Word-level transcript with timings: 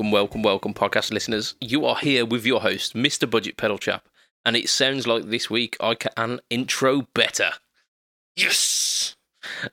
Welcome, 0.00 0.12
welcome, 0.12 0.42
welcome, 0.42 0.72
podcast 0.72 1.12
listeners. 1.12 1.56
You 1.60 1.84
are 1.84 1.96
here 1.96 2.24
with 2.24 2.46
your 2.46 2.62
host, 2.62 2.94
Mr. 2.94 3.28
Budget 3.28 3.58
Pedal 3.58 3.76
Chap, 3.76 4.08
and 4.46 4.56
it 4.56 4.70
sounds 4.70 5.06
like 5.06 5.26
this 5.26 5.50
week 5.50 5.76
I 5.78 5.94
can 5.94 6.40
intro 6.48 7.02
better. 7.12 7.50
Yes. 8.34 9.14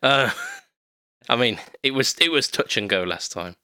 Uh, 0.03 0.31
I 1.29 1.37
mean, 1.37 1.61
it 1.81 1.91
was 1.91 2.13
it 2.19 2.29
was 2.29 2.49
touch 2.49 2.75
and 2.75 2.89
go 2.89 3.03
last 3.03 3.31
time. 3.31 3.55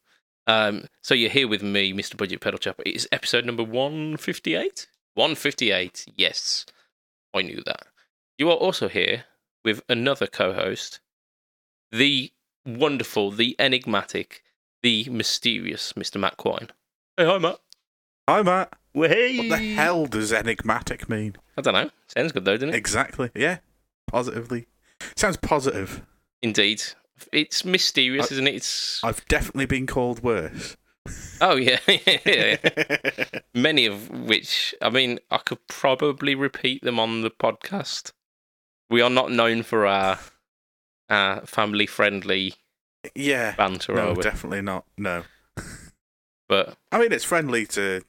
Um, 0.47 0.85
so 1.01 1.13
you're 1.13 1.29
here 1.29 1.49
with 1.49 1.61
me, 1.61 1.91
Mr. 1.91 2.15
Budget 2.15 2.39
Pedal 2.39 2.59
Chap. 2.59 2.79
It 2.85 2.95
is 2.95 3.09
episode 3.11 3.43
number 3.43 3.63
one 3.63 4.15
fifty 4.15 4.55
eight. 4.55 4.87
One 5.15 5.35
fifty 5.35 5.71
eight. 5.71 6.05
Yes, 6.15 6.65
I 7.33 7.41
knew 7.41 7.61
that. 7.65 7.87
You 8.37 8.49
are 8.49 8.55
also 8.55 8.87
here 8.87 9.25
with 9.65 9.81
another 9.89 10.27
co-host, 10.27 11.01
the 11.91 12.31
wonderful, 12.65 13.31
the 13.31 13.53
enigmatic, 13.59 14.42
the 14.83 15.07
mysterious 15.09 15.93
Mr. 15.93 16.19
Matt 16.19 16.37
Quine. 16.37 16.69
Hey, 17.17 17.25
hi, 17.25 17.39
Matt. 17.39 17.57
Hi, 18.29 18.41
Matt. 18.43 18.73
Well, 18.93 19.09
hey. 19.09 19.37
What 19.49 19.57
the 19.57 19.73
hell 19.73 20.05
does 20.05 20.31
enigmatic 20.31 21.09
mean? 21.09 21.35
I 21.57 21.61
don't 21.61 21.73
know. 21.73 21.89
Sounds 22.07 22.31
good 22.31 22.45
though, 22.45 22.57
doesn't 22.57 22.69
it? 22.69 22.75
Exactly. 22.75 23.31
Yeah. 23.33 23.57
Positively. 24.07 24.67
Sounds 25.15 25.37
positive. 25.37 26.03
Indeed. 26.41 26.83
It's 27.31 27.65
mysterious, 27.65 28.31
isn't 28.31 28.47
it? 28.47 28.55
It's 28.55 29.03
I've 29.03 29.25
definitely 29.27 29.65
been 29.65 29.87
called 29.87 30.21
worse. 30.21 30.77
oh 31.41 31.55
yeah, 31.55 31.79
yeah. 32.25 32.57
Many 33.53 33.85
of 33.85 34.09
which, 34.09 34.75
I 34.81 34.89
mean, 34.89 35.19
I 35.31 35.37
could 35.37 35.65
probably 35.67 36.35
repeat 36.35 36.83
them 36.83 36.99
on 36.99 37.21
the 37.21 37.31
podcast. 37.31 38.11
We 38.89 39.01
are 39.01 39.09
not 39.09 39.31
known 39.31 39.63
for 39.63 39.85
our, 39.85 40.19
our 41.09 41.45
family-friendly 41.45 42.53
yeah. 43.15 43.55
banter, 43.55 43.93
No, 43.95 44.15
definitely 44.15 44.61
not. 44.61 44.85
No. 44.97 45.23
But 46.49 46.77
I 46.91 46.99
mean, 46.99 47.11
it's 47.11 47.23
friendly 47.23 47.65
to 47.67 48.01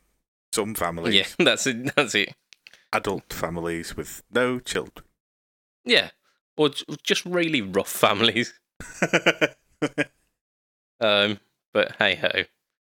some 0.52 0.74
families. 0.74 1.14
yeah, 1.14 1.26
that's 1.44 1.66
it. 1.66 1.94
That's 1.94 2.14
it. 2.14 2.34
Adult 2.92 3.32
families 3.32 3.96
with 3.96 4.22
no 4.32 4.58
children. 4.58 5.06
Yeah, 5.84 6.10
or 6.56 6.70
just 7.02 7.24
really 7.24 7.60
rough 7.62 7.88
families. 7.90 8.54
Um, 11.00 11.40
but 11.72 11.96
hey 11.98 12.14
ho, 12.16 12.44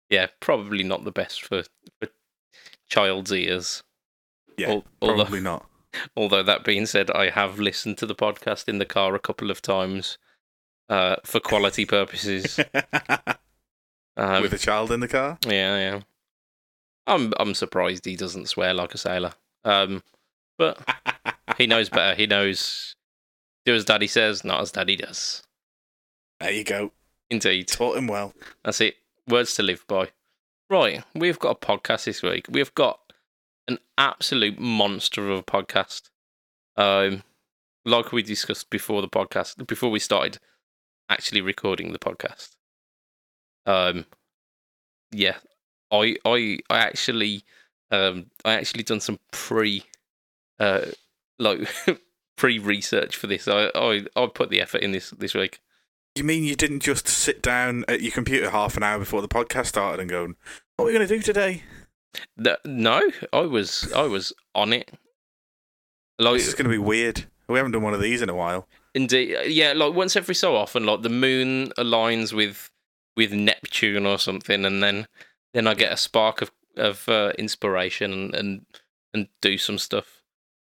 yeah, 0.09 0.27
probably 0.39 0.83
not 0.83 1.03
the 1.03 1.11
best 1.11 1.43
for 1.45 1.63
for 1.99 2.09
child's 2.89 3.31
ears. 3.31 3.83
yeah. 4.57 4.69
Al- 4.69 4.85
although- 5.01 5.15
probably 5.23 5.41
not. 5.41 5.65
Although 6.15 6.43
that 6.43 6.63
being 6.63 6.85
said, 6.85 7.09
I 7.09 7.31
have 7.31 7.57
listened 7.59 7.97
to 7.97 8.05
the 8.05 8.13
podcast 8.13 8.69
in 8.69 8.77
the 8.77 8.85
car 8.85 9.15
a 9.15 9.19
couple 9.19 9.49
of 9.49 9.59
times 9.59 10.19
uh, 10.89 11.15
for 11.23 11.39
quality 11.39 11.85
purposes. 11.85 12.59
Um, 14.17 14.41
with 14.41 14.51
a 14.53 14.57
child 14.57 14.91
in 14.91 14.99
the 14.99 15.07
car? 15.07 15.37
yeah, 15.47 15.77
yeah. 15.77 15.99
I'm 17.07 17.31
I'm 17.39 17.53
surprised 17.53 18.03
he 18.03 18.17
doesn't 18.17 18.49
swear 18.49 18.73
like 18.73 18.93
a 18.93 18.97
sailor. 18.97 19.31
Um, 19.63 20.03
but 20.57 20.77
he 21.57 21.67
knows 21.67 21.87
better. 21.97 22.15
He 22.15 22.27
knows 22.27 22.95
do 23.65 23.73
as 23.73 23.85
daddy 23.85 24.07
says, 24.07 24.43
not 24.43 24.59
as 24.59 24.73
daddy 24.73 24.97
does. 24.97 25.43
There 26.41 26.51
you 26.51 26.65
go. 26.65 26.91
Indeed, 27.29 27.69
Taught 27.69 27.97
him 27.97 28.07
well. 28.07 28.33
that's 28.65 28.81
it. 28.81 28.95
Words 29.25 29.53
to 29.55 29.63
live 29.63 29.85
by. 29.87 30.09
Right, 30.69 31.01
we've 31.15 31.39
got 31.39 31.51
a 31.61 31.65
podcast 31.65 32.03
this 32.03 32.21
week. 32.21 32.45
We've 32.49 32.75
got 32.75 32.99
an 33.69 33.77
absolute 33.97 34.59
monster 34.59 35.29
of 35.29 35.39
a 35.39 35.43
podcast. 35.43 36.09
Um, 36.75 37.23
like 37.85 38.11
we 38.11 38.21
discussed 38.21 38.69
before 38.69 39.01
the 39.01 39.07
podcast, 39.07 39.65
before 39.65 39.91
we 39.91 39.99
started 39.99 40.39
actually 41.09 41.41
recording 41.41 41.91
the 41.91 41.99
podcast. 41.99 42.55
Um, 43.65 44.05
yeah, 45.11 45.37
I 45.91 46.15
I 46.25 46.59
I 46.69 46.79
actually 46.79 47.43
um 47.91 48.27
I 48.45 48.53
actually 48.53 48.83
done 48.83 48.99
some 48.99 49.19
pre 49.31 49.83
uh 50.59 50.85
like 51.37 51.67
pre 52.37 52.59
research 52.59 53.15
for 53.15 53.27
this. 53.27 53.47
I 53.47 53.71
I 53.75 54.05
I 54.15 54.27
put 54.27 54.49
the 54.49 54.61
effort 54.61 54.81
in 54.81 54.91
this 54.91 55.09
this 55.11 55.33
week. 55.33 55.59
You 56.15 56.23
mean 56.23 56.43
you 56.43 56.55
didn't 56.55 56.81
just 56.81 57.07
sit 57.07 57.41
down 57.41 57.85
at 57.87 58.01
your 58.01 58.11
computer 58.11 58.49
half 58.49 58.75
an 58.77 58.83
hour 58.83 58.99
before 58.99 59.21
the 59.21 59.27
podcast 59.27 59.67
started 59.67 60.01
and 60.01 60.09
go, 60.09 60.33
what 60.75 60.83
are 60.83 60.87
we 60.87 60.93
going 60.93 61.07
to 61.07 61.15
do 61.15 61.21
today? 61.21 61.63
No, 62.65 63.01
I 63.31 63.41
was 63.41 63.91
I 63.93 64.03
was 64.03 64.33
on 64.55 64.73
it. 64.73 64.91
Like 66.17 66.33
This 66.33 66.47
is 66.47 66.55
going 66.55 66.65
to 66.65 66.71
be 66.71 66.77
weird. 66.77 67.25
We 67.47 67.57
haven't 67.57 67.71
done 67.71 67.83
one 67.83 67.93
of 67.93 68.01
these 68.01 68.21
in 68.21 68.29
a 68.29 68.35
while. 68.35 68.67
Indeed, 68.93 69.35
yeah. 69.47 69.73
Like 69.73 69.93
once 69.93 70.15
every 70.15 70.35
so 70.35 70.55
often, 70.55 70.85
like 70.85 71.01
the 71.01 71.09
moon 71.09 71.71
aligns 71.77 72.33
with 72.33 72.69
with 73.15 73.33
Neptune 73.33 74.05
or 74.05 74.17
something, 74.19 74.65
and 74.65 74.81
then 74.83 75.07
then 75.53 75.67
I 75.67 75.73
get 75.73 75.91
a 75.91 75.97
spark 75.97 76.41
of 76.41 76.51
of 76.77 77.07
uh, 77.09 77.33
inspiration 77.37 78.11
and, 78.13 78.35
and 78.35 78.65
and 79.13 79.27
do 79.41 79.57
some 79.57 79.77
stuff. 79.77 80.21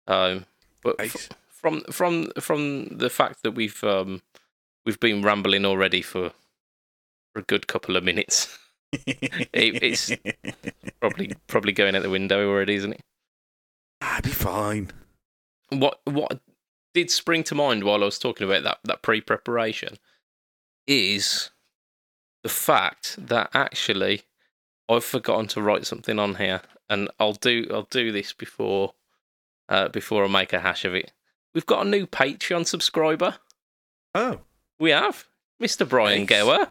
Um, 0.08 0.46
but 0.84 0.96
f- 1.00 1.30
from 1.50 1.82
from 1.92 2.32
from 2.40 2.88
the 2.90 3.10
fact 3.10 3.44
that 3.44 3.52
we've 3.52 3.84
um 3.84 4.22
we've 4.86 5.00
been 5.00 5.22
rambling 5.22 5.66
already 5.66 6.02
for 6.02 6.30
for 7.34 7.40
a 7.40 7.44
good 7.44 7.68
couple 7.68 7.96
of 7.98 8.04
minutes, 8.04 8.58
it's- 9.54 10.12
probably 11.00 11.34
probably 11.48 11.72
going 11.74 11.96
out 11.96 12.04
the 12.04 12.10
window 12.10 12.48
already, 12.50 12.76
isn't 12.76 12.94
it? 12.94 13.02
Ah, 14.02 14.20
be 14.24 14.30
fine. 14.30 14.92
what 15.70 16.00
what 16.06 16.40
did 16.96 17.12
spring 17.12 17.44
to 17.44 17.54
mind 17.56 17.84
while 17.84 18.02
I 18.02 18.06
was 18.06 18.18
talking 18.18 18.48
about 18.48 18.64
that 18.64 18.80
that 18.86 19.04
pre 19.04 19.22
preparation 19.22 19.98
is 20.88 21.52
the 22.42 22.50
fact 22.50 23.16
that 23.20 23.50
actually 23.54 24.24
I've 24.90 25.04
forgotten 25.04 25.48
to 25.50 25.62
write 25.62 25.86
something 25.86 26.18
on 26.20 26.36
here, 26.36 26.62
and 26.90 27.10
I'll 27.20 27.34
do 27.34 27.68
I'll 27.72 27.84
do 27.92 28.12
this 28.12 28.34
before 28.34 28.94
uh, 29.70 29.90
before 29.90 30.24
I 30.24 30.28
make 30.28 30.54
a 30.54 30.60
hash 30.62 30.86
of 30.86 30.96
it. 30.96 31.12
We've 31.54 31.66
got 31.66 31.86
a 31.86 31.90
new 31.90 32.06
Patreon 32.08 32.66
subscriber. 32.68 33.36
Oh, 34.14 34.42
We 34.80 34.92
have 34.92 35.26
Mr. 35.62 35.88
Brian 35.88 36.22
Nice. 36.22 36.30
Gower. 36.30 36.68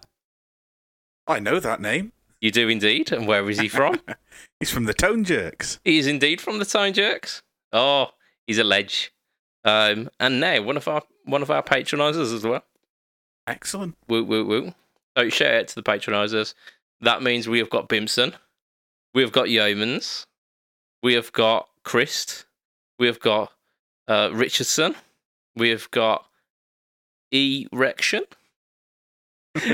I 1.27 1.39
know 1.41 1.59
that 1.59 1.81
name. 1.81 2.13
You 2.41 2.51
do 2.51 2.69
indeed, 2.69 3.11
and 3.11 3.27
where 3.27 3.49
is 3.49 3.59
he 3.59 3.69
from? 3.69 4.01
He's 4.61 4.71
from 4.71 4.85
the 4.85 4.93
Tone 4.93 5.25
Jerks. 5.25 5.81
he 5.85 5.99
is 5.99 6.07
indeed 6.07 6.41
from 6.43 6.59
the 6.59 6.67
Tone 6.67 6.93
Jerks. 6.93 7.43
Oh, 7.73 8.11
he's 8.47 8.59
a 8.59 8.65
ledge. 8.65 9.14
Um, 9.65 10.11
and 10.21 10.41
now 10.41 10.63
one 10.63 10.77
of 10.77 10.87
our 10.89 11.03
one 11.25 11.43
of 11.43 11.51
our 11.51 11.63
patronisers 11.63 12.33
as 12.33 12.45
well. 12.45 12.65
Excellent. 13.47 13.97
Woo 14.09 14.25
woo 14.25 14.45
woo. 14.45 14.75
So 15.17 15.29
shout 15.29 15.55
out 15.55 15.69
to 15.69 15.75
the 15.77 15.83
patronisers. 15.83 16.55
That 17.01 17.23
means 17.23 17.49
we 17.49 17.59
have 17.59 17.71
got 17.71 17.89
Bimson, 17.89 18.35
we 19.15 19.23
have 19.23 19.33
got 19.33 19.47
Yeomans, 19.47 20.27
we 21.03 21.15
have 21.15 21.33
got 21.33 21.69
Christ, 21.83 22.47
we 22.99 23.07
have 23.07 23.21
got 23.21 23.53
uh, 24.09 24.31
Richardson, 24.33 24.95
we 25.55 25.69
have 25.71 25.91
got 25.91 26.27
Erection, 27.31 28.23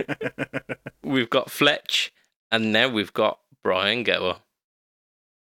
we've 1.03 1.31
got 1.31 1.51
Fletch, 1.51 2.13
and 2.51 2.73
now 2.73 2.89
we've 2.89 3.13
got 3.13 3.39
Brian 3.63 4.03
Gower. 4.03 4.39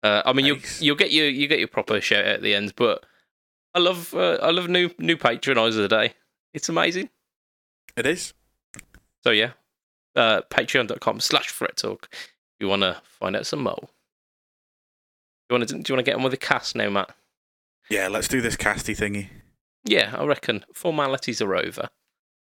Uh, 0.02 0.22
I 0.24 0.32
mean, 0.32 0.46
Nice. 0.46 0.80
you 0.80 0.86
you'll 0.86 0.96
get 0.96 1.12
your 1.12 1.28
you 1.28 1.46
get 1.48 1.58
your 1.58 1.68
proper 1.68 2.00
shout 2.00 2.24
out 2.24 2.34
at 2.36 2.42
the 2.42 2.54
end, 2.54 2.74
but 2.76 3.04
I 3.78 3.80
love 3.80 4.12
uh, 4.12 4.38
I 4.42 4.50
love 4.50 4.68
new 4.68 4.90
new 4.98 5.16
patronisers 5.16 5.88
today. 5.88 6.14
It's 6.52 6.68
amazing. 6.68 7.10
it 7.96 8.06
is. 8.06 8.34
So 9.22 9.30
yeah, 9.30 9.52
uh, 10.16 10.40
patreon.com 10.50 11.20
slash 11.20 11.48
fret 11.50 11.76
talk. 11.76 12.08
If 12.10 12.56
you 12.58 12.66
want 12.66 12.82
to 12.82 13.00
find 13.04 13.36
out 13.36 13.46
some 13.46 13.62
more. 13.62 13.88
You 15.48 15.56
want 15.56 15.68
to? 15.68 15.74
Do 15.74 15.76
you 15.76 15.94
want 15.94 16.04
to 16.04 16.10
get 16.10 16.16
on 16.16 16.24
with 16.24 16.32
the 16.32 16.38
cast 16.38 16.74
now, 16.74 16.90
Matt? 16.90 17.14
Yeah, 17.88 18.08
let's 18.08 18.26
do 18.26 18.40
this 18.40 18.56
casty 18.56 18.96
thingy. 18.96 19.28
Yeah, 19.84 20.12
I 20.18 20.24
reckon 20.24 20.64
formalities 20.74 21.40
are 21.40 21.54
over. 21.54 21.88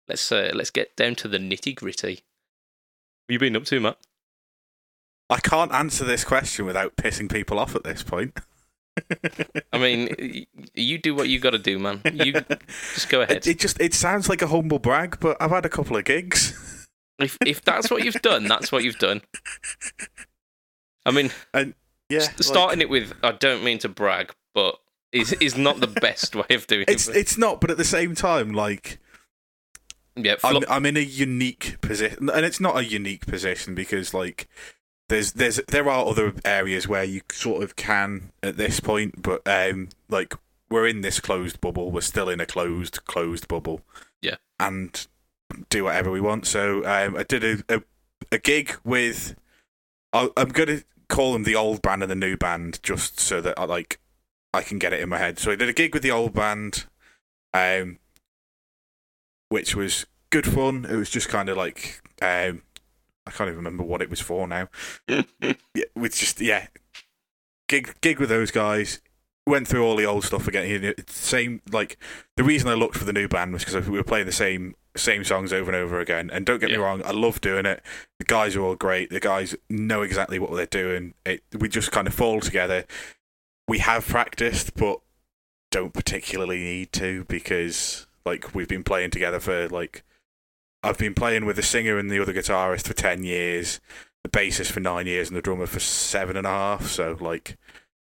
Let's 0.08 0.30
uh, 0.30 0.50
let's 0.52 0.70
get 0.70 0.94
down 0.96 1.14
to 1.14 1.28
the 1.28 1.38
nitty 1.38 1.74
gritty. 1.76 2.20
What 3.24 3.32
you 3.32 3.38
been 3.38 3.56
up 3.56 3.64
to, 3.64 3.80
Matt? 3.80 3.96
I 5.30 5.40
can't 5.40 5.72
answer 5.72 6.04
this 6.04 6.24
question 6.24 6.66
without 6.66 6.96
pissing 6.96 7.32
people 7.32 7.58
off 7.58 7.74
at 7.74 7.84
this 7.84 8.02
point. 8.02 8.38
I 9.72 9.78
mean, 9.78 10.46
you 10.74 10.98
do 10.98 11.14
what 11.14 11.28
you 11.28 11.38
got 11.38 11.50
to 11.50 11.58
do, 11.58 11.78
man. 11.78 12.02
You 12.12 12.32
just 12.94 13.08
go 13.08 13.22
ahead. 13.22 13.38
It, 13.38 13.46
it 13.46 13.58
just 13.58 13.80
it 13.80 13.94
sounds 13.94 14.28
like 14.28 14.42
a 14.42 14.46
humble 14.46 14.78
brag, 14.78 15.18
but 15.20 15.36
I've 15.40 15.50
had 15.50 15.64
a 15.64 15.70
couple 15.70 15.96
of 15.96 16.04
gigs. 16.04 16.86
If 17.18 17.38
if 17.46 17.62
that's 17.62 17.90
what 17.90 18.04
you've 18.04 18.20
done, 18.22 18.44
that's 18.48 18.70
what 18.72 18.84
you've 18.84 18.98
done. 18.98 19.22
I 21.06 21.10
mean, 21.10 21.30
Yeah, 21.54 22.18
s- 22.18 22.46
starting 22.46 22.80
it 22.80 22.88
with 22.88 23.12
"I 23.22 23.32
don't 23.32 23.64
mean 23.64 23.78
to 23.78 23.88
brag," 23.88 24.34
but 24.54 24.78
is 25.12 25.32
is 25.34 25.56
not 25.56 25.80
the 25.80 25.86
best 25.86 26.34
way 26.34 26.46
of 26.54 26.66
doing 26.66 26.84
it's 26.88 27.08
it. 27.08 27.16
it's 27.16 27.38
not, 27.38 27.60
but 27.60 27.70
at 27.70 27.76
the 27.76 27.84
same 27.84 28.14
time, 28.14 28.52
like 28.52 28.98
Yeah, 30.16 30.36
I'm 30.44 30.62
I'm 30.68 30.86
in 30.86 30.96
a 30.96 31.00
unique 31.00 31.80
position, 31.80 32.28
and 32.30 32.44
it's 32.44 32.60
not 32.60 32.76
a 32.76 32.84
unique 32.84 33.26
position 33.26 33.74
because 33.74 34.12
like 34.14 34.48
there's 35.12 35.32
there's 35.32 35.60
there 35.68 35.88
are 35.90 36.06
other 36.06 36.32
areas 36.42 36.88
where 36.88 37.04
you 37.04 37.20
sort 37.30 37.62
of 37.62 37.76
can 37.76 38.32
at 38.42 38.56
this 38.56 38.80
point, 38.80 39.20
but 39.20 39.42
um 39.46 39.90
like 40.08 40.34
we're 40.70 40.86
in 40.86 41.02
this 41.02 41.20
closed 41.20 41.60
bubble, 41.60 41.90
we're 41.90 42.00
still 42.00 42.30
in 42.30 42.40
a 42.40 42.46
closed 42.46 43.04
closed 43.04 43.46
bubble, 43.46 43.82
Yeah. 44.22 44.36
and 44.58 45.06
do 45.68 45.84
whatever 45.84 46.10
we 46.10 46.20
want. 46.22 46.46
So 46.46 46.78
um, 46.86 47.14
I 47.14 47.24
did 47.24 47.44
a, 47.44 47.62
a 47.76 47.82
a 48.30 48.38
gig 48.38 48.74
with 48.84 49.36
i 50.14 50.30
I'm 50.34 50.48
gonna 50.48 50.80
call 51.08 51.34
them 51.34 51.42
the 51.44 51.56
old 51.56 51.82
band 51.82 52.02
and 52.02 52.10
the 52.10 52.14
new 52.16 52.38
band 52.38 52.80
just 52.82 53.20
so 53.20 53.42
that 53.42 53.58
I 53.58 53.64
like 53.64 54.00
I 54.54 54.62
can 54.62 54.78
get 54.78 54.94
it 54.94 55.00
in 55.00 55.10
my 55.10 55.18
head. 55.18 55.38
So 55.38 55.50
I 55.52 55.56
did 55.56 55.68
a 55.68 55.74
gig 55.74 55.92
with 55.92 56.02
the 56.02 56.10
old 56.10 56.32
band, 56.32 56.86
um, 57.52 57.98
which 59.50 59.76
was 59.76 60.06
good 60.30 60.46
fun. 60.46 60.86
It 60.88 60.96
was 60.96 61.10
just 61.10 61.28
kind 61.28 61.50
of 61.50 61.58
like 61.58 62.00
um, 62.22 62.62
I 63.26 63.30
can't 63.30 63.48
even 63.48 63.58
remember 63.58 63.84
what 63.84 64.02
it 64.02 64.10
was 64.10 64.20
for 64.20 64.46
now. 64.48 64.68
yeah, 65.08 65.84
with 65.94 66.16
just 66.16 66.40
yeah, 66.40 66.66
gig 67.68 67.94
gig 68.00 68.18
with 68.18 68.28
those 68.28 68.50
guys. 68.50 69.00
Went 69.44 69.66
through 69.66 69.84
all 69.84 69.96
the 69.96 70.06
old 70.06 70.24
stuff 70.24 70.46
again. 70.46 70.94
Same 71.08 71.62
like 71.72 71.98
the 72.36 72.44
reason 72.44 72.68
I 72.68 72.74
looked 72.74 72.96
for 72.96 73.04
the 73.04 73.12
new 73.12 73.26
band 73.26 73.52
was 73.52 73.64
because 73.64 73.88
we 73.88 73.98
were 73.98 74.04
playing 74.04 74.26
the 74.26 74.32
same 74.32 74.76
same 74.96 75.24
songs 75.24 75.52
over 75.52 75.68
and 75.70 75.76
over 75.76 75.98
again. 75.98 76.30
And 76.32 76.46
don't 76.46 76.60
get 76.60 76.70
Yeah. 76.70 76.76
me 76.76 76.82
wrong, 76.84 77.02
I 77.04 77.10
love 77.10 77.40
doing 77.40 77.66
it. 77.66 77.82
The 78.20 78.24
guys 78.24 78.54
are 78.54 78.60
all 78.62 78.76
great. 78.76 79.10
The 79.10 79.18
guys 79.18 79.56
know 79.68 80.02
exactly 80.02 80.38
what 80.38 80.54
they're 80.54 80.66
doing. 80.66 81.14
It, 81.26 81.42
we 81.58 81.68
just 81.68 81.90
kind 81.90 82.06
of 82.06 82.14
fall 82.14 82.40
together. 82.40 82.84
We 83.66 83.78
have 83.78 84.06
practiced, 84.06 84.74
but 84.76 85.00
don't 85.72 85.92
particularly 85.94 86.58
need 86.58 86.92
to 86.92 87.24
because 87.24 88.06
like 88.24 88.54
we've 88.54 88.68
been 88.68 88.84
playing 88.84 89.10
together 89.10 89.40
for 89.40 89.68
like 89.70 90.04
I've 90.82 90.98
been 90.98 91.14
playing 91.14 91.44
with 91.44 91.56
the 91.56 91.62
singer 91.62 91.98
and 91.98 92.10
the 92.10 92.20
other 92.20 92.32
guitarist 92.32 92.86
for 92.86 92.94
ten 92.94 93.22
years, 93.24 93.80
the 94.24 94.30
bassist 94.30 94.72
for 94.72 94.80
nine 94.80 95.06
years, 95.06 95.28
and 95.28 95.36
the 95.36 95.42
drummer 95.42 95.66
for 95.66 95.80
seven 95.80 96.36
and 96.36 96.46
a 96.46 96.50
half. 96.50 96.86
So 96.86 97.16
like, 97.20 97.56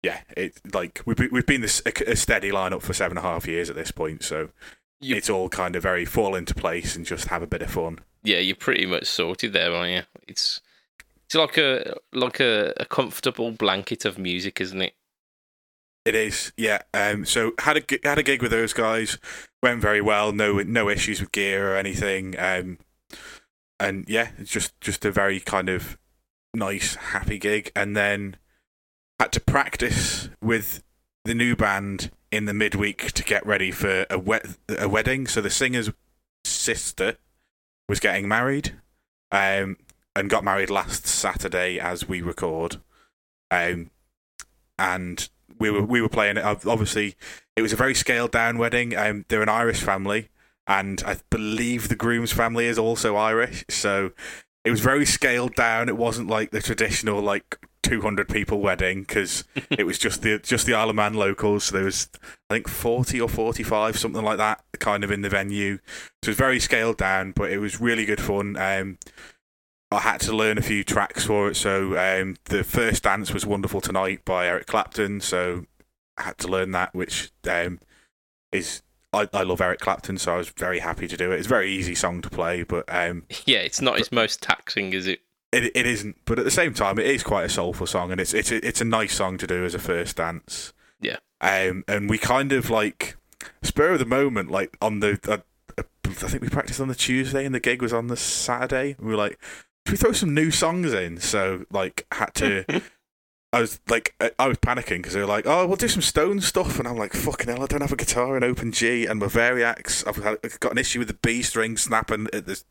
yeah, 0.01 0.21
it 0.35 0.59
like 0.73 1.01
we've 1.05 1.17
been, 1.17 1.29
we've 1.31 1.45
been 1.45 1.61
this 1.61 1.81
a, 1.85 2.11
a 2.11 2.15
steady 2.15 2.51
lineup 2.51 2.81
for 2.81 2.93
seven 2.93 3.17
and 3.17 3.25
a 3.25 3.29
half 3.29 3.47
years 3.47 3.69
at 3.69 3.75
this 3.75 3.91
point. 3.91 4.23
So 4.23 4.49
it's 5.01 5.29
all 5.29 5.49
kind 5.49 5.75
of 5.75 5.83
very 5.83 6.05
fall 6.05 6.35
into 6.35 6.53
place 6.53 6.95
and 6.95 7.05
just 7.05 7.27
have 7.27 7.41
a 7.41 7.47
bit 7.47 7.61
of 7.61 7.71
fun. 7.71 7.99
Yeah, 8.23 8.39
you're 8.39 8.55
pretty 8.55 8.85
much 8.85 9.05
sorted 9.05 9.51
there, 9.51 9.73
aren't 9.73 9.91
you? 9.91 10.01
It's 10.27 10.61
it's 11.25 11.35
like 11.35 11.57
a 11.57 11.95
like 12.13 12.39
a, 12.39 12.73
a 12.77 12.85
comfortable 12.85 13.51
blanket 13.51 14.05
of 14.05 14.17
music, 14.17 14.61
isn't 14.61 14.81
it? 14.81 14.93
It 16.05 16.15
is, 16.15 16.51
yeah. 16.57 16.81
Um, 16.93 17.25
so 17.25 17.53
had 17.59 17.77
a 17.77 17.99
had 18.03 18.17
a 18.17 18.23
gig 18.23 18.41
with 18.41 18.51
those 18.51 18.73
guys, 18.73 19.17
went 19.61 19.81
very 19.81 20.01
well. 20.01 20.33
No 20.33 20.59
no 20.59 20.89
issues 20.89 21.21
with 21.21 21.31
gear 21.31 21.73
or 21.73 21.77
anything. 21.77 22.37
Um, 22.37 22.77
and 23.79 24.03
yeah, 24.07 24.29
it's 24.37 24.51
just 24.51 24.79
just 24.81 25.05
a 25.05 25.11
very 25.11 25.39
kind 25.39 25.69
of 25.69 25.97
nice, 26.53 26.95
happy 26.95 27.37
gig. 27.37 27.71
And 27.73 27.95
then 27.95 28.35
had 29.19 29.31
to 29.31 29.39
practice 29.39 30.27
with 30.41 30.83
the 31.23 31.33
new 31.33 31.55
band 31.55 32.11
in 32.31 32.45
the 32.45 32.53
midweek 32.53 33.13
to 33.13 33.23
get 33.23 33.45
ready 33.45 33.71
for 33.71 34.05
a 34.09 34.19
wet 34.19 34.45
a 34.67 34.89
wedding. 34.89 35.25
So 35.25 35.39
the 35.39 35.49
singer's 35.49 35.89
sister 36.43 37.15
was 37.87 38.01
getting 38.01 38.27
married, 38.27 38.73
um, 39.31 39.77
and 40.17 40.29
got 40.29 40.43
married 40.43 40.69
last 40.69 41.07
Saturday 41.07 41.79
as 41.79 42.09
we 42.09 42.21
record. 42.21 42.81
Um, 43.49 43.91
and 44.77 45.29
we 45.59 45.69
were 45.69 45.83
we 45.83 46.01
were 46.01 46.09
playing 46.09 46.37
it. 46.37 46.43
Obviously, 46.43 47.15
it 47.55 47.61
was 47.61 47.73
a 47.73 47.77
very 47.77 47.93
scaled 47.93 48.31
down 48.31 48.57
wedding. 48.57 48.95
Um, 48.95 49.25
they're 49.27 49.41
an 49.41 49.49
Irish 49.49 49.81
family, 49.81 50.29
and 50.67 51.01
I 51.05 51.17
believe 51.29 51.89
the 51.89 51.95
groom's 51.95 52.31
family 52.31 52.65
is 52.65 52.77
also 52.77 53.15
Irish. 53.15 53.65
So 53.69 54.11
it 54.65 54.71
was 54.71 54.79
very 54.79 55.05
scaled 55.05 55.55
down. 55.55 55.89
It 55.89 55.97
wasn't 55.97 56.29
like 56.29 56.51
the 56.51 56.61
traditional 56.61 57.21
like 57.21 57.59
200 57.83 58.29
people 58.29 58.61
wedding 58.61 59.01
because 59.01 59.43
it 59.69 59.85
was 59.85 59.99
just 59.99 60.21
the 60.21 60.39
just 60.39 60.65
the 60.65 60.73
Isle 60.73 60.89
of 60.89 60.95
Man 60.95 61.13
locals. 61.13 61.65
So 61.65 61.75
there 61.75 61.85
was 61.85 62.09
I 62.49 62.55
think 62.55 62.67
40 62.67 63.21
or 63.21 63.29
45 63.29 63.97
something 63.97 64.23
like 64.23 64.37
that 64.37 64.63
kind 64.79 65.03
of 65.03 65.11
in 65.11 65.21
the 65.21 65.29
venue. 65.29 65.77
So 66.23 66.29
it 66.29 66.31
was 66.31 66.37
very 66.37 66.59
scaled 66.59 66.97
down, 66.97 67.33
but 67.33 67.51
it 67.51 67.59
was 67.59 67.81
really 67.81 68.05
good 68.05 68.21
fun. 68.21 68.57
Um, 68.57 68.97
I 69.93 70.01
had 70.01 70.21
to 70.21 70.35
learn 70.35 70.57
a 70.57 70.61
few 70.61 70.83
tracks 70.83 71.25
for 71.25 71.49
it. 71.49 71.55
So 71.55 71.97
um, 71.97 72.37
the 72.45 72.63
first 72.63 73.03
dance 73.03 73.33
was 73.33 73.45
"Wonderful 73.45 73.81
Tonight" 73.81 74.25
by 74.25 74.47
Eric 74.47 74.67
Clapton. 74.67 75.21
So 75.21 75.65
I 76.17 76.23
had 76.23 76.37
to 76.39 76.47
learn 76.47 76.71
that, 76.71 76.93
which 76.93 77.31
um, 77.49 77.79
is 78.51 78.81
I, 79.13 79.29
I 79.31 79.43
love 79.43 79.61
Eric 79.61 79.79
Clapton, 79.79 80.17
so 80.17 80.33
I 80.33 80.37
was 80.37 80.49
very 80.49 80.79
happy 80.79 81.07
to 81.07 81.15
do 81.15 81.31
it. 81.31 81.37
It's 81.37 81.45
a 81.45 81.49
very 81.49 81.71
easy 81.71 81.95
song 81.95 82.21
to 82.21 82.29
play, 82.29 82.63
but 82.63 82.85
um, 82.87 83.23
Yeah, 83.45 83.59
it's 83.59 83.81
not 83.81 83.97
his 83.97 84.11
most 84.11 84.41
taxing, 84.41 84.93
is 84.93 85.07
it? 85.07 85.21
it 85.51 85.71
it 85.75 85.85
isn't. 85.85 86.17
But 86.25 86.39
at 86.39 86.45
the 86.45 86.51
same 86.51 86.73
time, 86.73 86.97
it 86.99 87.05
is 87.05 87.23
quite 87.23 87.45
a 87.45 87.49
soulful 87.49 87.87
song, 87.87 88.11
and 88.11 88.19
it's 88.19 88.33
it's 88.33 88.51
a, 88.51 88.65
it's 88.65 88.81
a 88.81 88.85
nice 88.85 89.15
song 89.15 89.37
to 89.37 89.47
do 89.47 89.63
as 89.63 89.75
a 89.75 89.79
first 89.79 90.17
dance. 90.17 90.73
Yeah. 90.99 91.17
Um, 91.41 91.83
and 91.87 92.09
we 92.09 92.17
kind 92.17 92.51
of 92.53 92.69
like 92.69 93.17
spur 93.61 93.91
of 93.91 93.99
the 93.99 94.05
moment, 94.05 94.49
like 94.49 94.77
on 94.81 94.99
the. 94.99 95.19
Uh, 95.27 95.37
I 96.05 96.27
think 96.27 96.43
we 96.43 96.49
practiced 96.49 96.79
on 96.79 96.87
the 96.87 96.95
Tuesday, 96.95 97.45
and 97.45 97.53
the 97.53 97.59
gig 97.59 97.81
was 97.81 97.93
on 97.93 98.07
the 98.07 98.17
Saturday. 98.17 98.95
We 98.99 99.07
were 99.07 99.15
like, 99.15 99.39
should 99.85 99.93
we 99.93 99.97
throw 99.97 100.11
some 100.11 100.33
new 100.33 100.51
songs 100.51 100.93
in? 100.93 101.19
So 101.19 101.65
like, 101.71 102.05
had 102.11 102.33
to. 102.35 102.81
I 103.53 103.61
was 103.61 103.79
like, 103.87 104.15
I- 104.39 104.47
was 104.47 104.57
panicking 104.57 104.97
because 104.97 105.13
they 105.13 105.19
were 105.19 105.27
like, 105.27 105.45
"Oh, 105.45 105.67
we'll 105.67 105.75
do 105.75 105.87
some 105.87 106.01
Stone 106.01 106.41
stuff," 106.41 106.79
and 106.79 106.87
I'm 106.87 106.97
like, 106.97 107.13
"Fucking 107.13 107.47
hell, 107.47 107.61
I 107.61 107.67
don't 107.67 107.81
have 107.81 107.91
a 107.91 107.95
guitar 107.95 108.35
in 108.35 108.43
open 108.43 108.71
G, 108.71 109.05
and 109.05 109.19
my 109.19 109.27
Variax, 109.27 110.07
I've, 110.07 110.15
had, 110.23 110.39
I've 110.43 110.59
got 110.59 110.71
an 110.71 110.79
issue 110.79 110.97
with 110.97 111.07
the 111.07 111.13
B 111.13 111.43
string 111.43 111.77
snapping 111.77 112.27
at 112.33 112.47
this 112.47 112.65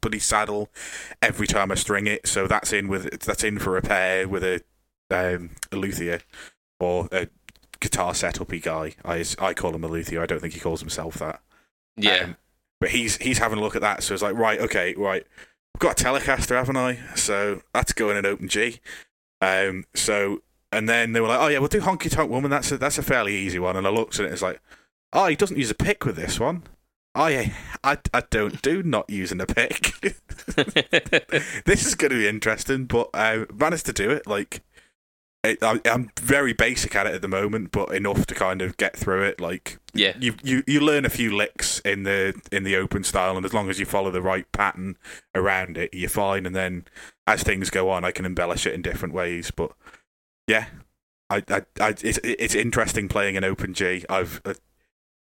bloody 0.00 0.20
saddle 0.20 0.68
every 1.20 1.48
time 1.48 1.72
I 1.72 1.74
string 1.74 2.06
it, 2.06 2.28
so 2.28 2.46
that's 2.46 2.72
in 2.72 2.86
with 2.86 3.18
that's 3.24 3.42
in 3.42 3.58
for 3.58 3.72
repair 3.72 4.28
with 4.28 4.44
a 4.44 4.62
um, 5.10 5.50
a 5.72 5.76
luthier 5.76 6.20
or 6.78 7.08
a 7.10 7.26
guitar 7.80 8.12
setupy 8.12 8.62
guy. 8.62 8.94
I 9.04 9.24
I 9.40 9.54
call 9.54 9.74
him 9.74 9.82
a 9.82 9.88
luthier. 9.88 10.22
I 10.22 10.26
don't 10.26 10.40
think 10.40 10.54
he 10.54 10.60
calls 10.60 10.78
himself 10.78 11.14
that. 11.16 11.40
Yeah. 11.96 12.22
Um, 12.22 12.36
but 12.80 12.90
he's 12.90 13.16
he's 13.16 13.38
having 13.38 13.58
a 13.58 13.60
look 13.60 13.74
at 13.74 13.82
that, 13.82 14.04
so 14.04 14.14
it's 14.14 14.22
like, 14.22 14.36
right, 14.36 14.60
okay, 14.60 14.94
right. 14.96 15.26
I've 15.78 15.82
got 15.82 16.00
a 16.00 16.04
Telecaster, 16.04 16.56
haven't 16.56 16.76
I? 16.76 16.98
So 17.14 17.62
that's 17.72 17.92
going 17.92 18.16
in 18.16 18.26
open 18.26 18.48
G. 18.48 18.80
Um, 19.40 19.84
so 19.94 20.42
and 20.72 20.88
then 20.88 21.12
they 21.12 21.20
were 21.20 21.28
like, 21.28 21.38
oh 21.38 21.46
yeah, 21.46 21.60
we'll 21.60 21.68
do 21.68 21.80
Honky 21.80 22.10
Tonk 22.10 22.28
Woman. 22.28 22.50
That's 22.50 22.72
a 22.72 22.78
that's 22.78 22.98
a 22.98 23.02
fairly 23.04 23.36
easy 23.36 23.60
one. 23.60 23.76
And 23.76 23.86
I 23.86 23.90
looked 23.90 24.14
at 24.14 24.22
it, 24.22 24.24
and 24.24 24.32
it's 24.32 24.42
like, 24.42 24.60
oh, 25.12 25.26
he 25.28 25.36
doesn't 25.36 25.56
use 25.56 25.70
a 25.70 25.76
pick 25.76 26.04
with 26.04 26.16
this 26.16 26.40
one. 26.40 26.64
I 27.14 27.54
I, 27.84 27.98
I 28.12 28.24
don't 28.28 28.60
do 28.60 28.82
not 28.82 29.08
using 29.08 29.40
a 29.40 29.46
pick. 29.46 29.92
this 31.64 31.86
is 31.86 31.94
going 31.94 32.10
to 32.10 32.16
be 32.16 32.26
interesting, 32.26 32.86
but 32.86 33.10
I 33.14 33.46
managed 33.54 33.86
to 33.86 33.92
do 33.92 34.10
it. 34.10 34.26
Like, 34.26 34.62
it, 35.44 35.62
I, 35.62 35.80
I'm 35.84 36.10
very 36.20 36.52
basic 36.52 36.96
at 36.96 37.06
it 37.06 37.14
at 37.14 37.22
the 37.22 37.28
moment, 37.28 37.70
but 37.70 37.94
enough 37.94 38.26
to 38.26 38.34
kind 38.34 38.60
of 38.60 38.76
get 38.76 38.96
through 38.96 39.22
it. 39.22 39.40
Like, 39.40 39.78
yeah. 39.94 40.14
you 40.18 40.34
you 40.42 40.62
you 40.66 40.80
learn 40.80 41.04
a 41.04 41.10
few 41.10 41.34
licks 41.34 41.78
in 41.80 42.02
the 42.02 42.40
in 42.50 42.64
the 42.64 42.76
open 42.76 43.04
style, 43.04 43.36
and 43.36 43.46
as 43.46 43.54
long 43.54 43.70
as 43.70 43.78
you 43.78 43.86
follow 43.86 44.10
the 44.10 44.22
right 44.22 44.50
pattern 44.52 44.96
around 45.34 45.76
it, 45.76 45.94
you're 45.94 46.08
fine. 46.08 46.44
And 46.44 46.56
then 46.56 46.86
as 47.26 47.42
things 47.42 47.70
go 47.70 47.90
on, 47.90 48.04
I 48.04 48.10
can 48.10 48.24
embellish 48.24 48.66
it 48.66 48.74
in 48.74 48.82
different 48.82 49.14
ways. 49.14 49.50
But 49.50 49.72
yeah, 50.48 50.66
I 51.30 51.44
I, 51.48 51.62
I 51.80 51.88
it's 52.02 52.18
it's 52.24 52.54
interesting 52.54 53.08
playing 53.08 53.36
an 53.36 53.44
open 53.44 53.74
G. 53.74 54.04
I've 54.08 54.40
uh, 54.44 54.54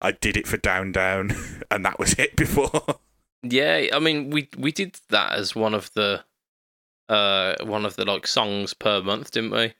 I 0.01 0.13
did 0.13 0.37
it 0.37 0.47
for 0.47 0.57
down 0.57 0.93
down, 0.93 1.33
and 1.71 1.85
that 1.85 1.99
was 1.99 2.15
it 2.15 2.37
before. 2.37 2.83
Yeah, 3.43 3.87
I 3.93 4.01
mean, 4.01 4.31
we 4.31 4.49
we 4.57 4.73
did 4.73 4.99
that 5.11 5.33
as 5.33 5.55
one 5.55 5.75
of 5.75 5.93
the 5.93 6.25
uh 7.09 7.55
one 7.63 7.85
of 7.85 7.95
the 7.95 8.05
like 8.05 8.27
songs 8.27 8.75
per 8.75 9.01
month, 9.03 9.31
didn't 9.31 9.53
we? 9.53 9.75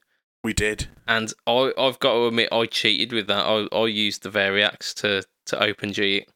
We 0.45 0.53
did. 0.53 0.89
And 1.07 1.33
I 1.47 1.73
I've 1.79 1.99
got 1.99 2.15
to 2.15 2.27
admit, 2.27 2.49
I 2.53 2.67
cheated 2.67 3.13
with 3.13 3.27
that. 3.29 3.45
I 3.47 3.67
I 3.77 3.87
used 3.87 4.23
the 4.23 4.31
Variax 4.31 4.95
to 5.03 5.23
to 5.47 5.63
open 5.63 5.93
G. 5.93 6.19
it. 6.19 6.29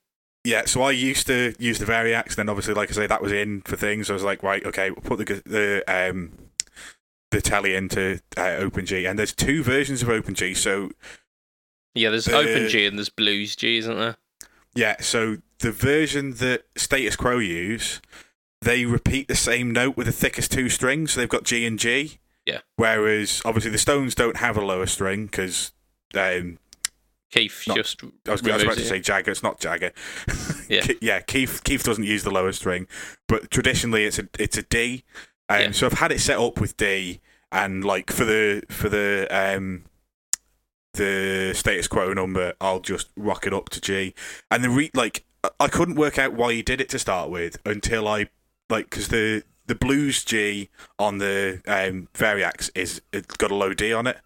Yeah, 0.45 0.65
so 0.65 0.81
I 0.83 0.93
used 0.93 1.27
to 1.27 1.55
use 1.59 1.79
the 1.79 1.85
Variax. 1.85 2.29
And 2.29 2.37
then 2.37 2.49
obviously, 2.49 2.73
like 2.75 2.89
I 2.91 2.93
say, 2.95 3.07
that 3.07 3.21
was 3.23 3.33
in 3.33 3.61
for 3.63 3.77
things. 3.77 4.09
I 4.09 4.15
was 4.15 4.25
like, 4.25 4.43
right, 4.43 4.65
okay, 4.65 4.91
we'll 4.91 5.03
put 5.03 5.19
the 5.27 5.43
the 5.45 5.85
um 5.87 6.33
the 7.31 7.41
telly 7.41 7.75
into 7.77 8.21
uh, 8.37 8.41
OpenG, 8.61 9.09
and 9.09 9.19
there's 9.19 9.33
two 9.35 9.63
versions 9.63 10.03
of 10.03 10.09
OpenG. 10.09 10.57
So 10.57 10.91
Yeah, 11.95 12.11
there's 12.11 12.25
The- 12.25 12.37
open 12.37 12.69
G 12.69 12.87
and 12.87 12.99
there's 12.99 13.09
blues 13.11 13.55
G, 13.57 13.77
isn't 13.79 13.97
there? 13.99 14.17
yeah, 14.75 15.01
so 15.01 15.37
the 15.59 15.73
version 15.73 16.35
that 16.35 16.63
Status 16.77 17.17
Quo 17.17 17.39
use, 17.39 18.01
they 18.63 18.85
repeat 18.87 19.29
the 19.29 19.35
same 19.37 19.71
note 19.73 19.97
with 19.97 20.07
the 20.07 20.13
thickest 20.13 20.51
two 20.53 20.69
strings. 20.69 21.13
So 21.13 21.21
they've 21.21 21.29
got 21.29 21.45
G 21.45 21.67
and 21.67 21.79
G. 21.79 22.19
Yeah. 22.51 22.61
Whereas 22.77 23.43
obviously 23.45 23.71
the 23.71 23.79
Stones 23.79 24.15
don't 24.15 24.37
have 24.39 24.57
a 24.57 24.65
lower 24.65 24.87
string 24.87 25.27
because 25.27 25.73
um, 26.15 26.59
Keith 27.31 27.65
Not- 27.69 27.77
just 27.77 28.03
I 28.03 28.07
was, 28.33 28.47
I 28.47 28.53
was 28.55 28.63
about 28.63 28.77
to 28.77 28.83
it. 28.83 28.87
say 28.87 29.01
Jagger. 29.01 29.31
It's 29.31 29.43
not 29.43 29.61
Jagger. 29.61 29.93
Yeah. 30.69 30.87
Yeah. 31.01 31.21
Keith 31.21 31.63
Keith 31.65 31.83
doesn't 31.85 32.05
use 32.05 32.23
the 32.25 32.31
lower 32.31 32.53
string, 32.53 32.87
but 33.29 33.51
traditionally 33.51 34.05
it's 34.05 34.19
a 34.19 34.29
it's 34.39 34.57
a 34.59 34.63
D. 34.63 35.05
Um, 35.49 35.61
Yeah. 35.61 35.71
So 35.73 35.87
I've 35.87 35.95
had 35.95 36.13
it 36.13 36.21
set 36.21 36.39
up 36.39 36.61
with 36.61 36.77
D, 36.77 37.21
and 37.53 37.85
like 37.85 38.11
for 38.13 38.25
the 38.25 38.63
for 38.69 38.89
the 38.89 39.27
um 39.31 39.85
the 40.95 41.53
status 41.55 41.87
quo 41.87 42.13
number, 42.13 42.55
I'll 42.61 42.81
just 42.81 43.09
rock 43.17 43.47
it 43.47 43.55
up 43.55 43.69
to 43.71 43.81
G. 43.81 44.15
And 44.51 44.65
the 44.65 44.71
re 44.71 44.91
like 44.95 45.25
I- 45.45 45.51
I 45.61 45.69
couldn't 45.69 45.95
work 45.95 46.19
out 46.19 46.33
why 46.35 46.53
he 46.53 46.63
did 46.63 46.81
it 46.81 46.89
to 46.91 46.99
start 46.99 47.31
with 47.31 47.57
until 47.65 48.09
I 48.09 48.29
like 48.69 48.91
because 48.91 49.09
the 49.09 49.43
the 49.71 49.75
blues 49.77 50.25
G 50.25 50.69
on 50.99 51.19
the 51.19 51.63
um 51.69 52.09
Variax 52.15 52.71
is 52.75 53.01
it's 53.13 53.37
got 53.37 53.53
a 53.53 53.55
low 53.55 53.73
D 53.73 53.93
on 53.95 54.09
it. 54.09 54.19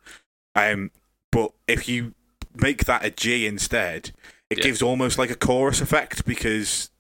Um, 0.57 0.91
but 1.31 1.53
if 1.69 1.87
you 1.87 2.15
make 2.55 2.87
that 2.87 3.05
a 3.05 3.11
G 3.11 3.47
instead, 3.47 4.13
it 4.49 4.57
Yeah. 4.59 4.65
gives 4.65 4.81
almost 4.81 5.19
like 5.19 5.29
a 5.29 5.35
chorus 5.35 5.83
effect 5.83 6.25
because 6.25 6.91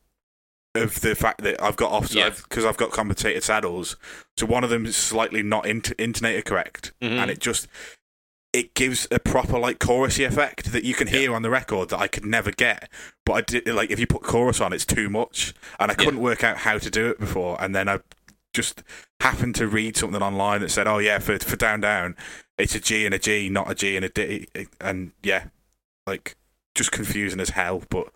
of 0.74 1.00
the 1.00 1.14
fact 1.14 1.40
that 1.42 1.62
I've 1.62 1.76
got 1.76 1.90
off 1.90 2.12
Yeah. 2.12 2.28
because 2.30 2.66
I've 2.66 2.76
got 2.76 2.90
compensated 2.90 3.42
saddles. 3.42 3.96
So 4.36 4.44
one 4.44 4.62
of 4.62 4.68
them 4.68 4.84
is 4.84 4.96
slightly 4.96 5.42
not 5.42 5.64
int- 5.66 5.92
intonator 5.98 6.42
correct, 6.42 6.92
Mhm. 7.00 7.12
and 7.18 7.30
it 7.30 7.38
just 7.40 7.66
it 8.52 8.72
gives 8.74 9.08
a 9.10 9.18
proper 9.18 9.58
like 9.58 9.78
chorusy 9.80 10.24
effect 10.24 10.70
that 10.70 10.84
you 10.84 10.94
can 10.94 11.08
hear 11.08 11.34
on 11.34 11.42
the 11.42 11.50
record 11.50 11.88
that 11.88 11.98
I 11.98 12.06
could 12.06 12.24
never 12.26 12.52
get. 12.52 12.88
But 13.24 13.32
I 13.32 13.40
did 13.40 13.66
like 13.68 13.90
if 13.90 13.98
you 13.98 14.06
put 14.06 14.22
chorus 14.22 14.60
on, 14.60 14.72
it's 14.74 14.84
too 14.84 15.08
much, 15.08 15.54
and 15.80 15.90
I 15.90 15.94
couldn't 15.94 16.20
work 16.20 16.44
out 16.44 16.58
how 16.58 16.76
to 16.78 16.90
do 16.90 17.08
it 17.08 17.18
before. 17.18 17.56
And 17.60 17.74
then 17.74 17.88
I 17.88 18.00
just 18.54 18.82
happened 19.20 19.54
to 19.56 19.66
read 19.66 19.96
something 19.96 20.22
online 20.22 20.60
that 20.62 20.70
said, 20.70 20.86
"Oh 20.86 20.98
yeah, 20.98 21.18
for 21.18 21.38
for 21.38 21.56
down 21.56 21.80
down, 21.80 22.16
it's 22.56 22.74
a 22.74 22.80
G 22.80 23.04
and 23.04 23.14
a 23.14 23.18
G, 23.18 23.48
not 23.50 23.70
a 23.70 23.74
G 23.74 23.96
and 23.96 24.04
a 24.04 24.08
D." 24.08 24.46
And 24.80 25.12
yeah, 25.22 25.46
like 26.06 26.36
just 26.74 26.92
confusing 26.92 27.40
as 27.40 27.50
hell, 27.50 27.82
but 27.90 28.08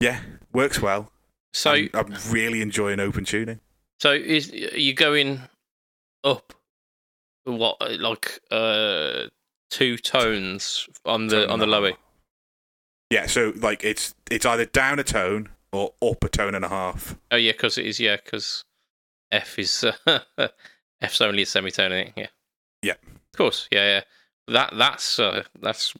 yeah, 0.00 0.20
works 0.52 0.80
well. 0.80 1.10
So 1.52 1.72
I'm, 1.72 1.90
I'm 1.94 2.14
really 2.30 2.60
enjoying 2.60 2.98
open 2.98 3.24
tuning. 3.24 3.60
so 4.00 4.12
is 4.12 4.50
are 4.50 4.78
you 4.78 4.94
going 4.94 5.42
up? 6.24 6.52
What 7.44 7.76
like 8.00 8.40
uh 8.50 9.26
two 9.70 9.98
tones 9.98 10.88
on 11.04 11.26
the 11.28 11.42
Tone 11.42 11.50
on 11.50 11.58
the 11.58 11.66
lower? 11.66 11.92
Yeah, 13.10 13.26
so 13.26 13.52
like 13.56 13.84
it's 13.84 14.14
it's 14.30 14.46
either 14.46 14.64
down 14.64 14.98
a 14.98 15.04
tone 15.04 15.50
or 15.72 15.92
up 16.02 16.24
a 16.24 16.28
tone 16.28 16.54
and 16.54 16.64
a 16.64 16.68
half. 16.68 17.16
Oh 17.30 17.36
yeah, 17.36 17.52
because 17.52 17.78
it 17.78 17.86
is 17.86 18.00
yeah, 18.00 18.16
because 18.16 18.64
F 19.34 19.58
is 19.58 19.84
uh, 19.84 20.20
F's 21.00 21.20
only 21.20 21.42
a 21.42 21.46
semitone. 21.46 22.12
Yeah. 22.16 22.28
Yeah. 22.82 22.94
Of 23.32 23.36
course. 23.36 23.68
Yeah. 23.70 23.84
Yeah. 23.84 24.00
That 24.48 24.74
that's 24.76 25.18
uh, 25.18 25.44
that's 25.60 25.94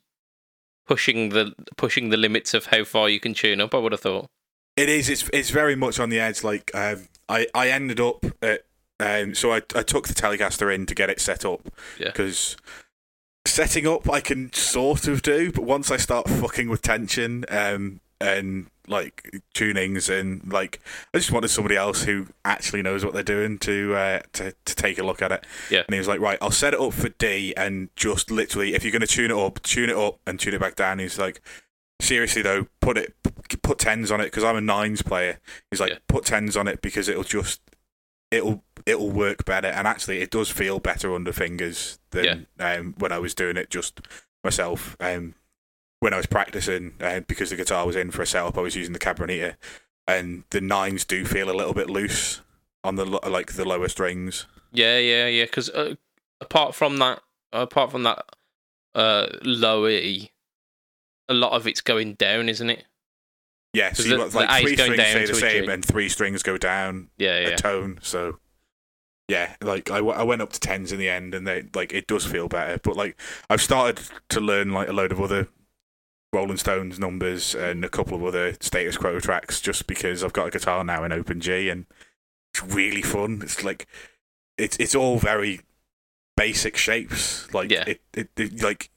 pushing 0.86 1.30
the 1.30 1.52
pushing 1.76 2.10
the 2.10 2.16
limits 2.16 2.54
of 2.54 2.66
how 2.66 2.84
far 2.84 3.08
you 3.08 3.20
can 3.20 3.34
tune 3.34 3.60
up. 3.60 3.74
I 3.74 3.78
would 3.78 3.92
have 3.92 4.00
thought. 4.00 4.28
It 4.76 4.88
is. 4.88 5.08
It's 5.08 5.28
it's 5.32 5.50
very 5.50 5.76
much 5.76 5.98
on 5.98 6.10
the 6.10 6.20
edge. 6.20 6.44
Like 6.44 6.70
um, 6.74 7.08
I 7.28 7.46
I 7.54 7.68
ended 7.68 8.00
up 8.00 8.24
at 8.42 8.62
um, 9.00 9.34
so 9.34 9.52
I 9.52 9.56
I 9.74 9.82
took 9.82 10.08
the 10.08 10.14
Telecaster 10.14 10.74
in 10.74 10.86
to 10.86 10.94
get 10.94 11.10
it 11.10 11.20
set 11.20 11.44
up. 11.44 11.68
Yeah. 11.98 12.06
Because 12.08 12.56
setting 13.46 13.86
up 13.86 14.08
I 14.10 14.20
can 14.20 14.52
sort 14.52 15.06
of 15.06 15.22
do, 15.22 15.52
but 15.52 15.64
once 15.64 15.90
I 15.90 15.96
start 15.96 16.28
fucking 16.28 16.68
with 16.68 16.82
tension 16.82 17.44
um 17.50 18.00
and 18.20 18.68
like 18.86 19.40
tunings 19.54 20.10
and 20.10 20.52
like 20.52 20.80
I 21.14 21.18
just 21.18 21.32
wanted 21.32 21.48
somebody 21.48 21.76
else 21.76 22.02
who 22.04 22.26
actually 22.44 22.82
knows 22.82 23.04
what 23.04 23.14
they're 23.14 23.22
doing 23.22 23.58
to 23.60 23.94
uh, 23.94 24.20
to 24.34 24.54
to 24.64 24.74
take 24.74 24.98
a 24.98 25.02
look 25.02 25.22
at 25.22 25.32
it. 25.32 25.44
Yeah. 25.70 25.82
And 25.86 25.94
he 25.94 25.98
was 25.98 26.08
like, 26.08 26.20
right, 26.20 26.38
I'll 26.42 26.50
set 26.50 26.74
it 26.74 26.80
up 26.80 26.92
for 26.92 27.08
D 27.08 27.54
and 27.56 27.88
just 27.96 28.30
literally, 28.30 28.74
if 28.74 28.84
you're 28.84 28.92
going 28.92 29.00
to 29.00 29.06
tune 29.06 29.30
it 29.30 29.36
up, 29.36 29.62
tune 29.62 29.90
it 29.90 29.96
up 29.96 30.18
and 30.26 30.38
tune 30.38 30.54
it 30.54 30.60
back 30.60 30.76
down. 30.76 30.98
He's 30.98 31.18
like, 31.18 31.40
seriously 32.00 32.42
though, 32.42 32.66
put 32.80 32.98
it, 32.98 33.14
put 33.62 33.78
tens 33.78 34.10
on 34.10 34.20
it 34.20 34.24
because 34.24 34.44
I'm 34.44 34.56
a 34.56 34.60
nines 34.60 35.02
player. 35.02 35.38
He's 35.70 35.80
like, 35.80 35.92
Yeah. 35.92 35.98
put 36.08 36.24
tens 36.26 36.56
on 36.56 36.68
it 36.68 36.82
because 36.82 37.08
it'll 37.08 37.22
just, 37.24 37.60
it'll, 38.30 38.62
it'll 38.84 39.10
work 39.10 39.44
better. 39.44 39.68
And 39.68 39.86
actually, 39.86 40.20
it 40.20 40.30
does 40.30 40.50
feel 40.50 40.78
better 40.80 41.14
under 41.14 41.32
fingers 41.32 41.98
than 42.10 42.46
um, 42.58 42.94
when 42.98 43.12
I 43.12 43.18
was 43.18 43.34
doing 43.34 43.56
it 43.56 43.70
just 43.70 44.00
myself. 44.42 44.96
Um, 45.00 45.34
when 46.04 46.12
I 46.12 46.18
was 46.18 46.26
practicing, 46.26 46.92
uh, 47.00 47.20
because 47.20 47.48
the 47.48 47.56
guitar 47.56 47.86
was 47.86 47.96
in 47.96 48.10
for 48.10 48.20
a 48.20 48.26
setup, 48.26 48.58
I 48.58 48.60
was 48.60 48.76
using 48.76 48.92
the 48.92 48.98
Cabronita, 48.98 49.54
and 50.06 50.44
the 50.50 50.60
nines 50.60 51.06
do 51.06 51.24
feel 51.24 51.50
a 51.50 51.56
little 51.56 51.72
bit 51.72 51.88
loose 51.88 52.42
on 52.84 52.96
the 52.96 53.06
like 53.06 53.54
the 53.54 53.64
lower 53.64 53.88
strings. 53.88 54.46
Yeah. 54.70 54.98
Yeah. 54.98 55.26
Yeah. 55.28 55.44
Because 55.46 55.70
uh, 55.70 55.94
apart 56.42 56.74
from 56.74 56.98
that, 56.98 57.22
apart 57.54 57.90
from 57.90 58.02
that 58.02 58.22
uh, 58.94 59.28
low 59.42 59.86
E, 59.88 60.30
a 61.30 61.32
lot 61.34 61.52
of 61.52 61.66
it's 61.66 61.80
going 61.80 62.14
down, 62.14 62.50
isn't 62.50 62.68
it? 62.68 62.84
Yeah, 63.72 63.92
so 63.94 64.02
the- 64.02 64.16
got 64.18 64.34
like 64.34 64.62
three 64.62 64.76
going 64.76 64.92
strings 64.92 64.96
down 64.98 65.10
stay 65.10 65.26
the 65.26 65.34
same, 65.40 65.68
and 65.70 65.82
three 65.84 66.08
strings 66.10 66.42
go 66.42 66.58
down 66.58 67.08
Yeah. 67.16 67.36
a 67.38 67.50
Yeah. 67.50 67.56
tone. 67.56 67.98
So 68.02 68.38
yeah, 69.26 69.56
like 69.62 69.90
I, 69.90 69.96
w- 69.96 70.14
I 70.14 70.22
went 70.22 70.42
up 70.42 70.52
to 70.52 70.60
tens 70.60 70.92
in 70.92 70.98
the 70.98 71.08
end, 71.08 71.34
and 71.34 71.46
they 71.46 71.64
like 71.74 71.94
it 71.94 72.06
does 72.06 72.26
feel 72.26 72.46
better. 72.46 72.78
But 72.84 72.94
like 72.94 73.16
I've 73.48 73.62
started 73.62 74.00
to 74.28 74.40
learn 74.40 74.70
like 74.72 74.88
a 74.88 74.92
load 74.92 75.10
of 75.12 75.20
other 75.20 75.48
Rolling 76.34 76.56
Stones 76.58 76.98
numbers 76.98 77.54
and 77.54 77.84
a 77.84 77.88
couple 77.88 78.16
of 78.16 78.24
other 78.24 78.54
Status 78.60 78.96
Quo 78.96 79.18
tracks, 79.20 79.60
just 79.60 79.86
because 79.86 80.22
I've 80.22 80.32
got 80.32 80.48
a 80.48 80.50
guitar 80.50 80.84
now 80.84 81.04
in 81.04 81.12
Open 81.12 81.40
G, 81.40 81.68
and 81.70 81.86
it's 82.52 82.62
really 82.62 83.02
fun. 83.02 83.40
It's 83.42 83.64
like 83.64 83.86
it's 84.58 84.76
it's 84.78 84.94
all 84.94 85.18
very 85.18 85.60
basic 86.36 86.76
shapes. 86.76 87.52
Like 87.54 87.70
Yeah. 87.70 87.84
it, 87.86 88.00
it, 88.12 88.28
it 88.36 88.62
like. 88.62 88.90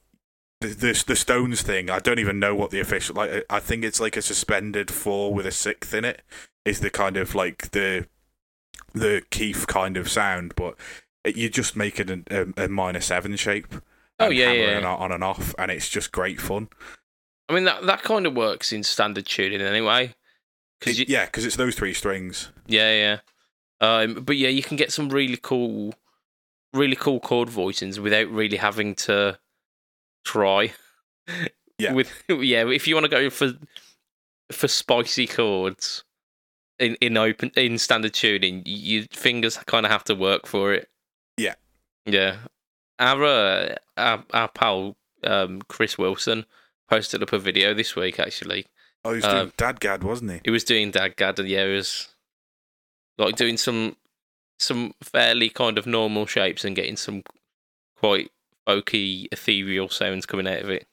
The, 0.60 0.70
the 0.70 1.04
the 1.06 1.16
Stones 1.16 1.62
thing, 1.62 1.92
I 1.92 2.00
don't 2.00 2.18
even 2.18 2.40
know 2.40 2.56
what 2.56 2.72
the 2.72 2.80
official 2.80 3.16
like. 3.16 3.46
I 3.48 3.60
think 3.60 3.84
it's 3.84 4.00
like 4.00 4.18
a 4.18 4.24
suspended 4.24 4.90
four 4.90 5.32
with 5.32 5.46
a 5.46 5.52
sixth 5.52 5.94
in 5.94 6.04
it. 6.04 6.24
Is 6.66 6.80
the 6.80 6.90
kind 6.90 7.16
of 7.16 7.36
like 7.36 7.70
the 7.70 8.08
the 8.92 9.22
Keith 9.30 9.68
kind 9.68 9.98
of 9.98 10.10
sound, 10.10 10.56
but 10.56 10.74
it, 11.24 11.38
you 11.38 11.48
just 11.50 11.76
make 11.76 12.00
it 12.00 12.10
a, 12.10 12.24
a, 12.58 12.66
a 12.66 12.68
minor 12.70 13.02
seven 13.02 13.36
shape. 13.36 13.68
Oh, 14.20 14.30
and 14.30 14.36
yeah, 14.36 14.52
yeah. 14.52 14.78
on, 14.80 14.84
on 14.86 15.12
and 15.12 15.24
off, 15.24 15.54
and 15.60 15.70
it's 15.70 15.90
just 15.90 16.12
great 16.12 16.42
fun. 16.42 16.70
I 17.50 17.54
mean 17.54 17.64
that 17.66 17.86
that 17.86 18.04
kind 18.04 18.26
of 18.26 18.34
works 18.36 18.72
in 18.74 18.84
standard 18.84 19.26
tuning 19.26 19.62
anyway. 19.62 20.14
Because 20.80 21.00
It- 21.00 21.10
yeah, 21.10 21.26
because 21.26 21.46
it's 21.46 21.56
those 21.56 21.76
three 21.76 21.94
strings. 21.94 22.50
Yeah, 22.68 22.94
yeah. 22.94 23.20
Um, 23.80 24.16
but 24.24 24.38
yeah, 24.38 24.50
you 24.50 24.64
can 24.64 24.76
get 24.78 24.92
some 24.92 25.10
really 25.10 25.38
cool, 25.42 25.94
really 26.74 26.96
cool 26.96 27.20
chord 27.20 27.50
voicings 27.50 28.00
without 28.00 28.28
really 28.30 28.58
having 28.58 28.96
to 28.96 29.40
try. 30.26 30.74
Yeah. 31.80 31.94
With 31.94 32.12
yeah, 32.28 32.68
if 32.68 32.88
you 32.88 32.96
want 32.96 33.04
to 33.04 33.08
go 33.10 33.30
for 33.30 33.52
for 34.52 34.68
spicy 34.68 35.28
chords 35.28 36.04
in 36.80 36.96
in 37.02 37.18
open 37.18 37.52
in 37.56 37.78
standard 37.78 38.16
tuning, 38.16 38.64
your 38.66 39.04
fingers 39.12 39.58
kind 39.58 39.86
of 39.86 39.92
have 39.92 40.04
to 40.06 40.16
work 40.16 40.48
for 40.48 40.74
it. 40.74 40.90
Yeah. 41.38 41.54
Yeah. 42.08 42.38
Our 42.98 43.24
uh, 43.24 43.76
our, 43.96 44.24
our 44.34 44.48
pal 44.48 44.96
um, 45.24 45.62
Chris 45.68 46.00
Wilson 46.00 46.48
posted 46.90 47.22
up 47.24 47.34
a 47.34 47.40
video 47.40 47.74
this 47.74 47.96
week. 47.96 48.20
Actually, 48.20 48.66
Oh, 49.06 49.12
he 49.12 49.18
was 49.18 49.26
Um, 49.26 49.32
doing 49.38 49.52
Dadgad, 49.58 50.04
wasn't 50.04 50.32
he? 50.32 50.42
he 50.46 50.50
was 50.52 50.64
doing 50.64 50.92
Dadgad, 50.92 51.40
and 51.40 51.48
yeah, 51.48 51.66
he 51.66 51.74
was 51.74 52.10
like 53.18 53.36
doing 53.36 53.58
some 53.58 53.96
some 54.60 54.94
fairly 55.04 55.50
kind 55.50 55.78
of 55.78 55.86
normal 55.86 56.26
shapes 56.26 56.66
and 56.66 56.76
getting 56.76 56.98
some 56.98 57.24
quite 57.96 58.32
folky, 58.68 59.28
ethereal 59.32 59.88
sounds 59.90 60.26
coming 60.26 60.48
out 60.48 60.62
of 60.62 60.70
it. 60.70 60.88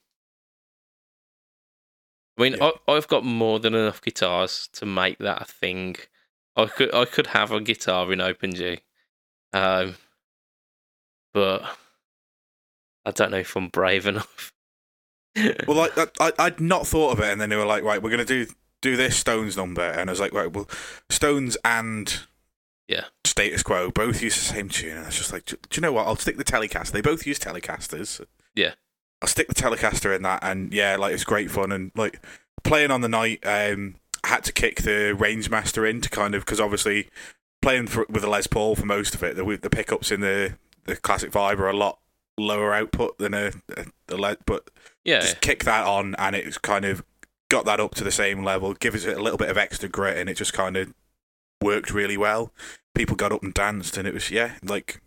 I 2.39 2.43
mean, 2.43 2.55
Yeah. 2.55 2.71
I, 2.89 2.93
I've 2.93 3.09
got 3.09 3.25
more 3.25 3.59
than 3.61 3.75
enough 3.75 4.03
guitars 4.03 4.69
to 4.75 4.87
make 4.87 5.19
that 5.19 5.43
a 5.43 5.45
thing. 5.45 5.97
I 6.57 6.67
could 6.67 6.95
I 6.95 7.05
could 7.05 7.29
have 7.29 7.51
a 7.53 7.61
guitar 7.61 8.13
in 8.13 8.19
OpenG, 8.21 8.81
um, 9.53 9.97
but 11.33 11.63
I 13.05 13.11
don't 13.11 13.31
know 13.33 13.39
if 13.39 13.57
I'm 13.57 13.69
brave 13.69 14.07
enough. 14.15 14.53
Well, 15.67 15.77
like 15.77 15.93
I 16.21 16.33
I'd 16.39 16.61
not 16.61 16.87
thought 16.87 17.13
of 17.13 17.21
it, 17.21 17.31
and 17.31 17.41
then 17.41 17.51
they 17.51 17.57
were 17.57 17.67
like, 17.67 17.83
right, 17.83 18.01
we're 18.03 18.11
gonna 18.11 18.25
do 18.25 18.47
do 18.81 18.97
this 18.97 19.17
Stones 19.17 19.57
number, 19.57 19.83
and 19.83 20.09
I 20.09 20.13
was 20.13 20.21
like, 20.21 20.33
right, 20.33 20.53
well, 20.53 20.69
Stones 21.11 21.57
and 21.65 22.21
Yeah. 22.87 23.05
Status 23.25 23.63
Quo 23.63 23.91
both 23.91 24.23
use 24.23 24.35
the 24.37 24.55
same 24.55 24.69
tune, 24.69 24.91
and 24.97 25.01
I 25.01 25.07
was 25.07 25.17
just 25.17 25.33
like, 25.33 25.47
do, 25.47 25.57
do 25.57 25.79
you 25.79 25.81
know 25.81 25.93
what? 25.93 26.07
I'll 26.07 26.17
stick 26.17 26.37
the 26.37 26.45
Telecaster. 26.45 26.93
They 26.93 27.01
both 27.01 27.27
use 27.27 27.39
Telecasters. 27.39 28.25
Yeah. 28.55 28.75
I'll 29.23 29.29
stick 29.29 29.49
the 29.49 29.55
Telecaster 29.55 30.15
in 30.15 30.23
that, 30.23 30.41
and 30.43 30.73
yeah, 30.73 30.97
like 30.97 31.15
it's 31.15 31.25
great 31.25 31.51
fun, 31.51 31.73
and 31.73 31.91
like 31.95 32.21
playing 32.63 32.91
on 32.91 33.01
the 33.01 33.09
night, 33.09 33.41
um, 33.47 33.97
I 34.23 34.29
had 34.29 34.45
to 34.45 34.53
kick 34.53 34.83
the 34.83 35.17
Rangemaster 35.19 35.89
in 35.89 36.01
to 36.03 36.11
kind 36.11 36.35
of 36.35 36.45
because 36.45 36.61
obviously 36.61 37.09
playing 37.63 37.87
for, 37.87 38.07
with 38.09 38.23
a 38.23 38.29
Les 38.29 38.47
Paul 38.47 38.77
for 38.77 38.85
most 38.87 39.15
of 39.15 39.23
it, 39.23 39.35
the 39.37 39.59
the 39.61 39.71
pickups 39.71 40.11
in 40.11 40.21
the 40.21 40.57
the 40.85 40.97
classic 40.97 41.31
vibe 41.33 41.59
are 41.59 41.71
a 41.71 41.77
lot 41.77 41.99
lower 42.37 42.75
output 42.75 43.17
than 43.19 43.33
a, 43.33 43.53
a, 43.77 43.87
a 44.15 44.17
Les, 44.17 44.37
but 44.47 44.71
yeah, 45.05 45.21
just 45.21 45.41
kick 45.41 45.65
that 45.65 45.87
on 45.87 46.15
and 46.17 46.35
it's 46.35 46.59
kind 46.59 46.85
of 46.85 47.05
got 47.49 47.65
that 47.67 47.81
up 47.81 47.95
to 47.95 48.05
the 48.05 48.11
same 48.11 48.43
level, 48.43 48.75
gives 48.75 49.05
it 49.05 49.17
a 49.17 49.23
little 49.23 49.39
bit 49.39 49.51
of 49.51 49.59
extra 49.59 49.89
grit, 49.89 50.17
and 50.17 50.29
it 50.29 50.37
just 50.37 50.53
kind 50.53 50.77
of 50.77 50.93
worked 51.63 51.93
really 51.93 52.17
well. 52.17 52.53
People 52.95 53.17
got 53.17 53.33
up 53.33 53.43
and 53.43 53.55
danced, 53.55 53.97
and 53.97 54.09
it 54.09 54.15
was 54.15 54.31
yeah, 54.31 54.53
like 54.63 55.01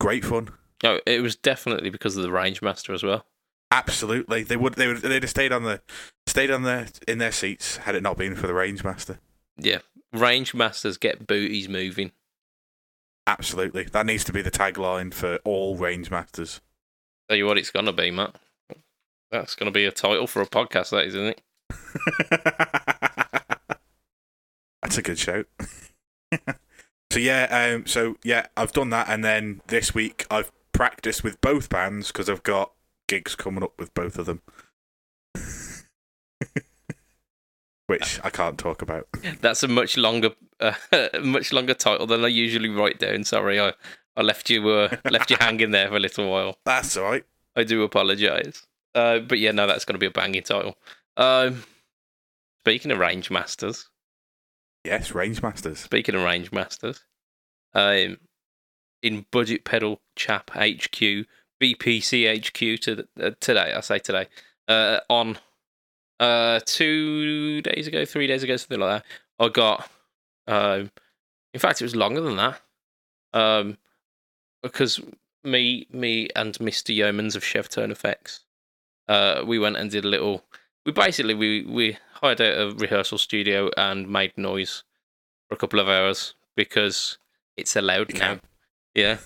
great 0.00 0.24
fun. 0.24 0.50
no, 0.82 1.00
it 1.06 1.22
was 1.22 1.36
definitely 1.36 1.90
because 1.90 2.16
of 2.16 2.22
the 2.22 2.28
Rangemaster 2.28 2.94
as 2.94 3.02
well. 3.02 3.26
Absolutely, 3.70 4.42
they 4.42 4.56
would 4.56 4.74
they 4.74 4.86
would 4.86 4.98
they'd 4.98 5.22
have 5.22 5.30
stayed 5.30 5.52
on 5.52 5.64
the 5.64 5.80
stayed 6.26 6.50
on 6.50 6.62
their 6.62 6.86
in 7.08 7.18
their 7.18 7.32
seats 7.32 7.78
had 7.78 7.94
it 7.94 8.02
not 8.02 8.16
been 8.16 8.36
for 8.36 8.46
the 8.46 8.52
Rangemaster. 8.52 9.18
Yeah, 9.58 9.78
Rangemasters 10.14 11.00
get 11.00 11.26
booties 11.26 11.68
moving. 11.68 12.12
Absolutely, 13.26 13.84
that 13.84 14.06
needs 14.06 14.22
to 14.24 14.32
be 14.32 14.42
the 14.42 14.52
tagline 14.52 15.12
for 15.12 15.36
all 15.44 15.76
Rangemasters. 15.76 16.60
Tell 17.28 17.36
you 17.36 17.46
what, 17.46 17.58
it's 17.58 17.70
gonna 17.70 17.92
be, 17.92 18.10
Matt. 18.10 18.36
That's 19.30 19.54
gonna 19.54 19.70
be 19.70 19.84
a 19.84 19.92
title 19.92 20.26
for 20.26 20.40
a 20.42 20.46
podcast, 20.46 20.90
that 20.90 21.04
is, 21.06 21.14
isn't 21.14 21.36
it? 21.36 21.42
That's 24.82 24.98
a 24.98 25.02
good 25.02 25.18
shout. 25.18 25.46
so 27.10 27.18
yeah, 27.18 27.74
um, 27.74 27.86
so 27.86 28.16
yeah, 28.22 28.46
I've 28.56 28.72
done 28.72 28.90
that, 28.90 29.08
and 29.08 29.24
then 29.24 29.62
this 29.66 29.94
week 29.94 30.26
I've 30.30 30.52
practiced 30.72 31.24
with 31.24 31.40
both 31.40 31.68
bands 31.68 32.08
because 32.08 32.30
I've 32.30 32.44
got 32.44 32.72
gigs 33.08 33.34
coming 33.34 33.64
up 33.64 33.72
with 33.78 33.92
both 33.94 34.18
of 34.18 34.26
them. 34.26 34.42
Which 37.88 38.20
I 38.22 38.30
can't 38.30 38.58
talk 38.58 38.82
about. 38.82 39.08
That's 39.40 39.62
a 39.62 39.68
much 39.68 39.96
longer, 39.96 40.30
uh, 40.60 40.74
much 41.22 41.52
longer 41.52 41.74
title 41.74 42.06
than 42.06 42.24
I 42.24 42.28
usually 42.28 42.68
write 42.68 42.98
down. 42.98 43.24
Sorry, 43.24 43.60
I, 43.60 43.72
I 44.16 44.22
left 44.22 44.48
you 44.50 44.68
uh, 44.68 44.96
left 45.10 45.30
you 45.30 45.36
hanging 45.38 45.70
there 45.70 45.88
for 45.88 45.96
a 45.96 46.00
little 46.00 46.30
while. 46.30 46.58
That's 46.64 46.96
all 46.96 47.04
right. 47.04 47.24
I 47.54 47.64
do 47.64 47.82
apologise. 47.82 48.66
Uh, 48.94 49.18
but 49.20 49.38
yeah, 49.38 49.50
no, 49.52 49.66
that's 49.66 49.84
going 49.84 49.94
to 49.94 49.98
be 49.98 50.06
a 50.06 50.10
banging 50.10 50.42
title. 50.42 50.76
Um, 51.16 51.64
speaking 52.64 52.90
of 52.90 52.98
range 52.98 53.30
masters, 53.30 53.88
Yes, 54.84 55.12
Range 55.12 55.42
Masters. 55.42 55.80
speaking 55.80 56.14
of 56.14 56.22
range 56.22 56.52
masters, 56.52 57.02
um, 57.74 58.18
in 59.02 59.26
Budget 59.32 59.64
Pedal 59.64 60.00
Chap 60.14 60.50
HQ, 60.54 61.26
BPC 61.60 62.38
HQ 62.46 62.80
to 62.82 62.94
the, 62.94 63.08
uh, 63.20 63.30
today, 63.40 63.72
I 63.74 63.80
say 63.80 63.98
today, 63.98 64.28
uh, 64.68 65.00
on 65.10 65.38
uh, 66.20 66.60
two 66.64 67.62
days 67.62 67.86
ago, 67.88 68.04
three 68.04 68.26
days 68.28 68.42
ago, 68.44 68.56
something 68.56 68.78
like 68.78 69.02
that, 69.02 69.44
I 69.44 69.48
got, 69.48 69.90
um, 70.46 70.90
in 71.52 71.58
fact, 71.60 71.80
it 71.80 71.84
was 71.84 71.96
longer 71.96 72.20
than 72.20 72.36
that, 72.36 72.60
um, 73.34 73.78
because 74.66 75.00
me, 75.44 75.86
me 75.90 76.28
and 76.36 76.54
Mr. 76.54 76.96
Yeomans 76.96 77.36
of 77.36 77.44
Chev 77.44 77.68
Tone 77.68 77.90
Effects, 77.90 78.40
uh, 79.08 79.42
we 79.46 79.58
went 79.58 79.76
and 79.76 79.90
did 79.90 80.04
a 80.04 80.08
little. 80.08 80.44
We 80.84 80.92
basically 80.92 81.34
we 81.34 81.62
we 81.62 81.98
hired 82.20 82.40
out 82.40 82.58
a 82.58 82.74
rehearsal 82.76 83.18
studio 83.18 83.70
and 83.76 84.08
made 84.08 84.36
noise 84.36 84.82
for 85.48 85.54
a 85.54 85.58
couple 85.58 85.80
of 85.80 85.88
hours 85.88 86.34
because 86.56 87.18
it's 87.56 87.76
allowed 87.76 88.12
You 88.12 88.18
now. 88.18 88.26
can. 88.26 88.40
Yeah. 88.96 89.18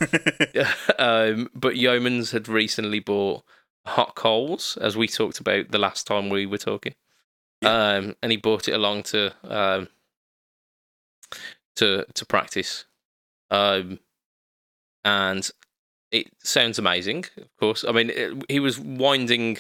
um, 0.99 1.49
but 1.55 1.75
Yeomans 1.77 2.33
had 2.33 2.49
recently 2.49 2.99
bought 2.99 3.45
hot 3.87 4.17
coals, 4.17 4.77
as 4.81 4.97
we 4.97 5.07
talked 5.07 5.39
about 5.39 5.71
the 5.71 5.79
last 5.79 6.09
time 6.09 6.29
we 6.29 6.45
were 6.45 6.59
talking. 6.59 6.95
Um, 7.63 8.17
and 8.21 8.33
he 8.33 8.37
brought 8.37 8.67
it 8.67 8.73
along 8.73 9.05
to 9.05 9.33
um, 9.45 9.87
to 11.77 12.05
to 12.15 12.27
practice. 12.27 12.85
Um, 13.51 14.01
and 15.05 15.49
it 16.11 16.29
sounds 16.39 16.79
amazing, 16.79 17.25
of 17.37 17.57
course. 17.59 17.85
I 17.87 17.93
mean, 17.93 18.11
it, 18.11 18.45
he 18.49 18.61
was 18.61 18.79
winding 18.79 19.59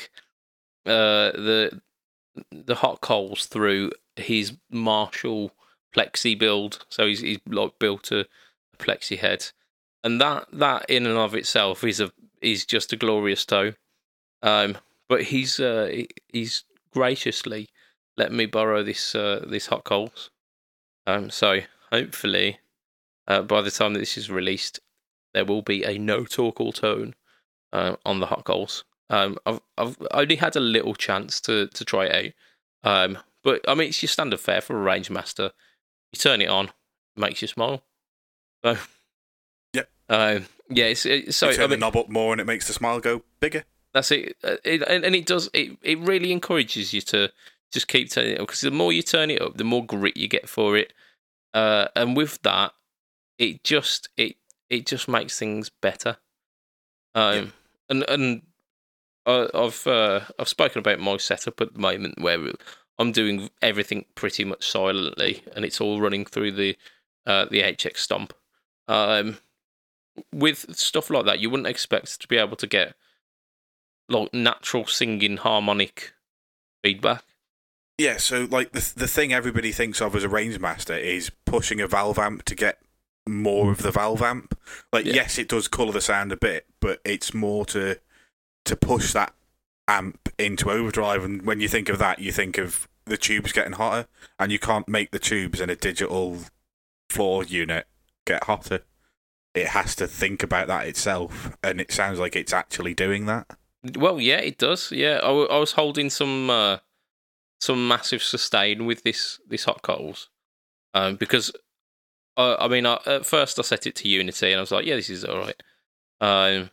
uh, 0.86 1.32
the 1.32 1.80
the 2.50 2.76
hot 2.76 3.00
coals 3.00 3.46
through 3.46 3.92
his 4.16 4.56
Marshall 4.70 5.52
plexi 5.94 6.38
build. 6.38 6.84
So 6.88 7.06
he's 7.06 7.20
he's 7.20 7.40
like 7.46 7.78
built 7.78 8.10
a, 8.12 8.20
a 8.20 8.76
plexi 8.78 9.18
head, 9.18 9.46
and 10.04 10.20
that 10.20 10.46
that 10.52 10.86
in 10.88 11.06
and 11.06 11.18
of 11.18 11.34
itself 11.34 11.84
is 11.84 12.00
a 12.00 12.10
is 12.40 12.64
just 12.64 12.92
a 12.92 12.96
glorious 12.96 13.44
toe. 13.44 13.72
Um, 14.42 14.78
but 15.08 15.24
he's 15.24 15.60
uh, 15.60 15.88
he- 15.92 16.08
he's 16.32 16.64
graciously 16.92 17.68
let 18.16 18.32
me 18.32 18.44
borrow 18.46 18.82
this 18.82 19.14
uh, 19.14 19.44
this 19.48 19.66
hot 19.66 19.84
coals. 19.84 20.30
Um, 21.06 21.30
so 21.30 21.60
hopefully, 21.90 22.58
uh, 23.26 23.42
by 23.42 23.62
the 23.62 23.70
time 23.70 23.94
that 23.94 24.00
this 24.00 24.18
is 24.18 24.30
released, 24.30 24.80
there 25.34 25.44
will 25.44 25.62
be 25.62 25.84
a 25.84 25.98
no 25.98 26.24
talk 26.24 26.60
all 26.60 26.72
tone 26.72 27.14
uh, 27.72 27.96
on 28.04 28.20
the 28.20 28.26
hot 28.26 28.44
coals. 28.44 28.84
Um, 29.08 29.38
I've 29.46 29.60
I've 29.76 29.96
only 30.12 30.36
had 30.36 30.56
a 30.56 30.60
little 30.60 30.94
chance 30.94 31.40
to 31.42 31.66
to 31.68 31.84
try 31.84 32.06
it 32.06 32.34
out. 32.84 32.92
Um, 32.92 33.18
but 33.42 33.60
I 33.68 33.74
mean, 33.74 33.88
it's 33.88 34.02
your 34.02 34.08
standard 34.08 34.40
fare 34.40 34.60
for 34.60 34.76
a 34.76 34.80
range 34.82 35.10
master. 35.10 35.52
You 36.12 36.18
turn 36.18 36.40
it 36.40 36.48
on, 36.48 36.66
it 36.66 36.72
makes 37.16 37.42
you 37.42 37.48
smile. 37.48 37.82
So, 38.64 38.76
Yep. 39.72 39.88
Um, 40.08 40.46
yeah, 40.68 40.86
it's, 40.86 41.06
it's 41.06 41.36
so 41.36 41.48
you 41.48 41.56
turn 41.56 41.64
I 41.64 41.68
the 41.68 41.76
knob 41.76 41.96
up 41.96 42.08
more 42.08 42.32
and 42.32 42.40
it 42.40 42.46
makes 42.46 42.66
the 42.66 42.72
smile 42.72 43.00
go 43.00 43.22
bigger. 43.40 43.64
that's 43.94 44.10
it. 44.10 44.36
Uh, 44.42 44.56
it 44.64 44.82
and, 44.82 45.04
and 45.04 45.14
it 45.14 45.26
does. 45.26 45.48
It, 45.52 45.76
it 45.82 45.98
really 45.98 46.32
encourages 46.32 46.92
you 46.92 47.00
to 47.02 47.30
just 47.72 47.88
keep 47.88 48.10
turning 48.10 48.32
it 48.32 48.40
up 48.40 48.46
because 48.46 48.60
the 48.60 48.70
more 48.70 48.92
you 48.92 49.02
turn 49.02 49.30
it 49.30 49.40
up, 49.40 49.56
the 49.56 49.64
more 49.64 49.84
grit 49.84 50.16
you 50.16 50.28
get 50.28 50.48
for 50.48 50.76
it. 50.76 50.92
Uh, 51.54 51.86
and 51.96 52.16
with 52.16 52.40
that, 52.42 52.72
it 53.38 53.64
just 53.64 54.08
it 54.16 54.36
it 54.70 54.86
just 54.86 55.08
makes 55.08 55.38
things 55.38 55.68
better. 55.68 56.16
Um, 57.14 57.52
and 57.88 58.04
and 58.08 58.42
I, 59.26 59.48
I've 59.52 59.86
uh, 59.86 60.20
I've 60.38 60.48
spoken 60.48 60.78
about 60.78 61.00
my 61.00 61.16
setup 61.16 61.60
at 61.60 61.74
the 61.74 61.80
moment 61.80 62.20
where 62.20 62.38
I'm 62.98 63.12
doing 63.12 63.50
everything 63.60 64.06
pretty 64.14 64.44
much 64.44 64.70
silently, 64.70 65.42
and 65.54 65.64
it's 65.64 65.80
all 65.80 66.00
running 66.00 66.24
through 66.24 66.52
the 66.52 66.76
uh, 67.26 67.46
the 67.50 67.62
HX 67.62 67.98
Stomp. 67.98 68.32
Um, 68.88 69.38
with 70.32 70.76
stuff 70.76 71.10
like 71.10 71.26
that, 71.26 71.40
you 71.40 71.50
wouldn't 71.50 71.68
expect 71.68 72.20
to 72.20 72.28
be 72.28 72.36
able 72.36 72.56
to 72.56 72.66
get 72.66 72.94
like 74.08 74.32
natural 74.32 74.86
singing 74.86 75.36
harmonic 75.36 76.12
feedback. 76.82 77.24
Yeah, 77.98 78.16
so 78.16 78.46
like 78.50 78.72
the 78.72 78.92
the 78.96 79.08
thing 79.08 79.32
everybody 79.32 79.72
thinks 79.72 80.00
of 80.00 80.14
as 80.14 80.24
a 80.24 80.28
range 80.28 80.58
master 80.58 80.94
is 80.94 81.30
pushing 81.44 81.80
a 81.80 81.88
valve 81.88 82.18
amp 82.18 82.44
to 82.44 82.54
get 82.54 82.78
more 83.30 83.70
of 83.70 83.78
the 83.78 83.90
valve 83.90 84.22
amp. 84.22 84.58
Like 84.92 85.06
Yeah. 85.06 85.14
yes, 85.14 85.38
it 85.38 85.48
does 85.48 85.68
colour 85.68 85.92
the 85.92 86.00
sound 86.00 86.32
a 86.32 86.36
bit, 86.36 86.66
but 86.80 87.00
it's 87.04 87.32
more 87.34 87.64
to 87.66 87.98
to 88.66 88.76
push 88.76 89.12
that 89.12 89.32
amp 89.88 90.28
into 90.38 90.70
overdrive. 90.70 91.24
And 91.24 91.42
when 91.42 91.60
you 91.60 91.68
think 91.68 91.88
of 91.88 91.98
that, 91.98 92.18
you 92.18 92.30
think 92.32 92.58
of 92.58 92.86
the 93.06 93.16
tubes 93.16 93.52
getting 93.52 93.72
hotter, 93.72 94.06
and 94.38 94.52
you 94.52 94.58
can't 94.58 94.88
make 94.88 95.10
the 95.10 95.18
tubes 95.18 95.60
in 95.60 95.70
a 95.70 95.76
digital 95.76 96.38
floor 97.08 97.42
unit 97.44 97.86
get 98.26 98.44
hotter. 98.44 98.82
It 99.54 99.68
has 99.68 99.96
to 99.96 100.06
think 100.06 100.42
about 100.42 100.68
that 100.68 100.86
itself, 100.86 101.56
and 101.64 101.80
it 101.80 101.90
sounds 101.90 102.18
like 102.20 102.36
it's 102.36 102.52
actually 102.52 102.94
doing 102.94 103.26
that. 103.26 103.46
Well, 103.96 104.20
yeah, 104.20 104.36
it 104.36 104.58
does. 104.58 104.92
Yeah, 104.92 105.16
I, 105.22 105.28
w- 105.28 105.48
I 105.48 105.58
was 105.58 105.72
holding 105.72 106.10
some 106.10 106.50
uh, 106.50 106.78
some 107.60 107.88
massive 107.88 108.22
sustain 108.22 108.86
with 108.86 109.02
this 109.02 109.40
this 109.48 109.64
hot 109.64 109.82
coals, 109.82 110.28
um, 110.94 111.16
because 111.16 111.50
uh, 112.40 112.56
I 112.58 112.68
mean, 112.68 112.86
I, 112.86 112.98
at 113.06 113.26
first 113.26 113.58
I 113.58 113.62
set 113.62 113.86
it 113.86 113.96
to 113.96 114.08
Unity 114.08 114.50
and 114.50 114.58
I 114.58 114.60
was 114.60 114.70
like, 114.70 114.86
yeah, 114.86 114.96
this 114.96 115.10
is 115.10 115.24
all 115.24 115.38
right, 115.38 115.62
um, 116.20 116.70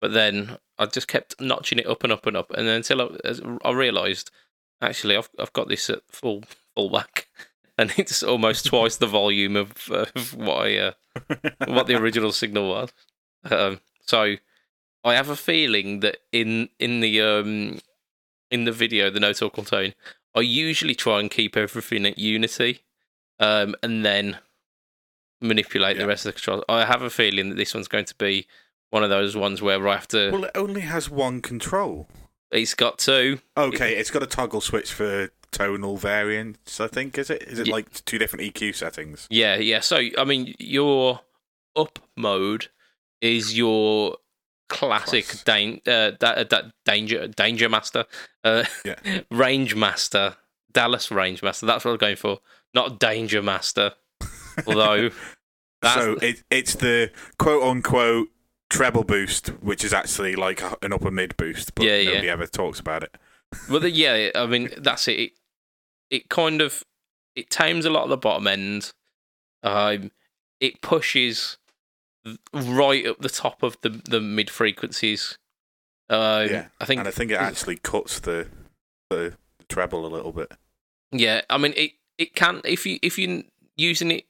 but 0.00 0.12
then 0.12 0.58
I 0.78 0.86
just 0.86 1.08
kept 1.08 1.40
notching 1.40 1.78
it 1.78 1.86
up 1.86 2.04
and 2.04 2.12
up 2.12 2.26
and 2.26 2.36
up, 2.36 2.50
and 2.52 2.66
then 2.66 2.76
until 2.76 3.02
I, 3.02 3.68
I 3.68 3.72
realised 3.72 4.30
actually 4.80 5.16
I've 5.16 5.28
I've 5.38 5.52
got 5.52 5.68
this 5.68 5.90
at 5.90 6.02
full 6.08 6.44
full 6.74 6.90
whack, 6.90 7.28
and 7.78 7.92
it's 7.96 8.22
almost 8.22 8.66
twice 8.66 8.96
the 8.96 9.06
volume 9.06 9.56
of, 9.56 9.90
of 9.90 10.34
what 10.34 10.66
I 10.66 10.76
uh, 10.78 10.92
what 11.66 11.86
the 11.86 11.96
original 11.96 12.32
signal 12.32 12.68
was. 12.68 12.92
Um, 13.50 13.80
so 14.06 14.36
I 15.04 15.14
have 15.14 15.28
a 15.28 15.36
feeling 15.36 16.00
that 16.00 16.18
in 16.32 16.68
in 16.78 17.00
the 17.00 17.20
um 17.20 17.80
in 18.50 18.64
the 18.64 18.72
video, 18.72 19.10
the 19.10 19.20
no 19.20 19.32
talk 19.32 19.58
all 19.58 19.64
tone, 19.64 19.94
I 20.34 20.40
usually 20.40 20.94
try 20.94 21.20
and 21.20 21.30
keep 21.30 21.56
everything 21.56 22.06
at 22.06 22.18
unity, 22.18 22.80
um, 23.38 23.74
and 23.82 24.04
then 24.04 24.38
manipulate 25.40 25.96
Yeah. 25.96 26.02
the 26.02 26.08
rest 26.08 26.26
of 26.26 26.30
the 26.34 26.40
controls. 26.40 26.64
I 26.68 26.84
have 26.84 27.02
a 27.02 27.10
feeling 27.10 27.48
that 27.50 27.54
this 27.56 27.74
one's 27.74 27.88
going 27.88 28.04
to 28.06 28.14
be 28.16 28.46
one 28.90 29.02
of 29.04 29.10
those 29.10 29.36
ones 29.36 29.62
where 29.62 29.86
I 29.88 29.94
have 29.94 30.08
to. 30.08 30.30
Well, 30.30 30.44
it 30.44 30.50
only 30.54 30.80
has 30.82 31.08
one 31.10 31.40
control. 31.42 32.08
it's 32.50 32.74
got 32.74 32.98
two. 32.98 33.40
Okay, 33.56 33.96
it's 33.96 34.10
got 34.10 34.22
a 34.22 34.26
toggle 34.26 34.60
switch 34.60 34.92
for 34.92 35.30
tonal 35.52 35.96
variants, 35.96 36.80
I 36.80 36.88
think, 36.88 37.16
is 37.18 37.30
it? 37.30 37.42
Is 37.42 37.58
it 37.60 37.66
Ye- 37.68 37.72
like 37.72 38.04
two 38.04 38.18
different 38.18 38.44
EQ 38.52 38.74
settings? 38.74 39.26
Yeah, 39.30 39.56
yeah. 39.56 39.78
So 39.80 40.00
I 40.18 40.24
mean, 40.24 40.54
your 40.58 41.20
up 41.76 42.00
mode 42.16 42.66
is 43.20 43.56
your 43.56 44.16
classic 44.68 45.26
Class. 45.26 45.42
dan- 45.44 45.80
uh, 45.86 46.10
da- 46.18 46.42
da- 46.44 46.70
danger 46.84 47.28
danger 47.28 47.68
master, 47.68 48.04
uh, 48.44 48.64
Yeah. 48.84 49.20
range 49.30 49.74
master, 49.76 50.36
Dallas 50.72 51.10
range 51.10 51.42
master. 51.42 51.66
That's 51.66 51.84
what 51.84 51.92
I'm 51.92 51.96
going 51.98 52.16
for, 52.16 52.40
not 52.74 52.98
danger 52.98 53.42
master. 53.42 53.94
Although 54.66 55.10
that's 55.82 55.94
so 55.94 56.12
it, 56.22 56.42
it's 56.50 56.74
the 56.74 57.10
quote 57.38 57.62
unquote 57.62 58.28
treble 58.68 59.04
boost, 59.04 59.48
which 59.62 59.84
is 59.84 59.92
actually 59.92 60.36
like 60.36 60.62
an 60.82 60.92
upper 60.92 61.10
mid 61.10 61.36
boost, 61.36 61.74
but 61.74 61.84
Yeah, 61.84 61.96
yeah. 61.96 62.10
nobody 62.10 62.28
ever 62.30 62.46
talks 62.46 62.78
about 62.80 63.02
it. 63.02 63.16
well, 63.68 63.80
the, 63.80 63.90
yeah. 63.90 64.30
I 64.34 64.46
mean, 64.46 64.70
that's 64.78 65.08
it. 65.08 65.18
it. 65.18 65.32
It 66.10 66.28
kind 66.28 66.60
of 66.60 66.84
it 67.36 67.50
tames 67.50 67.84
a 67.84 67.90
lot 67.90 68.04
of 68.04 68.10
the 68.10 68.16
bottom 68.16 68.46
end. 68.46 68.92
Um, 69.62 70.10
it 70.60 70.80
pushes 70.82 71.58
right 72.52 73.06
up 73.06 73.18
the 73.20 73.28
top 73.28 73.62
of 73.62 73.76
the 73.82 73.88
the 73.90 74.20
mid 74.20 74.50
frequencies. 74.50 75.38
Um, 76.08 76.48
Yeah, 76.48 76.66
I 76.80 76.84
think 76.84 76.98
And 77.00 77.08
I 77.08 77.12
think 77.12 77.30
it 77.30 77.38
actually 77.40 77.76
cuts 77.76 78.20
the 78.20 78.48
the 79.10 79.34
treble 79.68 80.04
a 80.06 80.08
little 80.08 80.32
bit. 80.32 80.52
Yeah, 81.12 81.42
I 81.50 81.58
mean 81.58 81.72
it. 81.76 81.92
It 82.18 82.34
can 82.34 82.60
if 82.64 82.84
you 82.86 82.98
if 83.02 83.18
you're 83.18 83.42
using 83.76 84.10
it 84.10 84.26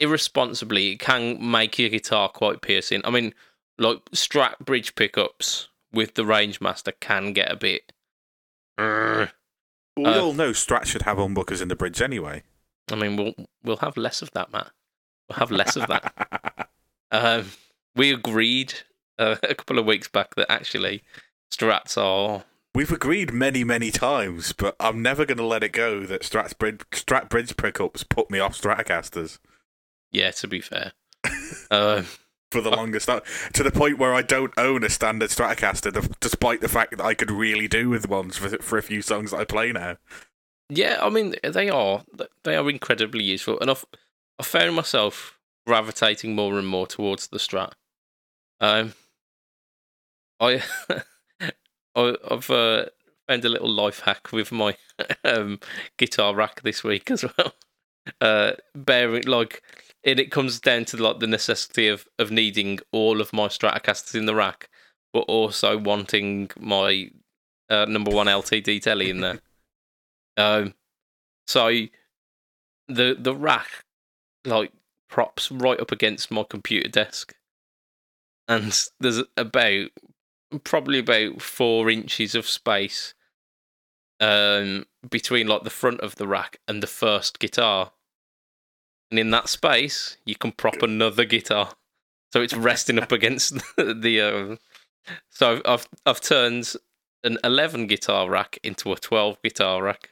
irresponsibly, 0.00 0.92
it 0.92 0.98
can 0.98 1.38
make 1.50 1.78
your 1.78 1.88
guitar 1.90 2.28
quite 2.28 2.60
piercing. 2.62 3.02
I 3.04 3.10
mean, 3.10 3.34
like 3.78 3.98
Strat 4.12 4.58
bridge 4.58 4.94
pickups 4.94 5.68
with 5.92 6.14
the 6.14 6.24
Range 6.24 6.60
Master 6.60 6.92
can 6.92 7.32
get 7.32 7.50
a 7.50 7.56
bit. 7.56 7.92
Urgh. 8.78 9.30
We 9.96 10.04
Uh, 10.06 10.20
all 10.20 10.32
know 10.32 10.50
Strat 10.50 10.86
should 10.86 11.02
have 11.02 11.18
humbuckers 11.18 11.60
in 11.60 11.68
the 11.68 11.76
bridge 11.76 12.00
anyway. 12.00 12.42
I 12.90 12.94
mean, 12.96 13.16
we'll 13.16 13.34
we'll 13.62 13.76
have 13.78 13.96
less 13.96 14.22
of 14.22 14.30
that, 14.32 14.52
Matt. 14.52 14.70
We'll 15.28 15.38
have 15.38 15.50
less 15.50 15.76
of 15.76 15.86
that. 15.88 16.68
Um, 17.12 17.46
we 17.96 18.12
agreed 18.12 18.72
uh, 19.18 19.34
a 19.42 19.56
couple 19.56 19.80
of 19.80 19.84
weeks 19.84 20.06
back 20.06 20.36
that 20.36 20.48
actually 20.48 21.02
Strats 21.52 21.98
are 21.98 22.44
We've 22.72 22.92
agreed 22.92 23.32
many, 23.32 23.64
many 23.64 23.90
times, 23.90 24.52
but 24.52 24.76
I'm 24.78 25.02
never 25.02 25.26
going 25.26 25.38
to 25.38 25.44
let 25.44 25.64
it 25.64 25.72
go 25.72 26.06
that 26.06 26.22
Strat 26.22 26.56
Bridge, 26.56 26.82
Strat 26.92 27.28
Bridge 27.28 27.56
pickups 27.56 28.04
put 28.04 28.30
me 28.30 28.38
off 28.38 28.56
Stratocasters 28.56 29.40
Yeah, 30.12 30.30
to 30.32 30.48
be 30.48 30.60
fair. 30.60 30.92
Um, 31.70 32.06
for 32.52 32.60
the 32.60 32.70
longest 32.70 33.06
time, 33.06 33.20
to 33.52 33.62
the 33.62 33.70
point 33.70 33.98
where 33.98 34.14
I 34.14 34.22
don't 34.22 34.52
own 34.56 34.82
a 34.82 34.90
standard 34.90 35.30
Stratocaster, 35.30 36.12
despite 36.20 36.60
the 36.60 36.68
fact 36.68 36.96
that 36.96 37.04
I 37.04 37.14
could 37.14 37.30
really 37.30 37.68
do 37.68 37.88
with 37.88 38.08
ones 38.08 38.36
for, 38.36 38.48
for 38.58 38.78
a 38.78 38.82
few 38.82 39.02
songs 39.02 39.30
that 39.30 39.38
I 39.38 39.44
play 39.44 39.72
now. 39.72 39.96
yeah, 40.68 40.98
I 41.00 41.10
mean 41.10 41.34
they 41.42 41.68
are 41.68 42.04
they 42.44 42.56
are 42.56 42.68
incredibly 42.70 43.22
useful, 43.22 43.58
and 43.60 43.70
I've 43.70 43.84
I 44.38 44.42
found 44.42 44.74
myself 44.74 45.38
gravitating 45.66 46.34
more 46.34 46.58
and 46.58 46.66
more 46.66 46.86
towards 46.86 47.28
the 47.28 47.38
Strat. 47.38 47.72
Um, 48.60 48.94
I, 50.40 50.62
I 51.94 52.16
I've 52.28 52.50
uh, 52.50 52.86
found 53.28 53.44
a 53.44 53.48
little 53.48 53.70
life 53.70 54.00
hack 54.00 54.32
with 54.32 54.50
my 54.50 54.76
um, 55.24 55.60
guitar 55.98 56.34
rack 56.34 56.62
this 56.62 56.82
week 56.82 57.10
as 57.10 57.24
well. 57.24 57.54
Uh, 58.20 58.52
bearing 58.74 59.24
like, 59.24 59.62
and 60.04 60.18
it 60.18 60.30
comes 60.30 60.60
down 60.60 60.84
to 60.86 60.96
like 60.96 61.20
the 61.20 61.26
necessity 61.26 61.88
of 61.88 62.06
of 62.18 62.30
needing 62.30 62.78
all 62.92 63.20
of 63.20 63.32
my 63.32 63.48
Stratocasters 63.48 64.14
in 64.14 64.26
the 64.26 64.34
rack, 64.34 64.68
but 65.12 65.20
also 65.20 65.76
wanting 65.76 66.50
my 66.58 67.10
uh, 67.68 67.86
number 67.86 68.10
one 68.10 68.26
LTD 68.26 68.82
telly 68.82 69.10
in 69.10 69.20
there. 69.20 69.40
um, 70.36 70.74
so 71.46 71.68
the 72.88 73.16
the 73.18 73.34
rack 73.34 73.84
like 74.44 74.72
props 75.08 75.50
right 75.50 75.80
up 75.80 75.92
against 75.92 76.30
my 76.30 76.44
computer 76.44 76.88
desk, 76.88 77.34
and 78.48 78.88
there's 79.00 79.22
about 79.36 79.90
probably 80.64 80.98
about 80.98 81.40
four 81.42 81.90
inches 81.90 82.34
of 82.34 82.48
space 82.48 83.14
um, 84.20 84.86
between 85.08 85.46
like 85.46 85.64
the 85.64 85.70
front 85.70 86.00
of 86.00 86.16
the 86.16 86.26
rack 86.26 86.58
and 86.66 86.82
the 86.82 86.86
first 86.86 87.38
guitar. 87.38 87.92
And 89.10 89.18
in 89.18 89.30
that 89.30 89.48
space, 89.48 90.16
you 90.24 90.36
can 90.36 90.52
prop 90.52 90.82
another 90.82 91.24
guitar, 91.24 91.72
so 92.32 92.40
it's 92.40 92.54
resting 92.54 92.98
up 92.98 93.12
against 93.12 93.54
the. 93.76 93.94
the 93.94 94.20
um, 94.20 94.58
so 95.30 95.56
I've, 95.56 95.62
I've 95.64 95.88
I've 96.06 96.20
turned 96.20 96.72
an 97.24 97.38
eleven 97.42 97.86
guitar 97.86 98.30
rack 98.30 98.58
into 98.62 98.92
a 98.92 98.96
twelve 98.96 99.42
guitar 99.42 99.82
rack. 99.82 100.10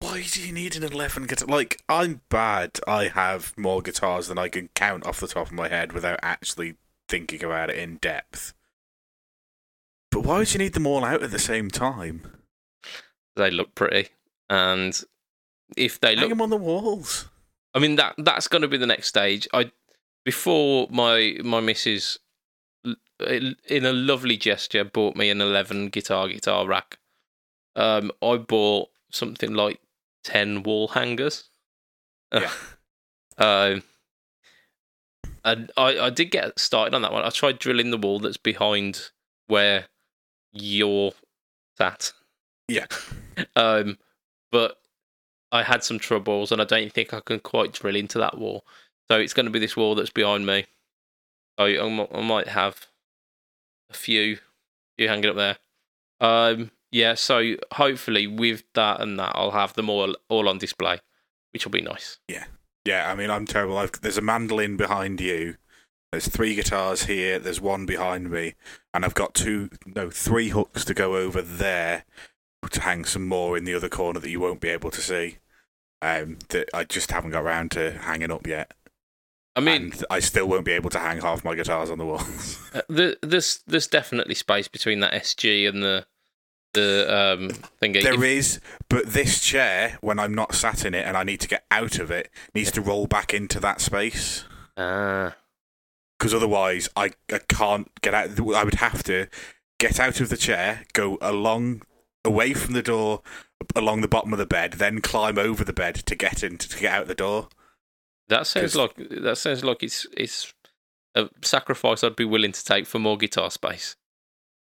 Why 0.00 0.24
do 0.28 0.44
you 0.44 0.52
need 0.52 0.74
an 0.74 0.82
11 0.82 1.28
guitar? 1.28 1.46
Like, 1.46 1.80
I'm 1.88 2.22
bad. 2.28 2.80
I 2.88 3.06
have 3.06 3.56
more 3.56 3.80
guitars 3.80 4.26
than 4.26 4.36
I 4.36 4.48
can 4.48 4.68
count 4.74 5.06
off 5.06 5.20
the 5.20 5.28
top 5.28 5.46
of 5.46 5.52
my 5.52 5.68
head 5.68 5.92
without 5.92 6.18
actually 6.24 6.74
thinking 7.08 7.44
about 7.44 7.70
it 7.70 7.78
in 7.78 7.98
depth. 7.98 8.52
But 10.10 10.24
why 10.24 10.38
would 10.38 10.52
you 10.52 10.58
need 10.58 10.72
them 10.72 10.88
all 10.88 11.04
out 11.04 11.22
at 11.22 11.30
the 11.30 11.38
same 11.38 11.70
time? 11.70 12.22
They 13.36 13.50
look 13.50 13.76
pretty, 13.76 14.08
and 14.50 15.00
if 15.76 16.00
they 16.00 16.16
Hang 16.16 16.18
look 16.18 16.28
them 16.30 16.42
on 16.42 16.50
the 16.50 16.56
walls. 16.56 17.28
I 17.74 17.78
mean 17.78 17.96
that 17.96 18.14
that's 18.18 18.48
going 18.48 18.62
to 18.62 18.68
be 18.68 18.76
the 18.76 18.86
next 18.86 19.08
stage. 19.08 19.48
I 19.52 19.70
before 20.24 20.88
my 20.90 21.38
my 21.42 21.60
missus 21.60 22.18
in 22.84 23.84
a 23.84 23.92
lovely 23.92 24.36
gesture 24.36 24.84
bought 24.84 25.14
me 25.16 25.30
an 25.30 25.40
11 25.40 25.88
guitar 25.88 26.28
guitar 26.28 26.66
rack. 26.66 26.98
Um 27.76 28.12
I 28.22 28.36
bought 28.36 28.88
something 29.10 29.54
like 29.54 29.80
10 30.24 30.62
wall 30.62 30.88
hangers. 30.88 31.44
Yeah. 32.32 32.50
um 33.38 33.82
and 35.44 35.72
I, 35.76 35.98
I 35.98 36.10
did 36.10 36.30
get 36.30 36.58
started 36.58 36.94
on 36.94 37.02
that 37.02 37.12
one. 37.12 37.24
I 37.24 37.30
tried 37.30 37.58
drilling 37.58 37.90
the 37.90 37.98
wall 37.98 38.20
that's 38.20 38.36
behind 38.36 39.10
where 39.48 39.86
you're 40.52 41.12
sat. 41.78 42.12
Yeah. 42.68 42.86
Um, 43.56 43.96
but 44.50 44.76
I 45.52 45.62
had 45.62 45.84
some 45.84 45.98
troubles, 45.98 46.50
and 46.50 46.60
I 46.60 46.64
don't 46.64 46.92
think 46.92 47.12
I 47.14 47.20
can 47.20 47.38
quite 47.38 47.72
drill 47.72 47.94
into 47.96 48.18
that 48.18 48.38
wall. 48.38 48.64
So 49.10 49.18
it's 49.18 49.34
going 49.34 49.46
to 49.46 49.52
be 49.52 49.58
this 49.58 49.76
wall 49.76 49.94
that's 49.94 50.10
behind 50.10 50.46
me. 50.46 50.64
So 51.58 51.66
I, 51.66 51.88
mi- 51.88 52.08
I 52.12 52.22
might 52.22 52.48
have 52.48 52.86
a 53.90 53.94
few, 53.94 54.38
few 54.96 55.08
hanging 55.08 55.26
up 55.30 55.36
there. 55.36 55.58
Um, 56.20 56.70
yeah. 56.90 57.14
So 57.14 57.56
hopefully, 57.72 58.26
with 58.26 58.64
that 58.74 59.00
and 59.00 59.18
that, 59.18 59.32
I'll 59.34 59.50
have 59.50 59.74
them 59.74 59.90
all 59.90 60.16
all 60.28 60.48
on 60.48 60.58
display, 60.58 61.00
which 61.52 61.66
will 61.66 61.72
be 61.72 61.82
nice. 61.82 62.18
Yeah, 62.28 62.44
Yeah. 62.86 63.10
I 63.10 63.14
mean, 63.14 63.30
I'm 63.30 63.46
terrible. 63.46 63.76
I've, 63.76 63.92
there's 64.00 64.18
a 64.18 64.22
mandolin 64.22 64.76
behind 64.78 65.20
you. 65.20 65.56
There's 66.10 66.28
three 66.28 66.54
guitars 66.54 67.04
here. 67.04 67.38
There's 67.38 67.60
one 67.60 67.86
behind 67.86 68.30
me, 68.30 68.54
and 68.92 69.04
I've 69.04 69.14
got 69.14 69.34
two, 69.34 69.70
no, 69.86 70.10
three 70.10 70.50
hooks 70.50 70.84
to 70.84 70.94
go 70.94 71.16
over 71.16 71.40
there 71.40 72.04
hang 72.80 73.04
some 73.04 73.26
more 73.26 73.56
in 73.56 73.64
the 73.64 73.74
other 73.74 73.88
corner 73.88 74.20
that 74.20 74.30
you 74.30 74.40
won't 74.40 74.60
be 74.60 74.68
able 74.68 74.90
to 74.90 75.00
see. 75.00 75.38
Um, 76.00 76.38
that 76.48 76.68
I 76.74 76.82
just 76.82 77.12
haven't 77.12 77.30
got 77.30 77.44
around 77.44 77.70
to 77.72 77.92
hanging 77.92 78.32
up 78.32 78.44
yet, 78.44 78.74
I 79.54 79.60
mean, 79.60 79.92
and 79.92 80.04
I 80.10 80.20
still 80.20 80.48
won't 80.48 80.64
be 80.64 80.72
able 80.72 80.90
to 80.90 80.98
hang 80.98 81.20
half 81.20 81.44
my 81.44 81.54
guitars 81.54 81.90
on 81.90 81.98
the 81.98 82.06
walls. 82.06 82.58
uh, 82.74 82.82
the, 82.88 83.18
there's 83.22 83.60
there's 83.66 83.86
definitely 83.86 84.34
space 84.34 84.66
between 84.66 85.00
that 85.00 85.12
SG 85.12 85.68
and 85.68 85.82
the 85.82 86.06
the 86.72 87.06
um 87.08 87.50
thingy. 87.82 88.02
There 88.02 88.24
is, 88.24 88.60
but 88.88 89.06
this 89.06 89.40
chair, 89.40 89.98
when 90.00 90.18
I'm 90.18 90.34
not 90.34 90.54
sat 90.54 90.84
in 90.84 90.94
it 90.94 91.06
and 91.06 91.16
I 91.16 91.22
need 91.22 91.40
to 91.40 91.48
get 91.48 91.66
out 91.70 91.98
of 91.98 92.10
it, 92.10 92.30
needs 92.54 92.72
to 92.72 92.80
roll 92.80 93.06
back 93.06 93.34
into 93.34 93.60
that 93.60 93.80
space. 93.80 94.44
Ah, 94.76 95.36
because 96.18 96.32
otherwise 96.32 96.88
I, 96.96 97.10
I 97.30 97.40
can't 97.48 97.90
get 98.00 98.14
out. 98.14 98.30
I 98.54 98.64
would 98.64 98.76
have 98.76 99.02
to 99.04 99.26
get 99.78 100.00
out 100.00 100.20
of 100.20 100.30
the 100.30 100.36
chair, 100.36 100.84
go 100.94 101.18
along 101.20 101.82
away 102.24 102.54
from 102.54 102.74
the 102.74 102.82
door, 102.82 103.22
along 103.74 104.00
the 104.00 104.08
bottom 104.08 104.32
of 104.32 104.38
the 104.38 104.46
bed, 104.46 104.74
then 104.74 105.00
climb 105.00 105.38
over 105.38 105.64
the 105.64 105.72
bed 105.72 105.94
to 105.94 106.14
get 106.14 106.42
in 106.42 106.58
to 106.58 106.78
get 106.78 106.92
out 106.92 107.06
the 107.06 107.14
door. 107.14 107.48
that 108.28 108.46
sounds 108.46 108.76
like 108.76 108.94
that 108.96 109.38
sounds 109.38 109.64
like 109.64 109.82
it's 109.82 110.06
it's 110.16 110.54
a 111.14 111.28
sacrifice 111.42 112.02
I'd 112.02 112.16
be 112.16 112.24
willing 112.24 112.52
to 112.52 112.64
take 112.64 112.86
for 112.86 112.98
more 112.98 113.16
guitar 113.16 113.50
space. 113.50 113.96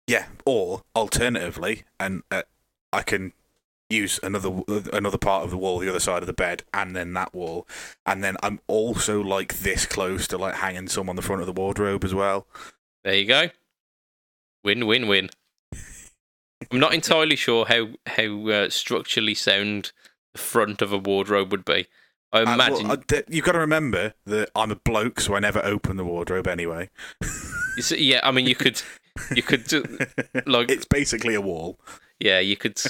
Yeah, 0.07 0.25
or 0.45 0.83
alternatively, 0.95 1.83
and 1.99 2.23
uh, 2.29 2.43
I 2.93 3.01
can 3.01 3.33
use 3.89 4.19
another 4.23 4.61
another 4.93 5.17
part 5.17 5.43
of 5.43 5.51
the 5.51 5.57
wall, 5.57 5.79
the 5.79 5.89
other 5.89 5.99
side 5.99 6.23
of 6.23 6.27
the 6.27 6.33
bed, 6.33 6.63
and 6.73 6.95
then 6.95 7.13
that 7.13 7.33
wall, 7.33 7.67
and 8.05 8.23
then 8.23 8.37
I'm 8.43 8.59
also 8.67 9.21
like 9.21 9.59
this 9.59 9.85
close 9.85 10.27
to 10.27 10.37
like 10.37 10.55
hanging 10.55 10.87
some 10.87 11.09
on 11.09 11.15
the 11.15 11.21
front 11.21 11.41
of 11.41 11.47
the 11.47 11.53
wardrobe 11.53 12.03
as 12.03 12.13
well. 12.13 12.47
There 13.03 13.15
you 13.15 13.25
go. 13.25 13.49
Win, 14.63 14.87
win, 14.87 15.07
win. 15.07 15.29
I'm 16.71 16.79
not 16.79 16.93
entirely 16.93 17.35
sure 17.35 17.65
how 17.65 17.89
how 18.07 18.47
uh, 18.47 18.69
structurally 18.69 19.35
sound 19.35 19.91
the 20.33 20.39
front 20.39 20.81
of 20.81 20.91
a 20.91 20.97
wardrobe 20.97 21.51
would 21.51 21.65
be. 21.65 21.87
I 22.33 22.41
Uh, 22.41 22.45
well, 22.45 22.53
imagine 22.53 22.91
uh, 22.91 23.21
you've 23.29 23.45
got 23.45 23.53
to 23.53 23.59
remember 23.59 24.13
that 24.25 24.49
I'm 24.55 24.71
a 24.71 24.75
bloke, 24.75 25.19
so 25.21 25.35
I 25.35 25.39
never 25.39 25.63
open 25.63 25.97
the 25.97 26.03
wardrobe 26.05 26.47
anyway. 26.47 26.89
see- 27.79 28.03
yeah. 28.03 28.19
I 28.23 28.31
mean, 28.31 28.45
you 28.45 28.55
could 28.55 28.81
you 29.33 29.43
could 29.43 29.71
like 30.45 30.69
it's 30.69 30.85
basically 30.85 31.35
a 31.35 31.41
wall. 31.41 31.79
yeah, 32.19 32.39
you 32.39 32.57
could 32.57 32.81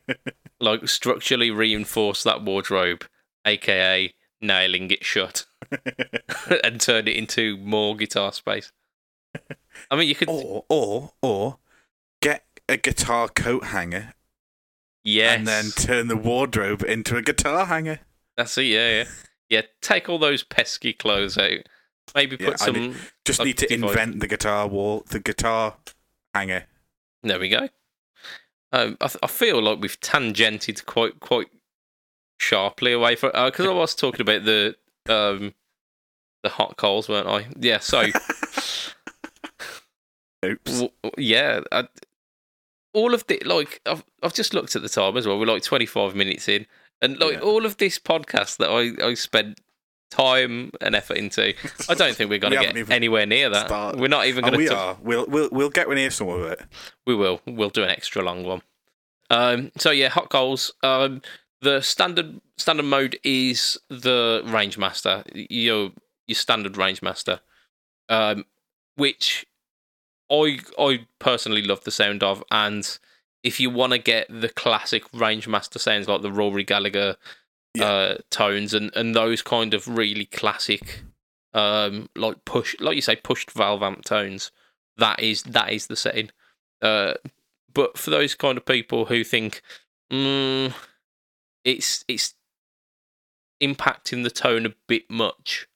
like 0.60 0.88
structurally 0.88 1.50
reinforce 1.50 2.22
that 2.24 2.42
wardrobe, 2.42 3.06
aka 3.46 4.12
nailing 4.40 4.90
it 4.90 5.04
shut 5.04 5.46
and 6.64 6.80
turn 6.80 7.06
it 7.08 7.16
into 7.16 7.56
more 7.58 7.96
guitar 7.96 8.32
space. 8.32 8.72
I 9.90 9.96
mean, 9.96 10.08
you 10.08 10.14
could 10.14 10.28
or 10.28 10.64
or 10.68 11.12
or 11.22 11.58
a 12.68 12.76
guitar 12.76 13.28
coat 13.28 13.64
hanger 13.66 14.14
yes, 15.04 15.38
and 15.38 15.46
then 15.48 15.70
turn 15.70 16.08
the 16.08 16.16
wardrobe 16.16 16.82
into 16.82 17.16
a 17.16 17.22
guitar 17.22 17.66
hanger. 17.66 18.00
That's 18.36 18.56
it, 18.58 18.64
yeah, 18.64 18.88
yeah. 18.98 19.04
Yeah, 19.50 19.62
take 19.82 20.08
all 20.08 20.18
those 20.18 20.42
pesky 20.42 20.92
clothes 20.92 21.36
out. 21.36 21.68
Maybe 22.14 22.36
Yeah, 22.40 22.50
put 22.50 22.62
I 22.62 22.66
some. 22.66 22.74
need- 22.74 22.96
Just 23.24 23.38
Like 23.40 23.46
need 23.46 23.58
to 23.58 23.66
divide. 23.66 23.88
invent 23.90 24.20
the 24.20 24.26
guitar 24.28 24.66
wall, 24.66 25.04
the 25.08 25.20
guitar 25.20 25.76
hanger. 26.34 26.66
There 27.22 27.38
we 27.38 27.48
go. 27.48 27.68
Um, 28.72 28.96
I, 29.00 29.06
th- 29.08 29.18
I 29.22 29.26
feel 29.26 29.62
like 29.62 29.80
we've 29.80 30.00
tangented 30.00 30.86
quite 30.86 31.20
quite 31.20 31.48
sharply 32.40 32.92
away 32.92 33.14
from 33.16 33.30
because 33.32 33.66
I 33.66 33.72
was 33.72 33.94
talking 33.94 34.22
about 34.22 34.44
the 34.44 34.74
um 35.08 35.54
the 36.42 36.48
hot 36.48 36.76
coals, 36.78 37.08
weren't 37.08 37.28
I? 37.28 37.46
Yeah. 37.60 37.78
So 37.80 38.00
Oops. 40.44 40.72
w- 40.72 40.90
yeah, 41.18 41.60
I, 41.70 41.86
all 42.92 43.14
of 43.14 43.26
the 43.26 43.40
like 43.44 43.80
I've 43.86 44.04
I've 44.22 44.34
just 44.34 44.54
looked 44.54 44.76
at 44.76 44.82
the 44.82 44.88
time 44.88 45.16
as 45.16 45.26
well. 45.26 45.38
We're 45.38 45.46
like 45.46 45.62
twenty 45.62 45.86
five 45.86 46.14
minutes 46.14 46.48
in, 46.48 46.66
and 47.00 47.18
like 47.18 47.34
Yeah. 47.34 47.40
all 47.40 47.64
of 47.66 47.76
this 47.78 47.98
podcast 47.98 48.56
that 48.58 48.70
I 48.70 49.04
I 49.06 49.14
spent 49.14 49.58
time 50.10 50.70
and 50.82 50.94
effort 50.94 51.16
into. 51.16 51.54
I 51.88 51.94
don't 51.94 52.14
think 52.14 52.28
we're 52.28 52.38
going 52.46 52.52
to 52.52 52.72
get 52.72 52.90
anywhere 52.90 53.24
near 53.24 53.48
that. 53.48 53.96
We're 53.96 54.08
not 54.08 54.26
even 54.26 54.44
Oh, 54.44 54.48
going 54.50 54.58
we 54.58 54.66
to. 54.68 54.76
are. 54.76 54.98
We'll 55.02 55.26
we'll 55.26 55.48
we'll 55.50 55.70
get 55.70 55.88
near 55.88 56.10
some 56.10 56.28
of 56.28 56.42
it. 56.42 56.60
We 57.06 57.14
will. 57.14 57.40
We'll 57.46 57.70
do 57.70 57.82
an 57.82 57.88
extra 57.90 58.22
long 58.22 58.44
one. 58.44 58.62
Um, 59.30 59.72
so 59.78 59.90
yeah, 59.90 60.08
hot 60.10 60.28
coals. 60.28 60.72
Um, 60.82 61.22
the 61.62 61.80
standard 61.80 62.40
standard 62.58 62.82
mode 62.84 63.18
is 63.24 63.78
the 63.88 64.42
range 64.44 64.76
master. 64.76 65.24
Your 65.32 65.92
your 66.26 66.36
standard 66.36 66.76
range 66.76 67.00
master, 67.00 67.40
um, 68.10 68.44
which 68.96 69.46
I 70.32 70.58
I 70.78 71.06
personally 71.18 71.62
love 71.62 71.84
the 71.84 71.90
sound 71.90 72.22
of, 72.22 72.42
and 72.50 72.98
if 73.42 73.60
you 73.60 73.70
want 73.70 73.92
to 73.92 73.98
get 73.98 74.26
the 74.30 74.48
classic 74.48 75.10
Rangemaster 75.12 75.78
sounds 75.78 76.08
like 76.08 76.22
the 76.22 76.32
Rory 76.32 76.64
Gallagher 76.64 77.16
Yeah. 77.74 77.84
uh, 77.84 78.18
tones 78.30 78.72
and, 78.74 78.94
and 78.96 79.14
those 79.14 79.42
kind 79.42 79.74
of 79.74 79.88
really 79.88 80.26
classic, 80.26 81.02
um, 81.54 82.08
like 82.16 82.44
push, 82.44 82.76
like 82.80 82.96
you 82.96 83.02
say, 83.02 83.16
pushed 83.16 83.50
valve 83.50 83.82
amp 83.82 84.04
tones, 84.04 84.50
that 84.96 85.20
is 85.20 85.42
that 85.44 85.72
is 85.72 85.86
the 85.88 85.96
setting. 85.96 86.30
Uh, 86.80 87.14
but 87.74 87.98
for 87.98 88.10
those 88.10 88.34
kind 88.34 88.58
of 88.58 88.64
people 88.64 89.06
who 89.06 89.24
think, 89.24 89.60
mm, 90.12 90.72
it's 91.64 92.04
it's 92.08 92.34
impacting 93.62 94.22
the 94.24 94.30
tone 94.30 94.66
a 94.66 94.74
bit 94.86 95.08
much, 95.10 95.66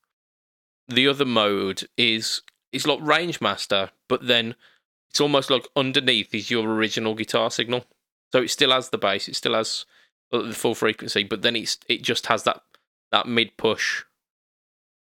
the 0.88 1.08
other 1.08 1.24
mode 1.24 1.88
is 1.96 2.42
it's 2.76 2.86
like 2.86 3.00
range 3.00 3.40
master, 3.40 3.90
but 4.08 4.26
then 4.26 4.54
it's 5.10 5.20
almost 5.20 5.50
like 5.50 5.66
underneath 5.74 6.34
is 6.34 6.50
your 6.50 6.68
original 6.68 7.14
guitar 7.14 7.50
signal. 7.50 7.84
So 8.32 8.42
it 8.42 8.50
still 8.50 8.70
has 8.70 8.90
the 8.90 8.98
bass, 8.98 9.28
it 9.28 9.36
still 9.36 9.54
has 9.54 9.86
uh, 10.32 10.42
the 10.42 10.52
full 10.52 10.74
frequency, 10.74 11.24
but 11.24 11.42
then 11.42 11.56
it's 11.56 11.78
it 11.88 12.02
just 12.02 12.26
has 12.26 12.42
that 12.44 12.62
that 13.12 13.26
mid 13.26 13.56
push 13.56 14.04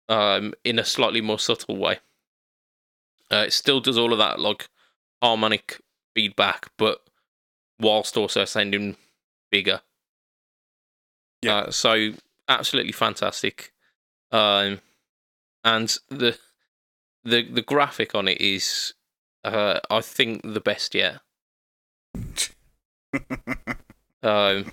um 0.08 0.54
in 0.64 0.78
a 0.78 0.84
slightly 0.84 1.20
more 1.20 1.38
subtle 1.38 1.76
way. 1.76 1.98
Uh, 3.30 3.44
it 3.46 3.52
still 3.52 3.80
does 3.80 3.98
all 3.98 4.12
of 4.12 4.18
that 4.18 4.38
like 4.38 4.68
harmonic 5.20 5.80
feedback, 6.14 6.70
but 6.76 7.02
whilst 7.80 8.16
also 8.16 8.44
sounding 8.44 8.96
bigger. 9.50 9.80
Yeah. 11.42 11.56
Uh, 11.56 11.70
so 11.70 12.12
absolutely 12.48 12.92
fantastic. 12.92 13.72
Um, 14.30 14.80
and 15.64 15.96
the 16.08 16.38
the 17.26 17.42
the 17.42 17.62
graphic 17.62 18.14
on 18.14 18.28
it 18.28 18.40
is, 18.40 18.94
uh, 19.44 19.80
I 19.90 20.00
think 20.00 20.42
the 20.42 20.60
best 20.60 20.94
yet. 20.94 21.20
Um, 24.22 24.72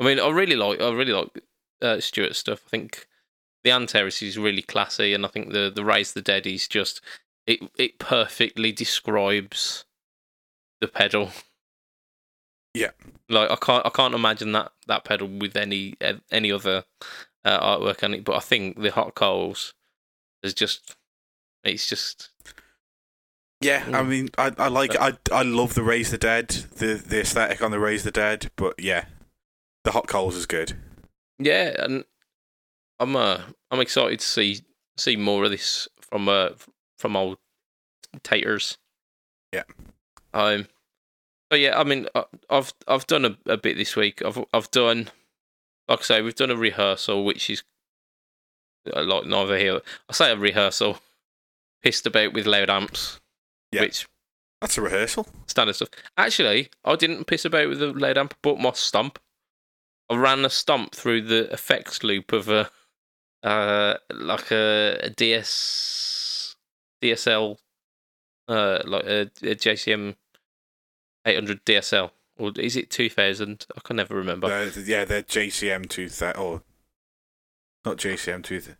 I 0.00 0.04
mean, 0.04 0.18
I 0.18 0.28
really 0.28 0.56
like 0.56 0.80
I 0.80 0.90
really 0.92 1.12
like 1.12 1.28
uh, 1.80 2.00
Stuart's 2.00 2.38
stuff. 2.38 2.62
I 2.66 2.70
think 2.70 3.06
the 3.62 3.70
Antares 3.70 4.22
is 4.22 4.36
really 4.36 4.62
classy, 4.62 5.14
and 5.14 5.24
I 5.24 5.28
think 5.28 5.52
the 5.52 5.70
the 5.72 5.84
Raise 5.84 6.12
the 6.12 6.22
Dead 6.22 6.46
is 6.46 6.66
just 6.66 7.00
it 7.46 7.60
it 7.78 7.98
perfectly 7.98 8.72
describes 8.72 9.84
the 10.80 10.88
pedal. 10.88 11.30
Yeah. 12.74 12.90
like 13.28 13.50
I 13.50 13.56
can't 13.56 13.86
I 13.86 13.90
can't 13.90 14.14
imagine 14.14 14.50
that 14.52 14.72
that 14.88 15.04
pedal 15.04 15.28
with 15.28 15.56
any 15.56 15.94
any 16.32 16.50
other 16.50 16.84
uh, 17.44 17.78
artwork 17.78 18.02
on 18.02 18.14
it. 18.14 18.24
But 18.24 18.34
I 18.36 18.40
think 18.40 18.80
the 18.80 18.90
Hot 18.90 19.14
Coals 19.14 19.74
is 20.42 20.54
just 20.54 20.96
it's 21.64 21.86
just 21.86 22.30
Yeah, 23.60 23.84
I 23.88 24.02
Mm. 24.02 24.08
mean, 24.08 24.28
I, 24.36 24.52
I 24.58 24.68
like 24.68 24.96
I 24.96 25.14
I 25.32 25.42
love 25.42 25.74
the 25.74 25.82
Raise 25.82 26.10
the 26.10 26.18
Dead, 26.18 26.48
the 26.48 26.94
the 26.94 27.20
aesthetic 27.20 27.62
on 27.62 27.70
the 27.70 27.78
Raise 27.78 28.04
the 28.04 28.10
Dead, 28.10 28.50
but 28.56 28.74
yeah, 28.78 29.06
the 29.84 29.92
Hot 29.92 30.06
Coals 30.06 30.36
is 30.36 30.46
good. 30.46 30.76
Yeah, 31.38 31.74
and 31.78 32.04
I'm 33.00 33.16
uh, 33.16 33.40
I'm 33.70 33.80
excited 33.80 34.20
to 34.20 34.26
see 34.26 34.60
see 34.96 35.16
more 35.16 35.44
of 35.44 35.50
this 35.50 35.88
from 36.00 36.28
uh 36.28 36.50
from 36.98 37.16
old 37.16 37.38
taters. 38.22 38.78
Yeah. 39.52 39.64
Um. 40.32 40.68
But 41.50 41.60
yeah, 41.60 41.78
I 41.78 41.84
mean, 41.84 42.08
I've 42.50 42.72
I've 42.88 43.06
done 43.06 43.24
a, 43.24 43.36
a 43.46 43.56
bit 43.56 43.76
this 43.76 43.94
week. 43.96 44.22
I've 44.22 44.42
I've 44.52 44.70
done, 44.70 45.10
like 45.88 46.00
I 46.00 46.02
say, 46.02 46.22
we've 46.22 46.34
done 46.34 46.50
a 46.50 46.56
rehearsal, 46.56 47.24
which 47.24 47.48
is 47.50 47.62
uh, 48.94 49.04
like 49.04 49.24
neither 49.26 49.56
here. 49.58 49.80
I 50.08 50.12
say 50.12 50.32
a 50.32 50.36
rehearsal, 50.36 50.98
pissed 51.84 52.06
about 52.06 52.32
with 52.32 52.46
loud 52.46 52.70
amps, 52.70 53.20
Yeah. 53.70 53.82
which 53.82 54.06
That's 54.60 54.78
a 54.78 54.82
rehearsal. 54.82 55.28
standard 55.46 55.74
stuff. 55.76 55.90
Actually, 56.16 56.70
I 56.84 56.96
didn't 56.96 57.26
piss 57.26 57.44
about 57.44 57.68
with 57.68 57.78
the 57.80 57.92
loud 57.92 58.16
amp. 58.16 58.34
Bought 58.42 58.58
my 58.58 58.72
stomp. 58.72 59.18
I 60.10 60.16
ran 60.16 60.44
a 60.44 60.50
stomp 60.50 60.94
through 60.94 61.22
the 61.22 61.52
effects 61.52 62.02
loop 62.02 62.32
of 62.32 62.48
a, 62.48 62.70
uh, 63.42 63.96
like 64.10 64.50
a, 64.50 64.98
a 65.02 65.10
DS, 65.10 66.56
DSL, 67.02 67.58
uh, 68.48 68.78
like 68.84 69.04
a, 69.04 69.20
a 69.42 69.54
JCM 69.54 70.16
800 71.26 71.64
DSL, 71.64 72.10
or 72.38 72.52
is 72.58 72.76
it 72.76 72.90
2000? 72.90 73.66
I 73.76 73.80
can 73.82 73.96
never 73.96 74.14
remember. 74.14 74.46
Uh, 74.46 74.70
yeah, 74.84 75.04
they're 75.04 75.22
JCM 75.22 75.88
two 75.88 76.08
thousand 76.08 76.40
or 76.42 76.62
not 77.84 77.96
JCM 77.98 78.42
two 78.42 78.60
thousand. 78.60 78.76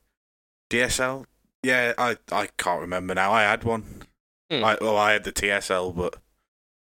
DSL. 0.70 1.24
Yeah, 1.64 1.94
I 1.98 2.16
I 2.30 2.48
can't 2.58 2.80
remember 2.80 3.14
now. 3.14 3.32
I 3.32 3.42
had 3.42 3.64
one. 3.64 4.02
Hmm. 4.50 4.64
I 4.64 4.78
well, 4.80 4.96
I 4.96 5.12
had 5.12 5.24
the 5.24 5.32
TSL, 5.32 5.94
but 5.96 6.16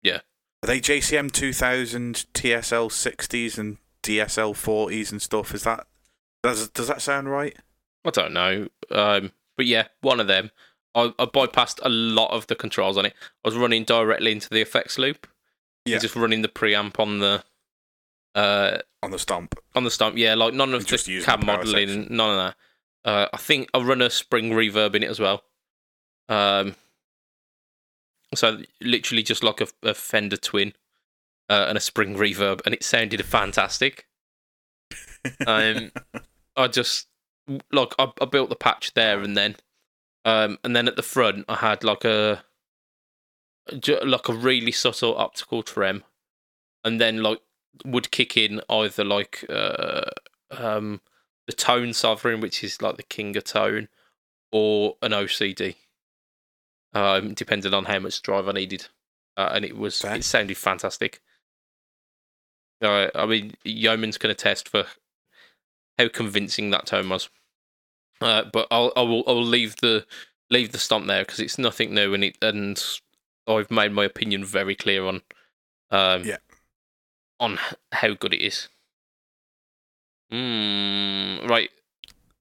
Yeah. 0.03 0.21
are 0.63 0.67
they 0.67 0.81
JCM 0.81 1.31
two 1.33 1.53
thousand 1.53 2.27
TSL 2.35 2.91
sixties 2.91 3.59
and 3.59 3.79
DSL 4.03 4.55
forties 4.57 5.13
and 5.13 5.23
stuff? 5.23 5.55
Is 5.55 5.63
that 5.65 5.87
does 6.43 6.69
does 6.71 6.89
that 6.89 7.01
sound 7.03 7.31
right? 7.31 7.57
I 8.05 8.11
don't 8.11 8.33
know. 8.33 8.69
Um, 8.91 9.33
but 9.57 9.67
yeah, 9.67 9.89
one 10.01 10.21
of 10.21 10.27
them. 10.27 10.51
I, 10.95 11.15
I 11.19 11.25
bypassed 11.25 11.79
a 11.83 11.89
lot 11.89 12.33
of 12.33 12.49
the 12.49 12.55
controls 12.55 12.99
on 12.99 13.07
it. 13.07 13.15
I 13.43 13.49
was 13.49 13.57
running 13.57 13.85
directly 13.85 14.31
into 14.33 14.51
the 14.51 14.61
effects 14.61 14.99
loop. 14.99 15.27
Yeah. 15.87 15.99
Just 15.99 16.17
running 16.17 16.43
the 16.43 16.49
preamp 16.49 17.01
on 17.01 17.19
the 17.21 17.45
uh 18.35 18.79
On 19.03 19.11
the 19.11 19.19
stomp 19.19 19.55
on 19.75 19.85
the 19.85 19.91
stomp. 19.91 20.17
Yeah, 20.19 20.35
like 20.35 20.53
none 20.55 20.71
of 20.75 20.81
And 20.81 20.87
just 20.87 21.07
the 21.07 21.23
cab 21.23 21.43
modeling, 21.45 22.09
none 22.11 22.31
of 22.31 22.37
that. 22.37 22.57
Uh, 23.05 23.27
I 23.33 23.37
think 23.37 23.69
I 23.75 23.83
run 23.83 24.01
a 24.03 24.11
spring 24.11 24.51
reverb 24.51 24.95
in 24.95 25.03
it 25.03 25.11
as 25.11 25.19
well. 25.19 25.43
Um, 26.29 26.77
so 28.35 28.59
literally 28.81 29.23
just 29.23 29.43
like 29.43 29.61
a, 29.61 29.67
a 29.83 29.95
Fender 29.95 30.37
Twin 30.37 30.73
uh, 31.51 31.67
and 31.69 31.77
a 31.77 31.81
spring 31.81 32.17
reverb, 32.17 32.61
and 32.65 32.75
it 32.75 32.83
sounded 32.83 33.25
fantastic. 33.25 34.07
Um, 35.47 35.93
I 36.57 36.67
just 36.67 37.07
like 37.71 37.95
I, 37.97 38.09
I 38.21 38.25
built 38.25 38.49
the 38.49 38.57
patch 38.57 38.93
there 38.95 39.21
and 39.21 39.37
then, 39.37 39.55
um, 40.25 40.59
and 40.65 40.75
then 40.75 40.89
at 40.89 40.97
the 40.97 41.03
front 41.03 41.45
I 41.49 41.55
had 41.55 41.85
like 41.85 42.05
a 42.05 42.43
like 43.87 44.29
a 44.29 44.33
really 44.35 44.73
subtle 44.73 45.17
optical 45.17 45.63
trim, 45.63 46.03
and 46.83 47.01
then 47.01 47.23
like 47.23 47.39
would 47.85 48.11
kick 48.11 48.37
in 48.37 48.61
either 48.69 49.05
like 49.05 49.45
uh, 49.49 50.11
um, 50.51 51.01
the 51.53 51.57
tone 51.63 51.93
sovereign, 51.93 52.41
which 52.41 52.65
is 52.65 52.81
like 52.83 52.97
the 52.97 53.03
king 53.03 53.37
of 53.37 53.45
tone, 53.45 53.89
or 54.51 54.97
an 55.03 55.13
OCD, 55.13 55.77
um, 56.95 57.35
depending 57.35 57.75
on 57.75 57.85
how 57.85 57.99
much 57.99 58.23
drive 58.23 58.49
I 58.49 58.53
needed, 58.53 58.89
uh, 59.37 59.51
and 59.55 59.65
it 59.65 59.77
was 59.77 60.05
Okay. 60.05 60.17
it 60.17 60.25
sounded 60.25 60.57
fantastic. 60.57 61.21
Uh, 62.83 63.09
I 63.15 63.27
mean, 63.27 63.55
Yeoman's 63.65 64.19
can 64.19 64.31
attest 64.31 64.69
for 64.69 64.87
how 65.99 66.09
convincing 66.09 66.71
that 66.71 66.87
tone 66.87 67.09
was. 67.09 67.29
Uh, 68.21 68.45
but 68.53 68.67
I'll 68.71 68.93
I 68.97 69.03
will 69.03 69.25
I 69.27 69.33
will 69.33 69.45
leave 69.45 69.77
the 69.77 70.07
leave 70.51 70.73
the 70.73 70.79
stomp 70.79 71.07
there 71.07 71.23
because 71.25 71.41
it's 71.41 71.59
nothing 71.59 71.95
new 71.95 72.15
and 72.15 72.25
it 72.25 72.39
and 72.43 72.83
I've 73.47 73.71
made 73.71 73.93
my 73.93 74.05
opinion 74.05 74.45
very 74.45 74.75
clear 74.75 75.05
on 75.05 75.23
um 75.91 76.25
Yeah. 76.25 76.39
on 77.41 77.59
how 77.93 78.15
good 78.15 78.35
it 78.35 78.43
is. 78.43 78.69
Mm, 80.33 81.49
right. 81.49 81.71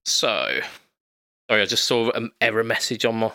So, 0.05 0.59
sorry, 1.49 1.61
I 1.61 1.65
just 1.65 1.85
saw 1.85 2.09
an 2.11 2.31
error 2.39 2.63
message 2.63 3.05
on 3.05 3.15
my 3.15 3.31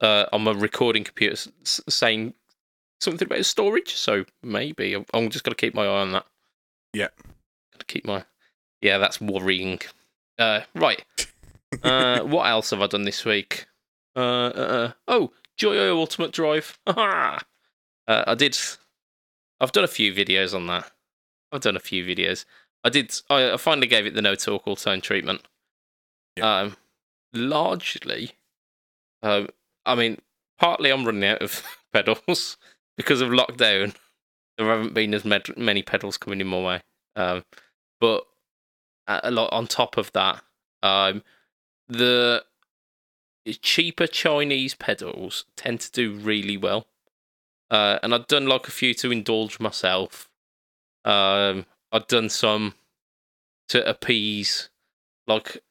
uh, 0.00 0.24
on 0.32 0.42
my 0.42 0.52
recording 0.52 1.04
computer 1.04 1.34
s- 1.34 1.80
saying 1.88 2.32
something 3.02 3.26
about 3.26 3.44
storage. 3.44 3.92
So 3.94 4.24
maybe 4.42 4.94
I'm- 4.94 5.04
I'm 5.12 5.28
just 5.28 5.44
gonna 5.44 5.54
keep 5.54 5.74
my 5.74 5.84
eye 5.84 6.00
on 6.00 6.12
that. 6.12 6.26
Yeah. 6.94 7.08
Gonna 7.72 7.84
keep 7.86 8.06
my 8.06 8.24
yeah. 8.80 8.98
That's 8.98 9.20
worrying. 9.20 9.80
Uh, 10.38 10.60
right. 10.74 11.04
Uh, 11.84 12.22
what 12.22 12.46
else 12.48 12.70
have 12.70 12.82
I 12.82 12.88
done 12.88 13.04
this 13.04 13.24
week? 13.24 13.66
Uh, 14.16 14.18
uh, 14.18 14.50
uh, 14.58 14.92
oh, 15.06 15.32
Joyo 15.56 15.94
Ultimate 15.96 16.32
Drive. 16.32 16.76
uh, 16.88 17.38
I 18.08 18.34
did. 18.34 18.58
I've 19.60 19.70
done 19.70 19.84
a 19.84 19.88
few 19.88 20.12
videos 20.12 20.52
on 20.52 20.66
that. 20.66 20.90
I've 21.52 21.60
done 21.60 21.76
a 21.76 21.80
few 21.80 22.04
videos. 22.04 22.44
I 22.84 22.88
did. 22.88 23.14
I, 23.28 23.52
I 23.52 23.56
finally 23.56 23.86
gave 23.86 24.06
it 24.06 24.14
the 24.14 24.22
no 24.22 24.34
talk 24.34 24.66
all 24.66 24.76
tone 24.76 25.00
treatment. 25.00 25.42
Yeah. 26.36 26.60
Um, 26.60 26.76
largely, 27.32 28.32
um, 29.22 29.48
I 29.84 29.94
mean, 29.94 30.18
partly 30.58 30.90
I'm 30.90 31.04
running 31.04 31.24
out 31.24 31.42
of 31.42 31.62
pedals 31.92 32.56
because 32.96 33.20
of 33.20 33.30
lockdown. 33.30 33.94
There 34.56 34.68
haven't 34.68 34.94
been 34.94 35.14
as 35.14 35.24
med- 35.24 35.56
many 35.56 35.82
pedals 35.82 36.16
coming 36.16 36.40
in 36.40 36.46
my 36.46 36.60
way. 36.60 36.82
Um, 37.16 37.44
but 38.00 38.24
a 39.06 39.20
a 39.24 39.30
lot 39.30 39.52
on 39.52 39.66
top 39.66 39.96
of 39.96 40.12
that, 40.12 40.42
um, 40.82 41.22
the 41.88 42.44
cheaper 43.62 44.06
Chinese 44.06 44.74
pedals 44.74 45.44
tend 45.56 45.80
to 45.80 45.90
do 45.90 46.12
really 46.12 46.56
well. 46.56 46.86
Uh, 47.70 47.98
and 48.02 48.14
I've 48.14 48.26
done 48.26 48.46
like 48.46 48.66
a 48.66 48.72
few 48.72 48.94
to 48.94 49.12
indulge 49.12 49.60
myself. 49.60 50.28
Um, 51.04 51.66
I've 51.92 52.06
done 52.06 52.28
some 52.28 52.74
to 53.68 53.88
appease, 53.88 54.68
like 55.26 55.62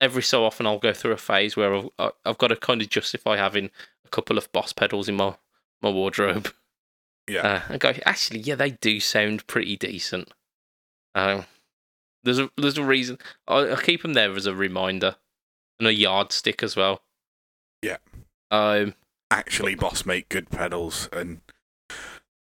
every 0.00 0.22
so 0.22 0.44
often 0.44 0.66
I'll 0.66 0.78
go 0.78 0.92
through 0.92 1.12
a 1.12 1.16
phase 1.16 1.56
where 1.56 1.74
I've, 1.74 2.12
I've 2.24 2.38
got 2.38 2.48
to 2.48 2.56
kind 2.56 2.80
of 2.80 2.88
justify 2.88 3.36
having 3.36 3.70
a 4.04 4.08
couple 4.08 4.38
of 4.38 4.50
boss 4.52 4.72
pedals 4.72 5.08
in 5.08 5.16
my 5.16 5.36
my 5.82 5.90
wardrobe. 5.90 6.52
Yeah. 7.28 7.42
Uh, 7.42 7.60
and 7.68 7.80
go, 7.80 7.92
actually, 8.06 8.40
yeah, 8.40 8.54
they 8.54 8.70
do 8.70 9.00
sound 9.00 9.46
pretty 9.46 9.76
decent. 9.76 10.32
Um, 11.14 11.44
there's 12.24 12.38
a 12.38 12.50
there's 12.56 12.78
a 12.78 12.84
reason. 12.84 13.18
I, 13.46 13.72
I 13.72 13.76
keep 13.76 14.02
them 14.02 14.14
there 14.14 14.34
as 14.34 14.46
a 14.46 14.54
reminder 14.54 15.16
and 15.78 15.88
a 15.88 15.94
yardstick 15.94 16.62
as 16.62 16.74
well. 16.74 17.02
Yeah. 17.82 17.98
Um. 18.50 18.94
Actually, 19.30 19.74
boss 19.74 20.06
make 20.06 20.30
good 20.30 20.48
pedals, 20.48 21.08
and 21.12 21.42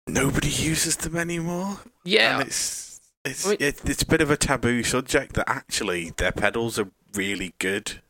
nobody 0.07 0.49
uses 0.49 0.97
them 0.97 1.17
anymore. 1.17 1.81
Yeah. 2.05 2.39
And 2.39 2.49
it's 2.49 3.01
it's 3.25 3.47
I 3.47 3.51
mean- 3.51 3.59
it, 3.61 3.81
it's 3.85 4.03
a 4.03 4.07
bit 4.07 4.21
of 4.21 4.31
a 4.31 4.37
taboo 4.37 4.83
subject 4.83 5.35
that 5.35 5.49
actually 5.49 6.11
their 6.11 6.33
pedals 6.33 6.79
are 6.79 6.91
really 7.15 7.55
good. 7.59 8.01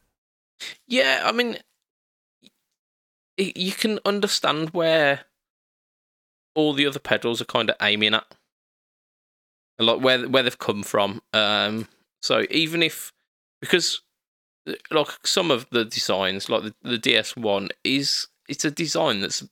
Yeah, 0.88 1.22
I 1.24 1.32
mean, 1.32 1.58
you 3.36 3.72
can 3.72 3.98
understand 4.04 4.70
where 4.70 5.20
all 6.54 6.72
the 6.72 6.86
other 6.86 6.98
pedals 6.98 7.42
are 7.42 7.46
kind 7.46 7.68
of 7.68 7.76
aiming 7.82 8.14
at, 8.14 8.24
like 9.78 10.00
where 10.00 10.26
where 10.28 10.42
they've 10.42 10.58
come 10.58 10.82
from. 10.82 11.20
Um, 11.34 11.88
so 12.22 12.44
even 12.50 12.82
if 12.82 13.12
because 13.60 14.00
like 14.90 15.08
some 15.24 15.50
of 15.50 15.68
the 15.70 15.84
designs, 15.84 16.48
like 16.48 16.62
the, 16.62 16.74
the 16.82 16.98
DS 16.98 17.36
One, 17.36 17.68
is 17.84 18.28
it's 18.48 18.64
a 18.64 18.70
design 18.70 19.20
that's 19.20 19.46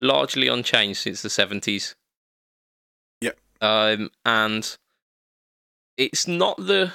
largely 0.00 0.48
unchanged 0.48 1.00
since 1.00 1.22
the 1.22 1.30
seventies. 1.30 1.94
Yep. 3.20 3.38
Um, 3.60 4.10
and 4.24 4.76
it's 5.96 6.26
not 6.28 6.56
the 6.58 6.92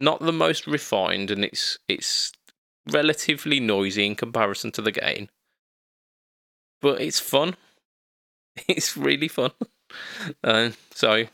not 0.00 0.20
the 0.20 0.32
most 0.32 0.66
refined, 0.66 1.30
and 1.30 1.44
it's 1.44 1.78
it's 1.88 2.32
relatively 2.90 3.60
noisy 3.60 4.04
in 4.06 4.14
comparison 4.16 4.72
to 4.72 4.82
the 4.82 4.92
game, 4.92 5.28
but 6.80 7.00
it's 7.00 7.20
fun. 7.20 7.56
It's 8.68 8.98
really 8.98 9.28
fun. 9.28 9.52
Uh, 10.44 10.70
so, 10.94 11.24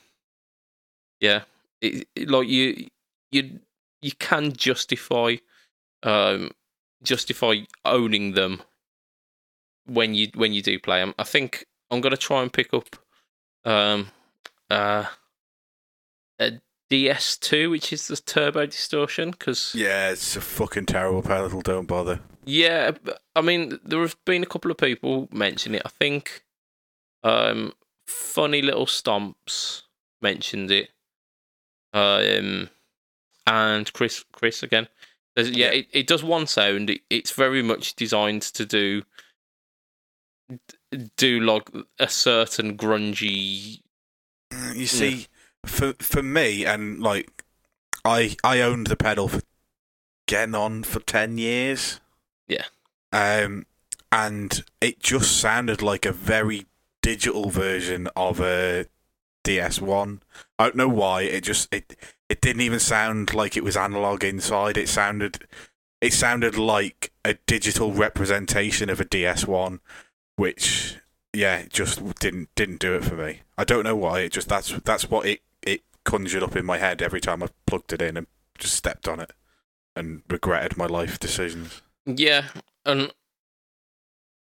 yeah, 1.21 1.43
it, 1.81 2.07
it- 2.15 2.31
like 2.31 2.47
you 2.49 2.87
you 3.33 3.59
you 4.01 4.13
can 4.19 4.53
justify 4.53 5.37
um 6.05 6.53
justify 7.03 7.57
owning 7.85 8.33
them 8.35 8.63
when 9.89 10.15
you 10.15 10.29
when 10.35 10.53
you 10.53 10.63
do 10.63 10.79
play 10.79 11.01
them. 11.01 11.15
I 11.19 11.25
think 11.25 11.67
I'm 11.91 12.01
gonna 12.01 12.17
try 12.17 12.43
and 12.43 12.53
pick 12.53 12.73
up 12.75 12.97
um 13.65 14.09
uh 14.71 15.07
a 16.39 16.53
DS2, 16.91 17.71
which 17.71 17.93
is 17.93 18.09
the 18.09 18.17
turbo 18.17 18.65
distortion, 18.67 19.33
because 19.33 19.75
Yeah, 19.75 20.11
it's 20.11 20.37
a 20.37 20.41
fucking 20.41 20.87
terrible 20.87 21.23
pedal. 21.23 21.61
Don't 21.61 21.87
bother. 21.87 22.21
yeah, 22.47 22.93
I 23.37 23.41
mean, 23.43 23.79
there 23.85 24.01
have 24.01 24.17
been 24.25 24.43
a 24.43 24.47
couple 24.47 24.71
of 24.71 24.79
people 24.79 25.29
mention 25.31 25.75
it. 25.75 25.83
I 25.85 25.91
think 25.91 26.45
um, 27.25 27.73
funny 28.07 28.63
little 28.63 28.87
stomps 28.87 29.83
mentioned 30.23 30.71
it, 30.71 30.89
um, 31.93 32.71
and 33.47 33.93
Chris, 33.93 34.25
Chris 34.33 34.63
again. 34.63 34.89
There's, 35.37 35.51
yeah, 35.51 35.67
Yeah. 35.67 35.73
It, 35.73 35.87
it 35.93 36.07
does 36.07 36.25
one 36.25 36.47
sound. 36.47 36.89
It, 36.91 37.01
it's 37.11 37.33
very 37.33 37.63
much 37.63 37.97
designed 37.97 38.43
to 38.43 38.65
do 38.65 39.03
do 41.17 41.41
like 41.41 41.71
a 41.99 42.09
certain 42.09 42.77
grungy. 42.77 43.81
You 44.75 44.87
see, 44.87 45.27
for 45.67 45.95
for 45.95 46.23
me, 46.23 46.65
and 46.65 47.01
like, 47.01 47.45
I 48.05 48.37
I 48.43 48.61
owned 48.61 48.87
the 48.87 48.97
pedal 48.97 49.29
for 49.29 49.43
getting 50.27 50.55
on 50.55 50.83
for 50.83 51.01
ten 51.01 51.39
years. 51.39 52.01
Yeah. 52.47 52.65
Um, 53.13 53.67
and 54.11 54.65
it 54.81 55.01
just 55.01 55.39
sounded 55.39 55.83
like 55.83 56.07
a 56.07 56.13
very 56.13 56.67
digital 57.03 57.51
version 57.51 58.09
of 58.17 58.41
a 58.41 58.87
DS 59.45 59.81
One. 59.81 60.23
I 60.59 60.65
don't 60.65 60.77
know 60.77 60.89
why. 60.89 61.23
It 61.23 61.43
just 61.43 61.73
it 61.73 61.97
it 62.29 62.41
didn't 62.41 62.63
even 62.63 62.81
sound 62.81 63.35
like 63.35 63.57
it 63.57 63.65
was 63.65 63.77
analog 63.77 64.25
inside. 64.25 64.77
It 64.77 64.89
sounded 64.89 65.47
it 66.01 66.13
sounded 66.13 66.57
like 66.57 67.13
a 67.25 67.35
digital 67.47 67.93
representation 67.93 68.89
of 68.89 69.01
a 69.01 69.05
DS 69.05 69.47
One, 69.47 69.81
which 70.39 70.97
yeah, 71.35 71.65
just 71.69 72.03
didn't 72.21 72.49
didn't 72.55 72.79
do 72.79 72.95
it 72.95 73.05
for 73.05 73.17
me. 73.17 73.41
I 73.59 73.65
don't 73.65 73.83
know 73.83 73.97
why. 73.97 74.21
It 74.21 74.33
just 74.33 74.49
that's 74.49 74.71
that's 74.85 75.11
what 75.11 75.27
it 75.27 75.41
it 75.63 75.83
conjured 76.05 76.45
up 76.45 76.55
in 76.55 76.65
my 76.65 76.79
head 76.79 77.03
every 77.03 77.21
time 77.21 77.43
I 77.43 77.49
plugged 77.67 77.93
it 77.93 78.01
in 78.01 78.17
and 78.17 78.29
just 78.57 78.75
stepped 78.75 79.09
on 79.09 79.19
it 79.19 79.33
and 79.97 80.23
regretted 80.31 80.77
my 80.77 80.87
life 80.87 81.19
decisions. 81.19 81.83
Yeah, 82.07 82.45
and 82.87 83.13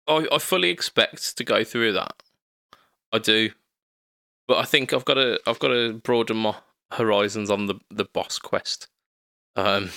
I 0.08 0.26
I 0.30 0.38
fully 0.38 0.70
expect 0.70 1.36
to 1.36 1.44
go 1.44 1.62
through 1.62 1.92
that. 1.92 2.20
I 3.12 3.18
do, 3.18 3.50
but 4.48 4.58
I 4.58 4.64
think 4.64 4.92
I've 4.92 5.04
got 5.04 5.14
to 5.14 5.38
I've 5.46 5.60
got 5.60 5.68
to 5.68 5.92
broaden 5.92 6.36
my 6.36 6.56
horizons 6.90 7.48
on 7.48 7.66
the 7.66 7.76
the 7.90 8.06
boss 8.06 8.40
quest. 8.40 8.88
Um, 9.54 9.90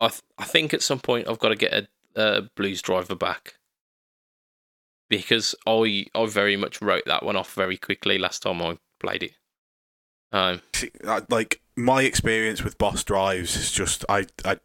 I 0.00 0.08
th- 0.08 0.22
I 0.38 0.44
think 0.44 0.72
at 0.72 0.82
some 0.82 1.00
point 1.00 1.28
I've 1.28 1.40
got 1.40 1.48
to 1.48 1.56
get 1.56 1.72
a, 1.72 1.88
a 2.14 2.42
blues 2.54 2.80
driver 2.80 3.16
back 3.16 3.54
because 5.10 5.54
I 5.66 6.06
I 6.14 6.26
very 6.26 6.56
much 6.56 6.80
wrote 6.80 7.04
that 7.04 7.22
one 7.22 7.36
off 7.36 7.52
very 7.52 7.76
quickly 7.76 8.16
last 8.16 8.42
time 8.42 8.62
I 8.62 8.78
played 8.98 9.24
it. 9.24 9.32
Um, 10.32 10.62
like 11.28 11.60
my 11.76 12.02
experience 12.02 12.62
with 12.62 12.78
boss 12.78 13.04
drives 13.04 13.56
is 13.56 13.70
just 13.70 14.04
I 14.08 14.26
I 14.44 14.58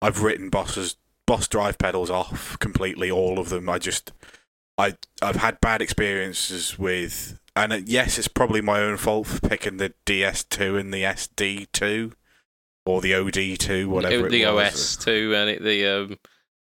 I've 0.00 0.22
written 0.22 0.50
bosses 0.50 0.96
boss 1.26 1.48
drive 1.48 1.78
pedals 1.78 2.10
off 2.10 2.58
completely 2.60 3.10
all 3.10 3.40
of 3.40 3.48
them. 3.48 3.68
I 3.68 3.78
just 3.78 4.12
I 4.78 4.96
I've 5.20 5.36
had 5.36 5.60
bad 5.60 5.82
experiences 5.82 6.78
with 6.78 7.40
and 7.56 7.72
uh, 7.72 7.80
yes, 7.84 8.18
it's 8.18 8.28
probably 8.28 8.60
my 8.60 8.80
own 8.80 8.98
fault 8.98 9.26
for 9.26 9.48
picking 9.48 9.78
the 9.78 9.94
DS2 10.06 10.78
and 10.78 10.92
the 10.92 11.02
SD2 11.02 12.12
or 12.84 13.00
the 13.00 13.12
OD2 13.12 13.86
whatever 13.86 14.28
the 14.28 14.42
it 14.42 14.52
was. 14.52 14.74
OS2 14.74 15.34
and 15.40 15.50
it, 15.50 15.62
the 15.62 15.86
um, 15.86 16.18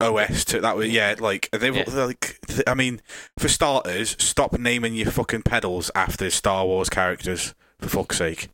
OS 0.02 0.46
to 0.46 0.60
that 0.62 0.76
was 0.76 0.90
yeah, 0.90 1.16
like 1.20 1.50
they've 1.52 1.76
Yeah. 1.76 1.84
like 1.90 2.40
th- 2.48 2.64
I 2.68 2.74
mean, 2.74 3.02
for 3.38 3.48
starters, 3.48 4.16
stop 4.20 4.54
naming 4.58 4.96
your 4.96 5.12
fucking 5.12 5.44
pedals 5.44 5.90
after 5.96 6.30
Star 6.30 6.66
Wars 6.66 6.90
characters 6.90 7.54
for 7.80 7.90
fuck's 7.90 8.18
sake. 8.18 8.50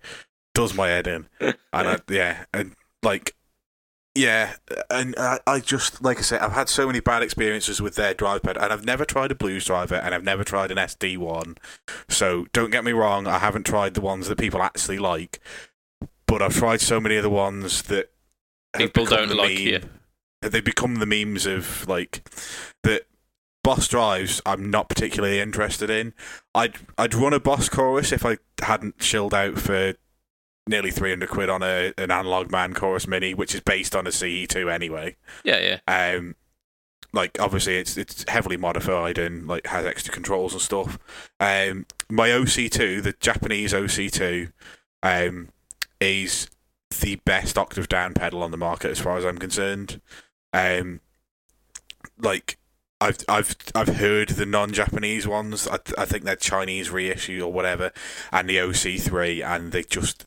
Does 0.54 0.74
my 0.74 0.88
head 0.88 1.08
in, 1.08 1.28
and 1.40 1.56
I, 1.74 2.00
yeah, 2.10 2.46
and 2.54 2.76
like 3.04 3.36
yeah, 4.16 4.54
and 4.90 5.14
I, 5.18 5.40
I 5.46 5.60
just 5.60 6.04
like 6.04 6.18
I 6.18 6.22
said, 6.22 6.42
I've 6.42 6.54
had 6.54 6.70
so 6.70 6.88
many 6.88 7.00
bad 7.00 7.22
experiences 7.22 7.80
with 7.82 7.94
their 7.96 8.16
drive 8.16 8.42
pad, 8.42 8.58
and 8.58 8.74
I've 8.74 8.84
never 8.84 9.06
tried 9.06 9.32
a 9.32 9.36
blues 9.36 9.66
driver, 9.66 9.94
and 9.96 10.16
I've 10.16 10.24
never 10.24 10.44
tried 10.44 10.72
an 10.72 10.78
SD 10.78 11.18
one. 11.20 11.58
So 12.10 12.48
don't 12.54 12.72
get 12.72 12.84
me 12.84 12.92
wrong, 12.94 13.28
I 13.28 13.38
haven't 13.38 13.68
tried 13.68 13.94
the 13.94 14.02
ones 14.02 14.28
that 14.28 14.40
people 14.40 14.64
actually 14.64 14.98
like, 14.98 15.40
but 16.26 16.42
I've 16.42 16.56
tried 16.56 16.82
so 16.82 17.00
many 17.00 17.16
of 17.18 17.24
the 17.24 17.30
ones 17.30 17.84
that 17.84 18.10
People 18.76 19.06
don't 19.06 19.30
like 19.30 19.50
meme 19.50 19.58
you. 19.60 19.82
They 20.42 20.62
become 20.62 20.96
the 20.96 21.06
memes 21.06 21.46
of 21.46 21.88
like 21.88 22.28
that 22.84 23.04
boss 23.64 23.88
drives 23.88 24.42
I'm 24.46 24.70
not 24.70 24.90
particularly 24.90 25.40
interested 25.40 25.90
in. 25.90 26.14
I'd 26.56 26.76
I'd 26.98 27.14
run 27.14 27.34
a 27.34 27.40
boss 27.40 27.70
chorus 27.70 28.12
if 28.12 28.26
I 28.26 28.38
hadn't 28.62 29.00
chilled 29.00 29.34
out 29.34 29.58
for 29.58 29.94
nearly 30.68 30.92
300 30.92 31.30
quid 31.30 31.50
on 31.50 31.64
a 31.64 31.94
an 31.98 32.12
analog 32.12 32.52
man 32.52 32.74
chorus 32.74 33.08
mini 33.08 33.34
which 33.34 33.56
is 33.56 33.62
based 33.62 33.96
on 33.96 34.06
a 34.06 34.10
CE2 34.10 34.72
anyway. 34.72 35.16
yeah 35.44 35.80
yeah 35.88 36.16
Um 36.16 36.36
like 37.14 37.38
obviously 37.40 37.78
it's 37.78 37.98
it's 37.98 38.26
heavily 38.30 38.58
modified 38.58 39.18
and 39.18 39.48
like 39.48 39.66
has 39.68 39.86
extra 39.86 40.14
controls 40.14 40.54
and 40.54 40.62
stuff. 40.62 41.00
Um 41.40 41.86
my 42.10 42.30
OC2, 42.30 43.04
the 43.04 43.16
Japanese 43.20 43.74
OC2 43.74 44.52
um 45.04 45.50
is 46.00 46.50
the 47.02 47.16
best 47.26 47.58
octave 47.58 47.90
down 47.90 48.14
pedal 48.14 48.44
on 48.44 48.52
the 48.52 48.58
market 48.58 48.92
as 48.92 49.00
far 49.00 49.18
as 49.18 49.26
I'm 49.26 49.38
concerned. 49.38 50.00
Um, 50.58 51.02
like 52.20 52.58
I've 53.00 53.18
I've 53.30 53.56
I've 53.76 53.98
heard 53.98 54.30
the 54.30 54.46
non-Japanese 54.46 55.28
ones. 55.28 55.68
I 55.68 55.80
I 55.98 56.06
think 56.06 56.24
they're 56.24 56.36
Chinese 56.36 56.90
reissue 56.90 57.42
or 57.44 57.54
whatever, 57.54 57.92
and 58.32 58.50
the 58.50 58.58
OC3, 58.58 59.46
and 59.46 59.72
they 59.72 59.84
just 59.84 60.26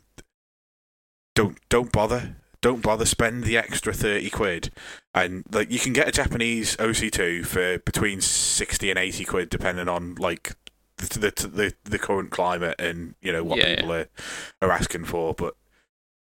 don't 1.35 1.59
don't 1.69 1.93
bother. 1.93 2.37
Don't 2.61 2.83
bother. 2.83 3.07
Spend 3.07 3.45
the 3.45 3.57
extra 3.57 3.93
thirty 3.93 4.31
quid, 4.31 4.71
and 5.15 5.45
like 5.51 5.71
you 5.71 5.79
can 5.79 5.93
get 5.93 6.09
a 6.09 6.13
Japanese 6.13 6.77
OC2 6.77 7.45
for 7.47 7.79
between 7.79 8.21
sixty 8.21 8.91
and 8.91 8.99
eighty 8.99 9.25
quid, 9.25 9.49
depending 9.51 9.89
on 9.89 10.15
like 10.17 10.53
the 10.99 11.19
the 11.19 11.49
the, 11.49 11.75
the 11.85 11.99
current 11.99 12.31
climate 12.31 12.77
and 12.79 13.15
you 13.21 13.33
know 13.33 13.43
what 13.43 13.59
Yeah, 13.59 13.75
people 13.77 13.93
are 13.93 14.07
are 14.63 14.71
asking 14.71 15.07
for. 15.07 15.35
But 15.35 15.57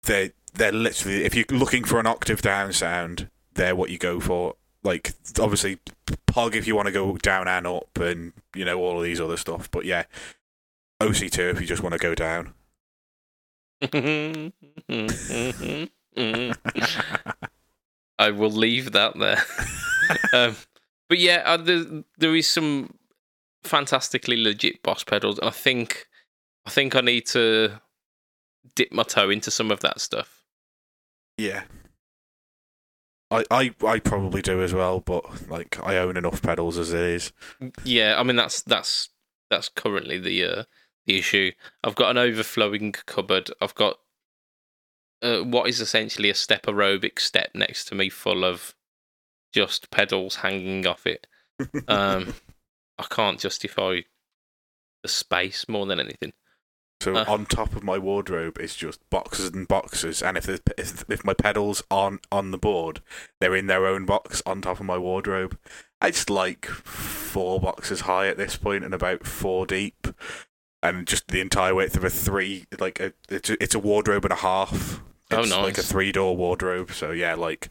they 0.04 0.32
they're 0.54 0.72
literally 0.72 1.24
if 1.24 1.36
you're 1.36 1.46
looking 1.50 1.84
for 1.84 2.00
an 2.00 2.08
octave 2.08 2.42
down 2.42 2.74
sound, 2.74 3.30
they're 3.56 3.76
what 3.76 3.90
you 3.90 3.98
go 3.98 4.20
for. 4.20 4.56
Like 4.84 5.14
obviously 5.40 5.80
Pog 6.28 6.56
if 6.56 6.68
you 6.68 6.76
want 6.76 6.88
to 6.88 6.92
go 6.92 7.18
down 7.18 7.48
and 7.48 7.66
up 7.66 7.98
and 8.00 8.34
you 8.54 8.66
know 8.66 8.80
all 8.80 8.98
of 8.98 9.04
these 9.04 9.20
other 9.20 9.38
stuff. 9.38 9.72
But 9.72 9.86
yeah, 9.86 10.04
OC2 11.02 11.52
if 11.52 11.62
you 11.62 11.68
just 11.68 11.82
want 11.82 11.94
to 11.94 12.00
go 12.00 12.14
down. 12.14 12.54
I 18.18 18.32
will 18.32 18.52
leave 18.52 18.94
that 18.94 19.20
there. 19.20 19.44
um, 20.34 20.56
but 21.10 21.20
yeah, 21.20 21.44
uh, 21.46 21.58
there, 21.58 21.84
there 22.18 22.36
is 22.36 22.48
some 22.48 22.94
fantastically 23.64 24.42
legit 24.42 24.82
boss 24.84 25.04
pedals, 25.04 25.40
and 25.40 25.50
I 25.50 25.52
think 25.52 26.08
I 26.66 26.70
think 26.70 26.96
I 26.96 27.02
need 27.02 27.26
to 27.28 27.82
dip 28.76 28.92
my 28.92 29.04
toe 29.04 29.30
into 29.30 29.52
some 29.52 29.72
of 29.72 29.82
that 29.82 30.00
stuff. 30.00 30.44
Yeah. 31.38 31.64
I, 33.32 33.44
I 33.50 33.76
I 33.86 34.00
probably 34.00 34.42
do 34.42 34.62
as 34.62 34.74
well, 34.74 35.00
but 35.00 35.50
like 35.50 35.80
I 35.84 35.98
own 35.98 36.18
enough 36.18 36.42
pedals 36.42 36.78
as 36.78 36.94
it 36.94 37.02
is. 37.02 37.32
Yeah, 37.84 38.16
I 38.18 38.24
mean 38.24 38.36
that's 38.36 38.62
that's 38.62 39.10
that's 39.50 39.70
currently 39.70 40.20
the 40.20 40.44
uh, 40.44 40.64
the 41.06 41.18
issue. 41.18 41.52
I've 41.84 41.96
got 41.96 42.12
an 42.12 42.18
overflowing 42.18 42.92
cupboard. 42.92 43.50
I've 43.62 43.76
got 43.76 43.98
uh, 45.22 45.40
what 45.40 45.68
is 45.68 45.82
essentially 45.82 46.30
a 46.30 46.36
step 46.36 46.64
aerobic 46.64 47.20
step 47.20 47.52
next 47.56 47.86
to 47.86 47.96
me, 47.96 48.10
full 48.10 48.46
of 48.46 48.76
just 49.54 49.90
pedals 49.90 50.38
hanging 50.38 50.86
off 50.86 51.06
it. 51.08 51.28
Um, 51.88 52.34
I 52.98 53.04
can't 53.10 53.40
justify 53.40 54.02
the 55.04 55.08
space 55.08 55.70
more 55.70 55.86
than 55.86 56.02
anything. 56.02 56.34
So 57.06 57.16
Uh. 57.16 57.26
on 57.28 57.46
top 57.46 57.76
of 57.76 57.84
my 57.84 58.00
wardrobe 58.00 58.58
is 58.60 58.76
just 58.76 59.00
boxes 59.12 59.52
and 59.52 59.68
boxes, 59.68 60.24
and 60.24 60.38
if, 60.38 60.46
there's- 60.46 60.62
if 60.76 61.06
if 61.08 61.24
my 61.24 61.36
pedals 61.36 61.84
aren't 61.92 62.26
on 62.32 62.50
the 62.50 62.58
board, 62.58 63.02
they're 63.40 63.56
in 63.56 63.68
their 63.68 63.86
own 63.86 64.06
box 64.08 64.42
on 64.44 64.60
top 64.62 64.80
of 64.80 64.86
my 64.88 64.98
wardrobe. 64.98 65.56
It's 66.02 66.32
like 66.32 66.66
four 66.66 67.60
boxes 67.60 68.02
high 68.02 68.28
at 68.28 68.38
this 68.38 68.56
point, 68.58 68.84
and 68.84 68.94
about 68.94 69.28
four 69.28 69.68
deep, 69.68 70.08
and 70.82 71.06
just 71.08 71.28
the 71.28 71.42
entire 71.42 71.76
width 71.76 71.96
of 71.96 72.04
a 72.04 72.10
three. 72.10 72.66
Like 72.80 73.00
a, 73.00 73.14
it's 73.30 73.52
a, 73.52 73.64
it's 73.64 73.76
a 73.76 73.80
wardrobe 73.80 74.26
and 74.26 74.34
a 74.34 74.38
half. 74.38 75.00
Oh, 75.32 75.42
It's 75.42 75.52
Like 75.52 75.78
a 75.78 75.84
three 75.84 76.12
door 76.12 76.36
wardrobe. 76.36 76.92
So 76.92 77.12
yeah, 77.12 77.36
like 77.36 77.70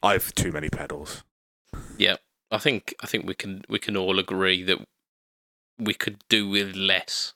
I've 0.00 0.32
too 0.36 0.52
many 0.52 0.68
pedals. 0.68 1.24
Yeah, 1.98 2.16
I 2.52 2.58
think 2.58 2.94
I 3.00 3.06
think 3.06 3.26
we 3.26 3.34
can 3.34 3.64
we 3.68 3.80
can 3.80 3.96
all 3.96 4.20
agree 4.20 4.62
that 4.62 4.78
we 5.76 5.92
could 5.94 6.18
do 6.28 6.48
with 6.48 6.76
less. 6.76 7.34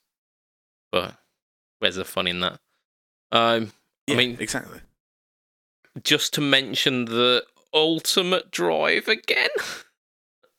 But 0.93 1.17
where's 1.81 1.97
the 1.97 2.05
fun 2.05 2.27
in 2.29 2.41
that? 2.41 2.61
Um, 3.33 3.73
I 4.09 4.15
mean- 4.15 4.37
exactly. 4.41 4.81
just 6.03 6.33
to 6.35 6.41
mention 6.41 7.05
the 7.07 7.45
ultimate 7.75 8.51
drive 8.51 9.09
again. 9.09 9.51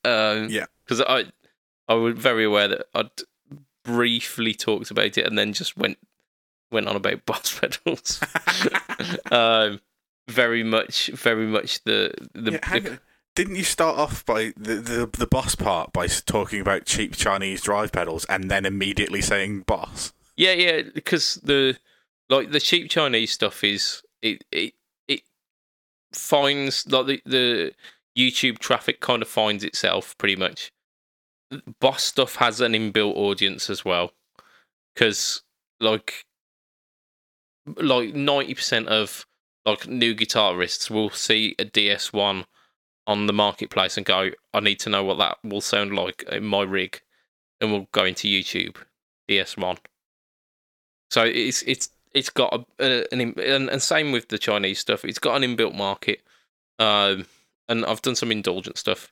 Um, 0.03 0.47
Yeah. 0.49 0.65
because 0.83 0.99
I 1.01 1.25
I 1.87 1.93
was 1.93 2.15
very 2.17 2.43
aware 2.43 2.67
that 2.67 2.87
I'd 2.95 3.11
briefly 3.85 4.55
talked 4.55 4.89
about 4.89 5.15
it 5.15 5.27
and 5.27 5.37
then 5.37 5.53
just 5.53 5.77
went 5.77 5.99
went 6.71 6.87
on 6.87 6.95
about 6.95 7.23
boss 7.27 7.59
pedals. 7.59 8.19
um, 9.31 9.79
very 10.27 10.63
much, 10.63 11.07
very 11.13 11.45
much 11.45 11.83
the 11.83 12.11
the, 12.33 12.53
Yeah, 12.53 12.79
the. 12.79 12.99
Didn't 13.35 13.57
you 13.57 13.63
start 13.63 13.99
off 13.99 14.25
by 14.25 14.53
the, 14.57 14.75
the 14.75 15.09
the 15.15 15.27
boss 15.27 15.53
part 15.53 15.93
by 15.93 16.07
talking 16.07 16.59
about 16.61 16.85
cheap 16.85 17.15
Chinese 17.15 17.61
drive 17.61 17.91
pedals 17.91 18.25
and 18.25 18.49
then 18.49 18.65
immediately 18.65 19.21
saying 19.21 19.61
boss? 19.67 20.13
Yeah, 20.37 20.53
yeah, 20.53 20.81
because 20.93 21.35
the 21.35 21.77
like 22.29 22.51
the 22.51 22.59
cheap 22.59 22.89
Chinese 22.89 23.31
stuff 23.31 23.63
is 23.63 24.01
it 24.21 24.43
it 24.51 24.73
it 25.07 25.21
finds 26.13 26.87
like 26.89 27.05
the 27.05 27.21
the 27.25 27.73
YouTube 28.17 28.59
traffic 28.59 28.99
kind 28.99 29.21
of 29.21 29.27
finds 29.27 29.63
itself 29.63 30.17
pretty 30.17 30.35
much. 30.35 30.71
Boss 31.79 32.03
stuff 32.03 32.35
has 32.37 32.61
an 32.61 32.73
inbuilt 32.73 33.15
audience 33.15 33.69
as 33.69 33.83
well, 33.83 34.13
because 34.93 35.43
like 35.79 36.25
like 37.77 38.13
ninety 38.13 38.53
percent 38.53 38.87
of 38.87 39.25
like 39.65 39.87
new 39.87 40.15
guitarists 40.15 40.89
will 40.89 41.09
see 41.09 41.55
a 41.59 41.65
DS 41.65 42.13
one 42.13 42.45
on 43.07 43.27
the 43.27 43.33
marketplace 43.33 43.97
and 43.97 44.05
go, 44.05 44.29
I 44.53 44.59
need 44.59 44.79
to 44.81 44.89
know 44.89 45.03
what 45.03 45.17
that 45.17 45.37
will 45.43 45.61
sound 45.61 45.93
like 45.95 46.23
in 46.31 46.45
my 46.45 46.63
rig, 46.63 47.01
and 47.59 47.71
we'll 47.71 47.87
go 47.91 48.05
into 48.05 48.27
YouTube 48.27 48.77
DS 49.27 49.57
one. 49.57 49.77
So 51.11 51.23
it's 51.23 51.61
it's 51.63 51.89
it's 52.13 52.29
got 52.29 52.65
a, 52.79 53.13
an 53.13 53.33
and, 53.37 53.69
and 53.69 53.81
same 53.81 54.13
with 54.13 54.29
the 54.29 54.37
Chinese 54.37 54.79
stuff. 54.79 55.03
It's 55.03 55.19
got 55.19 55.41
an 55.41 55.43
inbuilt 55.43 55.75
market, 55.75 56.21
um, 56.79 57.25
and 57.67 57.85
I've 57.85 58.01
done 58.01 58.15
some 58.15 58.31
indulgent 58.31 58.77
stuff. 58.77 59.11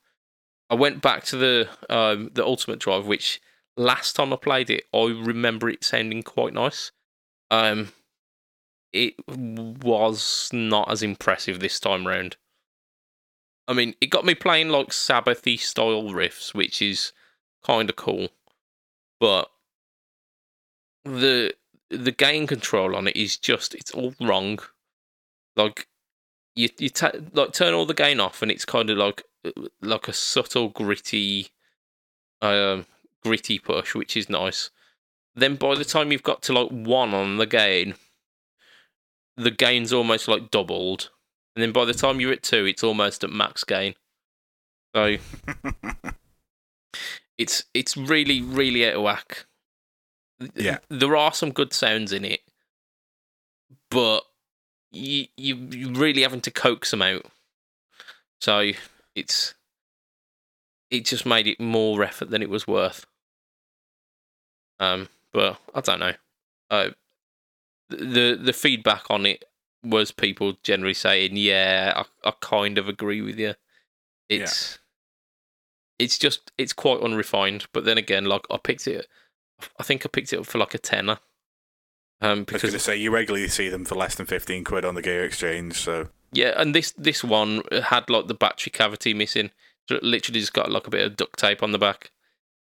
I 0.70 0.76
went 0.76 1.02
back 1.02 1.26
to 1.26 1.36
the 1.36 1.70
um, 1.90 2.32
the 2.34 2.46
Ultimate 2.46 2.80
Drive, 2.80 3.06
which 3.06 3.42
last 3.76 4.16
time 4.16 4.32
I 4.32 4.38
played 4.38 4.70
it, 4.70 4.86
I 4.94 5.08
remember 5.08 5.70
it 5.70 5.84
sounding 5.84 6.24
quite 6.24 6.54
nice. 6.54 6.94
Um, 7.52 7.92
it 8.94 9.16
was 9.28 10.50
not 10.54 10.90
as 10.90 11.04
impressive 11.04 11.60
this 11.60 11.82
time 11.82 12.08
round. 12.08 12.38
I 13.68 13.74
mean, 13.74 13.94
it 14.00 14.08
got 14.08 14.26
me 14.26 14.36
playing 14.36 14.70
like 14.70 14.90
Sabbathy 14.90 15.60
style 15.60 16.04
riffs, 16.04 16.54
which 16.54 16.82
is 16.82 17.12
kind 17.62 17.90
of 17.90 17.98
cool, 17.98 18.30
but 19.20 19.50
the 21.04 21.54
the 21.90 22.12
gain 22.12 22.48
control 22.48 22.96
on 22.96 23.08
it 23.08 23.16
is 23.16 23.38
just 23.38 23.74
it's 23.76 23.92
all 23.92 24.14
wrong. 24.20 24.60
Like 25.56 25.88
you 26.56 26.70
you 26.78 26.90
ta- 26.90 27.12
like 27.34 27.54
turn 27.54 27.74
all 27.74 27.86
the 27.86 27.94
gain 27.94 28.20
off, 28.20 28.42
and 28.42 28.52
it's 28.52 28.66
kind 28.66 28.90
of 28.90 28.98
like 28.98 29.24
like 29.82 30.08
a 30.08 30.14
subtle 30.14 30.70
gritty, 30.70 31.50
um, 32.42 32.86
gritty 33.24 33.60
push, 33.60 33.96
which 33.96 34.16
is 34.16 34.30
nice. 34.30 34.70
Then 35.36 35.56
by 35.56 35.76
the 35.76 35.86
time 35.86 36.12
you've 36.12 36.24
got 36.24 36.42
to 36.44 36.54
like 36.54 36.70
one 36.70 37.14
on 37.14 37.38
the 37.38 37.46
gain, 37.46 37.96
the 39.38 39.52
gain's 39.52 39.94
almost 39.94 40.28
like 40.28 40.52
doubled, 40.52 41.10
and 41.56 41.64
then 41.64 41.72
by 41.72 41.86
the 41.86 41.94
time 41.94 42.20
you're 42.20 42.34
at 42.34 42.44
two, 42.44 42.66
it's 42.66 42.84
almost 42.84 43.24
at 43.24 43.32
max 43.32 43.64
gain. 43.64 43.96
So 44.96 45.18
it's 47.38 47.64
it's 47.74 47.96
really 47.96 48.42
really 48.42 48.88
out 48.88 48.96
of 48.96 49.04
whack. 49.04 49.46
Yeah. 50.56 50.78
there 50.90 51.16
are 51.16 51.34
some 51.34 51.52
good 51.52 51.74
sounds 51.74 52.14
in 52.14 52.24
it, 52.26 52.42
but 53.90 54.22
you 54.92 55.28
you 55.38 55.56
you 55.56 55.92
really 55.94 56.22
having 56.22 56.42
to 56.42 56.52
coax 56.52 56.92
them 56.92 57.02
out. 57.02 57.26
So 58.42 58.72
it's 59.16 59.54
it 60.90 61.06
just 61.06 61.26
made 61.26 61.48
it 61.48 61.60
more 61.60 62.04
effort 62.04 62.30
than 62.30 62.42
it 62.42 62.50
was 62.50 62.68
worth. 62.68 63.06
Um, 64.80 65.10
but 65.34 65.58
I 65.76 65.82
don't 65.82 66.00
know. 66.00 66.14
Uh, 66.70 66.90
the 67.90 68.40
the 68.42 68.54
feedback 68.54 69.06
on 69.10 69.26
it 69.26 69.46
was 69.84 70.12
people 70.12 70.58
generally 70.64 70.94
saying, 70.94 71.32
"Yeah, 71.36 71.94
I, 71.96 72.30
I 72.30 72.34
kind 72.40 72.78
of 72.78 72.88
agree 72.88 73.22
with 73.22 73.38
you." 73.38 73.56
It's 74.30 74.80
it's 75.98 76.18
just 76.18 76.52
it's 76.58 76.74
quite 76.74 77.02
unrefined. 77.02 77.68
But 77.74 77.86
then 77.86 77.98
again, 77.98 78.26
like 78.26 78.46
I 78.50 78.58
picked 78.58 78.88
it, 78.88 79.08
I 79.80 79.84
think 79.84 80.06
I 80.06 80.10
picked 80.10 80.34
it 80.34 80.40
up 80.40 80.46
for 80.46 80.58
like 80.58 80.74
a 80.74 80.78
tenner. 80.78 81.20
Um, 82.22 82.46
I 82.50 82.54
was 82.54 82.62
going 82.64 82.74
to 82.74 82.80
say 82.80 82.98
you 82.98 83.12
regularly 83.12 83.48
see 83.48 83.70
them 83.70 83.86
for 83.86 83.96
less 83.96 84.16
than 84.16 84.26
fifteen 84.26 84.64
quid 84.64 84.86
on 84.86 84.96
the 84.96 85.02
Gear 85.02 85.24
Exchange. 85.24 85.74
So 85.74 86.10
Yeah, 86.32 86.54
and 86.58 86.76
this 86.76 86.92
this 86.92 87.24
one 87.24 87.62
had 87.84 88.10
like 88.10 88.28
the 88.28 88.34
battery 88.34 88.72
cavity 88.72 89.14
missing. 89.14 89.52
So 89.88 89.96
it 89.96 90.04
literally 90.04 90.40
just 90.40 90.54
got 90.54 90.72
like 90.72 90.86
a 90.86 90.92
bit 90.92 91.06
of 91.06 91.18
duct 91.18 91.40
tape 91.40 91.64
on 91.64 91.72
the 91.72 91.80
back. 91.80 92.12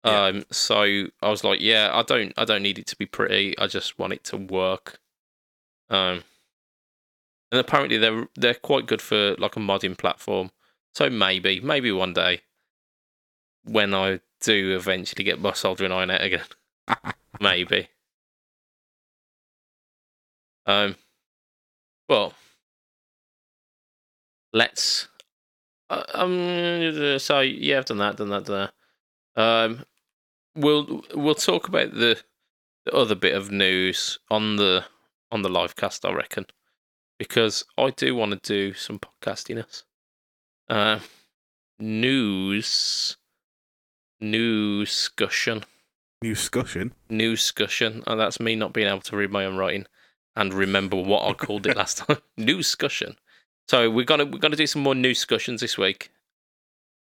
Yeah. 0.05 0.27
Um, 0.27 0.45
so 0.51 0.83
I 1.23 1.29
was 1.29 1.45
like, 1.45 1.61
yeah, 1.61 1.91
I 1.93 2.03
don't 2.03 2.33
I 2.37 2.45
don't 2.45 2.63
need 2.63 2.79
it 2.79 2.87
to 2.89 2.97
be 2.97 3.07
pretty. 3.07 3.59
I 3.59 3.67
just 3.67 3.99
want 3.99 4.13
it 4.13 4.25
to 4.25 4.37
work. 4.37 4.99
Um, 5.89 6.23
and 7.51 7.61
apparently 7.61 7.99
they're 7.99 8.29
they're 8.37 8.55
quite 8.55 8.87
good 8.87 9.03
for 9.03 9.35
like 9.37 9.57
a 9.57 9.61
modding 9.61 9.97
platform. 9.97 10.51
So 10.95 11.11
maybe 11.11 11.61
maybe 11.61 11.93
one 11.93 12.13
day 12.13 12.43
when 13.65 13.95
I 13.95 14.21
do 14.41 14.75
eventually 14.75 15.25
get 15.25 15.41
my 15.41 15.53
soldering 15.53 15.93
iron 15.93 16.11
out 16.11 16.23
again, 16.23 16.45
maybe. 17.41 17.89
Um, 20.67 20.97
well, 22.09 22.35
let's. 24.53 25.09
Uh, 25.89 26.05
um. 26.15 27.19
So 27.19 27.41
yeah, 27.41 27.79
I've 27.79 27.85
done 27.87 27.99
that, 27.99 28.17
done 28.17 28.31
that, 28.31 28.45
done 28.45 28.71
that. 29.37 29.43
Um, 29.43 29.85
we'll 30.55 31.05
we'll 31.15 31.35
talk 31.35 31.69
about 31.69 31.93
the, 31.93 32.21
the 32.85 32.93
other 32.93 33.15
bit 33.15 33.35
of 33.35 33.51
news 33.51 34.19
on 34.31 34.57
the 34.57 34.85
on 35.33 35.43
the 35.43 35.49
live 35.49 35.77
cast, 35.77 36.05
I 36.05 36.13
reckon, 36.13 36.47
because 37.19 37.65
I 37.79 37.91
do 37.91 38.15
want 38.15 38.33
to 38.33 38.39
do 38.53 38.75
some 38.75 38.99
podcastiness. 38.99 39.85
Uh, 40.69 41.01
news, 41.81 43.17
news 44.21 44.91
discussion 44.91 45.65
new 46.23 46.35
discussion. 46.35 46.95
new 47.09 47.33
discussion, 47.33 48.03
and 48.07 48.21
that's 48.21 48.41
me 48.41 48.55
not 48.57 48.73
being 48.73 48.89
able 48.89 49.01
to 49.03 49.17
read 49.17 49.31
my 49.31 49.45
own 49.45 49.57
writing 49.57 49.87
and 50.37 50.55
remember 50.55 50.97
what 50.97 51.29
I 51.29 51.33
called 51.33 51.67
it 51.67 51.77
last 51.77 51.99
time. 52.07 52.19
New 52.37 52.59
discussion. 52.59 53.17
So 53.69 53.91
we're 53.91 54.05
gonna 54.05 54.25
we're 54.25 54.39
gonna 54.39 54.57
do 54.57 54.67
some 54.67 54.83
more 54.83 54.95
new 54.95 55.11
discussions 55.15 55.61
this 55.61 55.79
week. 55.79 56.11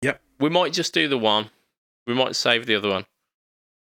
Yep. 0.02 0.20
We 0.40 0.48
might 0.50 0.72
just 0.72 0.94
do 0.94 1.08
the 1.08 1.18
one. 1.18 1.50
We 2.06 2.14
might 2.14 2.36
save 2.36 2.66
the 2.66 2.74
other 2.76 2.88
one. 2.88 3.06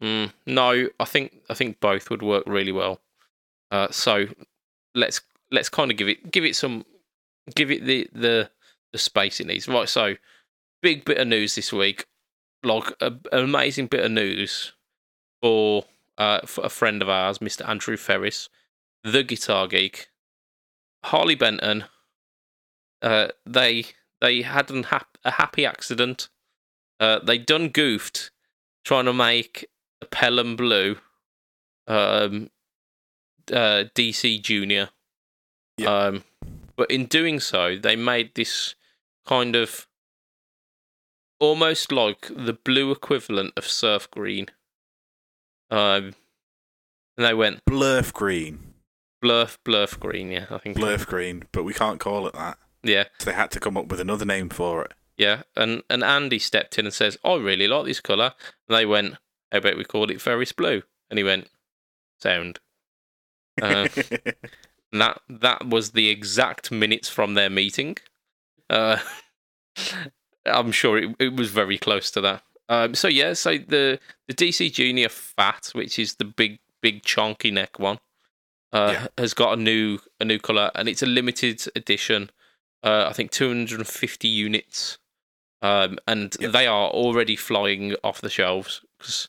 Mm, 0.02 0.32
no, 0.46 0.88
I 1.00 1.04
think 1.04 1.42
I 1.48 1.54
think 1.54 1.80
both 1.80 2.10
would 2.10 2.22
work 2.22 2.44
really 2.46 2.72
well. 2.72 3.00
Uh, 3.70 3.88
so 3.90 4.26
let's 4.94 5.20
let's 5.50 5.68
kind 5.68 5.90
of 5.90 5.96
give 5.96 6.08
it 6.08 6.30
give 6.30 6.44
it 6.44 6.56
some 6.56 6.84
give 7.54 7.70
it 7.70 7.84
the 7.84 8.08
the 8.12 8.50
the 8.92 8.98
space 8.98 9.40
it 9.40 9.46
needs. 9.46 9.68
Right. 9.68 9.88
So 9.88 10.14
big 10.82 11.04
bit 11.04 11.18
of 11.18 11.28
news 11.28 11.54
this 11.54 11.72
week. 11.72 12.06
like 12.62 12.92
a, 13.00 13.06
an 13.32 13.44
amazing 13.44 13.86
bit 13.86 14.04
of 14.04 14.10
news 14.10 14.72
for 15.40 15.84
uh 16.18 16.40
for 16.46 16.64
a 16.64 16.68
friend 16.68 17.02
of 17.02 17.08
ours, 17.08 17.38
Mr. 17.38 17.68
Andrew 17.68 17.96
Ferris, 17.96 18.48
the 19.02 19.22
guitar 19.22 19.66
geek. 19.66 20.08
Harley 21.04 21.34
Benton. 21.34 21.84
Uh, 23.02 23.28
they 23.44 23.86
they 24.20 24.42
had 24.42 24.70
an 24.70 24.84
hap- 24.84 25.18
a 25.24 25.32
happy 25.32 25.64
accident. 25.64 26.28
Uh, 26.98 27.18
they 27.20 27.38
done 27.38 27.68
goofed 27.68 28.30
trying 28.84 29.04
to 29.04 29.12
make 29.12 29.66
a 30.00 30.06
Pelham 30.06 30.56
Blue 30.56 30.96
um, 31.86 32.50
uh, 33.52 33.84
DC 33.94 34.42
Junior. 34.42 34.90
Yeah. 35.76 35.94
Um, 35.94 36.24
but 36.76 36.90
in 36.90 37.06
doing 37.06 37.40
so, 37.40 37.76
they 37.76 37.96
made 37.96 38.34
this 38.34 38.74
kind 39.26 39.54
of 39.56 39.86
almost 41.38 41.92
like 41.92 42.28
the 42.34 42.52
blue 42.52 42.90
equivalent 42.90 43.52
of 43.56 43.66
surf 43.66 44.10
green. 44.10 44.46
Um, 45.70 46.14
and 47.16 47.26
they 47.26 47.34
went 47.34 47.64
Blurf 47.64 48.12
green, 48.12 48.74
blurf, 49.24 49.58
blurf 49.64 49.98
green. 49.98 50.30
Yeah, 50.30 50.46
I 50.50 50.58
think. 50.58 50.76
blurf 50.76 51.06
green, 51.06 51.44
but 51.52 51.64
we 51.64 51.74
can't 51.74 52.00
call 52.00 52.26
it 52.26 52.34
that. 52.34 52.58
Yeah, 52.82 53.04
So 53.18 53.30
they 53.30 53.36
had 53.36 53.50
to 53.52 53.60
come 53.60 53.76
up 53.76 53.88
with 53.88 53.98
another 54.00 54.24
name 54.24 54.48
for 54.48 54.82
it. 54.84 54.92
yeah. 55.16 55.42
And 55.56 55.82
and 55.90 56.04
Andy 56.04 56.38
stepped 56.38 56.78
in 56.78 56.84
and 56.86 56.94
says, 56.94 57.18
"I 57.24 57.34
really 57.36 57.66
like 57.66 57.84
this 57.86 58.00
color." 58.00 58.34
And 58.68 58.76
they 58.78 58.86
went, 58.86 59.14
"How 59.50 59.58
about 59.58 59.76
we 59.76 59.84
call 59.84 60.10
it 60.10 60.20
Ferris 60.20 60.52
Blue?" 60.52 60.82
And 61.10 61.18
he 61.18 61.24
went, 61.24 61.48
"Sound." 62.20 62.60
Uh, 63.60 63.88
And 64.92 65.00
that 65.02 65.20
that 65.28 65.66
was 65.66 65.90
the 65.92 66.08
exact 66.10 66.70
minutes 66.70 67.08
from 67.08 67.34
their 67.34 67.50
meeting. 67.50 67.96
Uh, 68.70 68.98
I'm 70.46 70.70
sure 70.70 70.96
it, 70.96 71.16
it 71.18 71.34
was 71.34 71.50
very 71.50 71.76
close 71.76 72.10
to 72.12 72.20
that. 72.20 72.42
Um, 72.68 72.94
so 72.94 73.08
yeah, 73.08 73.32
so 73.34 73.58
the 73.58 74.00
the 74.28 74.34
DC 74.34 74.72
Junior 74.72 75.08
Fat, 75.08 75.70
which 75.72 75.98
is 75.98 76.16
the 76.16 76.24
big 76.24 76.58
big 76.82 77.02
chunky 77.04 77.50
neck 77.50 77.78
one, 77.78 77.98
uh, 78.72 78.90
Yeah. 78.92 79.06
has 79.18 79.34
got 79.34 79.58
a 79.58 79.60
new 79.60 79.98
a 80.20 80.24
new 80.24 80.38
color, 80.38 80.70
and 80.74 80.88
it's 80.88 81.02
a 81.02 81.06
limited 81.06 81.62
edition. 81.76 82.30
Uh, 82.82 83.06
I 83.08 83.12
think 83.12 83.30
250 83.32 84.28
units, 84.28 84.98
um, 85.62 85.98
and 86.06 86.36
Yep. 86.40 86.52
they 86.52 86.66
are 86.66 86.88
already 86.90 87.36
flying 87.36 87.94
off 88.04 88.20
the 88.20 88.30
shelves. 88.30 88.82
'cause, 88.98 89.28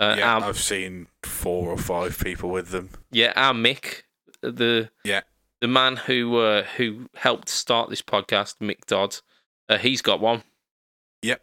uh, 0.00 0.16
yeah, 0.18 0.34
our- 0.34 0.44
I've 0.44 0.58
seen 0.60 1.08
four 1.22 1.70
or 1.70 1.78
five 1.78 2.18
people 2.18 2.50
with 2.50 2.68
them. 2.70 2.90
yeah, 3.10 3.32
our 3.36 3.54
Mick, 3.54 4.02
the 4.42 4.90
Yeah. 5.04 5.22
the 5.60 5.68
man 5.68 5.96
who 5.96 6.36
uh, 6.38 6.62
who 6.76 7.08
helped 7.16 7.48
start 7.48 7.90
this 7.90 8.02
podcast, 8.02 8.56
Mick 8.60 8.86
Dodd, 8.86 9.16
uh, 9.68 9.78
he's 9.78 10.02
got 10.02 10.20
one. 10.20 10.44
Yep. 11.22 11.42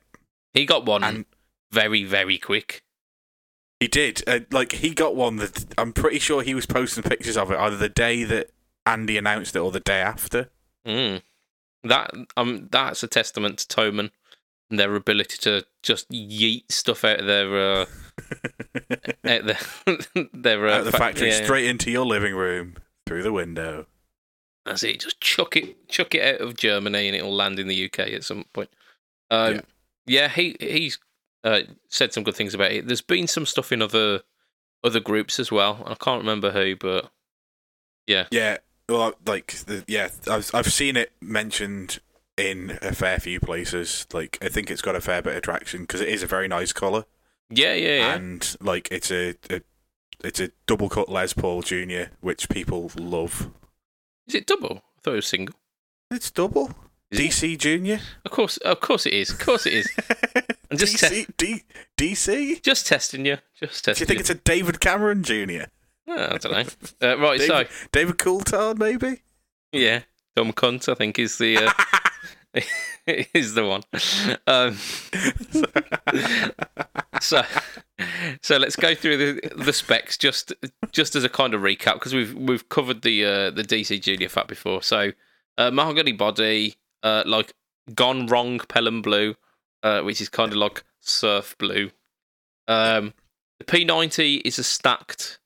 he 0.54 0.66
got 0.68 0.86
one 0.86 1.04
And- 1.04 1.26
very 1.74 2.04
very 2.04 2.38
quick. 2.38 2.84
He 3.80 3.88
did. 3.88 4.24
Uh, 4.28 4.40
like 4.52 4.72
he 4.74 4.94
got 4.94 5.16
one 5.16 5.38
that 5.38 5.66
I'm 5.78 5.92
pretty 5.92 6.20
sure 6.20 6.42
he 6.42 6.56
was 6.56 6.66
posting 6.66 7.04
pictures 7.04 7.36
of 7.36 7.52
it 7.52 7.58
either 7.60 7.76
the 7.76 7.90
day 7.90 8.24
that 8.24 8.52
Andy 8.86 9.18
announced 9.18 9.56
it 9.56 9.60
or 9.60 9.72
the 9.72 9.80
day 9.80 10.00
after. 10.00 10.50
Mm. 10.88 11.22
That 11.84 12.12
um, 12.38 12.70
that's 12.72 13.04
a 13.04 13.08
testament 13.08 13.60
to 13.60 13.68
Thomann 13.76 14.12
and 14.70 14.80
their 14.80 14.96
ability 14.96 15.38
to 15.40 15.66
just 15.82 16.10
yeet 16.10 16.72
stuff 16.72 17.04
out 17.04 17.20
of 17.20 17.26
their 17.26 17.82
uh, 17.82 17.86
out 19.26 19.46
their 19.46 19.60
their 20.34 20.68
uh, 20.68 20.78
Out 20.80 20.86
the 20.86 20.92
fa- 20.92 20.98
factory 20.98 21.30
yeah, 21.30 21.44
straight 21.44 21.66
into 21.66 21.92
your 21.92 22.06
living 22.06 22.36
room 22.36 22.76
through 23.06 23.24
the 23.24 23.34
window. 23.34 23.88
That's 24.66 24.84
it. 24.84 25.02
Just 25.02 25.20
chuck 25.20 25.58
it, 25.58 25.90
chuck 25.90 26.16
it 26.16 26.36
out 26.36 26.42
of 26.42 26.56
Germany, 26.56 27.08
and 27.08 27.18
it'll 27.18 27.36
land 27.36 27.60
in 27.60 27.68
the 27.68 27.86
UK 27.86 28.00
at 28.00 28.24
some 28.24 28.46
point. 28.54 28.70
Um, 29.30 29.56
Yeah. 29.56 29.62
yeah. 30.06 30.30
he 30.30 30.56
he's 30.60 31.00
uh, 31.44 31.62
said 31.90 32.14
some 32.14 32.24
good 32.24 32.36
things 32.36 32.54
about 32.54 32.72
it. 32.72 32.88
There's 32.88 33.02
been 33.02 33.28
some 33.28 33.46
stuff 33.46 33.72
in 33.72 33.82
other 33.82 34.22
other 34.84 35.00
groups 35.00 35.40
as 35.40 35.52
well. 35.52 35.84
I 35.86 35.96
can't 35.96 36.22
remember 36.22 36.52
who, 36.52 36.76
but 36.76 37.12
Yeah, 38.08 38.26
yeah. 38.32 38.58
well, 38.90 39.14
like 39.26 39.54
the, 39.66 39.84
yeah, 39.88 40.10
I've 40.30 40.50
I've 40.54 40.72
seen 40.72 40.98
it 40.98 41.12
mentioned 41.22 42.00
in 42.38 42.78
a 42.82 42.94
fair 42.94 43.20
few 43.20 43.40
places. 43.40 44.08
Like 44.14 44.38
I 44.42 44.50
think 44.50 44.70
it's 44.70 44.82
got 44.82 44.96
a 44.96 45.02
fair 45.02 45.22
bit 45.22 45.36
of 45.36 45.42
traction 45.42 45.82
because 45.82 46.02
it 46.02 46.10
is 46.10 46.24
a 46.24 46.28
very 46.28 46.48
nice 46.48 46.74
color, 46.74 47.06
yeah, 47.50 47.74
yeah, 47.74 47.98
yeah. 47.98 48.16
and 48.16 48.58
like 48.60 48.88
it's 48.92 49.12
a, 49.12 49.36
a 49.50 49.62
it's 50.24 50.40
a 50.40 50.50
double 50.68 50.90
cut 50.90 51.10
Les 51.10 51.34
Paul 51.34 51.62
Junior, 51.62 52.12
which 52.22 52.50
people 52.50 52.92
love. 52.98 53.52
Is 54.28 54.36
it 54.36 54.48
double? 54.48 54.78
I 54.98 55.02
thought 55.02 55.14
it 55.14 55.16
was 55.18 55.28
single. 55.28 55.56
It's 56.10 56.32
double 56.32 56.74
Is 57.12 57.44
it? 57.44 57.60
Junior. 57.60 58.00
Of 58.24 58.32
course, 58.32 58.58
of 58.58 58.80
course 58.80 59.06
it 59.06 59.14
is. 59.14 59.30
Of 59.32 59.40
course 59.40 59.66
it 59.66 59.74
is. 59.74 59.90
And 60.74 60.80
just 60.80 60.96
DC 60.96 61.28
D, 61.38 61.62
DC. 61.98 62.64
Just 62.64 62.88
testing 62.88 63.28
you. 63.28 63.38
Just 63.60 63.86
testing. 63.86 63.94
Do 63.94 64.00
you 64.02 64.06
think 64.08 64.20
it's 64.22 64.32
a 64.32 64.36
David 64.36 64.80
Cameron 64.80 65.22
Junior? 65.22 65.68
Oh, 66.08 66.34
I 66.34 66.38
don't 66.40 66.52
know. 66.52 67.08
Uh, 67.08 67.20
right, 67.20 67.40
so 67.40 67.58
David, 67.58 67.72
David 67.92 68.18
Coulthard, 68.18 68.80
maybe. 68.80 69.22
yeah, 69.72 70.02
dumb 70.36 70.52
cunt. 70.52 70.90
I 70.90 70.96
think 70.96 71.20
is 71.20 71.38
the 71.38 71.58
uh, 71.58 72.62
is 73.36 73.54
the 73.54 73.68
one. 73.68 73.84
Um, 74.48 74.80
so 77.22 77.44
so 78.42 78.58
let's 78.58 78.76
go 78.76 78.96
through 78.96 79.18
the 79.18 79.50
the 79.56 79.74
specs 79.74 80.18
just 80.18 80.54
just 80.92 81.16
as 81.16 81.24
a 81.24 81.30
kind 81.30 81.54
of 81.54 81.62
recap 81.62 81.94
because 81.94 82.16
we've 82.16 82.34
we've 82.34 82.68
covered 82.70 83.04
the 83.04 83.24
uh, 83.24 83.52
the 83.52 83.64
DC 83.64 84.02
Junior 84.02 84.28
Fat 84.28 84.48
before. 84.48 84.82
So 84.82 85.12
uh, 85.60 85.70
mahogany 85.70 86.14
body, 86.14 86.78
uh, 87.04 87.22
like 87.28 87.54
gone 87.94 88.26
wrong 88.26 88.58
Pelham 88.58 89.04
blue, 89.04 89.36
uh, 89.84 90.02
which 90.02 90.20
is 90.22 90.30
kind 90.30 90.52
of 90.52 90.58
like 90.58 90.84
surf 91.02 91.56
blue. 91.60 91.92
Um, 92.68 93.14
the 93.60 93.66
P90 93.66 94.42
is 94.46 94.58
a 94.58 94.64
stacked 94.64 95.40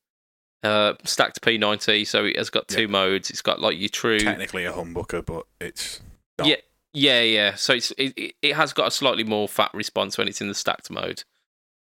uh, 0.63 0.93
stacked 1.03 1.41
P90, 1.41 2.05
so 2.07 2.25
it 2.25 2.37
has 2.37 2.49
got 2.49 2.67
two 2.67 2.81
Yeah. 2.81 2.87
modes. 2.87 3.29
It's 3.29 3.41
got 3.41 3.59
like 3.61 3.77
your 3.77 3.89
true 3.89 4.19
Technically 4.19 4.65
a 4.65 4.71
humbucker, 4.73 5.25
but 5.25 5.45
it's 5.61 6.01
not. 6.39 6.47
Yeah, 6.47 6.55
yeah, 6.93 7.21
yeah. 7.21 7.55
So 7.55 7.73
it's 7.73 7.91
it, 7.91 8.13
it- 8.17 8.35
it 8.41 8.55
has 8.55 8.73
got 8.73 8.87
a 8.87 8.91
slightly 8.91 9.23
more 9.23 9.47
fat 9.47 9.71
response 9.73 10.17
when 10.17 10.27
it's 10.27 10.41
in 10.41 10.47
the 10.47 10.55
stacked 10.55 10.89
mode, 10.89 11.23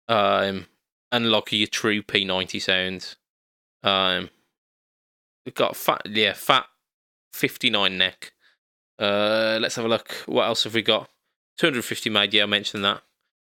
um, 0.08 0.66
and 1.12 1.30
like 1.30 1.52
your 1.52 1.66
true 1.68 2.02
P90 2.02 2.60
sound. 2.62 3.16
Um, 3.84 4.30
we've 5.46 5.54
got 5.54 5.76
fat, 5.76 6.02
yeah, 6.06 6.32
fat 6.32 6.66
fifty 7.32 7.70
nine 7.70 7.96
neck. 7.98 8.32
Uh, 8.98 9.58
let's 9.60 9.76
have 9.76 9.84
a 9.84 9.88
look. 9.88 10.12
What 10.26 10.44
else 10.46 10.64
have 10.64 10.74
we 10.74 10.82
got? 10.82 11.08
Two 11.58 11.66
hundred 11.66 11.84
fifty 11.84 12.08
made. 12.08 12.32
Yeah, 12.32 12.44
I 12.44 12.46
mentioned 12.46 12.84
that. 12.84 13.02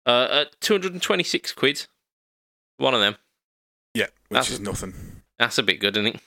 Uh, 0.05 0.27
at 0.31 0.59
two 0.61 0.73
hundred 0.73 0.93
and 0.93 1.01
twenty 1.01 1.23
six 1.23 1.51
quid. 1.53 1.87
One 2.77 2.93
of 2.93 2.99
them. 2.99 3.15
yeah, 3.93 4.07
which 4.27 4.31
That's- 4.37 4.51
is 4.51 4.59
nothing. 4.59 4.93
That's 5.39 5.57
a 5.57 5.63
bit 5.63 5.79
good, 5.79 5.97
isn't 5.97 6.15
it? 6.15 6.21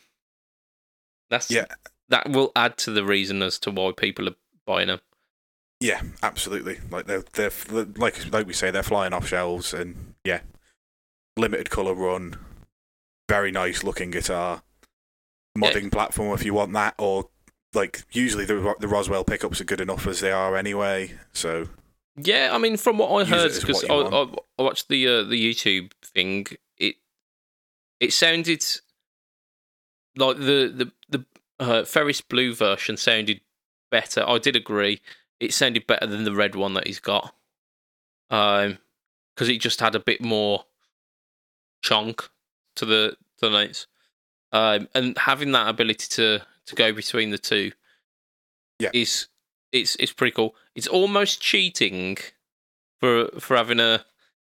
That's 1.30 1.50
Yeah. 1.50 1.66
That 2.08 2.28
will 2.30 2.52
add 2.54 2.76
to 2.78 2.90
the 2.92 3.04
reason 3.04 3.42
as 3.42 3.58
to 3.60 3.70
why 3.70 3.92
people 3.92 4.28
are 4.28 4.34
buying 4.66 4.88
them. 4.88 5.00
Yeah, 5.80 6.02
absolutely. 6.22 6.78
Like 6.90 7.06
they're 7.06 7.24
they're 7.32 7.50
like 7.96 8.32
like 8.32 8.46
we 8.46 8.52
say 8.52 8.70
they're 8.70 8.82
flying 8.82 9.12
off 9.12 9.26
shelves 9.28 9.74
and 9.74 10.14
yeah, 10.24 10.40
limited 11.36 11.68
color 11.68 11.94
run, 11.94 12.36
very 13.28 13.50
nice 13.50 13.82
looking 13.84 14.10
guitar, 14.10 14.62
modding 15.58 15.90
platform 15.92 16.32
if 16.32 16.44
you 16.44 16.54
want 16.54 16.72
that, 16.74 16.94
or 16.98 17.28
like 17.76 18.04
usually 18.10 18.44
the 18.44 18.74
the 18.80 18.88
Roswell 18.88 19.22
pickups 19.22 19.60
are 19.60 19.64
good 19.64 19.80
enough 19.80 20.06
as 20.06 20.20
they 20.20 20.32
are 20.32 20.56
anyway. 20.56 21.12
So 21.32 21.68
Yeah, 22.16 22.50
I 22.52 22.58
mean, 22.58 22.76
from 22.76 22.98
what 22.98 23.10
I 23.10 23.24
heard, 23.24 23.52
because 23.54 23.84
I, 23.84 23.94
I. 23.94 24.26
I 24.58 24.62
watched 24.62 24.88
the 24.88 25.06
uh, 25.06 25.22
the 25.22 25.38
YouTube 25.38 25.92
thing, 26.02 26.46
it 26.78 26.96
it 28.00 28.12
sounded 28.12 28.64
like 30.16 30.38
the 30.38 30.72
the 30.74 30.92
the 31.08 31.24
uh, 31.60 31.84
Ferris 31.84 32.22
Blue 32.22 32.54
version 32.54 32.96
sounded 32.96 33.40
better. 33.90 34.24
I 34.26 34.38
did 34.38 34.56
agree; 34.56 35.02
it 35.38 35.52
sounded 35.52 35.86
better 35.86 36.06
than 36.06 36.24
the 36.24 36.34
red 36.34 36.54
one 36.54 36.72
that 36.74 36.86
he's 36.86 37.00
got, 37.00 37.34
um, 38.30 38.78
because 39.34 39.50
it 39.50 39.60
just 39.60 39.80
had 39.80 39.94
a 39.94 40.00
bit 40.00 40.22
more 40.22 40.64
chunk 41.82 42.28
to 42.76 42.86
the 42.86 43.16
to 43.38 43.48
the 43.48 43.50
notes, 43.50 43.86
um, 44.52 44.88
and 44.94 45.18
having 45.18 45.52
that 45.52 45.68
ability 45.68 46.06
to 46.08 46.46
to 46.66 46.74
go 46.74 46.92
between 46.92 47.30
the 47.30 47.38
two, 47.38 47.72
Yeah. 48.78 48.90
is 48.92 49.28
it's 49.72 49.96
it's 49.96 50.12
pretty 50.12 50.32
cool. 50.32 50.54
It's 50.74 50.86
almost 50.86 51.40
cheating 51.40 52.16
for 53.00 53.28
for 53.40 53.56
having 53.56 53.80
a 53.80 54.04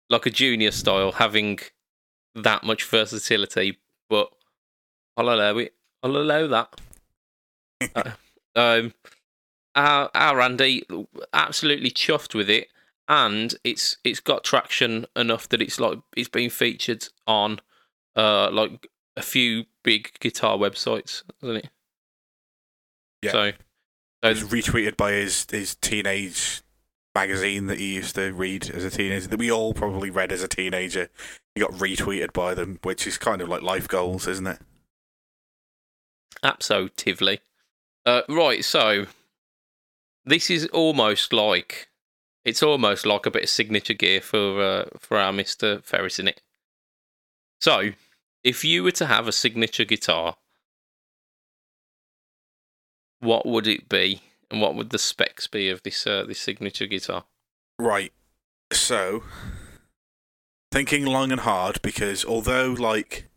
like 0.10 0.26
a 0.26 0.30
junior 0.30 0.72
style, 0.72 1.14
having 1.14 1.60
that 2.36 2.64
much 2.64 2.84
versatility, 2.86 3.78
but 4.10 4.30
I'll 5.18 5.30
allow 5.30 5.58
it. 5.58 5.74
I'll 6.04 6.18
allow 6.18 6.48
that. 6.48 6.82
Uh, 7.96 8.12
um, 8.56 8.94
our 9.76 10.10
our 10.16 10.42
Andy 10.42 10.84
absolutely 11.34 11.92
chuffed 11.92 12.34
with 12.34 12.50
it, 12.50 12.70
and 13.08 13.54
it's 13.64 13.98
it's 14.04 14.20
got 14.20 14.44
traction 14.44 15.06
enough 15.16 15.48
that 15.50 15.62
it's 15.62 15.80
like 15.80 16.00
it's 16.16 16.30
been 16.30 16.50
featured 16.50 17.08
on 17.28 17.60
uh 18.16 18.50
like 18.52 18.88
a 19.16 19.22
few 19.22 19.66
big 19.84 20.12
guitar 20.20 20.58
websites, 20.58 21.22
hasn't 21.42 21.66
it? 21.66 21.70
Yeah. 23.22 23.32
So, 23.32 23.44
it 23.44 23.58
was 24.24 24.44
retweeted 24.44 24.98
by 24.98 25.14
his 25.14 25.46
his 25.50 25.76
teenage 25.76 26.62
magazine 27.16 27.66
that 27.66 27.80
he 27.80 27.96
used 27.96 28.16
to 28.16 28.32
read 28.32 28.70
as 28.70 28.84
a 28.84 28.92
teenager 28.92 29.28
that 29.28 29.40
we 29.40 29.52
all 29.52 29.74
probably 29.74 30.10
read 30.10 30.32
as 30.32 30.44
a 30.44 30.48
teenager. 30.48 31.10
He 31.56 31.62
got 31.62 31.72
retweeted 31.72 32.32
by 32.34 32.54
them, 32.54 32.80
which 32.84 33.08
is 33.08 33.18
kind 33.18 33.42
of 33.42 33.50
like 33.50 33.64
life 33.64 33.88
goals, 33.88 34.28
isn't 34.28 34.46
it? 34.46 34.60
Absolutely. 36.44 37.40
Uh, 38.06 38.22
right, 38.30 38.64
so 38.64 39.08
this 40.26 40.50
is 40.50 40.68
almost 40.68 41.34
like 41.34 41.90
it's 42.46 42.62
almost 42.62 43.06
like 43.06 43.26
a 43.26 43.32
bit 43.32 43.44
of 43.44 43.50
signature 43.50 43.94
gear 43.94 44.22
for 44.22 44.62
uh, 44.62 44.86
for 45.00 45.18
our 45.18 45.34
Mister 45.34 45.80
Ferris 45.82 46.20
in 46.20 46.28
it. 46.28 46.42
So, 47.60 47.90
if 48.44 48.64
you 48.64 48.84
were 48.84 48.92
to 48.92 49.08
have 49.08 49.28
a 49.28 49.32
signature 49.32 49.84
guitar, 49.86 50.38
what 53.20 53.46
would 53.46 53.68
it 53.68 53.90
be, 53.90 54.22
and 54.52 54.62
what 54.62 54.76
would 54.76 54.90
the 54.92 54.98
specs 55.00 55.48
be 55.48 55.70
of 55.70 55.84
this 55.84 56.06
uh, 56.08 56.24
this 56.28 56.40
signature 56.40 56.86
guitar? 56.88 57.26
Right. 57.80 58.12
So, 58.72 59.24
thinking 60.72 61.06
long 61.06 61.32
and 61.32 61.42
hard 61.42 61.82
because 61.82 62.26
although 62.26 62.72
like 62.78 63.30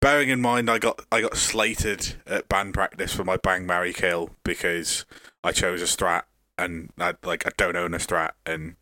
bearing 0.00 0.30
in 0.30 0.40
mind 0.40 0.70
I 0.70 0.78
got 0.78 1.04
I 1.12 1.20
got 1.20 1.36
slated 1.36 2.14
at 2.26 2.48
band 2.48 2.72
practice 2.74 3.12
for 3.12 3.24
my 3.24 3.36
bang 3.36 3.66
marry 3.66 3.92
kill 3.92 4.30
because 4.44 5.04
I 5.44 5.52
chose 5.52 5.82
a 5.82 5.84
strat 5.84 6.22
and 6.56 6.90
I 6.98 7.14
like 7.24 7.46
I 7.46 7.50
don't 7.56 7.76
own 7.76 7.92
a 7.94 7.98
strat 7.98 8.30
and 8.46 8.76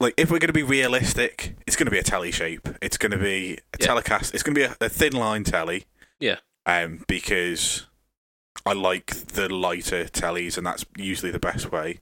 like 0.00 0.14
if 0.16 0.30
we're 0.30 0.38
going 0.40 0.48
to 0.48 0.52
be 0.52 0.62
realistic, 0.64 1.54
it's 1.66 1.76
going 1.76 1.86
to 1.86 1.90
be 1.90 1.98
a 1.98 2.02
telly 2.02 2.32
shape. 2.32 2.68
It's 2.82 2.96
going 2.98 3.12
to 3.12 3.18
be 3.18 3.58
a 3.74 3.78
Yeah. 3.78 3.86
telecast. 3.86 4.34
It's 4.34 4.42
going 4.42 4.54
to 4.54 4.60
be 4.60 4.64
a, 4.64 4.76
a 4.86 4.88
thin 4.88 5.12
line 5.12 5.44
telly. 5.44 5.84
Yeah. 6.18 6.38
Um, 6.66 7.04
because 7.06 7.86
I 8.66 8.72
like 8.72 9.06
the 9.06 9.52
lighter 9.52 10.04
tellies, 10.04 10.56
and 10.56 10.66
that's 10.66 10.84
usually 10.96 11.32
the 11.32 11.38
best 11.38 11.70
way. 11.70 12.00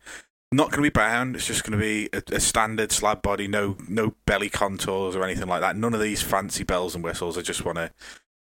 Not 0.52 0.70
going 0.70 0.82
to 0.84 0.90
be 0.90 0.90
bound. 0.90 1.34
It's 1.34 1.46
just 1.46 1.64
going 1.64 1.78
to 1.78 1.84
be 1.84 2.10
a, 2.12 2.36
a 2.36 2.40
standard 2.40 2.92
slab 2.92 3.22
body. 3.22 3.48
No, 3.48 3.76
no 3.88 4.14
belly 4.26 4.50
contours 4.50 5.16
or 5.16 5.24
anything 5.24 5.48
like 5.48 5.62
that. 5.62 5.76
None 5.76 5.94
of 5.94 6.00
these 6.00 6.22
fancy 6.22 6.62
bells 6.62 6.94
and 6.94 7.02
whistles. 7.02 7.38
I 7.38 7.42
just 7.42 7.64
want 7.64 7.78
a, 7.78 7.90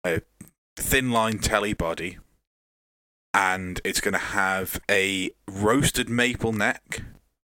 a 0.04 0.20
thin 0.76 1.10
line 1.10 1.38
telly 1.38 1.72
body, 1.72 2.18
and 3.32 3.80
it's 3.82 4.00
going 4.00 4.12
to 4.12 4.18
have 4.18 4.80
a 4.90 5.30
roasted 5.48 6.08
maple 6.08 6.52
neck 6.52 7.02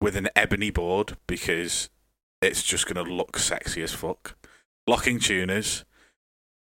with 0.02 0.16
an 0.16 0.30
ebony 0.36 0.72
board 0.72 1.18
because 1.28 1.90
it's 2.42 2.64
just 2.64 2.86
going 2.86 3.06
to 3.06 3.14
look 3.14 3.38
sexy 3.38 3.84
as 3.84 3.94
fuck. 3.94 4.38
Locking 4.88 5.20
tuners, 5.20 5.84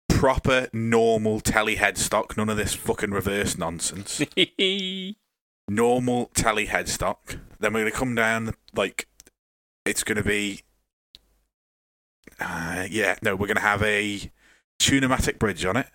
proper 0.08 0.68
normal 0.72 1.40
telly 1.40 1.76
headstock. 1.76 2.36
None 2.36 2.48
of 2.48 2.56
this 2.56 2.74
fucking 2.74 3.10
reverse 3.10 3.58
nonsense 3.58 4.22
normal 5.68 6.30
telly 6.34 6.66
headstock. 6.66 7.38
Then 7.58 7.72
we're 7.72 7.80
going 7.80 7.92
to 7.92 7.98
come 7.98 8.14
down 8.14 8.54
like 8.74 9.08
it's 9.84 10.04
going 10.04 10.16
to 10.16 10.24
be. 10.24 10.62
Uh, 12.40 12.86
yeah, 12.90 13.16
no, 13.22 13.36
we're 13.36 13.46
going 13.46 13.56
to 13.56 13.62
have 13.62 13.82
a 13.82 14.30
tunematic 14.80 15.38
bridge 15.38 15.64
on 15.64 15.76
it. 15.76 15.86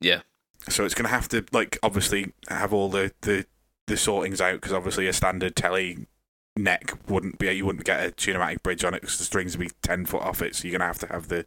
Yeah. 0.00 0.22
So 0.68 0.84
it's 0.84 0.94
going 0.94 1.06
to 1.06 1.10
have 1.10 1.28
to 1.28 1.44
like 1.52 1.78
obviously 1.82 2.32
have 2.48 2.72
all 2.72 2.88
the 2.88 3.12
the 3.22 3.46
the 3.86 3.94
sortings 3.94 4.40
out 4.40 4.54
because 4.54 4.72
obviously 4.72 5.06
a 5.06 5.12
standard 5.12 5.56
telly 5.56 6.06
neck 6.56 6.92
wouldn't 7.08 7.38
be 7.38 7.50
you 7.50 7.64
wouldn't 7.64 7.84
get 7.84 8.04
a 8.04 8.10
tunematic 8.10 8.62
bridge 8.62 8.84
on 8.84 8.94
it 8.94 9.00
because 9.00 9.18
the 9.18 9.24
strings 9.24 9.56
would 9.56 9.68
be 9.68 9.74
ten 9.82 10.04
foot 10.04 10.22
off 10.22 10.42
it. 10.42 10.54
So 10.54 10.66
you're 10.66 10.78
going 10.78 10.80
to 10.80 10.86
have 10.86 10.98
to 10.98 11.06
have 11.14 11.28
the 11.28 11.46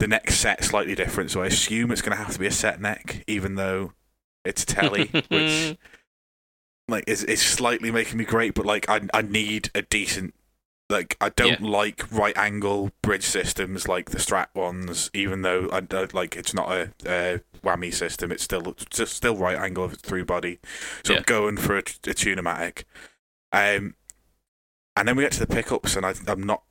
the 0.00 0.08
neck 0.08 0.30
set 0.30 0.64
slightly 0.64 0.94
different. 0.94 1.30
So 1.30 1.42
I 1.42 1.46
assume 1.46 1.92
it's 1.92 2.02
going 2.02 2.16
to 2.16 2.22
have 2.22 2.32
to 2.32 2.38
be 2.38 2.46
a 2.46 2.50
set 2.50 2.80
neck, 2.80 3.22
even 3.26 3.54
though 3.54 3.92
it's 4.44 4.64
a 4.64 4.66
telly, 4.66 5.06
which 5.28 5.76
like 6.88 7.04
is 7.06 7.22
is 7.24 7.40
slightly 7.40 7.92
making 7.92 8.18
me 8.18 8.24
great, 8.24 8.54
but 8.54 8.66
like 8.66 8.88
I 8.88 9.02
I 9.14 9.22
need 9.22 9.70
a 9.74 9.82
decent 9.82 10.34
like 10.88 11.16
I 11.20 11.28
don't 11.28 11.62
like 11.62 12.10
right 12.10 12.36
angle 12.36 12.90
bridge 13.02 13.24
systems 13.24 13.86
like 13.86 14.10
the 14.10 14.18
Strat 14.18 14.48
ones, 14.54 15.10
even 15.14 15.42
though 15.42 15.68
I 15.70 15.80
don't 15.80 16.12
like 16.12 16.34
it's 16.34 16.52
not 16.52 16.70
a, 16.72 16.92
a 17.06 17.40
whammy 17.62 17.94
system. 17.94 18.32
It's 18.32 18.42
still 18.42 18.66
it's 18.70 18.86
just 18.86 19.14
still 19.14 19.36
right 19.36 19.56
angle 19.56 19.88
through 19.88 20.24
body. 20.24 20.58
So 21.04 21.12
Yeah. 21.12 21.18
I'm 21.18 21.24
going 21.24 21.56
for 21.58 21.76
a, 21.76 21.80
a 21.80 22.14
tunematic. 22.14 22.84
Um, 23.52 23.94
and 24.96 25.06
then 25.06 25.16
we 25.16 25.22
get 25.22 25.32
to 25.32 25.40
the 25.40 25.46
pickups, 25.46 25.94
and 25.94 26.04
I, 26.04 26.14
I'm 26.26 26.42
not 26.42 26.62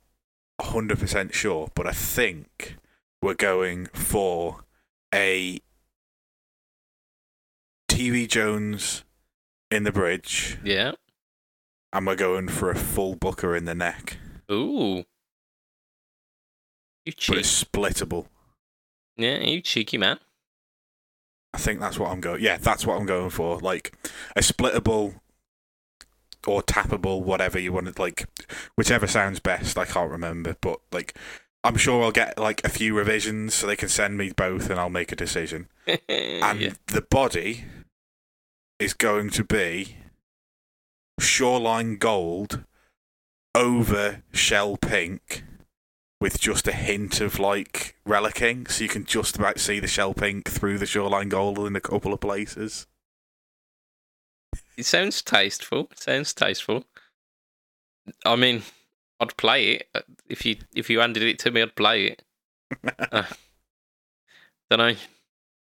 hundred 0.60 0.98
percent 0.98 1.34
sure, 1.34 1.68
but 1.74 1.86
I 1.86 1.92
think 1.92 2.76
we're 3.22 3.34
going 3.34 3.86
for 3.86 4.64
a 5.14 5.60
TV 7.88 8.28
Jones 8.28 9.04
in 9.70 9.84
the 9.84 9.92
bridge, 9.92 10.58
yeah. 10.64 10.92
and 11.92 12.06
we're 12.06 12.16
going 12.16 12.48
for 12.48 12.70
a 12.70 12.76
full 12.76 13.14
booker 13.14 13.54
in 13.54 13.64
the 13.64 13.74
neck, 13.74 14.18
Ooh. 14.50 15.04
You 17.04 17.12
cheeky. 17.12 17.32
but 17.32 17.38
it's 17.38 17.64
splittable. 17.64 18.26
Yeah, 19.16 19.38
you 19.38 19.60
cheeky 19.60 19.98
man. 19.98 20.18
I 21.52 21.58
think 21.58 21.80
that's 21.80 21.98
what 21.98 22.10
I'm 22.10 22.20
going. 22.20 22.42
Yeah, 22.42 22.58
that's 22.58 22.86
what 22.86 22.98
I'm 22.98 23.06
going 23.06 23.30
for. 23.30 23.58
Like 23.58 23.92
a 24.36 24.40
splittable 24.40 25.20
or 26.46 26.62
tappable, 26.62 27.22
whatever 27.22 27.58
you 27.58 27.72
want 27.72 27.94
to 27.94 28.00
like, 28.00 28.26
whichever 28.76 29.06
sounds 29.06 29.40
best. 29.40 29.76
I 29.76 29.84
can't 29.84 30.10
remember, 30.10 30.56
but 30.60 30.80
like, 30.92 31.16
I'm 31.62 31.76
sure 31.76 32.02
I'll 32.02 32.12
get 32.12 32.38
like 32.38 32.64
a 32.64 32.70
few 32.70 32.96
revisions 32.96 33.54
so 33.54 33.66
they 33.66 33.76
can 33.76 33.88
send 33.88 34.16
me 34.16 34.32
both, 34.32 34.70
and 34.70 34.80
I'll 34.80 34.90
make 34.90 35.12
a 35.12 35.16
decision. 35.16 35.68
And 36.08 36.60
yeah. 36.60 36.72
the 36.86 37.02
body 37.02 37.64
is 38.78 38.94
going 38.94 39.30
to 39.30 39.44
be 39.44 39.96
shoreline 41.18 41.96
gold 41.96 42.64
over 43.54 44.22
shell 44.32 44.76
pink 44.76 45.44
with 46.20 46.40
just 46.40 46.68
a 46.68 46.72
hint 46.72 47.20
of 47.20 47.38
like 47.38 47.96
relicking, 48.06 48.70
so 48.70 48.84
you 48.84 48.88
can 48.88 49.04
just 49.04 49.36
about 49.36 49.58
see 49.58 49.80
the 49.80 49.86
shell 49.86 50.14
pink 50.14 50.48
through 50.48 50.78
the 50.78 50.86
shoreline 50.86 51.28
gold 51.28 51.58
in 51.58 51.74
a 51.76 51.80
couple 51.80 52.12
of 52.12 52.20
places. 52.20 52.86
It 54.76 54.86
sounds 54.86 55.22
tasteful. 55.22 55.88
It 55.90 56.00
sounds 56.00 56.32
tasteful. 56.32 56.84
I 58.24 58.36
mean, 58.36 58.62
I'd 59.20 59.36
play 59.36 59.72
it 59.74 59.88
Uh, 59.94 60.00
if 60.28 60.44
you 60.46 60.56
if 60.74 60.88
you 60.90 61.00
handed 61.00 61.22
it 61.22 61.38
to 61.40 61.50
me. 61.50 61.62
I'd 61.62 61.76
play 61.76 62.06
it. 62.06 62.22
Don't 64.70 64.78
know. 64.78 64.94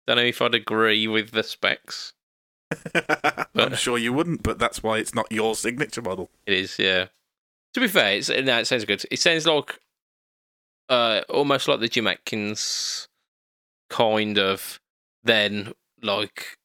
Don't 0.07 0.17
know 0.17 0.23
if 0.23 0.41
I'd 0.41 0.55
agree 0.55 1.07
with 1.07 1.31
the 1.31 1.43
specs. 1.43 2.13
I'm 3.55 3.75
sure 3.75 3.97
you 3.97 4.13
wouldn't, 4.13 4.43
but 4.43 4.59
that's 4.59 4.83
why 4.83 4.97
it's 4.99 5.13
not 5.15 5.31
your 5.31 5.55
signature 5.55 6.01
model. 6.01 6.29
It 6.45 6.53
is, 6.53 6.77
yeah. 6.79 7.07
To 7.73 7.79
be 7.79 7.87
fair, 7.87 8.13
it's, 8.17 8.29
no, 8.29 8.59
it 8.59 8.65
sounds 8.65 8.85
good. 8.85 9.03
It 9.11 9.19
sounds 9.19 9.45
like 9.47 9.79
uh, 10.87 11.21
almost 11.29 11.67
like 11.67 11.79
the 11.79 11.87
Jim 11.87 12.07
Adkins 12.07 13.07
kind 13.89 14.37
of 14.37 14.79
then 15.23 15.73
like 16.01 16.57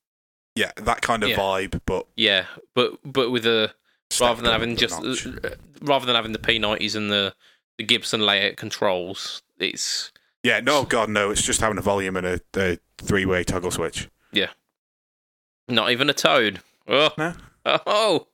Yeah, 0.55 0.73
that 0.77 1.01
kind 1.03 1.23
of 1.25 1.31
Yeah. 1.31 1.37
vibe, 1.39 1.81
but 1.87 2.07
yeah, 2.17 2.47
but 2.75 2.99
but 3.05 3.31
with 3.31 3.47
a 3.47 3.75
rather 4.21 4.43
than 4.43 4.51
having 4.53 4.77
just 4.77 5.03
notch. 5.03 5.27
uh, 5.27 5.51
rather 5.83 6.07
than 6.07 6.15
having 6.15 6.33
the 6.33 6.39
P90s 6.39 6.95
and 6.97 7.11
the 7.11 7.35
the 7.79 7.85
Gibson 7.85 8.21
layout 8.21 8.57
controls, 8.57 9.43
it's 9.59 10.13
yeah, 10.43 10.61
no, 10.61 10.85
God, 10.85 11.09
no, 11.11 11.31
it's 11.31 11.43
just 11.43 11.61
having 11.61 11.79
a 11.79 11.83
volume 11.83 12.17
and 12.17 12.27
a, 12.27 12.41
a 12.57 12.79
three-way 12.99 13.45
toggle 13.45 13.71
switch. 13.71 14.09
Yeah, 14.33 14.51
not 15.69 15.91
even 15.91 16.09
a 16.11 16.13
Toad. 16.13 16.61
Oh, 16.87 17.11
No. 17.17 17.35
oh, 17.67 18.27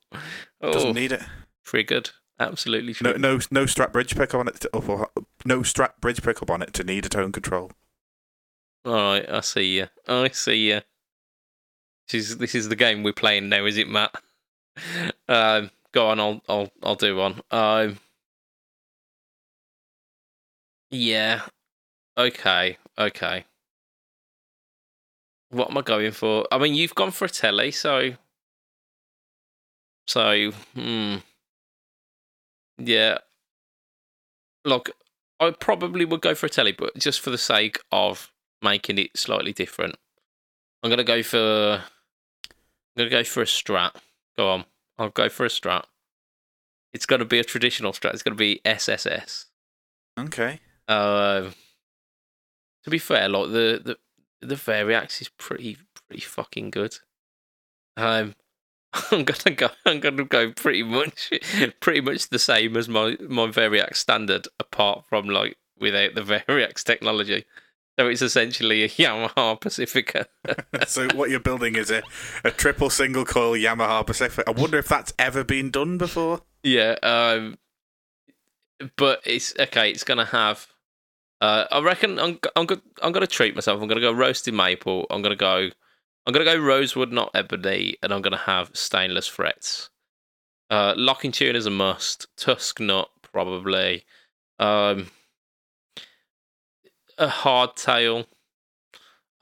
oh, 0.60 0.72
Doesn't 0.72 0.94
need 0.94 1.12
it. 1.12 1.22
triggered. 1.64 2.10
Absolutely 2.40 2.94
No, 3.00 3.12
triggered. 3.12 3.20
no, 3.22 3.32
no 3.50 3.64
Strat 3.66 3.92
bridge 3.92 4.16
pickup 4.16 4.40
on 4.40 4.48
it. 4.48 4.60
To, 4.60 4.76
or, 4.76 5.08
no 5.44 5.60
Strat 5.60 6.00
bridge 6.00 6.20
pickup 6.22 6.50
on 6.50 6.62
it 6.62 6.72
to 6.74 6.84
need 6.84 7.06
a 7.06 7.08
tone 7.08 7.30
control. 7.32 7.70
All 8.84 8.94
right, 8.94 9.28
I 9.30 9.40
see 9.40 9.76
you. 9.76 9.86
I 10.08 10.28
see 10.30 10.70
you. 10.70 10.80
This 12.10 12.28
is 12.30 12.38
this 12.38 12.54
is 12.56 12.68
the 12.68 12.76
game 12.76 13.02
we're 13.04 13.12
playing 13.12 13.48
now, 13.50 13.66
is 13.66 13.76
it, 13.76 13.88
Matt? 13.88 14.14
Um, 15.28 15.70
go 15.92 16.08
on, 16.08 16.18
I'll 16.20 16.42
I'll 16.48 16.70
I'll 16.82 16.96
do 16.96 17.16
one. 17.16 17.40
Um, 17.50 17.98
yeah. 20.90 21.42
Okay. 22.18 22.78
Okay. 22.98 23.46
What 25.50 25.70
am 25.70 25.78
I 25.78 25.82
going 25.82 26.12
for? 26.12 26.46
I 26.52 26.58
mean, 26.58 26.74
you've 26.74 26.94
gone 26.94 27.10
for 27.10 27.24
a 27.24 27.28
telly, 27.28 27.70
so 27.72 28.14
so 30.06 30.50
hmm. 30.74 31.16
Yeah. 32.78 33.18
Look, 34.64 34.90
I 35.38 35.50
probably 35.52 36.04
would 36.04 36.20
go 36.20 36.34
for 36.34 36.46
a 36.46 36.50
telly, 36.50 36.72
but 36.72 36.96
just 36.98 37.20
for 37.20 37.30
the 37.30 37.38
sake 37.38 37.80
of 37.92 38.30
making 38.62 38.98
it 38.98 39.16
slightly 39.16 39.52
different, 39.52 39.96
I'm 40.82 40.90
gonna 40.90 41.04
go 41.04 41.22
for. 41.22 41.82
I'm 42.96 42.96
gonna 42.96 43.10
go 43.10 43.24
for 43.24 43.42
a 43.42 43.46
strat. 43.46 43.92
Go 44.36 44.50
on, 44.50 44.64
I'll 44.98 45.10
go 45.10 45.28
for 45.28 45.44
a 45.44 45.48
strat. 45.48 45.84
It's 46.92 47.06
gonna 47.06 47.24
be 47.24 47.38
a 47.38 47.44
traditional 47.44 47.92
strat. 47.92 48.14
It's 48.14 48.22
gonna 48.22 48.36
be 48.36 48.60
SSS. 48.64 49.46
Okay. 50.18 50.60
Uh, 50.88 51.50
to 52.84 52.90
be 52.90 52.98
fair, 52.98 53.28
like 53.28 53.50
the 53.50 53.80
the 54.40 54.46
the 54.46 54.54
Variax 54.54 55.20
is 55.20 55.28
pretty 55.28 55.78
pretty 55.94 56.22
fucking 56.22 56.70
good. 56.70 56.96
Um, 57.96 58.34
I'm 59.10 59.24
gonna 59.24 59.54
go. 59.56 59.68
I'm 59.86 60.00
gonna 60.00 60.24
go 60.24 60.52
pretty 60.52 60.82
much, 60.82 61.32
pretty 61.80 62.00
much 62.00 62.28
the 62.28 62.38
same 62.38 62.76
as 62.76 62.88
my 62.88 63.16
my 63.20 63.46
Variax 63.46 63.96
standard, 63.96 64.48
apart 64.58 65.04
from 65.08 65.28
like 65.28 65.56
without 65.78 66.14
the 66.14 66.22
Variax 66.48 66.82
technology. 66.82 67.44
So 68.00 68.06
it's 68.06 68.22
essentially 68.22 68.82
a 68.82 68.88
Yamaha 68.88 69.60
Pacifica. 69.60 70.26
so 70.86 71.06
what 71.14 71.28
you're 71.28 71.38
building 71.38 71.76
is 71.76 71.90
a, 71.90 72.02
a 72.44 72.50
triple 72.50 72.88
single 72.88 73.26
coil 73.26 73.52
Yamaha 73.52 74.06
Pacifica. 74.06 74.48
I 74.48 74.58
wonder 74.58 74.78
if 74.78 74.88
that's 74.88 75.12
ever 75.18 75.44
been 75.44 75.70
done 75.70 75.98
before. 75.98 76.40
yeah, 76.62 76.96
um, 77.02 77.58
but 78.96 79.20
it's 79.26 79.52
okay. 79.60 79.90
It's 79.90 80.02
gonna 80.02 80.24
have. 80.24 80.66
Uh, 81.42 81.66
I 81.70 81.82
reckon 81.82 82.18
I'm 82.18 82.38
I'm 82.56 82.64
go, 82.64 82.76
I'm 83.02 83.12
gonna 83.12 83.26
treat 83.26 83.54
myself. 83.54 83.82
I'm 83.82 83.86
gonna 83.86 84.00
go 84.00 84.12
roasted 84.12 84.54
maple. 84.54 85.06
I'm 85.10 85.20
gonna 85.20 85.36
go. 85.36 85.68
I'm 86.26 86.32
gonna 86.32 86.46
go 86.46 86.56
rosewood, 86.56 87.12
not 87.12 87.32
ebony, 87.34 87.98
and 88.02 88.14
I'm 88.14 88.22
gonna 88.22 88.38
have 88.38 88.70
stainless 88.72 89.26
frets. 89.26 89.90
Uh, 90.70 90.94
locking 90.96 91.32
tune 91.32 91.54
is 91.54 91.66
a 91.66 91.70
must. 91.70 92.28
Tusq 92.38 92.80
nut 92.80 93.10
probably. 93.20 94.04
Um, 94.58 95.10
a 97.20 97.28
hardtail, 97.28 98.26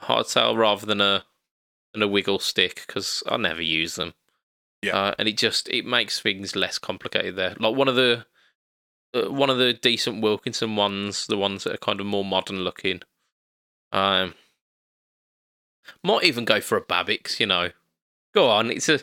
hardtail 0.03 0.57
rather 0.57 0.85
than 0.85 1.01
a 1.01 1.25
than 1.95 2.03
a 2.03 2.09
wiggle 2.09 2.39
stick 2.39 2.85
because 2.87 3.23
I 3.27 3.37
never 3.39 3.63
use 3.63 3.95
them. 3.95 4.13
Yeah. 4.83 4.97
uh, 4.97 5.15
and 5.19 5.27
it 5.29 5.37
just 5.37 5.69
it 5.71 5.85
makes 5.87 6.21
things 6.21 6.55
less 6.55 6.79
complicated 6.79 7.35
there. 7.37 7.55
Like 7.59 7.75
one 7.75 7.89
of 7.89 7.97
the 7.97 8.27
uh, 9.15 9.31
one 9.33 9.49
of 9.51 9.59
the 9.59 9.73
decent 9.73 10.21
Wilkinson 10.23 10.77
ones, 10.77 11.27
the 11.27 11.39
ones 11.39 11.65
that 11.65 11.73
are 11.75 11.79
kind 11.79 12.01
of 12.01 12.07
more 12.07 12.25
modern 12.25 12.61
looking. 12.61 13.01
Um, 13.91 14.35
might 16.05 16.25
even 16.25 16.45
go 16.45 16.61
for 16.61 16.77
a 16.77 16.85
Babicz, 16.85 17.41
you 17.41 17.47
know. 17.47 17.71
Go 18.35 18.49
on, 18.51 18.71
it's 18.71 18.89
a 18.89 19.01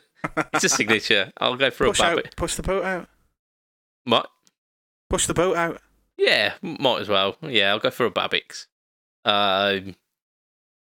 it's 0.53 0.63
a 0.63 0.69
signature. 0.77 1.33
I'll 1.39 1.55
go 1.57 1.71
for 1.71 1.87
push 1.87 1.99
a 1.99 2.05
out, 2.05 2.17
Babicz. 2.19 2.35
push 2.35 2.55
the 2.55 2.63
boat 2.63 2.83
out, 2.85 3.09
What? 4.03 4.29
push 5.09 5.25
the 5.25 5.33
boat 5.33 5.57
out. 5.57 5.81
Yeah, 6.17 6.53
might 6.61 7.01
as 7.01 7.09
well. 7.09 7.37
Yeah, 7.41 7.71
I'll 7.71 7.79
go 7.79 7.89
for 7.89 8.05
a 8.05 8.11
Babicz. 8.11 8.67
Um, 9.25 9.95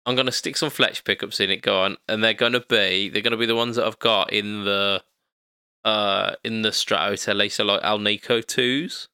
I'm 0.06 0.16
gonna 0.16 0.32
stick 0.32 0.56
some 0.56 0.70
Fletch 0.70 1.04
pickups 1.04 1.40
in 1.40 1.50
it. 1.50 1.62
Go 1.62 1.82
on, 1.82 1.96
and 2.08 2.24
they're 2.24 2.34
gonna 2.34 2.60
be 2.60 3.08
they're 3.08 3.22
gonna 3.22 3.36
be 3.36 3.46
the 3.46 3.54
ones 3.54 3.76
that 3.76 3.86
I've 3.86 3.98
got 3.98 4.32
in 4.32 4.64
the 4.64 5.02
uh 5.84 6.32
in 6.44 6.62
the 6.62 6.72
Strato 6.72 7.16
so 7.16 7.64
like 7.64 7.82
Alnico 7.82 8.44
twos. 8.44 9.08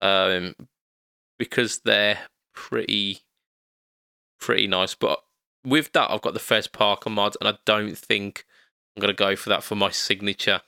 Um, 0.00 0.56
because 1.38 1.80
they're 1.84 2.18
pretty 2.54 3.20
pretty 4.40 4.66
nice. 4.66 4.94
But 4.94 5.22
with 5.64 5.92
that, 5.92 6.10
I've 6.10 6.22
got 6.22 6.34
the 6.34 6.40
Fez 6.40 6.66
Parker 6.66 7.10
mod, 7.10 7.36
and 7.40 7.48
I 7.48 7.58
don't 7.64 7.96
think 7.96 8.44
I'm 8.96 9.00
gonna 9.00 9.12
go 9.12 9.36
for 9.36 9.50
that 9.50 9.62
for 9.62 9.76
my 9.76 9.90
signature. 9.90 10.62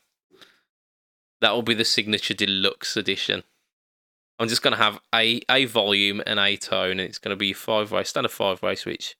That 1.41 1.53
will 1.53 1.63
be 1.63 1.75
the 1.75 1.85
signature 1.85 2.35
deluxe 2.35 2.97
edition. 2.97 3.43
I'm 4.39 4.49
just 4.49 4.63
gonna 4.63 4.77
have 4.77 5.01
a 5.15 5.41
a 5.51 5.65
volume 5.67 6.23
and 6.27 6.39
a 6.41 6.57
tone, 6.57 6.93
and 6.93 7.01
it's 7.01 7.19
gonna 7.19 7.37
be 7.37 7.53
five 7.53 7.93
way 7.93 8.05
standard 8.05 8.31
five 8.33 8.63
way 8.63 8.75
switch. 8.75 9.17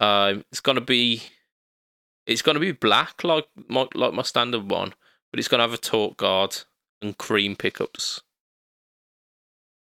Um, 0.00 0.44
it's 0.50 0.60
gonna 0.60 0.80
be 0.80 1.22
it's 2.26 2.42
gonna 2.42 2.60
be 2.60 2.72
black 2.72 3.24
like 3.24 3.46
my 3.68 3.86
like 3.94 4.12
my 4.14 4.22
standard 4.22 4.70
one, 4.70 4.94
but 5.30 5.38
it's 5.40 5.48
gonna 5.48 5.62
have 5.64 5.72
a 5.72 5.78
torque 5.78 6.16
guard 6.16 6.56
and 7.00 7.18
cream 7.18 7.56
pickups. 7.56 8.20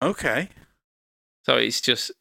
Okay. 0.02 0.48
So 1.44 1.56
it's 1.56 1.80
just 1.80 2.12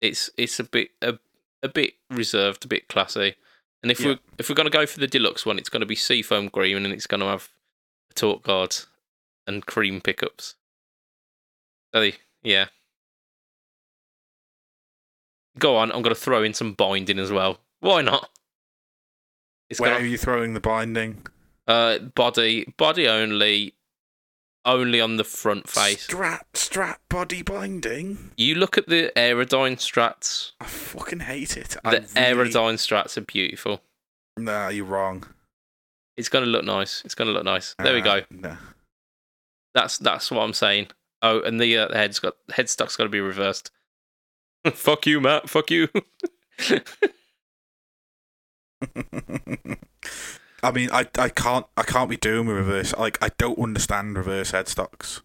it's 0.00 0.30
it's 0.36 0.60
a 0.60 0.64
bit 0.64 0.90
a, 1.02 1.18
a 1.62 1.68
bit 1.68 1.94
reserved, 2.10 2.64
a 2.64 2.68
bit 2.68 2.88
classy. 2.88 3.34
And 3.82 3.90
if 3.92 4.00
Yeah. 4.00 4.06
we're 4.08 4.18
if 4.38 4.48
we're 4.48 4.54
gonna 4.54 4.70
go 4.70 4.86
for 4.86 5.00
the 5.00 5.06
deluxe 5.06 5.44
one, 5.44 5.58
it's 5.58 5.68
gonna 5.68 5.86
be 5.86 5.96
seafoam 5.96 6.48
green 6.48 6.84
and 6.84 6.92
it's 6.94 7.06
gonna 7.06 7.26
have 7.26 7.50
a 8.10 8.14
torque 8.14 8.44
guard 8.44 8.76
and 9.46 9.66
cream 9.66 10.00
pickups. 10.00 10.54
Yeah. 12.42 12.66
Go 15.58 15.76
on, 15.76 15.90
I'm 15.92 16.02
gonna 16.02 16.14
throw 16.14 16.42
in 16.42 16.54
some 16.54 16.74
binding 16.74 17.18
as 17.18 17.32
well. 17.32 17.58
Why 17.80 18.02
not? 18.02 18.30
It's 19.70 19.80
Where 19.80 19.90
gonna 19.90 20.04
are 20.04 20.06
you 20.06 20.18
throwing 20.18 20.54
the 20.54 20.60
binding? 20.60 21.26
uh 21.66 21.98
body 21.98 22.72
body 22.78 23.06
only 23.06 23.74
only 24.64 25.00
on 25.00 25.16
the 25.16 25.24
front 25.24 25.68
face. 25.68 26.04
Strap, 26.04 26.56
strap 26.56 27.00
body 27.08 27.42
binding. 27.42 28.32
You 28.36 28.54
look 28.54 28.78
at 28.78 28.88
the 28.88 29.12
Aerodyne 29.16 29.76
strats. 29.76 30.52
I 30.60 30.64
fucking 30.66 31.20
hate 31.20 31.56
it. 31.56 31.70
The 31.70 31.80
I 31.84 31.90
really... 31.92 32.50
Aerodyne 32.50 32.74
strats 32.74 33.16
are 33.16 33.22
beautiful. 33.22 33.82
Nah, 34.36 34.68
you're 34.68 34.84
wrong. 34.84 35.24
It's 36.16 36.28
gonna 36.28 36.46
look 36.46 36.64
nice. 36.64 37.02
It's 37.04 37.14
gonna 37.14 37.30
look 37.30 37.44
nice. 37.44 37.74
There 37.78 37.94
we 37.94 38.00
go. 38.00 38.22
Nah. 38.30 38.56
That's 39.74 39.98
that's 39.98 40.30
what 40.30 40.42
I'm 40.42 40.52
saying. 40.54 40.88
Oh, 41.22 41.40
and 41.40 41.60
the, 41.60 41.76
uh, 41.76 41.88
the 41.88 41.96
head's 41.96 42.18
got 42.18 42.34
headstock's 42.50 42.96
got 42.96 43.04
to 43.04 43.08
be 43.10 43.20
reversed. 43.20 43.70
Fuck 44.72 45.06
you, 45.06 45.20
Matt. 45.20 45.48
Fuck 45.50 45.70
you. 45.70 45.88
I 50.62 50.72
mean, 50.72 50.90
I, 50.92 51.06
I 51.18 51.28
can't 51.28 51.66
I 51.76 51.82
can't 51.82 52.10
be 52.10 52.16
doing 52.16 52.46
with 52.46 52.56
reverse. 52.56 52.94
Like, 52.96 53.18
I 53.22 53.30
don't 53.38 53.58
understand 53.58 54.16
reverse 54.16 54.52
headstocks. 54.52 55.20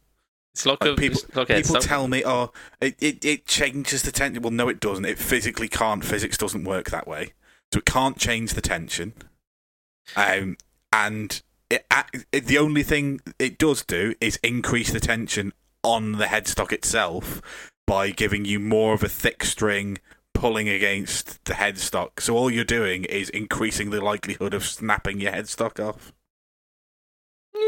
it's 0.53 0.65
like, 0.65 0.81
Like, 0.81 0.91
a 0.91 0.95
people- 0.95 1.19
it's 1.21 1.35
like 1.35 1.47
People 1.47 1.75
tell 1.77 2.07
me, 2.07 2.23
oh, 2.25 2.51
it, 2.79 2.95
it, 2.99 3.25
it 3.25 3.45
changes 3.47 4.03
the 4.03 4.11
tension. 4.11 4.41
Well, 4.43 4.51
no, 4.51 4.69
it 4.69 4.79
doesn't. 4.79 5.05
It 5.05 5.17
physically 5.17 5.67
can't. 5.67 6.05
Physics 6.05 6.37
doesn't 6.37 6.63
work 6.63 6.89
that 6.91 7.07
way. 7.07 7.33
So 7.73 7.79
it 7.79 7.85
can't 7.85 8.17
change 8.17 8.53
the 8.53 8.61
tension. 8.61 9.13
Um, 10.15 10.57
and 10.91 11.41
it, 11.71 11.85
it, 12.31 12.45
the 12.45 12.59
only 12.59 12.83
thing 12.83 13.19
it 13.39 13.57
does 13.57 13.83
do 13.83 14.13
is 14.21 14.37
increase 14.43 14.91
the 14.91 14.99
tension 14.99 15.53
on 15.84 16.13
the 16.13 16.25
headstock 16.25 16.71
itself 16.71 17.41
by 17.86 18.09
giving 18.09 18.45
you 18.45 18.59
more 18.59 18.93
of 18.93 19.03
a 19.03 19.09
thick 19.09 19.43
string 19.43 19.99
pulling 20.34 20.69
against 20.69 21.43
the 21.45 21.53
headstock. 21.53 22.19
So 22.19 22.36
all 22.36 22.49
you're 22.49 22.63
doing 22.63 23.03
is 23.05 23.29
increasing 23.29 23.89
the 23.89 24.01
likelihood 24.01 24.53
of 24.53 24.65
snapping 24.65 25.19
your 25.19 25.31
headstock 25.31 25.79
off. 25.79 26.13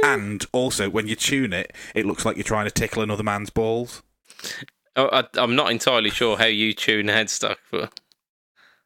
And 0.03 0.45
also, 0.51 0.89
when 0.89 1.07
you 1.07 1.15
tune 1.15 1.53
it, 1.53 1.73
it 1.93 2.05
looks 2.05 2.25
like 2.25 2.37
you're 2.37 2.43
trying 2.43 2.65
to 2.65 2.71
tickle 2.71 3.03
another 3.03 3.23
man's 3.23 3.49
balls. 3.49 4.01
Oh, 4.95 5.09
I, 5.11 5.25
I'm 5.35 5.55
not 5.55 5.71
entirely 5.71 6.09
sure 6.09 6.37
how 6.37 6.45
you 6.45 6.73
tune 6.73 7.09
a 7.09 7.13
headstock, 7.13 7.57
but 7.71 7.91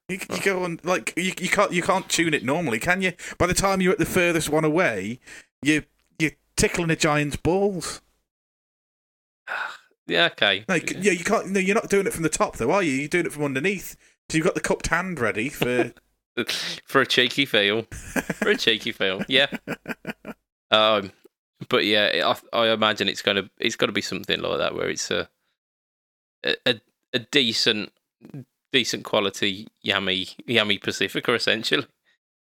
You, 0.10 0.18
you 0.32 0.42
go 0.42 0.64
on 0.64 0.80
like 0.84 1.14
you, 1.16 1.34
you 1.40 1.50
can't 1.50 1.72
you 1.72 1.84
can't 1.84 2.10
tune 2.10 2.34
it 2.34 2.44
normally, 2.44 2.80
can 2.80 3.02
you? 3.04 3.14
By 3.38 3.46
the 3.46 3.54
time 3.54 3.80
you're 3.80 3.94
at 3.94 4.00
the 4.00 4.06
furthest 4.06 4.50
one 4.50 4.66
away, 4.66 5.20
you 5.62 5.84
you're 6.18 6.32
tickling 6.58 6.90
a 6.90 6.96
giant's 6.96 7.36
balls. 7.36 8.02
yeah, 10.08 10.26
okay. 10.32 10.66
Like 10.68 10.92
yeah, 10.92 11.12
you 11.12 11.24
can't. 11.24 11.50
No, 11.50 11.60
you're 11.60 11.76
not 11.76 11.90
doing 11.90 12.08
it 12.08 12.14
from 12.14 12.24
the 12.24 12.30
top 12.30 12.58
though, 12.58 12.72
are 12.72 12.84
you? 12.84 12.92
You're 12.92 13.08
doing 13.08 13.26
it 13.26 13.34
from 13.34 13.44
underneath. 13.44 13.96
So 14.30 14.38
you've 14.38 14.46
got 14.46 14.56
the 14.56 14.62
cupped 14.62 14.88
hand 14.88 15.20
ready 15.20 15.50
for. 15.50 15.92
for 16.86 17.02
a 17.02 17.06
cheeky 17.06 17.46
feel. 17.46 17.84
For 17.84 18.52
a 18.52 18.56
cheeky 18.56 18.92
feel, 18.94 19.24
yeah. 19.28 19.48
Um, 20.72 21.12
but 21.68 21.86
yeah, 21.86 22.34
I, 22.54 22.58
I 22.58 22.70
imagine 22.70 23.10
it's 23.10 23.22
gonna 23.22 23.50
it's 23.58 23.76
got 23.76 23.88
to 23.88 23.92
be 23.92 24.02
something 24.02 24.40
like 24.40 24.58
that 24.60 24.76
where 24.76 24.90
it's 24.90 25.12
a 25.12 25.28
a, 26.44 26.80
a 27.14 27.20
decent 27.20 27.92
decent 28.72 29.04
quality 29.04 29.68
yummy 29.82 30.30
yummy 30.46 30.78
Pacifica 30.78 31.34
essentially. 31.34 31.88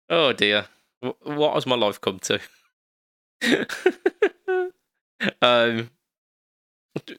Oh 0.09 0.33
dear, 0.33 0.65
Wh- 1.01 1.25
what 1.25 1.53
has 1.55 1.65
my 1.65 1.75
life 1.75 1.99
come 1.99 2.19
to? 2.19 2.39
um, 5.41 5.89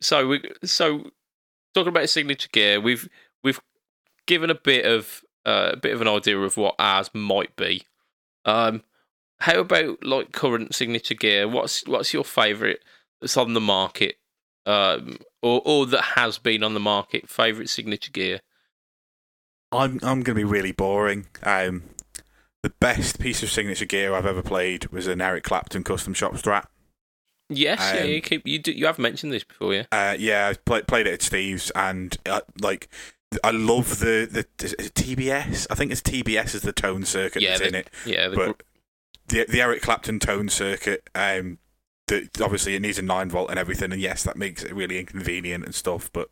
so 0.00 0.26
we 0.28 0.42
so 0.64 1.10
talking 1.74 1.88
about 1.88 2.08
signature 2.08 2.48
gear, 2.52 2.80
we've 2.80 3.08
we've 3.42 3.60
given 4.26 4.50
a 4.50 4.54
bit 4.54 4.84
of 4.84 5.22
uh, 5.46 5.70
a 5.72 5.76
bit 5.76 5.94
of 5.94 6.00
an 6.00 6.08
idea 6.08 6.38
of 6.38 6.56
what 6.56 6.74
ours 6.78 7.10
might 7.14 7.54
be. 7.56 7.82
Um, 8.44 8.82
how 9.40 9.60
about 9.60 10.04
like 10.04 10.32
current 10.32 10.74
signature 10.74 11.14
gear? 11.14 11.48
What's 11.48 11.86
what's 11.86 12.12
your 12.12 12.24
favourite 12.24 12.78
that's 13.20 13.36
on 13.36 13.54
the 13.54 13.60
market, 13.60 14.16
um, 14.66 15.18
or 15.42 15.62
or 15.64 15.86
that 15.86 16.02
has 16.16 16.38
been 16.38 16.62
on 16.62 16.74
the 16.74 16.80
market? 16.80 17.28
Favourite 17.28 17.68
signature 17.68 18.12
gear? 18.12 18.40
I'm 19.72 19.98
I'm 20.02 20.22
gonna 20.22 20.36
be 20.36 20.44
really 20.44 20.72
boring. 20.72 21.26
Um, 21.42 21.84
the 22.62 22.70
best 22.70 23.18
piece 23.18 23.42
of 23.42 23.50
signature 23.50 23.86
gear 23.86 24.14
I've 24.14 24.26
ever 24.26 24.42
played 24.42 24.86
was 24.92 25.08
an 25.08 25.20
Eric 25.20 25.42
Clapton 25.44 25.82
custom 25.82 26.14
shop 26.14 26.34
strat. 26.34 26.66
Yes, 27.48 27.80
yeah, 27.94 28.02
Um, 28.02 28.08
you 28.08 28.20
keep 28.22 28.46
you 28.46 28.58
do, 28.58 28.72
you 28.72 28.86
have 28.86 28.98
mentioned 28.98 29.32
this 29.32 29.44
before, 29.44 29.74
yeah. 29.74 29.84
Uh, 29.92 30.16
yeah, 30.18 30.48
I 30.48 30.54
played 30.54 30.86
played 30.86 31.06
it 31.06 31.14
at 31.14 31.22
Steve's, 31.22 31.70
and 31.74 32.16
uh, 32.26 32.40
like 32.60 32.88
I 33.44 33.50
love 33.50 33.98
the 33.98 34.26
the 34.30 34.64
is 34.64 34.72
it 34.74 34.94
TBS. 34.94 35.66
I 35.70 35.74
think 35.74 35.92
it's 35.92 36.00
TBS 36.02 36.54
is 36.54 36.62
the 36.62 36.72
tone 36.72 37.04
circuit 37.04 37.42
Yeah, 37.42 37.50
that's 37.50 37.60
the- 37.60 37.68
in 37.68 37.74
it. 37.74 37.90
Yeah, 38.06 38.28
the, 38.28 38.36
but 38.36 38.62
the 39.28 39.46
the 39.48 39.60
Eric 39.60 39.82
Clapton 39.82 40.18
tone 40.18 40.48
circuit, 40.48 41.08
um, 41.14 41.58
the, 42.08 42.28
obviously 42.42 42.74
it 42.74 42.80
needs 42.82 42.98
a 42.98 43.02
nine 43.02 43.28
volt 43.30 43.50
and 43.50 43.58
everything, 43.58 43.92
and 43.92 44.00
yes, 44.00 44.22
that 44.22 44.36
makes 44.36 44.62
it 44.62 44.74
really 44.74 44.98
inconvenient 44.98 45.64
and 45.64 45.74
stuff. 45.74 46.10
But 46.12 46.28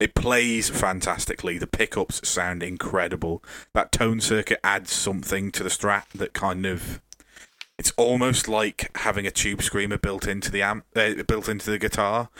It 0.00 0.14
plays 0.14 0.68
fantastically. 0.70 1.56
The 1.58 1.66
pickups 1.66 2.26
sound 2.28 2.62
incredible. 2.62 3.42
That 3.74 3.92
tone 3.92 4.20
circuit 4.20 4.58
adds 4.64 4.92
something 4.92 5.52
to 5.52 5.62
the 5.62 5.68
Strat 5.70 6.08
that 6.14 6.32
kind 6.32 6.66
of. 6.66 7.00
It's 7.84 7.92
almost 7.98 8.48
like 8.48 8.96
having 8.96 9.26
a 9.26 9.30
tube 9.30 9.60
screamer 9.60 9.98
built 9.98 10.26
into 10.26 10.50
the 10.50 10.62
amp, 10.62 10.86
uh, 10.96 11.22
built 11.28 11.50
into 11.50 11.70
the 11.70 11.78
guitar, 11.78 12.30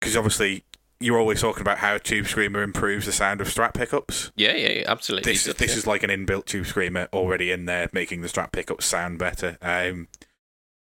because 0.00 0.16
obviously 0.16 0.64
you're 0.98 1.18
always 1.18 1.42
talking 1.42 1.60
about 1.60 1.76
how 1.76 1.96
a 1.96 1.98
tube 1.98 2.26
screamer 2.26 2.62
improves 2.62 3.04
the 3.04 3.12
sound 3.12 3.42
of 3.42 3.46
Strat 3.46 3.74
pickups. 3.74 4.32
Yeah, 4.34 4.56
yeah, 4.56 4.84
absolutely. 4.86 5.30
This 5.30 5.44
this 5.44 5.76
is 5.76 5.86
like 5.86 6.04
an 6.04 6.08
inbuilt 6.08 6.46
tube 6.46 6.64
screamer 6.64 7.08
already 7.12 7.50
in 7.50 7.66
there, 7.66 7.90
making 7.92 8.22
the 8.22 8.28
Strat 8.28 8.50
pickups 8.50 8.86
sound 8.86 9.18
better. 9.18 9.58
Um, 9.60 10.08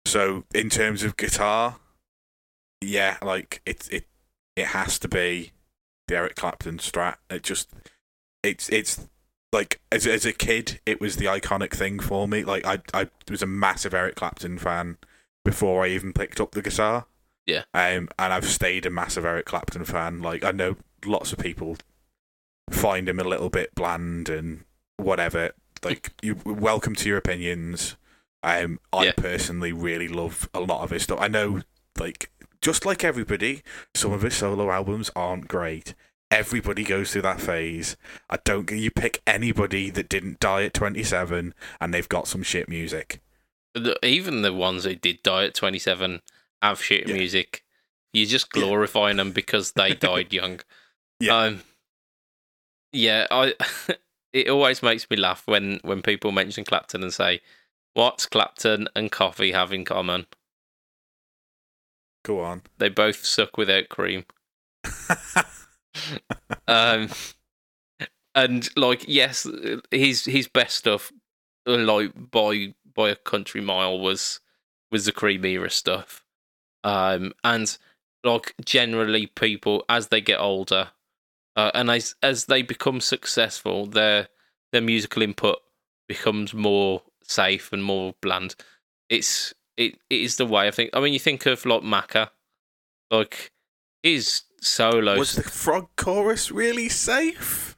so 0.05 0.45
in 0.55 0.71
terms 0.71 1.03
of 1.03 1.17
guitar, 1.17 1.81
yeah, 2.81 3.17
like 3.23 3.61
it 3.67 3.89
it 3.91 4.05
it 4.55 4.67
has 4.67 5.01
to 5.01 5.09
be 5.09 5.51
the 6.07 6.15
Eric 6.15 6.37
Clapton 6.37 6.79
Strat. 6.79 7.17
It 7.29 7.43
just 7.43 7.71
it's 8.45 8.69
it's 8.69 9.09
like 9.53 9.81
as 9.91 10.07
as 10.07 10.25
a 10.25 10.33
kid, 10.33 10.81
it 10.87 11.01
was 11.01 11.17
the 11.17 11.27
iconic 11.27 11.73
thing 11.73 12.01
for 12.01 12.27
me. 12.27 12.45
Like 12.45 12.65
I 12.67 12.81
I 12.95 13.09
was 13.31 13.43
a 13.43 13.47
massive 13.47 13.95
Eric 13.95 14.15
Clapton 14.17 14.59
fan 14.59 14.97
before 15.45 15.85
I 15.85 15.89
even 15.89 16.13
picked 16.13 16.41
up 16.41 16.53
the 16.53 16.63
guitar. 16.63 17.07
Yeah. 17.47 17.65
Um, 17.75 18.09
and 18.19 18.33
I've 18.33 18.45
stayed 18.47 18.87
a 18.87 18.91
massive 18.91 19.25
Eric 19.25 19.47
Clapton 19.47 19.85
fan. 19.85 20.23
Like 20.23 20.45
I 20.45 20.53
know 20.53 20.77
lots 21.05 21.33
of 21.33 21.39
people 21.39 21.77
find 22.71 23.09
him 23.09 23.19
a 23.19 23.25
little 23.25 23.51
bit 23.51 23.75
bland 23.75 24.29
and 24.29 24.65
whatever. 24.97 25.51
Like 25.85 26.13
you, 26.23 26.37
welcome 26.45 26.95
to 26.97 27.09
your 27.09 27.19
opinions. 27.19 27.97
Um, 28.43 28.81
I 28.93 29.05
Yeah. 29.07 29.13
personally 29.17 29.73
really 29.73 30.09
love 30.09 30.49
a 30.55 30.61
lot 30.61 30.83
of 30.83 30.91
his 30.91 31.03
stuff. 31.05 31.21
I 31.21 31.29
know, 31.29 31.63
like 31.99 32.31
just 32.61 32.87
like 32.87 33.05
everybody, 33.05 33.63
some 33.95 34.13
of 34.13 34.23
his 34.23 34.35
solo 34.35 34.71
albums 34.71 35.11
aren't 35.15 35.49
great. 35.49 35.95
Everybody 36.33 36.83
goes 36.83 37.13
through 37.13 37.23
that 37.23 37.41
phase. 37.41 37.97
I 38.31 38.39
don't. 38.45 38.71
You 38.71 38.91
pick 38.91 39.21
anybody 39.27 39.91
that 39.91 40.09
didn't 40.09 40.41
die 40.41 40.65
at 40.65 40.75
twenty 40.75 41.03
seven, 41.05 41.53
and 41.81 41.93
they've 41.93 42.09
got 42.09 42.27
some 42.27 42.43
shit 42.43 42.69
music. 42.69 43.21
Even 44.03 44.43
the 44.43 44.53
ones 44.53 44.85
who 44.85 44.95
did 44.95 45.23
die 45.23 45.45
at 45.45 45.55
27 45.55 46.21
have 46.61 46.83
shit 46.83 47.09
Yeah. 47.09 47.15
music. 47.15 47.65
You're 48.13 48.27
just 48.27 48.49
Yeah. 48.55 48.63
glorifying 48.63 49.17
them 49.17 49.33
because 49.33 49.73
they 49.73 49.95
died 50.09 50.33
young. 50.33 50.61
Yeah. 51.21 51.37
Um, 51.39 51.63
yeah, 52.93 53.27
I. 53.31 53.55
it 54.33 54.49
always 54.49 54.83
makes 54.83 55.09
me 55.11 55.17
laugh 55.17 55.43
when 55.47 55.81
when 55.83 56.03
people 56.03 56.33
mention 56.33 56.65
Clapton 56.65 57.03
and 57.03 57.13
say, 57.15 57.41
"What's 57.95 58.27
Clapton 58.27 58.89
and 58.97 59.11
coffee 59.13 59.53
have 59.53 59.73
in 59.73 59.85
common? 59.85 60.27
Go 62.25 62.41
on. 62.41 62.63
They 62.79 62.89
both 62.89 63.25
suck 63.25 63.57
without 63.59 63.89
cream." 63.91 64.25
um, 66.69 67.09
and 68.35 68.69
like, 68.77 69.05
yes, 69.07 69.47
his 69.91 70.25
his 70.25 70.49
best 70.49 70.77
stuff, 70.77 71.13
like 71.67 72.13
by 72.31 72.75
by 72.95 73.11
a 73.11 73.17
country 73.17 73.61
mile, 73.61 73.99
was 73.99 74.41
was 74.91 75.05
the 75.05 75.13
cream 75.13 75.45
era 75.45 75.71
stuff. 75.71 76.25
Um, 76.85 77.33
and 77.45 77.77
like 78.25 78.55
generally, 78.65 79.27
people 79.27 79.85
as 79.89 80.09
they 80.09 80.21
get 80.21 80.41
older, 80.41 80.91
uh, 81.57 81.71
and 81.75 81.91
as 81.91 82.15
as 82.23 82.47
they 82.47 82.63
become 82.63 83.01
successful, 83.01 83.87
their 83.87 84.29
their 84.73 84.83
musical 84.83 85.23
input 85.23 85.59
becomes 86.09 86.55
more 86.55 87.03
safe 87.23 87.73
and 87.73 87.85
more 87.85 88.15
bland. 88.23 88.55
It's 89.09 89.55
it, 89.77 89.99
it 90.11 90.21
is 90.21 90.37
the 90.37 90.47
way 90.47 90.69
I 90.69 90.71
think. 90.71 90.91
I 90.95 91.01
mean, 91.01 91.13
you 91.13 91.19
think 91.19 91.47
of 91.47 91.65
like 91.67 91.83
Macca, 91.83 92.31
like 93.11 93.53
his 94.03 94.43
solo 94.61 95.19
Was 95.19 95.35
the 95.35 95.43
frog 95.43 95.89
chorus 95.97 96.51
really 96.51 96.89
safe? 96.89 97.77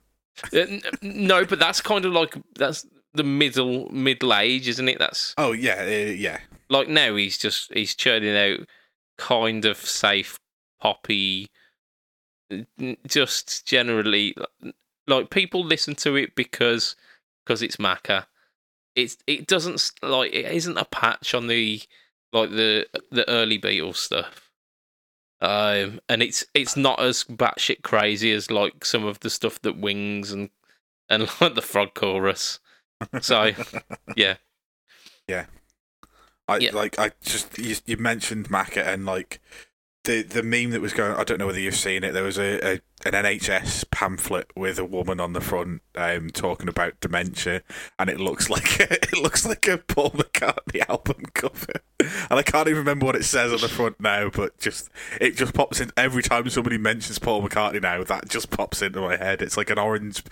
uh, 0.52 0.66
no, 1.02 1.44
but 1.44 1.58
that's 1.58 1.80
kind 1.80 2.04
of 2.04 2.12
like 2.12 2.36
that's 2.56 2.86
the 3.12 3.22
middle 3.22 3.88
middle 3.90 4.34
age, 4.34 4.68
isn't 4.68 4.88
it? 4.88 4.98
That's 4.98 5.34
Oh 5.38 5.52
yeah, 5.52 5.82
uh, 5.82 6.12
yeah. 6.12 6.40
like 6.68 6.88
now 6.88 7.14
he's 7.14 7.38
just 7.38 7.72
he's 7.72 7.94
churning 7.94 8.36
out 8.36 8.66
kind 9.16 9.64
of 9.64 9.76
safe 9.76 10.38
poppy, 10.80 11.48
just 13.06 13.66
generally 13.66 14.34
like 15.06 15.30
people 15.30 15.64
listen 15.64 15.94
to 15.94 16.16
it 16.16 16.34
because 16.34 16.96
because 17.44 17.62
it's 17.62 17.76
Macca. 17.76 18.26
It's 18.96 19.16
it 19.26 19.46
doesn't 19.46 19.92
like 20.02 20.32
it 20.32 20.46
isn't 20.52 20.78
a 20.78 20.84
patch 20.84 21.34
on 21.34 21.46
the 21.46 21.80
like 22.32 22.50
the 22.50 22.86
the 23.10 23.28
early 23.28 23.58
Beatles 23.58 23.96
stuff. 23.96 24.43
Um, 25.44 26.00
and 26.08 26.22
it's 26.22 26.44
it's 26.54 26.76
not 26.76 27.00
as 27.00 27.24
batshit 27.24 27.82
crazy 27.82 28.32
as 28.32 28.50
like 28.50 28.84
some 28.84 29.04
of 29.04 29.20
the 29.20 29.30
stuff 29.30 29.60
that 29.62 29.76
Wings 29.78 30.32
and 30.32 30.50
and 31.10 31.28
like 31.40 31.54
the 31.54 31.62
Frog 31.62 31.94
Chorus. 31.94 32.60
So 33.20 33.52
yeah, 34.16 34.36
yeah. 35.28 35.46
I 36.48 36.60
Yeah. 36.60 36.70
like 36.72 36.98
I 36.98 37.12
just 37.22 37.58
you, 37.58 37.76
you 37.86 37.96
mentioned 37.96 38.48
Macca 38.48 38.86
and 38.86 39.06
like 39.06 39.40
the 40.04 40.22
the 40.22 40.42
meme 40.42 40.70
that 40.70 40.80
was 40.80 40.92
going. 40.92 41.14
I 41.14 41.24
don't 41.24 41.38
know 41.38 41.46
whether 41.46 41.60
you've 41.60 41.74
seen 41.74 42.04
it. 42.04 42.12
There 42.12 42.22
was 42.22 42.38
a, 42.38 42.74
a 42.74 42.80
an 43.06 43.12
NHS 43.12 43.90
pamphlet 43.90 44.50
with 44.56 44.78
a 44.78 44.84
woman 44.84 45.20
on 45.20 45.32
the 45.32 45.40
front 45.40 45.82
um, 45.94 46.30
talking 46.30 46.68
about 46.68 47.00
dementia, 47.00 47.62
and 47.98 48.08
it 48.08 48.20
looks 48.20 48.48
like 48.50 48.80
it 48.80 49.16
looks 49.18 49.44
like 49.44 49.66
a 49.66 49.78
Paul 49.78 50.10
McCartney 50.10 50.88
album 50.88 51.24
cover. 51.34 51.80
And 52.00 52.38
I 52.38 52.42
can't 52.42 52.68
even 52.68 52.78
remember 52.78 53.06
what 53.06 53.16
it 53.16 53.24
says 53.24 53.52
on 53.52 53.60
the 53.60 53.68
front 53.68 53.98
now, 54.00 54.30
but 54.30 54.58
just 54.58 54.90
it 55.20 55.36
just 55.36 55.54
pops 55.54 55.80
in 55.80 55.90
every 55.96 56.22
time 56.22 56.48
somebody 56.50 56.78
mentions 56.78 57.18
Paul 57.18 57.42
McCartney 57.42 57.82
now. 57.82 58.04
That 58.04 58.28
just 58.28 58.50
pops 58.50 58.82
into 58.82 59.00
my 59.00 59.16
head. 59.16 59.42
It's 59.42 59.56
like 59.56 59.70
an 59.70 59.78
orange 59.78 60.22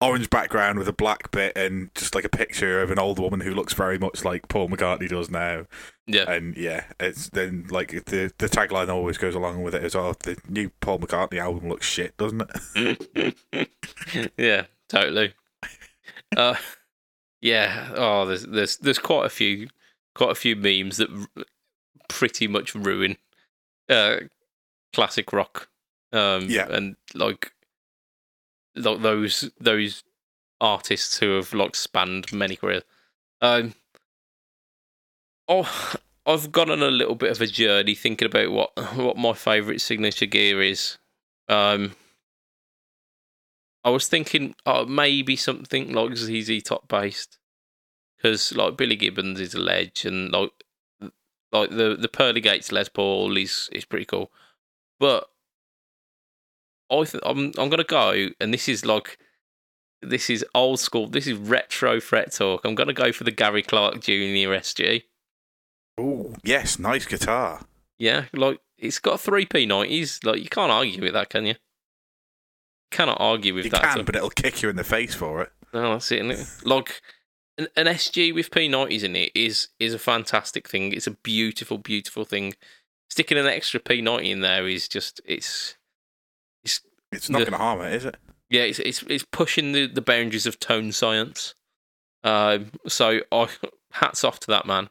orange 0.00 0.30
background 0.30 0.78
with 0.78 0.86
a 0.88 0.92
black 0.92 1.30
bit 1.32 1.56
and 1.56 1.92
just 1.94 2.14
like 2.14 2.24
a 2.24 2.28
picture 2.28 2.80
of 2.80 2.90
an 2.92 2.98
old 3.00 3.18
woman 3.18 3.40
who 3.40 3.52
looks 3.52 3.72
very 3.74 3.98
much 3.98 4.24
like 4.24 4.46
Paul 4.48 4.68
McCartney 4.68 5.08
does 5.08 5.28
now. 5.28 5.66
yeah, 6.06 6.30
And 6.30 6.56
yeah, 6.56 6.84
it's 7.00 7.28
then 7.30 7.66
like 7.70 7.90
the 8.06 8.32
the 8.38 8.48
tagline 8.48 8.88
always 8.88 9.18
goes 9.18 9.34
along 9.34 9.62
with 9.62 9.74
it 9.74 9.82
as 9.82 9.94
well. 9.96 10.14
The 10.22 10.36
new 10.48 10.70
Paul 10.80 11.00
McCartney 11.00 11.38
album 11.40 11.68
looks 11.68 11.86
shit, 11.86 12.16
doesn't 12.16 12.42
it? 12.74 13.70
yeah, 14.36 14.66
totally. 14.88 15.34
Uh, 16.36 16.54
yeah. 17.40 17.90
Oh, 17.96 18.24
there's 18.26 18.44
there's 18.46 18.76
there's 18.78 18.98
quite 18.98 19.26
a 19.26 19.30
few 19.30 19.68
quite 20.14 20.30
a 20.30 20.34
few 20.36 20.54
memes 20.56 20.98
that 20.98 21.10
r- 21.10 21.44
pretty 22.08 22.46
much 22.46 22.74
ruin 22.74 23.16
uh, 23.88 24.16
classic 24.92 25.32
rock. 25.32 25.68
Um, 26.12 26.46
Yeah. 26.48 26.68
and 26.70 26.96
like 27.14 27.52
like 27.52 27.52
those 28.82 29.50
those 29.60 30.04
artists 30.60 31.18
who 31.18 31.36
have 31.36 31.52
like 31.52 31.74
spanned 31.74 32.32
many 32.32 32.56
careers. 32.56 32.82
Um, 33.40 33.74
oh, 35.48 35.94
I've 36.26 36.52
gone 36.52 36.70
on 36.70 36.82
a 36.82 36.90
little 36.90 37.14
bit 37.14 37.30
of 37.30 37.40
a 37.40 37.46
journey 37.46 37.94
thinking 37.94 38.26
about 38.26 38.50
what 38.50 38.96
what 38.96 39.16
my 39.16 39.32
favourite 39.32 39.80
signature 39.80 40.26
gear 40.26 40.60
is. 40.62 40.98
Um, 41.48 41.94
I 43.84 43.90
was 43.90 44.08
thinking 44.08 44.54
uh, 44.66 44.84
maybe 44.86 45.36
something 45.36 45.92
like 45.92 46.16
ZZ 46.16 46.62
Top 46.62 46.88
based, 46.88 47.38
because 48.16 48.54
like 48.54 48.76
Billy 48.76 48.96
Gibbons 48.96 49.40
is 49.40 49.54
a 49.54 49.60
ledge, 49.60 50.04
and 50.04 50.30
like 50.30 50.50
like 51.52 51.70
the 51.70 51.96
the 51.98 52.08
Pearly 52.08 52.40
Gates 52.40 52.72
Les 52.72 52.88
Paul 52.88 53.36
is 53.36 53.70
is 53.72 53.86
pretty 53.86 54.04
cool, 54.04 54.30
but 55.00 55.30
I 56.90 57.04
th- 57.04 57.22
I'm 57.24 57.52
I'm 57.58 57.68
gonna 57.68 57.84
go, 57.84 58.28
and 58.40 58.52
this 58.52 58.68
is 58.68 58.84
like 58.84 59.18
this 60.02 60.30
is 60.30 60.44
old 60.54 60.80
school. 60.80 61.06
This 61.08 61.26
is 61.26 61.36
retro 61.36 62.00
fret 62.00 62.32
talk. 62.32 62.64
I'm 62.64 62.74
gonna 62.74 62.92
go 62.92 63.12
for 63.12 63.24
the 63.24 63.30
Gary 63.30 63.62
Clark 63.62 64.00
Jr. 64.00 64.12
SG. 64.54 65.02
Oh 65.98 66.34
yes, 66.44 66.78
nice 66.78 67.04
guitar. 67.06 67.62
Yeah, 67.98 68.26
like 68.32 68.60
it's 68.78 68.98
got 69.00 69.20
three 69.20 69.44
P90s. 69.46 70.24
Like 70.24 70.40
you 70.42 70.48
can't 70.48 70.70
argue 70.70 71.02
with 71.02 71.12
that, 71.14 71.30
can 71.30 71.46
you? 71.46 71.54
Cannot 72.90 73.18
argue 73.20 73.54
with 73.54 73.66
You 73.66 73.70
that. 73.72 73.82
can, 73.82 74.04
but 74.04 74.16
it'll 74.16 74.30
kick 74.30 74.62
you 74.62 74.70
in 74.70 74.76
the 74.76 74.84
face 74.84 75.14
for 75.14 75.42
it. 75.42 75.52
No, 75.74 75.92
that's 75.92 76.10
it. 76.10 76.22
Innit? 76.22 76.64
Like 76.64 77.02
an, 77.58 77.66
an 77.76 77.86
SG 77.86 78.32
with 78.34 78.50
P90s 78.50 79.02
in 79.02 79.14
it 79.14 79.30
is 79.34 79.68
is 79.78 79.92
a 79.92 79.98
fantastic 79.98 80.68
thing. 80.68 80.92
It's 80.92 81.06
a 81.06 81.10
beautiful, 81.12 81.76
beautiful 81.76 82.24
thing. 82.24 82.54
Sticking 83.10 83.36
an 83.36 83.46
extra 83.46 83.78
P90 83.80 84.30
in 84.30 84.40
there 84.40 84.66
is 84.68 84.88
just 84.88 85.20
it's 85.26 85.76
It's 87.12 87.30
not 87.30 87.38
going 87.38 87.52
to 87.52 87.58
harm 87.58 87.80
it, 87.80 87.94
is 87.94 88.04
it? 88.04 88.16
yeah, 88.50 88.62
it's 88.62 88.78
it's 88.78 89.02
it's 89.04 89.24
pushing 89.30 89.72
the, 89.72 89.86
the 89.86 90.00
boundaries 90.00 90.46
of 90.46 90.58
tone 90.58 90.92
science. 90.92 91.54
Um, 92.24 92.72
so 92.86 93.20
I 93.30 93.48
hats 93.92 94.24
off 94.24 94.40
to 94.40 94.46
that 94.48 94.66
man. 94.66 94.90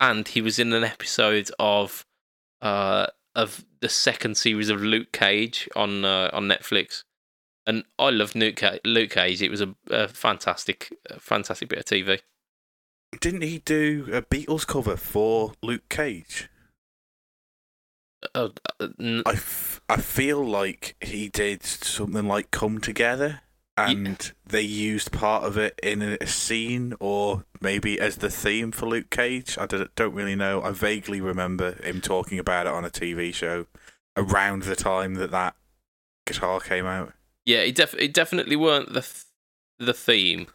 And 0.00 0.28
he 0.28 0.40
was 0.40 0.58
in 0.58 0.72
an 0.72 0.84
episode 0.84 1.50
of 1.58 2.06
uh 2.62 3.06
of 3.34 3.64
the 3.80 3.88
second 3.88 4.36
series 4.36 4.68
of 4.68 4.80
Luke 4.80 5.12
Cage 5.12 5.68
on 5.74 6.04
uh, 6.04 6.30
on 6.32 6.48
Netflix. 6.48 7.04
And 7.66 7.84
I 7.98 8.10
love 8.10 8.34
Luke 8.34 8.56
Cage. 8.56 8.80
Luke 8.84 9.10
Cage. 9.10 9.42
It 9.42 9.50
was 9.50 9.60
a, 9.60 9.74
a 9.90 10.08
fantastic, 10.08 10.94
a 11.10 11.20
fantastic 11.20 11.68
bit 11.68 11.80
of 11.80 11.84
TV. 11.84 12.20
Didn't 13.20 13.42
he 13.42 13.58
do 13.58 14.08
a 14.12 14.22
Beatles 14.22 14.66
cover 14.66 14.96
for 14.96 15.52
Luke 15.62 15.88
Cage? 15.90 16.48
Uh, 18.34 18.48
uh, 18.80 18.88
n- 19.00 19.22
I, 19.26 19.32
f- 19.32 19.80
I 19.88 19.96
feel 19.98 20.44
like 20.44 20.96
he 21.00 21.28
did 21.28 21.62
something 21.62 22.26
like 22.26 22.50
Come 22.50 22.80
Together 22.80 23.40
and 23.76 24.32
they 24.44 24.62
used 24.62 25.12
part 25.12 25.44
of 25.44 25.56
it 25.56 25.78
in 25.84 26.02
a, 26.02 26.26
scene 26.26 26.94
or 26.98 27.44
maybe 27.60 28.00
as 28.00 28.16
the 28.16 28.28
theme 28.28 28.72
for 28.72 28.86
Luke 28.86 29.08
Cage. 29.10 29.56
I 29.56 29.66
don't, 29.66 29.94
don't 29.94 30.14
really 30.14 30.34
know. 30.34 30.60
I 30.62 30.72
vaguely 30.72 31.20
remember 31.20 31.80
him 31.84 32.00
talking 32.00 32.40
about 32.40 32.66
it 32.66 32.72
on 32.72 32.84
a 32.84 32.90
TV 32.90 33.32
show 33.32 33.66
around 34.16 34.64
the 34.64 34.74
time 34.74 35.14
that 35.14 35.30
that 35.30 35.54
guitar 36.26 36.58
came 36.58 36.86
out. 36.86 37.12
yeah, 37.46 37.58
it, 37.58 37.76
def- 37.76 37.94
it 37.94 38.12
definitely 38.12 38.56
weren't 38.56 38.88
the 38.92 39.02
th- 39.02 39.24
the 39.78 39.94
theme. 39.94 40.48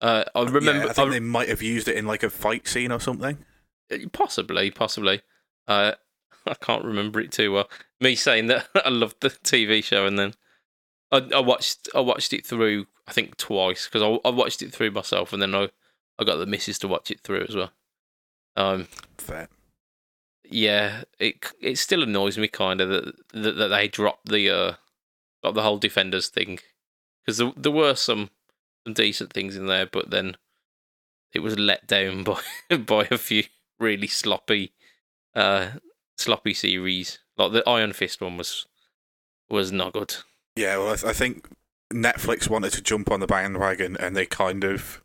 Uh, 0.00 0.22
I 0.34 0.42
remember. 0.44 0.72
Yeah, 0.72 0.84
I 0.90 0.92
think 0.92 1.08
I- 1.08 1.10
they 1.10 1.20
might 1.20 1.48
have 1.48 1.60
used 1.62 1.88
it 1.88 1.96
in 1.96 2.06
like 2.06 2.22
a 2.22 2.30
fight 2.30 2.68
scene 2.68 2.92
or 2.92 3.00
something. 3.00 3.36
Possibly, 4.12 4.70
possibly. 4.70 5.22
Uh, 5.66 5.92
I 6.46 6.54
can't 6.54 6.84
remember 6.84 7.20
it 7.20 7.32
too 7.32 7.52
well. 7.52 7.68
Me 8.00 8.14
saying 8.14 8.46
that 8.46 8.68
I 8.84 8.88
loved 8.88 9.20
the 9.20 9.30
TV 9.30 9.82
show, 9.82 10.06
and 10.06 10.18
then 10.18 10.34
I, 11.12 11.18
I 11.34 11.40
watched 11.40 11.88
I 11.94 12.00
watched 12.00 12.32
it 12.32 12.46
through. 12.46 12.86
I 13.06 13.12
think 13.12 13.36
twice 13.36 13.86
because 13.86 14.02
I, 14.02 14.28
I 14.28 14.30
watched 14.30 14.62
it 14.62 14.72
through 14.72 14.92
myself, 14.92 15.32
and 15.32 15.42
then 15.42 15.54
I, 15.54 15.70
I 16.18 16.24
got 16.24 16.36
the 16.36 16.46
missus 16.46 16.78
to 16.80 16.88
watch 16.88 17.10
it 17.10 17.20
through 17.22 17.46
as 17.48 17.56
well. 17.56 17.72
Um, 18.56 18.88
Fair. 19.18 19.48
yeah, 20.44 21.02
it 21.18 21.44
it 21.60 21.78
still 21.78 22.02
annoys 22.02 22.38
me 22.38 22.48
kind 22.48 22.80
of 22.80 22.88
that, 22.88 23.14
that 23.32 23.52
that 23.56 23.68
they 23.68 23.88
dropped 23.88 24.28
the 24.28 24.50
uh 24.50 24.74
got 25.42 25.54
the 25.54 25.62
whole 25.62 25.78
defenders 25.78 26.28
thing 26.28 26.60
because 27.24 27.38
there, 27.38 27.52
there 27.56 27.72
were 27.72 27.94
some 27.94 28.30
some 28.84 28.94
decent 28.94 29.32
things 29.32 29.56
in 29.56 29.66
there, 29.66 29.86
but 29.86 30.10
then 30.10 30.36
it 31.32 31.40
was 31.40 31.58
let 31.58 31.86
down 31.86 32.24
by 32.70 32.76
by 32.76 33.08
a 33.10 33.18
few 33.18 33.44
really 33.78 34.06
sloppy 34.08 34.72
uh 35.34 35.70
sloppy 36.20 36.54
series. 36.54 37.18
Like 37.36 37.52
the 37.52 37.68
Iron 37.68 37.92
Fist 37.92 38.20
one 38.20 38.36
was 38.36 38.66
was 39.48 39.72
not 39.72 39.92
good. 39.92 40.16
Yeah, 40.56 40.78
well, 40.78 40.92
I, 40.92 40.96
th- 40.96 41.04
I 41.04 41.12
think 41.12 41.48
Netflix 41.92 42.48
wanted 42.48 42.72
to 42.72 42.82
jump 42.82 43.10
on 43.10 43.20
the 43.20 43.26
bandwagon 43.26 43.96
and 43.96 44.16
they 44.16 44.26
kind 44.26 44.64
of 44.64 45.02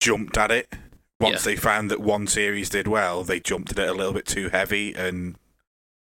jumped 0.00 0.36
at 0.36 0.50
it. 0.50 0.72
Once 1.18 1.44
they 1.44 1.56
found 1.56 1.90
that 1.90 2.00
one 2.00 2.26
series 2.26 2.68
did 2.68 2.86
well, 2.86 3.24
they 3.24 3.40
jumped 3.40 3.72
at 3.72 3.78
it 3.78 3.88
a 3.88 3.94
little 3.94 4.12
bit 4.12 4.26
too 4.26 4.50
heavy 4.50 4.92
and 4.94 5.36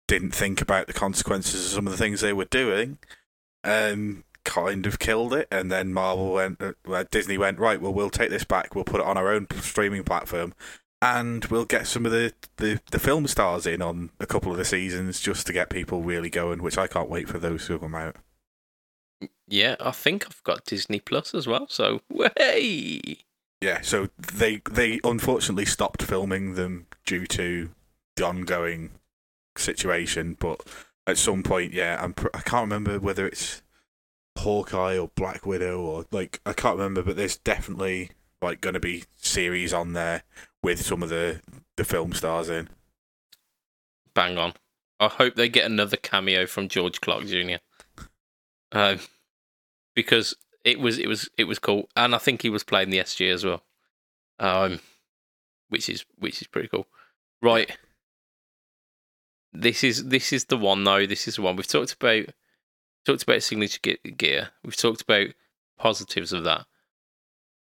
didn't 0.08 0.34
think 0.34 0.62
about 0.62 0.86
the 0.86 0.94
consequences 0.94 1.66
of 1.66 1.72
some 1.72 1.86
of 1.86 1.90
the 1.90 1.98
things 1.98 2.20
they 2.20 2.32
were 2.32 2.46
doing 2.46 2.98
and 3.62 4.24
kind 4.44 4.86
of 4.86 4.98
killed 4.98 5.34
it. 5.34 5.46
And 5.50 5.70
then 5.70 5.92
Marvel 5.92 6.32
went, 6.32 6.58
uh, 6.60 7.04
Disney 7.10 7.36
went, 7.36 7.58
right, 7.58 7.80
well, 7.80 7.92
we'll 7.92 8.08
take 8.08 8.30
this 8.30 8.44
back, 8.44 8.74
we'll 8.74 8.84
put 8.84 9.00
it 9.00 9.06
on 9.06 9.18
our 9.18 9.30
own 9.30 9.46
streaming 9.60 10.04
platform. 10.04 10.54
And 11.04 11.44
we'll 11.44 11.66
get 11.66 11.86
some 11.86 12.06
of 12.06 12.12
the, 12.12 12.32
the, 12.56 12.80
the 12.90 12.98
film 12.98 13.26
stars 13.26 13.66
in 13.66 13.82
on 13.82 14.08
a 14.20 14.24
couple 14.24 14.50
of 14.52 14.56
the 14.56 14.64
seasons 14.64 15.20
just 15.20 15.46
to 15.46 15.52
get 15.52 15.68
people 15.68 16.00
really 16.00 16.30
going, 16.30 16.62
which 16.62 16.78
I 16.78 16.86
can't 16.86 17.10
wait 17.10 17.28
for 17.28 17.38
those 17.38 17.66
to 17.66 17.78
come 17.78 17.94
out. 17.94 18.16
Yeah, 19.46 19.76
I 19.80 19.90
think 19.90 20.24
I've 20.26 20.42
got 20.44 20.64
Disney 20.64 21.00
Plus 21.00 21.34
as 21.34 21.46
well. 21.46 21.66
So 21.68 22.00
hey, 22.38 23.18
Yeah, 23.60 23.82
so 23.82 24.08
they 24.16 24.62
they 24.70 24.98
unfortunately 25.04 25.66
stopped 25.66 26.02
filming 26.02 26.54
them 26.54 26.86
due 27.04 27.26
to 27.26 27.68
the 28.16 28.26
ongoing 28.26 28.92
situation. 29.58 30.38
But 30.40 30.62
at 31.06 31.18
some 31.18 31.42
point, 31.42 31.74
yeah, 31.74 31.98
I'm 32.02 32.14
pr- 32.14 32.28
I 32.32 32.40
can't 32.40 32.64
remember 32.64 32.98
whether 32.98 33.26
it's 33.26 33.60
Hawkeye 34.38 34.96
or 34.96 35.10
Black 35.14 35.44
Widow 35.44 35.80
or 35.82 36.06
like 36.10 36.40
I 36.46 36.54
can't 36.54 36.78
remember, 36.78 37.02
but 37.02 37.16
there's 37.16 37.36
definitely 37.36 38.12
like 38.40 38.62
going 38.62 38.74
to 38.74 38.80
be 38.80 39.04
series 39.16 39.74
on 39.74 39.92
there 39.92 40.22
with 40.64 40.82
some 40.84 41.02
of 41.02 41.10
the 41.10 41.42
the 41.76 41.84
film 41.84 42.12
stars 42.14 42.48
in. 42.48 42.68
bang 44.14 44.38
on. 44.38 44.54
I 44.98 45.08
hope 45.08 45.34
they 45.34 45.48
get 45.48 45.66
another 45.66 45.96
cameo 45.96 46.46
from 46.46 46.68
George 46.68 47.00
Clark 47.00 47.26
Jr. 47.26 47.56
Um, 48.72 49.00
because 49.94 50.34
it 50.64 50.80
was 50.80 50.98
it 50.98 51.06
was 51.06 51.28
it 51.36 51.44
was 51.44 51.58
cool, 51.58 51.88
and 51.94 52.14
I 52.14 52.18
think 52.18 52.40
he 52.40 52.48
was 52.48 52.64
playing 52.64 52.90
the 52.90 52.98
SG 52.98 53.30
as 53.30 53.44
well, 53.44 53.62
um, 54.40 54.80
which 55.68 55.88
is 55.90 56.06
which 56.16 56.40
is 56.40 56.48
pretty 56.48 56.68
cool. 56.68 56.86
Right, 57.42 57.76
this 59.52 59.84
is 59.84 60.06
this 60.06 60.32
is 60.32 60.46
the 60.46 60.56
one 60.56 60.82
though. 60.84 61.06
This 61.06 61.28
is 61.28 61.36
the 61.36 61.42
one 61.42 61.56
we've 61.56 61.68
talked 61.68 61.92
about. 61.92 62.26
Talked 63.04 63.24
about 63.24 63.42
signature 63.42 63.80
gear. 64.16 64.48
We've 64.64 64.74
talked 64.76 65.02
about 65.02 65.26
positives 65.78 66.32
of 66.32 66.44
that. 66.44 66.64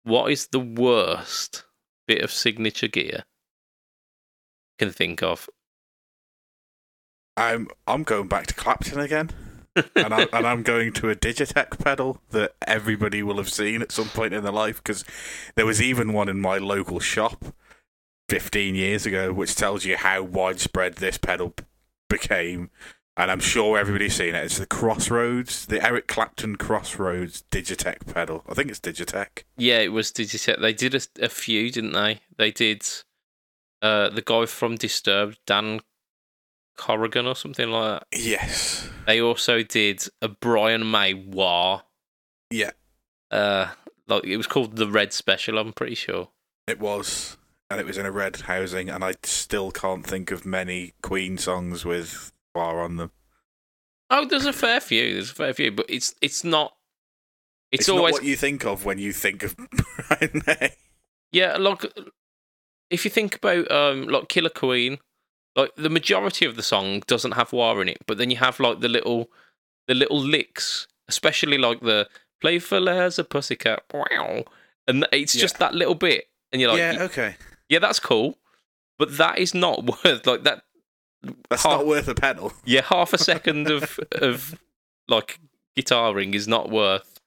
What 0.05 0.33
is 0.33 0.47
the 0.47 0.61
worst 0.61 1.65
bit 2.09 2.23
of 2.23 2.33
signature 2.33 2.89
gear 2.89 3.25
can 4.79 4.91
think 4.91 5.23
of? 5.23 5.49
I'm 7.37 7.69
I'm 7.87 8.03
going 8.03 8.27
back 8.27 8.49
to 8.49 8.55
Clapton 8.55 8.99
again. 8.99 9.31
and, 9.95 10.13
I, 10.13 10.27
and 10.33 10.45
I'm 10.45 10.63
going 10.65 10.93
to 10.95 11.11
a 11.11 11.15
Digitech 11.15 11.79
pedal 11.79 12.21
that 12.31 12.55
everybody 12.67 13.23
will 13.23 13.37
have 13.37 13.51
seen 13.51 13.81
at 13.81 13.93
some 13.93 14.09
point 14.09 14.35
in 14.35 14.43
their 14.43 14.51
life 14.51 14.83
because 14.83 15.05
there 15.55 15.67
was 15.67 15.81
even 15.81 16.13
one 16.13 16.29
in 16.29 16.41
my 16.41 16.59
local 16.59 16.99
shop 16.99 17.55
15 18.29 18.75
years 18.75 19.07
ago, 19.07 19.33
which 19.33 19.55
tells 19.55 19.85
you 19.85 19.97
how 19.97 20.23
widespread 20.23 20.95
this 20.97 21.17
pedal 21.17 21.55
became. 22.09 22.71
And 23.19 23.33
I'm 23.33 23.41
sure 23.41 23.77
everybody's 23.77 24.15
seen 24.15 24.37
it. 24.37 24.45
It's 24.45 24.59
the 24.59 24.67
Crossroads, 24.67 25.67
the 25.67 25.85
Eric 25.85 26.07
Clapton 26.07 26.55
Crossroads 26.57 27.43
Digitech 27.51 28.07
pedal. 28.15 28.45
I 28.49 28.55
think 28.55 28.71
it's 28.71 28.79
Digitech. 28.79 29.43
Yeah, 29.57 29.81
it 29.81 29.89
was 29.93 30.13
Digitech. 30.13 30.61
They 30.61 30.73
did 30.73 30.95
a, 30.95 31.01
a 31.21 31.29
few, 31.29 31.71
didn't 31.73 31.93
they? 31.95 32.21
They 32.37 32.53
did 32.53 32.87
uh, 33.83 34.11
the 34.11 34.23
guy 34.23 34.47
from 34.47 34.77
Disturbed, 34.77 35.41
Dan 35.47 35.81
Corrigan 36.77 37.27
or 37.27 37.35
something 37.35 37.69
like 37.71 38.01
that. 38.01 38.07
Yes. 38.17 38.89
They 39.09 39.21
also 39.21 39.65
did 39.65 40.05
a 40.23 40.29
Brian 40.29 40.89
May 40.89 41.13
Wah. 41.15 41.83
Yeah, 42.53 42.71
Uh, 43.33 43.67
like 44.07 44.25
it 44.25 44.37
was 44.37 44.47
called 44.47 44.77
the 44.77 44.89
Red 44.89 45.13
Special. 45.13 45.59
I'm 45.59 45.73
pretty 45.73 45.97
sure. 45.97 46.29
it 46.69 46.79
was. 46.79 47.37
And 47.71 47.79
it 47.81 47.87
was 47.87 47.99
in 47.99 48.07
a 48.07 48.11
red 48.13 48.37
housing, 48.43 48.89
and 48.89 49.05
I 49.05 49.15
still 49.25 49.71
can't 49.71 50.07
think 50.07 50.31
of 50.31 50.47
many 50.47 50.95
Queen 51.03 51.37
songs 51.37 51.85
with 51.85 52.33
bar 52.59 52.81
on 52.83 52.97
them. 52.97 53.11
Oh, 54.11 54.25
there's 54.27 54.47
a 54.47 54.53
fair 54.53 54.81
few. 54.81 55.15
There's 55.15 55.31
a 55.31 55.35
fair 55.35 55.55
few, 55.55 55.71
but 55.71 55.87
it's 55.89 56.15
it's 56.21 56.43
not. 56.45 56.75
It's, 57.71 57.83
It's, 57.83 57.89
always 57.89 58.15
not 58.15 58.23
what 58.23 58.25
you 58.25 58.37
think 58.37 58.65
of 58.65 58.85
when 58.85 58.99
you 58.99 59.13
think 59.13 59.43
of 59.43 59.55
Brian 59.57 60.43
May. 60.47 60.71
Yeah, 61.33 61.57
like 61.59 61.85
if 62.91 63.05
you 63.05 63.11
think 63.11 63.37
about 63.37 63.71
um 63.71 64.09
like 64.09 64.29
Killer 64.29 64.51
Queen, 64.51 64.99
like 65.55 65.71
the 65.77 65.91
majority 65.91 66.47
of 66.47 66.57
the 66.57 66.63
song 66.63 67.03
doesn't 67.07 67.33
have 67.33 67.53
wah 67.53 67.79
in 67.81 67.89
it, 67.89 67.99
but 68.07 68.17
then 68.19 68.31
you 68.31 68.39
have 68.39 68.59
like 68.61 68.81
the 68.81 68.89
little 68.89 69.29
the 69.87 69.95
little 69.95 70.19
licks, 70.21 70.87
especially 71.09 71.59
like 71.59 71.81
the 71.81 72.09
playful 72.41 72.89
as 72.89 73.19
a 73.19 73.25
pussycat, 73.25 73.83
wow, 73.93 74.45
and 74.87 75.07
it's 75.13 75.35
Yeah. 75.35 75.41
just 75.43 75.59
that 75.59 75.75
little 75.75 75.95
bit, 75.95 76.29
and 76.53 76.61
you're 76.61 76.71
like, 76.71 76.79
yeah, 76.79 76.93
yeah, 76.93 77.03
okay. 77.03 77.37
yeah, 77.69 77.79
that's 77.81 78.01
cool, 78.01 78.39
but 78.99 79.17
that 79.19 79.39
is 79.39 79.53
not 79.55 79.85
worth 80.05 80.27
like 80.27 80.45
that. 80.45 80.63
That's 81.51 81.63
half, 81.63 81.79
not 81.79 81.87
worth 81.87 82.09
a 82.09 82.15
pedal. 82.15 82.53
yeah, 82.65 82.83
half 82.83 83.13
a 83.13 83.19
second 83.19 83.71
of 83.71 83.99
of 84.13 84.59
like 85.09 85.41
guitaring 85.77 86.35
is 86.35 86.47
not 86.47 86.71
worth 86.71 87.21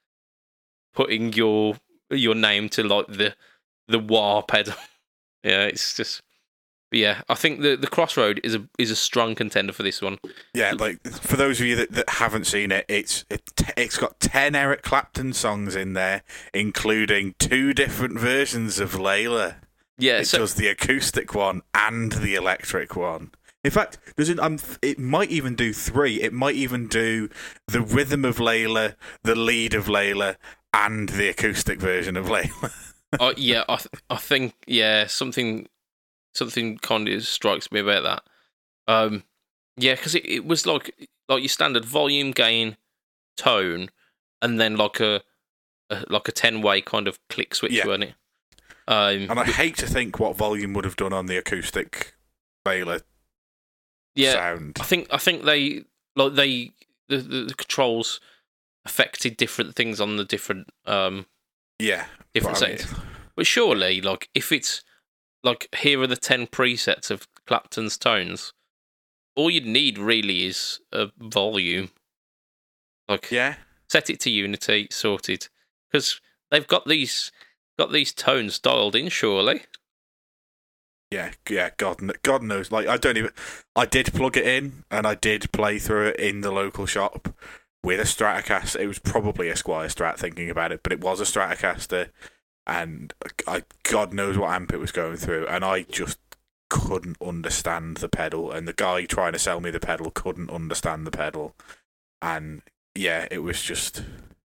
putting 0.93 1.33
your 1.33 1.75
your 2.09 2.35
name 2.35 2.69
to 2.69 2.83
like 2.83 3.07
the 3.07 3.35
the 3.87 3.99
wah 3.99 4.41
pedal. 4.41 4.75
yeah, 5.43 5.63
it's 5.63 5.93
just 5.93 6.21
yeah, 6.91 7.21
I 7.29 7.35
think 7.35 7.61
the 7.61 7.75
the 7.77 7.87
Crossroad 7.87 8.41
is 8.43 8.53
a 8.53 8.67
is 8.77 8.91
a 8.91 8.95
strong 8.95 9.33
contender 9.33 9.71
for 9.71 9.83
this 9.83 10.01
one. 10.01 10.17
Yeah, 10.53 10.73
like 10.77 11.01
for 11.07 11.37
those 11.37 11.59
of 11.61 11.65
you 11.65 11.77
that, 11.77 11.91
that 11.91 12.09
haven't 12.09 12.47
seen 12.47 12.71
it, 12.71 12.85
it's 12.89 13.23
it, 13.29 13.43
it's 13.77 13.97
got 13.97 14.19
ten 14.19 14.55
Eric 14.55 14.81
Clapton 14.81 15.31
songs 15.33 15.75
in 15.75 15.93
there, 15.93 16.23
including 16.53 17.35
two 17.39 17.73
different 17.73 18.19
versions 18.19 18.79
of 18.79 18.93
Layla. 18.93 19.55
Yeah, 19.97 20.19
It 20.19 20.25
so 20.25 20.39
does 20.39 20.55
the 20.55 20.67
acoustic 20.67 21.33
one 21.33 21.61
and 21.73 22.11
the 22.11 22.35
electric 22.35 22.95
one. 22.95 23.31
In 23.64 23.72
fact, 23.72 23.99
does 24.18 24.30
it? 24.30 24.39
Um, 24.39 24.57
it 24.82 24.97
might 24.97 25.30
even 25.30 25.55
do 25.55 25.72
three. 25.74 26.22
It 26.22 26.34
might 26.34 26.55
even 26.55 26.88
do 26.88 27.30
the 27.68 27.82
rhythm 27.82 28.26
of 28.26 28.38
Layla, 28.38 28.95
the 29.24 29.36
lead 29.36 29.74
of 29.76 29.86
Layla, 29.86 30.36
and 30.74 31.09
the 31.09 31.30
acoustic 31.30 31.80
version 31.80 32.18
of 32.18 32.26
Layla. 32.26 32.72
uh, 33.20 33.34
yeah, 33.38 33.64
I 33.70 33.76
th- 33.76 34.03
I 34.09 34.16
think 34.18 34.55
yeah, 34.66 35.05
something 35.05 35.68
something 36.34 36.78
kind 36.80 37.07
of 37.07 37.24
strikes 37.24 37.72
me 37.72 37.82
about 37.82 38.03
that. 38.03 38.24
Um, 38.91 39.24
yeah, 39.78 39.93
because 39.93 40.16
it, 40.16 40.26
it 40.26 40.45
was 40.45 40.66
like 40.66 40.95
like 41.30 41.43
your 41.43 41.49
standard 41.49 41.86
volume 41.86 42.32
gain, 42.32 42.78
tone, 43.38 43.89
and 44.41 44.59
then 44.59 44.76
like 44.76 44.99
a, 44.99 45.22
a 45.91 46.03
like 46.09 46.28
a 46.28 46.32
ten 46.32 46.64
way 46.64 46.82
kind 46.82 47.07
of 47.07 47.20
click 47.30 47.53
switch, 47.53 47.74
Yeah. 47.74 47.86
wasn't 47.86 48.05
it? 48.05 48.14
Um, 48.88 49.30
And 49.30 49.39
I 49.39 49.45
hate 49.45 49.78
to 49.78 49.88
think 49.88 50.20
what 50.20 50.36
volume 50.36 50.74
would 50.74 50.84
have 50.86 50.95
done 50.95 51.14
on 51.14 51.28
the 51.28 51.38
acoustic 51.38 52.16
Layla 52.68 53.03
yeah, 54.16 54.34
sound. 54.34 54.78
I 54.80 54.84
think 54.84 55.07
I 55.12 55.18
think 55.18 55.43
they 55.43 55.86
like 56.16 56.34
they 56.36 56.72
the, 57.09 57.18
the, 57.18 57.43
the 57.45 57.53
controls 57.53 58.20
affected 58.86 59.38
different 59.38 59.76
things 59.76 60.01
on 60.01 60.18
the 60.18 60.26
different 60.26 60.70
um 60.86 61.26
Yeah, 61.80 62.05
different 62.34 62.59
but 62.59 62.64
I 62.64 62.70
mean. 62.70 62.78
But 63.36 63.47
surely, 63.47 64.01
like 64.01 64.30
if 64.34 64.51
it's 64.51 64.84
like 65.43 65.68
here 65.78 66.01
are 66.01 66.07
the 66.07 66.18
ten 66.18 66.47
presets 66.47 67.09
of 67.09 67.28
Clapton's 67.47 67.97
tones, 67.97 68.53
all 69.36 69.49
you'd 69.49 69.66
need 69.66 69.97
really 69.97 70.45
is 70.45 70.80
a 70.91 71.07
volume. 71.18 71.89
Like 73.07 73.32
Yeah. 73.32 73.55
set 73.89 74.09
it 74.09 74.20
to 74.22 74.30
Unity, 74.30 74.88
sorted. 74.91 75.47
Because 75.91 76.22
they've 76.49 76.68
got 76.68 76.86
these 76.88 77.32
got 77.78 77.91
these 77.91 78.14
tones 78.14 78.59
dialed 78.59 78.95
in, 78.95 79.09
surely. 79.09 79.64
Yeah, 81.12 81.32
yeah, 81.49 81.72
God, 81.76 81.99
God 82.24 82.41
knows. 82.41 82.72
Like, 82.72 82.88
I 82.88 82.95
don't 82.95 83.18
even. 83.18 83.32
I 83.76 83.86
did 83.86 84.14
plug 84.14 84.38
it 84.38 84.47
in, 84.47 84.86
and 84.89 85.05
I 85.05 85.16
did 85.16 85.51
play 85.51 85.78
through 85.78 86.07
it 86.07 86.16
in 86.16 86.39
the 86.39 86.51
local 86.51 86.86
shop 86.86 87.36
with 87.84 87.99
a 87.99 88.03
Stratocaster. 88.03 88.80
It 88.80 88.88
was 88.88 88.99
probably 88.99 89.49
a 89.49 89.55
Squier 89.55 89.93
Strat, 89.93 90.18
thinking 90.18 90.49
about 90.49 90.72
it, 90.72 90.84
but 90.84 90.93
it 90.93 91.01
was 91.01 91.20
a 91.20 91.26
Stratocaster, 91.26 92.09
and 92.66 93.14
I, 93.45 93.64
God 93.84 94.14
knows 94.14 94.38
what 94.38 94.51
amp 94.51 94.72
it 94.72 94.78
was 94.78 94.93
going 94.93 95.18
through, 95.18 95.47
and 95.47 95.66
I 95.66 95.82
just 95.84 96.18
couldn't 96.70 97.18
understand 97.22 97.97
the 97.97 98.07
pedal, 98.07 98.49
and 98.49 98.66
the 98.66 98.74
guy 98.74 99.03
trying 99.03 99.34
to 99.34 99.39
sell 99.39 99.59
me 99.59 99.70
the 99.70 99.82
pedal 99.82 100.12
couldn't 100.12 100.49
understand 100.49 101.05
the 101.05 101.12
pedal, 101.12 101.55
and 102.22 102.62
yeah, 102.95 103.28
it 103.30 103.39
was 103.39 103.62
just. 103.62 104.03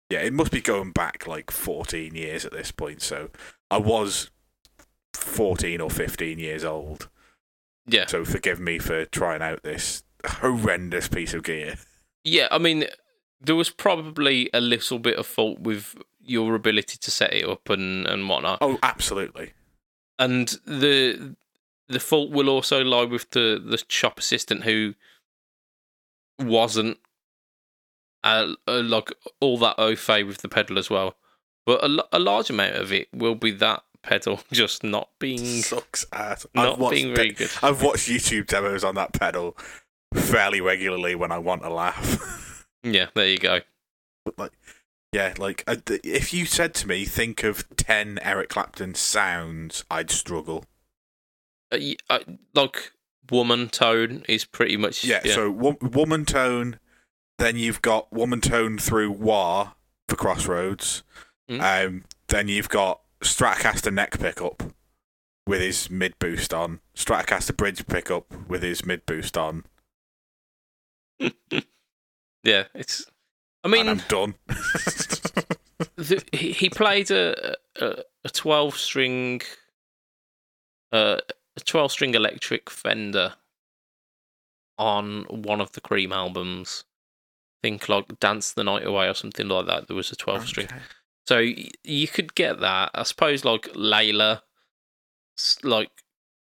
Yeah, 0.09 0.21
it 0.21 0.33
must 0.33 0.53
be 0.53 0.61
going 0.61 0.93
back 0.93 1.27
like 1.27 1.51
14 1.51 2.15
years 2.15 2.45
at 2.45 2.53
this 2.53 2.71
point. 2.71 3.03
So 3.03 3.29
I 3.73 3.79
was 3.79 4.31
14 5.17 5.81
or 5.81 5.91
15 5.91 6.39
years 6.39 6.64
old. 6.64 7.09
Yeah. 7.87 8.07
So 8.07 8.25
forgive 8.25 8.61
me 8.61 8.79
for 8.79 9.05
trying 9.07 9.43
out 9.43 9.62
this 9.62 10.03
horrendous 10.27 11.09
piece 11.09 11.35
of 11.35 11.45
gear. 11.45 11.77
Yeah, 12.25 12.49
I 12.51 12.59
mean, 12.59 12.87
there 13.41 13.55
was 13.55 13.71
probably 13.71 14.51
a 14.53 14.61
little 14.61 14.99
bit 14.99 15.17
of 15.17 15.27
fault 15.27 15.61
with 15.61 15.97
your 16.21 16.55
ability 16.55 16.99
to 16.99 17.11
set 17.11 17.33
it 17.33 17.49
up 17.49 17.69
and, 17.71 18.07
and 18.07 18.29
whatnot. 18.29 18.59
Oh, 18.61 18.79
absolutely. 18.83 19.53
And 20.19 20.49
the 20.67 21.37
the 21.89 22.01
fault 22.01 22.31
will 22.31 22.49
also 22.49 22.83
lie 22.83 23.05
with 23.05 23.31
the, 23.31 23.62
the 23.64 23.81
shop 23.89 24.19
assistant 24.19 24.64
who 24.64 24.95
wasn't 26.41 26.99
uh, 28.25 28.55
uh, 28.67 28.83
like 28.83 29.12
all 29.41 29.57
that 29.59 29.77
au 29.79 29.95
fait 29.95 30.25
with 30.25 30.39
the 30.39 30.49
pedal 30.49 30.79
as 30.79 30.91
well. 30.91 31.14
But 31.64 31.85
a, 31.85 32.07
a 32.12 32.19
large 32.19 32.51
amount 32.51 32.77
of 32.77 32.93
it 32.93 33.09
will 33.12 33.35
be 33.37 33.53
that 33.53 33.85
pedal 34.07 34.41
just 34.53 34.83
not 34.85 35.11
being 35.19 35.39
Sucks 35.63 36.07
ass. 36.13 36.47
not 36.55 36.73
I've 36.75 36.79
watched 36.79 36.95
being 36.95 37.15
very 37.15 37.33
good. 37.33 37.51
I've 37.63 37.83
watched 37.83 38.09
YouTube 38.09 38.47
demos 38.47 38.85
on 38.85 38.95
that 38.95 39.13
pedal 39.13 39.57
fairly 40.15 40.61
regularly 40.61 41.15
when 41.15 41.33
I 41.33 41.39
want 41.39 41.63
to 41.63 41.71
laugh. 41.73 42.33
Yeah, 42.83 43.07
there 43.17 43.27
you 43.27 43.39
go. 43.39 43.61
but 44.25 44.39
like, 44.39 44.53
yeah, 45.13 45.35
like 45.39 45.65
uh, 45.67 45.75
if 46.05 46.33
you 46.33 46.47
said 46.47 46.73
to 46.75 46.87
me, 46.87 47.05
think 47.05 47.43
of 47.43 47.65
ten 47.77 48.21
Eric 48.23 48.49
Clapton 48.51 48.95
sounds, 48.95 49.85
I'd 49.91 50.11
struggle. 50.13 50.67
Uh, 51.73 51.79
uh, 52.09 52.21
like 52.55 52.93
woman 53.29 53.69
tone 53.71 54.23
is 54.29 54.45
pretty 54.45 54.77
much 54.77 55.03
Yeah, 55.05 55.21
so 55.25 55.51
wo- 55.51 55.79
woman 55.83 56.25
tone, 56.25 56.79
then 57.39 57.57
you've 57.57 57.83
got 57.83 58.13
woman 58.13 58.41
tone 58.41 58.79
through 58.79 59.11
wah 59.11 59.73
for 60.09 60.15
Crossroads. 60.15 61.03
Mm. 61.51 61.87
Um, 61.89 62.05
then 62.29 62.47
you've 62.47 62.69
got 62.69 63.01
Stratocaster 63.23 63.93
neck 63.93 64.19
pickup 64.19 64.62
with 65.47 65.61
his 65.61 65.91
mid 65.91 66.19
boost 66.19 66.53
on, 66.53 66.81
Stratocaster 66.95 67.57
bridge 67.57 67.87
pickup 67.87 68.49
with 68.49 68.62
his 68.62 68.85
mid 68.85 69.07
boost 69.07 69.37
on. 69.39 69.64
yeah, 72.43 72.64
it's. 72.75 73.07
I 73.64 73.69
and 73.69 73.73
mean, 73.73 73.89
I'm 73.89 74.03
done. 74.09 74.35
the, 75.97 76.23
he, 76.33 76.53
he 76.53 76.69
played 76.71 77.11
a 77.11 77.57
a, 77.81 78.03
a 78.25 78.29
twelve 78.31 78.77
string, 78.77 79.41
uh, 80.93 81.19
a 81.57 81.61
twelve 81.61 81.93
string 81.93 82.14
electric 82.14 82.69
Fender 82.71 83.35
on 84.79 85.25
one 85.25 85.61
of 85.61 85.73
the 85.73 85.81
Cream 85.81 86.12
albums. 86.12 86.85
I 87.62 87.69
think 87.69 87.89
like 87.89 88.21
"Dance 88.21 88.53
the 88.53 88.64
Night 88.64 88.87
Away" 88.87 89.09
or 89.09 89.14
something 89.14 89.49
like 89.49 89.67
that. 89.67 89.87
There 89.87 89.97
was 89.97 90.12
a 90.12 90.17
twelve 90.17 90.47
string, 90.47 90.67
Okay. 90.67 90.77
So 91.27 91.39
you 91.85 92.09
could 92.09 92.35
get 92.35 92.61
that. 92.61 92.91
I 92.95 93.03
suppose 93.03 93.45
like 93.45 93.64
Layla, 93.74 94.41
like 95.62 95.91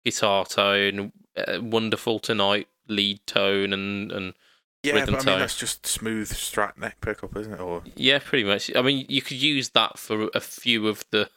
guitar 0.05 0.45
tone, 0.45 1.11
uh, 1.38 1.59
"Wonderful 1.61 2.19
Tonight" 2.19 2.67
lead 2.88 3.25
tone, 3.25 3.73
and 3.73 4.11
and 4.11 4.34
Yeah, 4.84 4.93
Rhythm 4.95 5.13
but 5.13 5.13
I 5.13 5.17
mean 5.17 5.25
tone. 5.34 5.39
that's 5.39 5.57
just 5.57 5.86
smooth 5.86 6.29
Strat 6.32 6.77
neck 6.77 6.97
pickup, 7.01 7.36
isn't 7.38 7.53
it? 7.53 7.59
Or 7.59 7.84
yeah, 7.95 8.19
pretty 8.19 8.43
much. 8.43 8.75
I 8.75 8.82
mean, 8.82 9.05
you 9.07 9.21
could 9.21 9.41
use 9.41 9.69
that 9.69 9.97
for 9.97 10.29
a 10.34 10.39
few 10.39 10.88
of 10.88 11.05
the 11.11 11.29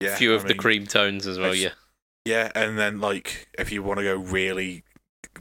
yeah, 0.00 0.16
few 0.16 0.32
I 0.32 0.36
of 0.36 0.46
the 0.48 0.54
cream 0.54 0.86
tones 0.86 1.26
as 1.26 1.38
well. 1.38 1.54
Yeah. 1.54 1.70
Yeah, 2.24 2.52
and 2.54 2.78
then 2.78 3.00
like 3.00 3.48
if 3.58 3.72
you 3.72 3.82
want 3.82 3.98
to 3.98 4.04
go 4.04 4.16
really 4.16 4.84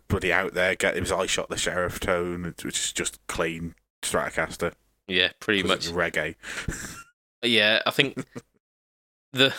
bloody 0.07 0.33
out 0.33 0.53
there, 0.53 0.75
get 0.75 0.95
his 0.95 1.11
I 1.11 1.25
shot 1.25 1.49
the 1.49 1.57
sheriff 1.57 1.99
tone, 1.99 2.43
which 2.63 2.79
is 2.79 2.91
just 2.93 3.19
clean 3.27 3.75
Stratocaster. 4.01 4.73
Yeah, 5.11 5.29
pretty 5.39 5.63
much. 5.63 5.87
it's 5.87 5.91
reggae. 5.91 6.35
Yeah, 7.43 7.81
I 7.85 7.91
think 7.91 8.23
the, 9.33 9.53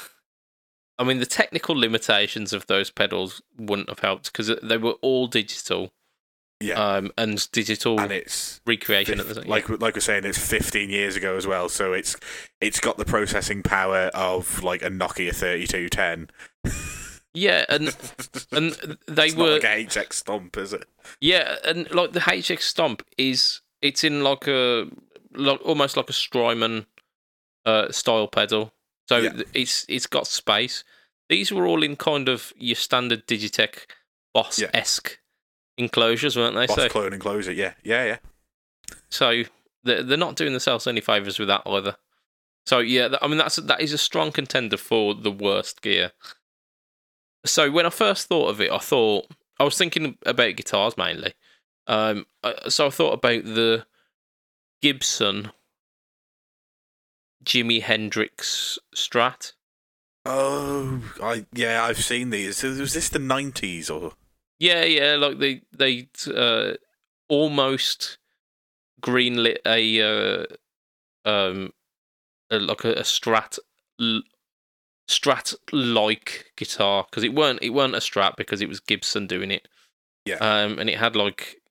I 0.98 1.05
mean, 1.05 1.18
the 1.18 1.26
technical 1.26 1.74
limitations 1.76 2.53
of 2.53 2.66
those 2.66 2.90
pedals 2.90 3.42
wouldn't 3.59 3.88
have 3.88 3.98
helped 4.00 4.32
because 4.32 4.50
they 4.62 4.76
were 4.76 4.92
all 5.03 5.26
digital, 5.26 5.92
Yeah, 6.61 6.74
um, 6.74 7.11
and 7.18 7.50
digital 7.50 7.98
and 8.00 8.12
it's 8.12 8.61
recreation 8.66 9.18
at 9.18 9.26
the 9.28 9.34
fif- 9.34 9.42
same. 9.44 9.50
like 9.50 9.68
like 9.68 9.94
we're 9.96 10.00
saying, 10.00 10.24
it's 10.24 10.38
15 10.38 10.90
years 10.90 11.16
ago 11.16 11.36
as 11.36 11.46
well, 11.46 11.68
so 11.68 11.92
it's 11.92 12.16
it's 12.61 12.78
got 12.80 12.98
the 12.98 13.05
processing 13.05 13.62
power 13.64 14.11
of 14.14 14.62
like 14.62 14.82
a 14.82 14.90
Nokia 14.90 15.34
3210. 15.34 16.30
yeah, 17.34 17.64
and 17.68 17.96
and 18.53 18.96
they 19.09 19.26
it's 19.26 19.34
were 19.36 19.55
like 19.55 19.64
a 19.64 19.84
HX 19.86 20.12
Stomp, 20.12 20.57
is 20.57 20.72
it? 20.72 20.84
yeah, 21.20 21.57
and 21.64 21.90
like 21.92 22.12
the 22.12 22.20
HX 22.20 22.61
Stomp 22.62 23.03
is 23.18 23.61
it's 23.80 24.05
in 24.05 24.22
like 24.22 24.46
a 24.46 24.86
like 25.35 25.61
almost 25.64 25.97
like 25.97 26.09
a 26.11 26.12
Strymon 26.12 26.87
uh, 27.64 27.91
style 27.93 28.28
pedal, 28.28 28.72
so 29.09 29.16
Yeah. 29.18 29.43
it's 29.55 29.85
it's 29.89 30.07
got 30.07 30.26
space. 30.26 30.84
These 31.29 31.53
were 31.53 31.67
all 31.67 31.83
in 31.83 31.96
kind 31.96 32.29
of 32.29 32.53
your 32.57 32.76
standard 32.76 33.26
Digitech 33.26 33.87
Boss 34.34 34.63
esque 34.75 35.18
enclosures, 35.79 36.37
weren't 36.37 36.54
they? 36.54 36.67
Boss 36.67 36.76
so 36.76 36.88
clone 36.88 37.13
enclosure. 37.13 37.53
Yeah, 37.53 37.75
yeah, 37.83 38.04
yeah. 38.04 38.17
So 39.11 39.42
they're, 39.84 40.03
they're 40.03 40.18
not 40.18 40.37
doing 40.37 40.53
themselves 40.53 40.87
any 40.87 41.00
favors 41.00 41.38
with 41.38 41.49
that 41.49 41.63
either. 41.67 41.96
So 42.67 42.79
yeah, 42.80 43.09
I 43.21 43.29
mean 43.29 43.38
that's 43.38 43.57
that 43.57 43.80
is 43.80 43.92
a 43.92 43.99
strong 43.99 44.33
contender 44.33 44.76
for 44.76 45.14
the 45.14 45.30
worst 45.33 45.83
gear. 45.83 46.13
So 47.45 47.71
when 47.71 47.87
I 47.87 47.91
first 47.91 48.29
thought 48.29 48.49
of 48.49 48.61
it, 48.61 48.71
I 48.71 48.79
thought 48.79 49.26
I 49.59 49.64
was 49.64 49.76
thinking 49.76 50.17
about 50.25 50.57
guitars 50.57 50.96
mainly. 50.96 51.34
Um, 51.87 52.26
so 52.68 52.87
I 52.87 52.91
thought 52.91 53.14
about 53.14 53.45
the 53.45 53.84
Gibson 54.83 55.53
Jimi 57.45 57.83
Hendrix 57.83 58.79
Strat. 58.95 59.53
Oh, 60.25 61.03
I 61.22 61.46
yeah, 61.53 61.84
I've 61.84 62.03
seen 62.03 62.30
these. 62.30 62.63
Was 62.63 62.92
this 62.92 63.09
the 63.09 63.18
90s 63.18 63.91
or? 63.91 64.13
Yeah, 64.59 64.84
yeah, 64.84 65.17
like 65.17 65.38
they 65.38 65.63
they 65.72 66.09
uh, 66.33 66.75
almost 67.29 68.18
greenlit 69.00 69.59
a 69.67 70.00
uh, 70.00 70.46
um 71.29 71.72
a, 72.50 72.59
like 72.59 72.84
a, 72.84 72.92
a 72.92 73.03
Strat 73.03 73.59
Strat 75.09 75.54
like 75.72 76.53
guitar 76.57 77.07
because 77.11 77.25
it 77.25 77.34
weren't 77.34 77.61
it 77.63 77.71
weren't 77.71 77.96
a 77.96 77.99
Strat 77.99 78.37
because 78.37 78.61
it 78.63 78.68
was 78.68 78.79
Gibson 78.79 79.26
doing 79.26 79.50
it. 79.50 79.67
Yeah. 80.25 80.37
Um, 80.37 80.79
and 80.79 80.88
it 80.88 80.99
had 80.99 81.17
like 81.17 81.62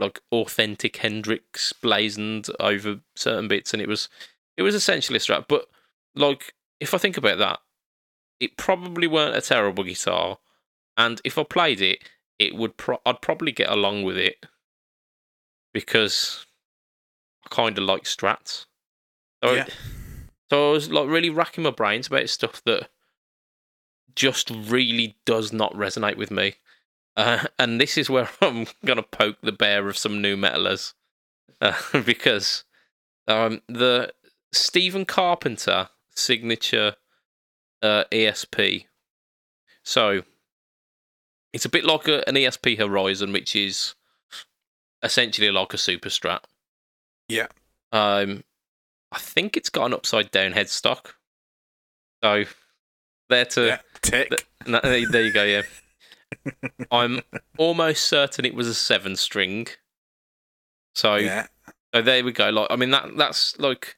like 0.00 0.20
authentic 0.32 0.96
Hendrix 0.96 1.72
blazoned 1.72 2.48
over 2.58 3.00
certain 3.14 3.48
bits, 3.48 3.72
and 3.72 3.82
it 3.82 3.88
was 3.88 4.08
it 4.56 4.62
was 4.62 4.74
essentially 4.74 5.16
a 5.16 5.20
Strat. 5.20 5.46
But 5.48 5.66
like 6.14 6.54
if 6.80 6.94
I 6.94 6.98
think 6.98 7.16
about 7.16 7.38
that, 7.38 7.60
it 8.40 8.56
probably 8.56 9.06
weren't 9.06 9.36
a 9.36 9.40
terrible 9.40 9.84
guitar, 9.84 10.38
and 10.96 11.20
if 11.24 11.38
I 11.38 11.44
played 11.44 11.80
it, 11.80 11.98
it 12.38 12.54
would 12.54 12.76
pro- 12.76 13.00
I'd 13.04 13.20
probably 13.22 13.52
get 13.52 13.70
along 13.70 14.02
with 14.02 14.16
it 14.16 14.46
because 15.72 16.46
I 17.44 17.54
kind 17.54 17.78
of 17.78 17.84
like 17.84 18.04
Strats. 18.04 18.66
So, 19.44 19.54
Yeah. 19.54 19.66
so 20.50 20.70
I 20.70 20.72
was 20.72 20.90
like 20.90 21.08
really 21.08 21.30
racking 21.30 21.64
my 21.64 21.70
brains 21.70 22.08
about 22.08 22.28
stuff 22.28 22.62
that 22.64 22.90
just 24.16 24.50
really 24.50 25.16
does 25.24 25.52
not 25.52 25.72
resonate 25.74 26.16
with 26.16 26.30
me. 26.30 26.54
Uh, 27.16 27.44
and 27.58 27.80
this 27.80 27.98
is 27.98 28.08
where 28.08 28.28
I'm 28.40 28.66
gonna 28.84 29.02
poke 29.02 29.40
the 29.42 29.52
bear 29.52 29.88
of 29.88 29.98
some 29.98 30.20
nu 30.22 30.36
metalers 30.36 30.94
uh, 31.60 31.74
because 32.04 32.64
um, 33.28 33.62
the 33.68 34.12
Stephen 34.52 35.04
Carpenter 35.04 35.88
signature 36.14 36.96
uh, 37.82 38.04
ESP. 38.10 38.86
So 39.82 40.22
it's 41.52 41.64
a 41.64 41.70
bit 41.70 41.84
like 41.84 42.08
a, 42.08 42.26
an 42.28 42.34
ESP 42.34 42.78
Horizon, 42.78 43.32
which 43.32 43.56
is 43.56 43.94
essentially 45.02 45.50
like 45.50 45.74
a 45.74 45.78
Super 45.78 46.08
Strat. 46.08 46.40
Yeah. 47.28 47.46
Um, 47.92 48.44
I 49.12 49.18
think 49.18 49.56
it's 49.56 49.70
got 49.70 49.86
an 49.86 49.94
upside 49.94 50.30
down 50.30 50.52
headstock. 50.52 51.12
So 52.22 52.44
there 53.28 53.44
to 53.46 53.66
yeah, 53.66 53.78
tick. 54.02 54.46
no, 54.66 54.80
there 54.82 55.08
there 55.08 55.22
you 55.22 55.32
go. 55.32 55.44
Yeah, 55.44 55.62
I'm 56.90 57.20
almost 57.58 58.04
certain 58.06 58.44
it 58.44 58.54
was 58.54 58.68
a 58.68 58.74
seven 58.74 59.16
string. 59.16 59.68
So, 60.94 61.16
yeah. 61.16 61.46
so 61.94 62.02
there 62.02 62.24
we 62.24 62.32
go. 62.32 62.50
Like, 62.50 62.68
I 62.70 62.76
mean 62.76 62.90
that 62.90 63.16
that's 63.16 63.58
like 63.58 63.96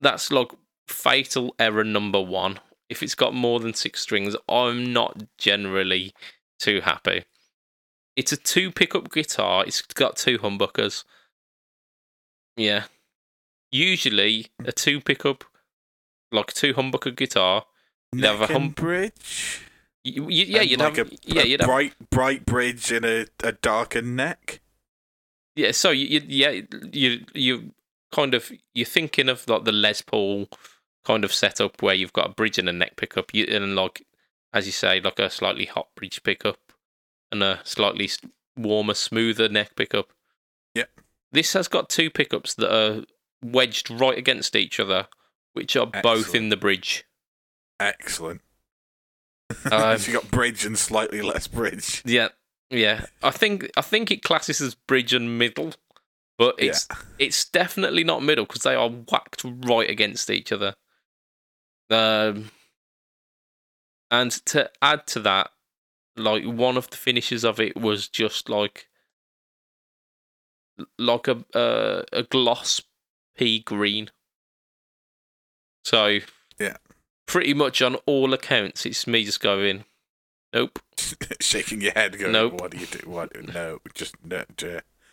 that's 0.00 0.30
like 0.30 0.52
fatal 0.88 1.54
error 1.58 1.84
number 1.84 2.20
one. 2.20 2.60
If 2.88 3.02
it's 3.02 3.14
got 3.14 3.34
more 3.34 3.60
than 3.60 3.74
six 3.74 4.00
strings, 4.00 4.36
I'm 4.48 4.92
not 4.92 5.22
generally 5.38 6.12
too 6.58 6.80
happy. 6.82 7.24
It's 8.16 8.32
a 8.32 8.36
two 8.36 8.70
pickup 8.70 9.10
guitar. 9.10 9.64
It's 9.66 9.80
got 9.80 10.16
two 10.16 10.38
humbuckers. 10.38 11.04
Yeah. 12.56 12.84
Usually 13.70 14.48
a 14.64 14.72
two 14.72 15.00
pickup, 15.00 15.44
like 16.30 16.50
a 16.50 16.54
two 16.54 16.74
humbucker 16.74 17.16
guitar. 17.16 17.64
You'd 18.12 18.24
have 18.24 18.36
a 18.36 18.40
Neck 18.40 18.50
hum- 18.50 18.68
bridge. 18.70 19.62
You, 20.04 20.28
you, 20.28 20.44
yeah, 20.46 20.62
you'd 20.62 20.80
like 20.80 20.96
have. 20.96 21.12
a, 21.12 21.16
yeah, 21.24 21.42
a 21.42 21.46
you'd 21.46 21.60
have. 21.60 21.68
bright 21.68 21.94
bright 22.10 22.44
bridge 22.44 22.90
and 22.90 23.04
a, 23.04 23.26
a 23.42 23.52
darker 23.52 24.02
neck. 24.02 24.60
Yeah, 25.54 25.72
so 25.72 25.90
you, 25.90 26.06
you 26.06 26.22
yeah 26.26 26.60
you 26.92 27.24
you 27.34 27.72
kind 28.10 28.34
of 28.34 28.50
you're 28.74 28.86
thinking 28.86 29.28
of 29.28 29.48
like 29.48 29.64
the 29.64 29.72
Les 29.72 30.02
Paul 30.02 30.48
kind 31.04 31.24
of 31.24 31.32
setup 31.32 31.82
where 31.82 31.94
you've 31.94 32.12
got 32.12 32.26
a 32.30 32.34
bridge 32.34 32.58
and 32.58 32.68
a 32.68 32.72
neck 32.72 32.96
pickup, 32.96 33.32
you, 33.34 33.44
and 33.44 33.74
like 33.76 34.06
as 34.52 34.66
you 34.66 34.72
say, 34.72 35.00
like 35.00 35.18
a 35.18 35.30
slightly 35.30 35.66
hot 35.66 35.88
bridge 35.94 36.22
pickup 36.22 36.58
and 37.30 37.42
a 37.42 37.60
slightly 37.64 38.10
warmer, 38.56 38.94
smoother 38.94 39.48
neck 39.48 39.74
pickup. 39.76 40.12
Yeah, 40.74 40.84
This 41.32 41.52
has 41.54 41.68
got 41.68 41.88
two 41.88 42.10
pickups 42.10 42.54
that 42.54 42.74
are 42.74 43.04
wedged 43.42 43.90
right 43.90 44.16
against 44.18 44.54
each 44.56 44.78
other, 44.78 45.08
which 45.54 45.76
are 45.76 45.86
both 46.02 46.34
in 46.34 46.48
the 46.50 46.56
bridge. 46.56 47.04
Excellent. 47.80 48.42
Um, 49.70 49.98
so 49.98 50.10
you 50.10 50.18
got 50.18 50.30
bridge 50.30 50.64
and 50.64 50.78
slightly 50.78 51.22
less 51.22 51.46
bridge. 51.46 52.02
Yeah, 52.04 52.28
yeah. 52.70 53.06
I 53.22 53.30
think 53.30 53.70
I 53.76 53.80
think 53.80 54.10
it 54.10 54.22
classes 54.22 54.60
as 54.60 54.74
bridge 54.74 55.12
and 55.12 55.38
middle, 55.38 55.74
but 56.38 56.56
it's 56.58 56.88
it's 57.18 57.48
definitely 57.48 58.04
not 58.04 58.22
middle 58.22 58.44
because 58.44 58.62
they 58.62 58.74
are 58.74 58.88
whacked 58.88 59.42
right 59.44 59.88
against 59.88 60.30
each 60.30 60.52
other. 60.52 60.74
Um, 61.90 62.50
and 64.10 64.30
to 64.46 64.70
add 64.80 65.06
to 65.08 65.20
that, 65.20 65.50
like 66.16 66.44
one 66.44 66.76
of 66.76 66.90
the 66.90 66.96
finishes 66.96 67.44
of 67.44 67.60
it 67.60 67.76
was 67.76 68.08
just 68.08 68.48
like 68.48 68.88
like 70.98 71.28
a 71.28 71.44
uh, 71.54 72.02
a 72.12 72.22
gloss 72.22 72.80
pea 73.36 73.60
green. 73.60 74.10
So 75.84 76.20
Yeah. 76.58 76.76
Pretty 77.32 77.54
much 77.54 77.80
on 77.80 77.94
all 78.06 78.34
accounts, 78.34 78.84
it's 78.84 79.06
me 79.06 79.24
just 79.24 79.40
going, 79.40 79.84
nope. 80.52 80.78
Shaking 81.40 81.80
your 81.80 81.92
head, 81.92 82.18
going, 82.18 82.32
Nope. 82.32 82.60
"What 82.60 82.70
do 82.72 82.76
you 82.76 82.84
do? 82.86 83.08
What? 83.08 83.30
No, 83.54 83.78
just 83.94 84.14
no." 84.22 84.44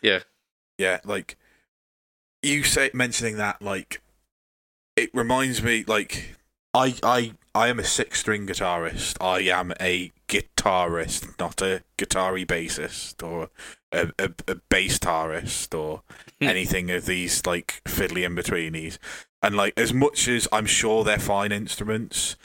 Yeah. 0.02 0.20
yeah. 0.76 0.98
Like 1.02 1.36
you 2.42 2.62
say, 2.62 2.90
mentioning 2.92 3.38
that, 3.38 3.62
like 3.62 4.02
it 4.96 5.08
reminds 5.14 5.62
me, 5.62 5.82
like 5.86 6.36
I, 6.74 6.94
I, 7.02 7.32
I 7.54 7.68
am 7.68 7.78
a 7.78 7.84
six-string 7.84 8.46
guitarist. 8.46 9.16
I 9.20 9.40
am 9.58 9.72
a 9.80 10.12
guitarist, 10.28 11.38
not 11.38 11.62
a 11.62 11.82
guitar-y 11.96 12.44
bassist 12.44 13.26
or 13.26 13.48
a, 13.90 14.12
a, 14.18 14.30
a 14.46 14.54
bass 14.68 14.98
guitarist 14.98 15.76
or 15.76 16.02
Hmm. 16.40 16.48
anything 16.48 16.90
of 16.90 17.06
these 17.06 17.44
like 17.46 17.82
fiddly 17.86 18.24
in 18.24 18.34
betweenies. 18.36 18.98
And 19.42 19.56
like 19.56 19.72
as 19.76 19.92
much 19.94 20.28
as 20.28 20.46
I'm 20.52 20.66
sure 20.66 21.04
they're 21.04 21.18
fine 21.18 21.52
instruments, 21.52 22.36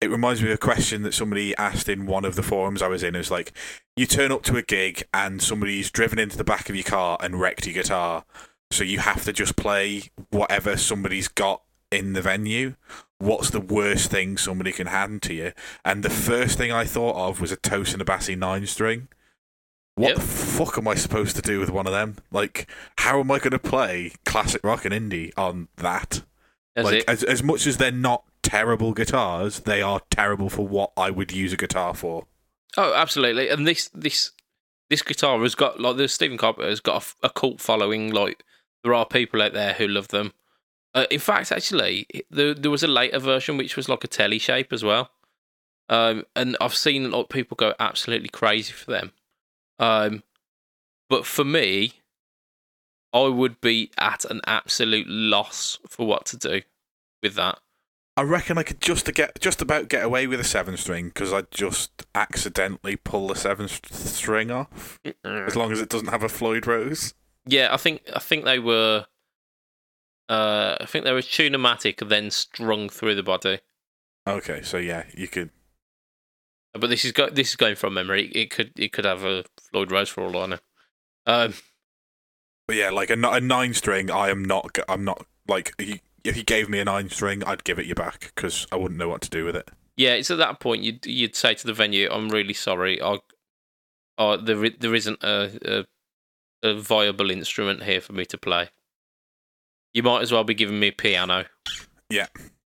it 0.00 0.10
reminds 0.10 0.42
me 0.42 0.48
of 0.48 0.54
a 0.54 0.58
question 0.58 1.02
that 1.02 1.14
somebody 1.14 1.56
asked 1.56 1.88
in 1.88 2.06
one 2.06 2.24
of 2.24 2.34
the 2.34 2.42
forums 2.42 2.82
I 2.82 2.88
was 2.88 3.02
in. 3.02 3.14
It 3.14 3.18
was 3.18 3.30
like, 3.30 3.52
you 3.96 4.04
turn 4.06 4.32
up 4.32 4.42
to 4.44 4.56
a 4.56 4.62
gig 4.62 5.04
and 5.14 5.40
somebody's 5.40 5.90
driven 5.90 6.18
into 6.18 6.36
the 6.36 6.44
back 6.44 6.68
of 6.68 6.74
your 6.74 6.84
car 6.84 7.16
and 7.20 7.40
wrecked 7.40 7.66
your 7.66 7.74
guitar, 7.74 8.24
so 8.70 8.84
you 8.84 8.98
have 8.98 9.24
to 9.24 9.32
just 9.32 9.54
play 9.56 10.02
whatever 10.30 10.76
somebody's 10.76 11.28
got 11.28 11.62
in 11.90 12.14
the 12.14 12.22
venue. 12.22 12.74
What's 13.18 13.50
the 13.50 13.60
worst 13.60 14.10
thing 14.10 14.36
somebody 14.36 14.72
can 14.72 14.88
hand 14.88 15.22
to 15.22 15.34
you? 15.34 15.52
And 15.84 16.02
the 16.02 16.10
first 16.10 16.58
thing 16.58 16.72
I 16.72 16.84
thought 16.84 17.14
of 17.16 17.40
was 17.40 17.52
a 17.52 17.56
Tosin 17.56 18.02
Abasi 18.02 18.36
nine 18.36 18.66
string. 18.66 19.08
What 19.94 20.08
Yep. 20.08 20.16
the 20.16 20.22
fuck 20.22 20.78
am 20.78 20.88
I 20.88 20.94
supposed 20.96 21.36
to 21.36 21.42
do 21.42 21.60
with 21.60 21.70
one 21.70 21.86
of 21.86 21.92
them? 21.92 22.16
Like, 22.32 22.68
how 22.98 23.20
am 23.20 23.30
I 23.30 23.38
going 23.38 23.52
to 23.52 23.58
play 23.58 24.12
classic 24.24 24.64
rock 24.64 24.84
and 24.84 24.92
indie 24.94 25.32
on 25.36 25.68
that? 25.76 26.22
That's 26.74 26.86
like, 26.86 26.94
it. 27.00 27.08
as 27.08 27.22
as 27.22 27.42
much 27.42 27.66
as 27.66 27.76
they're 27.76 27.92
not 27.92 28.24
terrible 28.42 28.92
guitars, 28.92 29.60
they 29.60 29.82
are 29.82 30.00
terrible 30.10 30.48
for 30.48 30.66
what 30.66 30.92
I 30.96 31.10
would 31.10 31.32
use 31.32 31.52
a 31.52 31.56
guitar 31.56 31.94
for. 31.94 32.26
Oh, 32.76 32.94
absolutely. 32.94 33.48
And 33.48 33.66
this 33.66 33.88
this 33.94 34.32
this 34.90 35.02
guitar 35.02 35.40
has 35.40 35.54
got 35.54 35.80
like 35.80 35.96
the 35.96 36.08
Stephen 36.08 36.38
Carpenter 36.38 36.68
has 36.68 36.80
got 36.80 37.14
a 37.22 37.30
cult 37.30 37.60
following. 37.60 38.10
Like 38.10 38.44
there 38.82 38.94
are 38.94 39.06
people 39.06 39.42
out 39.42 39.52
there 39.52 39.74
who 39.74 39.86
love 39.86 40.08
them. 40.08 40.32
Uh, 40.94 41.06
in 41.10 41.20
fact, 41.20 41.52
actually, 41.52 42.06
there 42.30 42.54
there 42.54 42.70
was 42.70 42.82
a 42.82 42.88
later 42.88 43.18
version 43.18 43.56
which 43.56 43.76
was 43.76 43.88
like 43.88 44.04
a 44.04 44.08
telly 44.08 44.38
shape 44.38 44.72
as 44.72 44.82
well. 44.82 45.10
Um, 45.88 46.24
and 46.34 46.56
I've 46.60 46.74
seen 46.74 47.04
a 47.04 47.08
lot 47.08 47.22
of 47.22 47.28
people 47.28 47.54
go 47.54 47.74
absolutely 47.78 48.28
crazy 48.28 48.72
for 48.72 48.90
them. 48.90 49.12
Um, 49.78 50.22
but 51.10 51.26
for 51.26 51.44
me, 51.44 51.94
I 53.12 53.28
would 53.28 53.60
be 53.60 53.90
at 53.98 54.24
an 54.24 54.40
absolute 54.46 55.06
loss 55.08 55.78
for 55.88 56.06
what 56.06 56.26
to 56.26 56.36
do 56.36 56.62
with 57.22 57.34
that. 57.34 57.58
I 58.16 58.22
reckon 58.22 58.58
I 58.58 58.62
could 58.62 58.80
just 58.80 59.12
get 59.14 59.40
just 59.40 59.62
about 59.62 59.88
get 59.88 60.04
away 60.04 60.26
with 60.26 60.38
a 60.38 60.44
seven 60.44 60.76
string 60.76 61.08
because 61.08 61.32
I 61.32 61.42
just 61.50 62.04
accidentally 62.14 62.96
pull 62.96 63.28
the 63.28 63.34
seven 63.34 63.68
string 63.68 64.50
off. 64.50 65.00
As 65.24 65.56
long 65.56 65.72
as 65.72 65.80
it 65.80 65.88
doesn't 65.88 66.08
have 66.08 66.22
a 66.22 66.28
Floyd 66.28 66.66
Rose. 66.66 67.14
Yeah, 67.46 67.72
I 67.72 67.78
think 67.78 68.02
I 68.14 68.18
think 68.18 68.44
they 68.44 68.58
were. 68.58 69.06
Uh, 70.28 70.76
I 70.80 70.86
think 70.86 71.04
they 71.04 71.12
were 71.12 71.20
tunematic, 71.20 72.06
then 72.08 72.30
strung 72.30 72.88
through 72.88 73.14
the 73.14 73.22
body. 73.22 73.60
Okay, 74.26 74.62
so 74.62 74.76
yeah, 74.76 75.04
you 75.14 75.26
could. 75.26 75.50
But 76.74 76.88
this 76.88 77.04
is 77.04 77.12
go- 77.12 77.30
this 77.30 77.50
is 77.50 77.56
going 77.56 77.76
from 77.76 77.94
memory. 77.94 78.26
It 78.28 78.50
could 78.50 78.72
it 78.76 78.92
could 78.92 79.04
have 79.04 79.24
a 79.24 79.44
Floyd 79.58 79.90
Rose 79.90 80.08
for 80.10 80.22
all 80.22 80.36
I 80.36 80.46
know. 80.46 80.58
Um, 81.26 81.54
But 82.72 82.78
yeah, 82.78 82.88
like 82.88 83.10
a, 83.10 83.20
a 83.28 83.38
nine 83.38 83.74
string, 83.74 84.10
I 84.10 84.30
am 84.30 84.42
not. 84.42 84.78
I'm 84.88 85.04
not 85.04 85.26
like 85.46 85.74
if 86.24 86.38
you 86.38 86.42
gave 86.42 86.70
me 86.70 86.78
a 86.78 86.86
nine 86.86 87.10
string, 87.10 87.44
I'd 87.44 87.64
give 87.64 87.78
it 87.78 87.84
you 87.84 87.94
back 87.94 88.32
because 88.34 88.66
I 88.72 88.76
wouldn't 88.76 88.98
know 88.98 89.10
what 89.10 89.20
to 89.20 89.28
do 89.28 89.44
with 89.44 89.54
it. 89.54 89.70
yeah, 89.98 90.14
it's 90.14 90.30
at 90.30 90.38
that 90.38 90.58
point 90.58 90.82
you'd 90.82 91.04
you'd 91.04 91.36
say 91.36 91.52
to 91.52 91.66
the 91.66 91.74
venue, 91.74 92.08
"I'm 92.10 92.30
really 92.30 92.54
sorry. 92.54 92.98
I, 93.02 93.18
oh, 94.16 94.38
there 94.38 94.70
there 94.70 94.94
isn't 94.94 95.22
a, 95.22 95.84
a 96.62 96.66
a 96.66 96.80
viable 96.80 97.30
instrument 97.30 97.82
here 97.82 98.00
for 98.00 98.14
me 98.14 98.24
to 98.24 98.38
play. 98.38 98.70
You 99.92 100.02
might 100.02 100.22
as 100.22 100.32
well 100.32 100.42
be 100.42 100.54
giving 100.54 100.80
me 100.80 100.88
a 100.88 100.92
piano." 100.92 101.44
Yeah. 102.08 102.28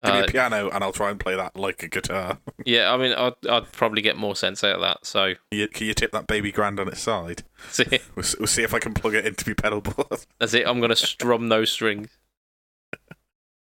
Give 0.04 0.14
me 0.14 0.20
Uh, 0.20 0.24
a 0.24 0.28
piano 0.28 0.70
and 0.70 0.84
I'll 0.84 0.92
try 0.92 1.10
and 1.10 1.18
play 1.18 1.34
that 1.34 1.56
like 1.56 1.82
a 1.82 1.88
guitar. 1.88 2.38
yeah, 2.64 2.92
I 2.92 2.96
mean, 2.96 3.12
I'd 3.12 3.34
I'd 3.48 3.72
probably 3.72 4.00
get 4.00 4.16
more 4.16 4.36
sense 4.36 4.62
out 4.62 4.76
of 4.76 4.80
that. 4.82 5.04
So, 5.04 5.34
Can 5.50 5.58
you, 5.60 5.68
can 5.68 5.86
you 5.88 5.94
tip 5.94 6.12
that 6.12 6.26
baby 6.28 6.52
grand 6.52 6.78
on 6.78 6.86
its 6.88 7.00
side? 7.00 7.42
see. 7.70 7.84
We'll, 8.14 8.24
s- 8.24 8.36
we'll 8.38 8.46
see 8.46 8.62
if 8.62 8.72
I 8.74 8.78
can 8.78 8.94
plug 8.94 9.14
it 9.14 9.26
into 9.26 9.48
my 9.48 9.54
pedal 9.54 9.80
board. 9.80 10.24
That's 10.38 10.54
it. 10.54 10.66
I'm 10.68 10.80
gonna 10.80 10.94
strum 10.96 11.48
those 11.48 11.70
strings. 11.72 12.16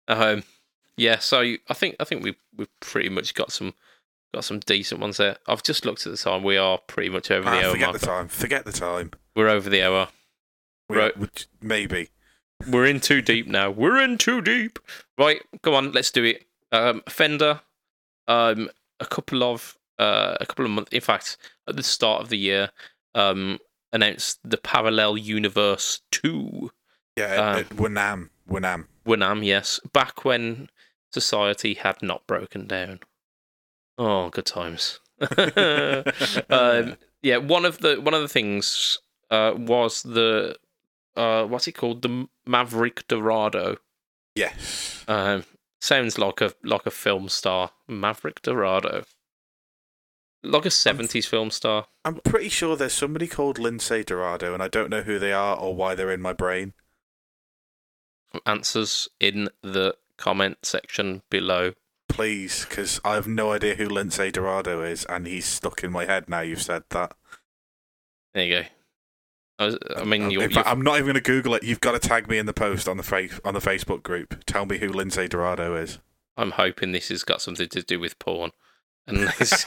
Um, 0.09 0.43
yeah. 0.97 1.19
So 1.19 1.41
I 1.41 1.75
think 1.75 1.97
I 2.01 2.05
think 2.05 2.23
we 2.23 2.37
we've 2.57 2.69
pretty 2.81 3.09
much 3.09 3.35
got 3.35 3.51
some 3.53 3.75
got 4.35 4.45
some 4.45 4.61
decent 4.61 5.01
ones 5.01 5.17
there. 5.17 5.37
I've 5.47 5.63
just 5.63 5.85
looked 5.85 6.07
at 6.07 6.13
the 6.13 6.19
time. 6.19 6.43
We 6.43 6.57
are 6.57 6.79
pretty 6.87 7.09
much 7.09 7.31
over 7.31 7.49
the 7.49 7.57
Ah, 7.57 7.65
hour 7.65 7.73
forget 7.73 7.89
mark. 7.89 8.01
the 8.01 8.07
time. 8.07 8.29
Forget 8.29 8.65
the 8.65 8.73
time. 8.73 9.11
We're 9.35 9.49
over 9.49 9.69
the 9.71 9.83
hour. 9.83 10.09
We- 10.89 10.97
Right. 10.99 11.17
we- 11.19 11.29
maybe. 11.61 12.11
We're 12.71 12.87
in 12.87 13.01
too 13.01 13.23
deep 13.23 13.47
now. 13.47 13.71
We're 13.71 14.03
in 14.03 14.19
too 14.19 14.41
deep. 14.41 14.79
Right. 15.19 15.43
Come 15.63 15.75
on. 15.75 15.93
Let's 15.93 16.11
do 16.11 16.25
it. 16.25 16.47
Um, 16.73 17.03
Fender. 17.09 17.61
Um, 18.29 18.71
a 18.99 19.07
couple 19.07 19.43
of 19.43 19.77
uh, 19.99 20.37
a 20.41 20.47
couple 20.47 20.65
of 20.65 20.71
months. 20.71 20.93
In 20.93 21.01
fact, 21.01 21.37
at 21.69 21.77
the 21.77 21.83
start 21.83 22.23
of 22.23 22.29
the 22.29 22.39
year, 22.39 22.71
um, 23.15 23.59
announced 23.93 24.41
the 24.45 24.57
Parallel 24.57 25.17
Universe 25.17 26.01
Two. 26.11 26.71
Yeah, 27.17 27.57
Um, 27.57 27.65
Wanam. 27.77 28.31
Wanam. 28.49 28.87
Winam, 29.07 29.45
yes. 29.45 29.81
Back 29.93 30.25
when 30.25 30.69
society 31.13 31.75
had 31.75 32.03
not 32.03 32.27
broken 32.27 32.67
down. 32.67 33.01
Oh, 33.97 34.29
good 34.29 34.45
times. 34.47 35.01
um, 36.51 36.97
yeah, 37.23 37.39
one 37.39 37.65
of 37.65 37.79
the 37.79 38.01
one 38.03 38.13
of 38.15 38.23
the 38.23 38.29
things 38.29 38.99
uh, 39.31 39.55
was 39.57 40.03
the 40.03 40.57
uh, 41.17 41.45
what's 41.47 41.67
it 41.69 41.73
called? 41.73 42.03
The 42.03 42.29
Maverick 42.47 43.07
Dorado. 43.09 43.79
Yes. 44.35 45.05
Um, 45.09 45.45
sounds 45.81 46.19
like 46.19 46.41
a 46.41 46.53
like 46.63 46.87
a 46.87 46.91
film 46.91 47.29
star, 47.29 47.71
Maverick 47.89 48.43
Dorado. 48.43 49.05
Like 50.43 50.67
a 50.67 50.71
seventies 50.71 51.27
film 51.27 51.51
star. 51.51 51.87
I'm 52.05 52.17
pretty 52.17 52.51
sure 52.51 52.77
there's 52.77 52.93
somebody 52.93 53.27
called 53.27 53.59
Lindsay 53.59 54.05
Dorado, 54.05 54.55
and 54.55 54.63
I 54.63 54.69
don't 54.69 54.91
know 54.91 55.03
who 55.03 55.19
they 55.19 55.33
are 55.33 55.57
or 55.57 55.75
why 55.75 55.95
they're 55.95 56.13
in 56.13 56.21
my 56.23 56.33
brain. 56.33 56.75
Answers 58.45 59.09
in 59.19 59.49
the 59.63 59.97
comment 60.19 60.59
section 60.63 61.23
below. 61.31 61.73
please, 62.09 62.65
because 62.69 63.01
I 63.05 63.15
have 63.15 63.27
no 63.27 63.53
idea 63.53 63.75
who 63.75 63.89
Lindsay 63.89 64.31
Dorado 64.31 64.83
is, 64.83 65.05
and 65.07 65.27
he's 65.27 65.47
stuck 65.47 65.83
in 65.83 65.91
my 65.93 66.05
head 66.07 66.29
now. 66.29 66.41
You've 66.41 66.63
said 66.63 66.85
that. 66.91 67.15
There 68.35 68.45
you 68.45 68.63
go. 68.63 68.69
I, 69.59 70.05
mean, 70.05 70.31
you're, 70.31 70.43
in 70.43 70.51
fact, 70.51 70.69
I'm 70.69 70.83
not 70.83 70.97
even 70.97 71.07
going 71.07 71.15
to 71.15 71.21
Google 71.21 71.55
it. 71.55 71.63
You've 71.63 71.81
got 71.81 71.93
to 71.93 71.99
tag 71.99 72.29
me 72.29 72.39
in 72.39 72.47
the 72.47 72.53
post 72.53 72.89
on 72.89 72.99
the 72.99 73.03
fa- 73.03 73.41
on 73.45 73.55
the 73.55 73.61
Facebook 73.61 74.03
group. 74.03 74.45
Tell 74.45 74.67
me 74.67 74.79
who 74.79 74.89
Lindsay 74.89 75.29
Dorado 75.29 75.75
is. 75.77 75.99
I'm 76.37 76.53
hoping 76.53 76.93
this 76.93 77.09
has 77.09 77.23
got 77.23 77.41
something 77.41 77.69
to 77.69 77.83
do 77.83 77.99
with 77.99 78.19
porn. 78.19 78.51
And 79.07 79.17
this, 79.39 79.65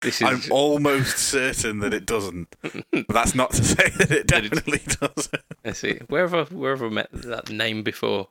this 0.00 0.20
is. 0.20 0.22
I'm 0.22 0.42
almost 0.50 1.18
certain 1.18 1.78
that 1.80 1.94
it 1.94 2.04
doesn't, 2.06 2.56
but 2.62 3.08
that's 3.08 3.34
not 3.34 3.52
to 3.52 3.64
say 3.64 3.90
that 3.90 4.10
it 4.10 4.26
definitely 4.26 4.82
doesn't. 5.00 5.42
Let's 5.64 5.78
see. 5.78 6.00
Where 6.08 6.26
have 6.26 6.34
I, 6.34 6.54
where 6.54 6.74
have 6.74 6.82
I 6.82 6.88
met 6.88 7.10
that 7.12 7.50
name 7.50 7.82
before? 7.84 8.28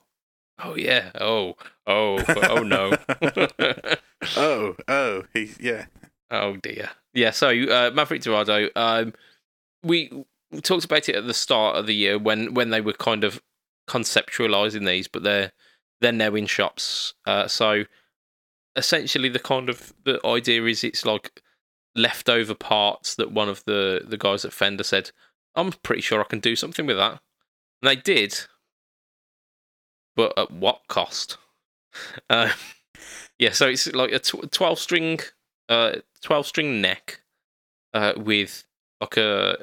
Oh 0.62 0.76
yeah. 0.76 1.12
Oh 1.16 1.56
oh 1.88 2.24
oh 2.28 2.64
no. 2.64 2.98
Oh, 4.36 4.76
oh, 4.90 5.24
he, 5.34 5.52
yeah, 5.62 5.86
oh 6.30 6.58
dear. 6.58 6.90
Yeah. 7.14 7.32
So 7.32 7.50
uh, 7.50 7.92
Maverick 7.94 8.22
Dorado. 8.22 8.68
Um, 8.76 9.14
we 9.84 10.26
talked 10.62 10.86
about 10.86 11.10
it 11.10 11.16
at 11.16 11.28
the 11.28 11.34
start 11.34 11.76
of 11.76 11.86
the 11.86 11.96
year 11.96 12.18
when 12.18 12.54
when 12.54 12.70
they 12.70 12.82
were 12.82 12.94
kind 12.94 13.24
of 13.24 13.42
conceptualizing 13.88 14.86
these, 14.86 15.08
but 15.08 15.24
they're 15.24 15.52
they're 16.02 16.12
now 16.12 16.36
in 16.36 16.46
shops. 16.46 17.14
Uh, 17.26 17.48
so 17.48 17.84
essentially, 18.76 19.30
the 19.30 19.40
kind 19.40 19.70
of 19.70 19.94
the 20.06 20.26
idea 20.26 20.64
is 20.66 20.84
it's 20.84 21.06
like 21.06 21.42
leftover 21.96 22.56
parts 22.56 23.16
that 23.16 23.32
one 23.32 23.50
of 23.50 23.64
the 23.66 24.06
the 24.08 24.18
guys 24.18 24.46
at 24.46 24.54
Fender 24.54 24.84
said, 24.84 25.12
"I'm 25.56 25.72
pretty 25.72 26.02
sure 26.02 26.22
I 26.22 26.26
can 26.26 26.40
do 26.40 26.56
something 26.56 26.86
with 26.86 26.98
that," 26.98 27.22
and 27.82 27.90
they 27.90 27.96
did. 27.96 28.40
But 30.16 30.38
at 30.38 30.52
what 30.52 30.82
cost? 30.88 31.38
Uh, 32.30 32.52
yeah, 33.40 33.52
so 33.52 33.68
it's 33.68 33.88
like 33.94 34.12
a 34.12 34.20
tw- 34.20 34.52
twelve 34.52 34.80
string, 34.80 35.20
uh, 35.68 35.98
twelve 36.22 36.48
string 36.48 36.82
neck, 36.82 37.22
uh, 37.94 38.14
with 38.18 38.66
like 39.02 39.18
a 39.18 39.58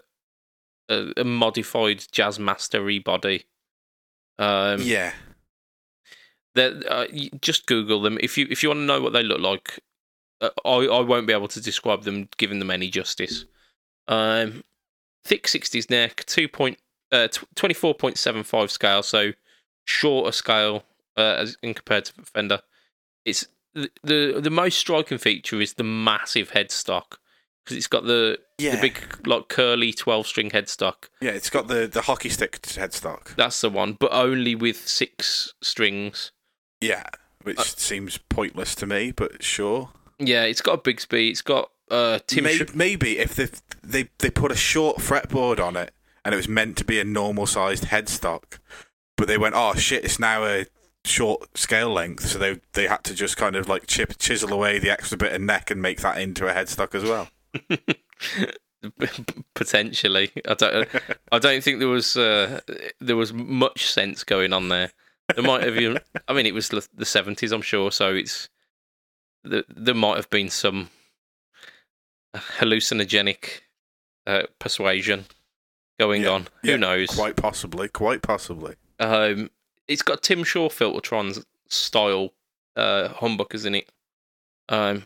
a, 0.88 1.12
a 1.16 1.24
modified 1.24 2.04
Jazz 2.12 2.38
Mastery 2.38 2.98
body. 2.98 3.44
Um, 4.38 4.80
yeah. 4.82 5.12
uh, 6.56 7.06
just 7.40 7.66
Google 7.66 8.00
them 8.00 8.18
if 8.20 8.38
you 8.38 8.46
if 8.50 8.62
you 8.62 8.68
want 8.68 8.78
to 8.78 8.84
know 8.84 9.00
what 9.00 9.12
they 9.12 9.22
look 9.22 9.40
like. 9.40 9.80
Uh, 10.40 10.50
I 10.64 10.86
I 10.86 11.00
won't 11.00 11.26
be 11.26 11.32
able 11.32 11.48
to 11.48 11.60
describe 11.60 12.04
them, 12.04 12.28
giving 12.36 12.58
them 12.58 12.70
any 12.70 12.88
justice. 12.88 13.44
Um, 14.08 14.62
thick 15.24 15.48
sixties 15.48 15.90
neck, 15.90 16.24
two 16.26 16.48
point 16.48 16.78
uh 17.12 17.28
twenty 17.54 17.74
four 17.74 17.94
point 17.94 18.18
seven 18.18 18.42
five 18.42 18.70
scale, 18.70 19.02
so 19.02 19.32
shorter 19.84 20.32
scale 20.32 20.84
uh, 21.16 21.36
as 21.38 21.56
in 21.62 21.74
compared 21.74 22.06
to 22.06 22.12
Fender. 22.24 22.60
It's 23.24 23.46
the 23.74 23.90
the, 24.02 24.40
the 24.40 24.50
most 24.50 24.78
striking 24.78 25.18
feature 25.18 25.60
is 25.60 25.74
the 25.74 25.84
massive 25.84 26.52
headstock 26.52 27.18
because 27.66 27.76
it's 27.76 27.88
got 27.88 28.04
the 28.04 28.38
Yeah. 28.58 28.76
the 28.76 28.80
big 28.80 29.26
like 29.26 29.48
curly 29.48 29.92
twelve 29.92 30.26
string 30.28 30.50
headstock. 30.50 31.08
Yeah, 31.20 31.32
it's 31.32 31.50
got 31.50 31.66
the, 31.66 31.86
the 31.86 32.02
hockey 32.02 32.28
stick 32.28 32.62
headstock. 32.62 33.34
That's 33.34 33.60
the 33.60 33.68
one, 33.70 33.94
but 33.98 34.12
only 34.12 34.54
with 34.54 34.88
six 34.88 35.52
strings. 35.62 36.30
Yeah, 36.80 37.04
which 37.42 37.58
Uh, 37.58 37.62
seems 37.64 38.18
pointless 38.18 38.74
to 38.76 38.86
me, 38.86 39.10
but 39.10 39.42
sure. 39.42 39.90
Yeah, 40.18 40.44
it's 40.44 40.62
got 40.62 40.74
a 40.74 40.82
big 40.82 41.00
speed. 41.00 41.30
It's 41.30 41.42
got 41.42 41.70
uh 41.90 42.20
Tim. 42.26 42.44
maybe, 42.44 42.64
Sh- 42.66 42.74
maybe 42.74 43.18
if 43.18 43.34
they, 43.34 43.48
they 43.82 44.08
they 44.18 44.30
put 44.30 44.52
a 44.52 44.56
short 44.56 44.98
fretboard 44.98 45.58
on 45.60 45.76
it 45.76 45.92
and 46.24 46.32
it 46.32 46.36
was 46.36 46.48
meant 46.48 46.76
to 46.78 46.84
be 46.84 47.00
a 47.00 47.04
normal 47.04 47.46
sized 47.46 47.84
headstock, 47.86 48.58
but 49.16 49.26
they 49.28 49.38
went, 49.38 49.54
oh 49.56 49.74
shit, 49.74 50.04
it's 50.04 50.18
now 50.18 50.44
a 50.44 50.66
short 51.04 51.56
scale 51.56 51.90
length, 51.92 52.26
so 52.26 52.38
they 52.38 52.60
they 52.72 52.88
had 52.88 53.04
to 53.04 53.14
just 53.14 53.36
kind 53.36 53.54
of 53.54 53.68
like 53.68 53.86
chip 53.86 54.18
chisel 54.18 54.52
away 54.52 54.78
the 54.80 54.90
extra 54.90 55.16
bit 55.16 55.32
of 55.32 55.40
neck 55.40 55.70
and 55.70 55.80
make 55.80 56.00
that 56.00 56.18
into 56.18 56.48
a 56.48 56.52
headstock 56.52 56.94
as 56.94 57.04
well. 57.04 57.28
potentially, 59.54 60.30
I 60.48 60.54
don't. 60.54 60.88
I 61.32 61.38
don't 61.38 61.62
think 61.62 61.78
there 61.78 61.88
was 61.88 62.16
uh, 62.16 62.60
there 63.00 63.16
was 63.16 63.32
much 63.32 63.90
sense 63.90 64.24
going 64.24 64.52
on 64.52 64.68
there. 64.68 64.90
There 65.34 65.44
might 65.44 65.62
have 65.64 65.74
been. 65.74 65.98
I 66.28 66.32
mean, 66.32 66.46
it 66.46 66.54
was 66.54 66.68
the 66.68 67.04
seventies, 67.04 67.52
I'm 67.52 67.62
sure. 67.62 67.90
So 67.90 68.14
it's 68.14 68.48
there, 69.44 69.64
there 69.68 69.94
might 69.94 70.16
have 70.16 70.30
been 70.30 70.50
some 70.50 70.90
hallucinogenic 72.36 73.60
uh, 74.26 74.42
persuasion 74.58 75.26
going 75.98 76.22
Yeah, 76.22 76.28
on. 76.30 76.48
Who 76.62 76.70
yeah, 76.70 76.76
knows? 76.76 77.08
Quite 77.08 77.36
possibly, 77.36 77.88
quite 77.88 78.22
possibly. 78.22 78.74
Um, 79.00 79.50
it's 79.88 80.02
got 80.02 80.22
Tim 80.22 80.44
Shaw 80.44 80.68
Filtertron 80.68 81.44
style 81.68 82.32
uh, 82.76 83.08
humbuckers 83.08 83.66
in 83.66 83.74
it, 83.76 83.88
um, 84.68 85.04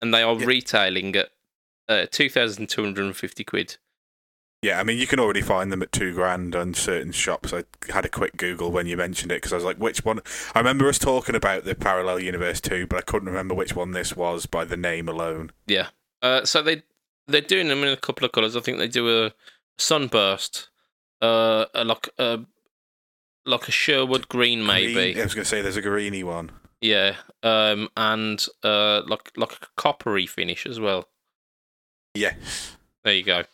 and 0.00 0.14
they 0.14 0.22
are 0.22 0.34
Yeah. 0.38 0.46
retailing 0.46 1.14
at 1.16 1.30
uh, 1.88 2.06
two 2.10 2.28
thousand 2.28 2.68
two 2.68 2.82
hundred 2.84 3.06
and 3.06 3.16
fifty 3.16 3.44
quid. 3.44 3.76
Yeah, 4.62 4.80
I 4.80 4.82
mean, 4.82 4.98
you 4.98 5.06
can 5.06 5.20
already 5.20 5.40
find 5.40 5.70
them 5.70 5.82
at 5.82 5.92
two 5.92 6.12
grand 6.12 6.56
on 6.56 6.74
certain 6.74 7.12
shops. 7.12 7.52
I 7.52 7.62
had 7.92 8.04
a 8.04 8.08
quick 8.08 8.36
Google 8.36 8.72
when 8.72 8.88
you 8.88 8.96
mentioned 8.96 9.30
it 9.30 9.36
because 9.36 9.52
I 9.52 9.56
was 9.56 9.64
like, 9.64 9.76
which 9.76 10.04
one? 10.04 10.20
I 10.52 10.58
remember 10.58 10.88
us 10.88 10.98
talking 10.98 11.36
about 11.36 11.64
the 11.64 11.76
Parallel 11.76 12.18
Universe 12.18 12.60
2, 12.60 12.88
but 12.88 12.98
I 12.98 13.02
couldn't 13.02 13.28
remember 13.28 13.54
which 13.54 13.76
one 13.76 13.92
this 13.92 14.16
was 14.16 14.46
by 14.46 14.64
the 14.64 14.76
name 14.76 15.08
alone. 15.08 15.52
Yeah. 15.68 15.88
Uh, 16.22 16.44
so 16.44 16.60
they 16.60 16.82
they're 17.28 17.40
doing 17.40 17.68
them 17.68 17.84
in 17.84 17.90
a 17.90 17.96
couple 17.96 18.24
of 18.24 18.32
colours. 18.32 18.56
I 18.56 18.60
think 18.60 18.78
they 18.78 18.88
do 18.88 19.26
a 19.26 19.32
sunburst, 19.78 20.70
uh, 21.22 21.66
a, 21.72 21.84
like 21.84 22.08
a 22.18 22.40
like 23.46 23.68
a 23.68 23.72
Sherwood 23.72 24.28
green 24.28 24.66
maybe. 24.66 24.92
Green- 24.94 25.20
I 25.20 25.22
was 25.22 25.34
going 25.34 25.44
to 25.44 25.48
say 25.48 25.62
there's 25.62 25.76
a 25.76 25.82
greeny 25.82 26.24
one. 26.24 26.50
Yeah. 26.80 27.14
Um, 27.44 27.90
and 27.96 28.44
uh, 28.64 29.02
like 29.06 29.30
like 29.36 29.52
a 29.52 29.66
coppery 29.76 30.26
finish 30.26 30.66
as 30.66 30.80
well. 30.80 31.06
Yes. 32.18 32.76
There 33.04 33.14
you 33.14 33.22
go. 33.22 33.44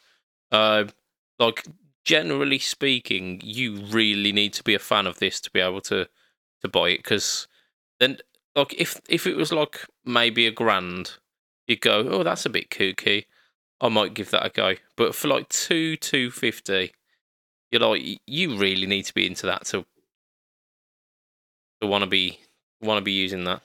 Uh, 0.51 0.85
like 1.39 1.65
generally 2.05 2.59
speaking, 2.59 3.41
you 3.45 3.77
really 3.86 4.32
need 4.32 4.53
to 4.55 4.62
be 4.62 4.74
a 4.74 4.78
fan 4.78 5.07
of 5.07 5.19
this 5.19 5.41
to 5.41 5.51
be 5.51 5.61
able 5.61 5.81
to 5.82 6.09
to 6.62 6.69
buy 6.69 6.91
it 6.91 6.99
because 6.99 7.47
then 8.01 8.19
like 8.57 8.74
if 8.78 9.01
if 9.09 9.27
it 9.27 9.36
was 9.36 9.53
like 9.53 9.86
maybe 10.05 10.47
a 10.47 10.51
grand, 10.51 11.19
you'd 11.66 11.81
go, 11.81 12.09
oh, 12.09 12.23
that's 12.23 12.47
a 12.47 12.51
bit 12.51 12.70
kooky. 12.70 13.27
I 13.81 13.89
might 13.89 14.15
give 14.15 14.31
that 14.31 14.47
a 14.47 14.51
go. 14.51 14.74
But 14.97 15.15
for 15.15 15.28
like 15.28 15.49
two 15.49 15.97
two 15.97 16.31
fifty, 16.31 16.93
you're 17.70 17.81
like 17.81 18.20
you 18.27 18.57
really 18.57 18.86
need 18.86 19.05
to 19.05 19.15
be 19.15 19.27
into 19.27 19.47
that 19.47 19.66
to 19.66 19.85
to 21.81 21.86
want 21.86 22.03
to 22.03 22.09
be 22.09 22.41
want 22.81 22.99
to 22.99 23.05
be 23.05 23.12
using 23.12 23.45
that. 23.45 23.62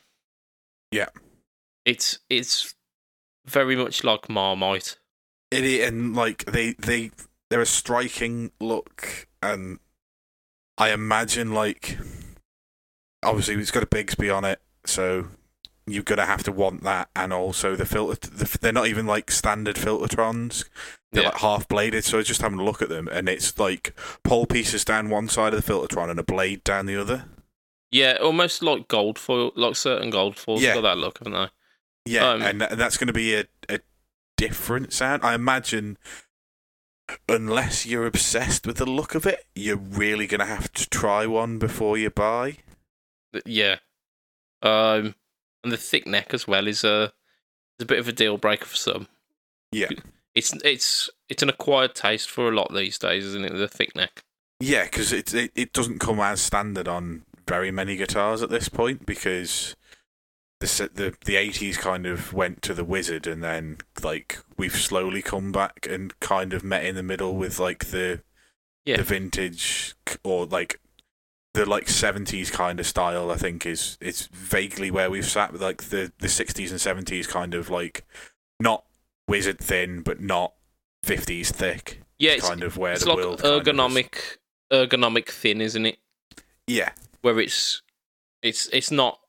Yeah. 0.92 1.10
It's 1.86 2.20
it's 2.30 2.76
very 3.50 3.76
much 3.76 4.04
like 4.04 4.30
Marmite. 4.30 4.98
It 5.52 5.88
and 5.88 6.16
like 6.16 6.46
they 6.46 6.74
they 6.74 7.12
they're 7.50 7.62
a 7.62 7.66
striking 7.66 8.52
look, 8.60 9.28
and 9.42 9.80
I 10.78 10.92
imagine 10.92 11.54
like 11.54 11.98
obviously 13.24 13.56
it's 13.56 13.72
got 13.72 13.84
a 13.84 13.88
Bigsby 13.88 14.36
on 14.36 14.46
it, 14.46 14.62
so 14.86 15.28
you're 15.88 16.04
gonna 16.04 16.26
have 16.26 16.44
to 16.44 16.52
want 16.52 16.84
that, 16.84 17.10
and 17.16 17.34
also 17.34 17.76
the 17.76 17.86
filter. 17.86 18.30
The, 18.30 18.58
they're 18.62 18.72
not 18.72 18.88
even 18.88 19.08
like 19.08 19.32
standard 19.32 19.76
filtertrons; 19.76 20.66
they're 21.12 21.24
Yeah. 21.24 21.30
like 21.30 21.40
half 21.40 21.68
bladed. 21.68 22.04
So 22.04 22.18
I 22.18 22.20
was 22.20 22.28
just 22.28 22.42
having 22.42 22.60
a 22.60 22.64
look 22.64 22.82
at 22.84 22.90
them, 22.90 23.08
and 23.08 23.28
it's 23.28 23.58
like 23.58 23.94
pole 24.24 24.46
pieces 24.46 24.86
down 24.86 25.10
one 25.10 25.28
side 25.30 25.54
of 25.54 25.66
the 25.66 25.74
filtertron 25.74 26.12
and 26.12 26.20
a 26.20 26.24
blade 26.24 26.64
down 26.64 26.86
the 26.86 26.96
other. 27.00 27.26
Yeah, 27.92 28.18
almost 28.22 28.62
like 28.62 28.88
gold 28.88 29.18
foil, 29.18 29.52
like 29.56 29.76
certain 29.76 30.12
gold 30.12 30.38
foils 30.38 30.62
Yeah. 30.62 30.76
got 30.76 30.82
that 30.82 30.98
look, 31.00 31.18
haven't 31.18 31.34
they? 31.34 31.50
Yeah, 32.06 32.30
Um, 32.30 32.42
and, 32.42 32.62
that's 32.62 32.98
going 32.98 33.08
to 33.08 33.14
be 33.14 33.36
a, 33.36 33.46
a 33.68 33.80
different 34.38 34.94
sound. 34.94 35.24
I 35.24 35.34
imagine, 35.36 35.98
unless 37.28 37.86
you're 37.86 38.06
obsessed 38.06 38.66
with 38.66 38.78
the 38.78 38.86
look 38.86 39.16
of 39.16 39.26
it, 39.26 39.46
you're 39.56 39.78
really 39.78 40.28
going 40.28 40.40
to 40.40 40.46
have 40.46 40.72
to 40.74 40.90
try 40.90 41.26
one 41.26 41.60
before 41.60 41.98
you 41.98 42.10
buy. 42.10 42.58
Yeah. 43.46 43.78
Um, 44.62 45.16
and 45.64 45.72
the 45.72 45.78
thick 45.78 46.08
neck 46.08 46.34
as 46.34 46.48
well 46.48 46.68
is 46.68 46.84
a 46.84 47.12
is 47.78 47.84
a 47.84 47.86
bit 47.86 48.00
of 48.00 48.08
a 48.08 48.14
deal 48.14 48.38
breaker 48.38 48.66
for 48.66 48.76
some. 48.76 49.08
Yeah. 49.72 49.90
It's 50.36 50.54
it's 50.64 51.10
it's 51.28 51.44
an 51.44 51.50
acquired 51.50 51.96
taste 51.96 52.30
for 52.30 52.50
a 52.50 52.56
lot 52.56 52.74
these 52.74 52.98
days, 52.98 53.26
isn't 53.26 53.46
it? 53.46 53.54
The 53.54 53.68
thick 53.68 53.96
neck. 53.96 54.24
Yeah, 54.60 54.84
because 54.84 55.14
it, 55.14 55.34
it 55.34 55.52
it 55.56 55.74
doesn't 55.74 56.00
come 56.00 56.20
as 56.20 56.42
standard 56.42 56.88
on 56.88 57.24
very 57.48 57.72
many 57.72 57.96
guitars 57.96 58.44
at 58.44 58.50
this 58.50 58.70
point 58.70 59.06
because 59.06 59.76
the 60.60 60.90
the 60.94 61.16
the 61.26 61.36
eighties 61.36 61.78
kind 61.78 62.06
of 62.06 62.34
went 62.34 62.62
to 62.64 62.74
the 62.74 62.84
wizard 62.84 63.26
and 63.28 63.44
then 63.44 63.78
like 64.04 64.40
we've 64.58 64.76
slowly 64.76 65.22
come 65.22 65.52
back 65.52 65.88
and 65.90 66.18
kind 66.20 66.54
of 66.54 66.64
met 66.64 66.84
in 66.86 66.96
the 66.96 67.04
middle 67.04 67.36
with 67.36 67.60
like 67.60 67.86
the 67.86 68.22
Yeah. 68.86 68.98
the 68.98 69.04
vintage 69.04 69.96
or 70.24 70.46
like 70.46 70.80
the 71.54 71.66
like 71.66 71.88
seventies 71.90 72.52
kind 72.52 72.80
of 72.80 72.86
style. 72.86 73.32
I 73.32 73.36
think 73.36 73.66
is 73.66 73.98
it's 74.02 74.28
vaguely 74.28 74.92
where 74.92 75.10
we've 75.10 75.26
sat 75.30 75.52
with 75.54 75.62
like 75.62 75.84
the 75.86 76.12
the 76.20 76.30
sixties 76.30 76.72
and 76.72 76.80
seventies 76.82 77.26
kind 77.28 77.54
of 77.54 77.70
like 77.70 78.06
not 78.60 78.84
wizard 79.28 79.60
thin 79.60 80.02
but 80.02 80.20
not 80.22 80.54
fifties 81.04 81.52
thick. 81.52 82.02
Yeah, 82.18 82.32
it's, 82.32 82.48
kind 82.48 82.64
of 82.64 82.76
where 82.76 82.92
it's 82.94 83.04
the 83.04 83.10
like 83.10 83.18
world 83.18 83.42
kind 83.42 83.54
of 83.56 83.68
is. 83.68 83.74
ergonomic 83.74 84.38
ergonomic 84.72 85.30
thin, 85.30 85.62
isn't 85.62 85.86
it? 85.86 85.98
Yeah, 86.68 86.92
Where 87.22 87.40
it's 87.40 87.82
it's 88.44 88.68
it's 88.74 88.92
not 88.92 89.20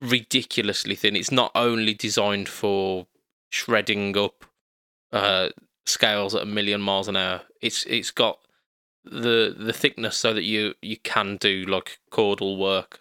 ridiculously 0.00 0.94
thin. 0.94 1.16
It's 1.16 1.32
not 1.32 1.50
only 1.54 1.94
designed 1.94 2.48
for 2.48 3.06
shredding 3.50 4.16
up 4.16 4.44
uh, 5.12 5.48
scales 5.86 6.34
at 6.34 6.42
a 6.42 6.46
million 6.46 6.80
miles 6.80 7.08
an 7.08 7.16
hour. 7.16 7.42
It's 7.60 7.84
it's 7.84 8.10
got 8.10 8.38
the 9.04 9.54
the 9.56 9.72
thickness 9.72 10.16
so 10.16 10.34
that 10.34 10.44
you 10.44 10.74
you 10.82 10.96
can 10.98 11.36
do 11.36 11.64
like 11.66 11.98
chordal 12.10 12.58
work, 12.58 13.00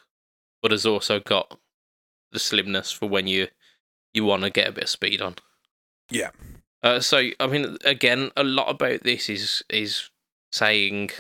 but 0.62 0.72
has 0.72 0.86
also 0.86 1.20
got 1.20 1.60
the 2.32 2.40
slimness 2.40 2.92
for 2.92 3.08
when 3.08 3.28
you 3.28 3.48
you 4.14 4.24
want 4.24 4.44
to 4.44 4.50
get 4.50 4.68
a 4.68 4.72
bit 4.72 4.86
of 4.86 4.90
speed 4.90 5.22
on. 5.22 5.36
Yeah. 6.10 6.32
Uh, 6.84 7.00
so 7.00 7.30
I 7.40 7.48
mean, 7.48 7.78
again, 7.86 8.32
a 8.38 8.44
lot 8.44 8.70
about 8.70 9.04
this 9.04 9.30
is 9.30 9.64
is 9.70 10.10
saying 10.52 11.12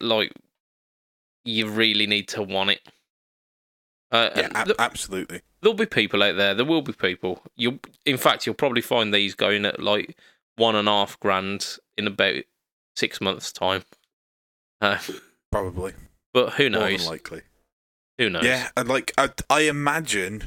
like 0.00 0.32
you 1.44 1.68
really 1.68 2.06
need 2.06 2.28
to 2.28 2.42
want 2.42 2.70
it. 2.70 2.80
Uh, 4.12 4.30
Yeah, 4.36 4.64
th- 4.64 4.76
absolutely. 4.78 5.42
there'll 5.60 5.74
be 5.76 5.86
people 5.86 6.22
out 6.22 6.36
there. 6.36 6.54
There 6.54 6.64
will 6.66 6.82
be 6.82 6.92
people. 6.92 7.42
You'll, 7.56 7.78
in 8.04 8.16
fact, 8.16 8.44
you'll 8.46 8.54
probably 8.54 8.82
find 8.82 9.12
these 9.14 9.34
going 9.34 9.64
at 9.64 9.80
like 9.80 10.16
one 10.56 10.74
and 10.76 10.88
a 10.88 10.92
half 10.92 11.18
grand 11.20 11.76
in 11.96 12.06
about 12.06 12.42
six 12.96 13.20
months' 13.20 13.52
time. 13.52 13.82
Uh, 14.82 14.96
Probably. 15.52 15.92
but 16.32 16.54
who 16.54 16.70
More 16.70 16.80
than 16.80 16.90
knows? 16.92 17.06
likely. 17.06 17.42
Who 18.16 18.30
knows? 18.30 18.44
Yeah, 18.44 18.68
and 18.78 18.88
like 18.88 19.12
I, 19.18 19.28
I 19.50 19.60
imagine 19.62 20.44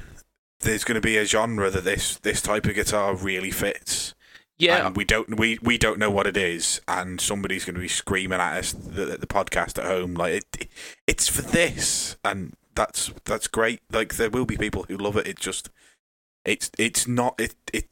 there's 0.62 0.84
going 0.84 0.96
to 0.96 1.02
be 1.02 1.18
a 1.18 1.26
genre 1.26 1.70
that 1.70 1.84
this 1.84 2.18
this 2.18 2.42
type 2.42 2.66
of 2.66 2.74
guitar 2.74 3.14
really 3.16 3.52
fits. 3.52 4.16
yeah. 4.58 4.88
and 4.88 4.96
we 4.98 5.06
don't 5.06 5.38
we, 5.38 5.60
we 5.62 5.78
don't 5.78 6.00
know 6.00 6.10
what 6.10 6.26
it 6.26 6.36
is, 6.36 6.82
and 6.88 7.22
somebody's 7.22 7.64
going 7.64 7.76
to 7.76 7.80
be 7.80 7.88
screaming 7.88 8.40
at 8.40 8.58
us 8.58 8.72
the, 8.72 9.06
the 9.18 9.28
podcast 9.28 9.78
at 9.78 9.86
home 9.86 10.16
like 10.16 10.44
it, 10.60 10.68
it's 11.06 11.28
for 11.28 11.44
this, 11.44 12.18
and 12.26 12.56
that's 12.76 13.12
that's 13.26 13.48
great. 13.48 13.82
Like 13.92 14.16
there 14.16 14.30
will 14.30 14.46
be 14.46 14.58
people 14.58 14.86
who 14.88 14.98
love 14.98 15.18
it. 15.18 15.28
It 15.28 15.40
just 15.40 15.70
it's 16.46 16.72
it's 16.78 17.08
not 17.08 17.40
it 17.40 17.56
it 17.72 17.90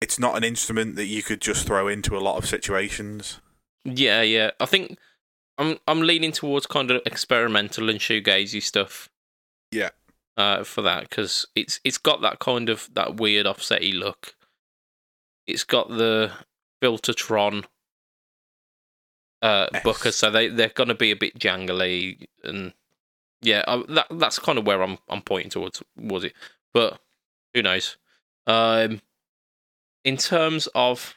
it's 0.00 0.18
not 0.18 0.36
an 0.36 0.44
instrument 0.44 0.96
that 0.96 1.06
you 1.06 1.22
could 1.22 1.40
just 1.40 1.66
throw 1.66 1.88
into 1.88 2.16
a 2.16 2.20
lot 2.20 2.36
of 2.36 2.46
situations. 2.46 3.40
Yeah, 3.84 4.22
yeah. 4.22 4.50
I 4.60 4.66
think 4.66 4.98
I'm 5.58 5.78
I'm 5.86 6.00
leaning 6.00 6.32
towards 6.32 6.66
kind 6.66 6.90
of 6.90 7.02
experimental 7.06 7.88
and 7.88 8.00
shoegazy 8.00 8.62
stuff. 8.62 9.08
Yeah. 9.70 9.90
Uh, 10.36 10.64
for 10.64 10.82
that 10.82 11.08
because 11.08 11.46
it's 11.54 11.78
it's 11.84 11.98
got 11.98 12.20
that 12.22 12.40
kind 12.40 12.68
of 12.68 12.88
that 12.94 13.16
weird 13.16 13.46
offsetty 13.46 13.96
look. 13.96 14.34
It's 15.46 15.64
got 15.64 15.88
the 15.88 16.32
Filtertron 16.82 17.64
uh 19.42 19.68
Yes. 19.72 19.82
Booker, 19.84 20.10
so 20.10 20.30
they 20.30 20.48
they're 20.48 20.70
gonna 20.70 20.94
be 20.94 21.12
a 21.12 21.16
bit 21.16 21.38
jangly 21.38 22.26
and 22.42 22.72
yeah, 23.44 23.62
I, 23.68 23.82
that 23.88 24.06
that's 24.12 24.38
kind 24.38 24.58
of 24.58 24.66
where 24.66 24.82
I'm 24.82 24.98
I'm 25.08 25.22
pointing 25.22 25.50
towards. 25.50 25.82
Was 25.96 26.24
it? 26.24 26.32
But 26.72 26.98
who 27.54 27.62
knows? 27.62 27.96
Um, 28.46 29.00
in 30.04 30.16
terms 30.16 30.66
of 30.74 31.14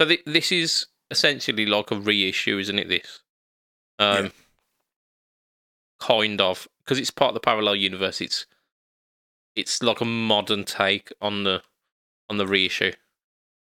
so 0.00 0.06
th- 0.06 0.22
this 0.26 0.50
is 0.52 0.86
essentially 1.10 1.66
like 1.66 1.90
a 1.90 1.96
reissue, 1.96 2.58
isn't 2.58 2.78
it? 2.78 2.88
This, 2.88 3.20
um, 3.98 4.24
Yeah. 4.26 4.30
kind 6.00 6.40
of 6.40 6.68
because 6.84 6.98
it's 6.98 7.10
part 7.10 7.30
of 7.30 7.34
the 7.34 7.40
parallel 7.40 7.76
universe. 7.76 8.20
It's 8.20 8.46
it's 9.54 9.82
like 9.82 10.00
a 10.00 10.04
modern 10.04 10.64
take 10.64 11.12
on 11.20 11.44
the 11.44 11.62
on 12.28 12.36
the 12.38 12.46
reissue. 12.46 12.92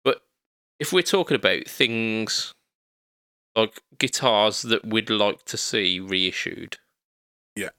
But 0.04 0.22
if 0.80 0.92
we're 0.92 1.04
talking 1.04 1.36
about 1.36 1.68
things 1.68 2.54
like 3.56 3.82
guitars 3.98 4.64
that 4.64 4.86
we'd 4.86 5.10
like 5.10 5.46
to 5.46 5.56
see 5.58 6.00
reissued, 6.00 6.78
Yeah. 7.56 7.70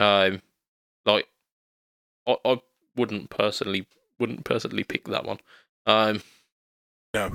Um, 0.00 0.40
like 1.04 1.28
I, 2.26 2.36
I 2.44 2.60
wouldn't 2.96 3.30
personally 3.30 3.86
wouldn't 4.18 4.44
personally 4.44 4.84
pick 4.84 5.04
that 5.04 5.24
one. 5.24 5.38
Um, 5.86 6.22
No, 7.14 7.32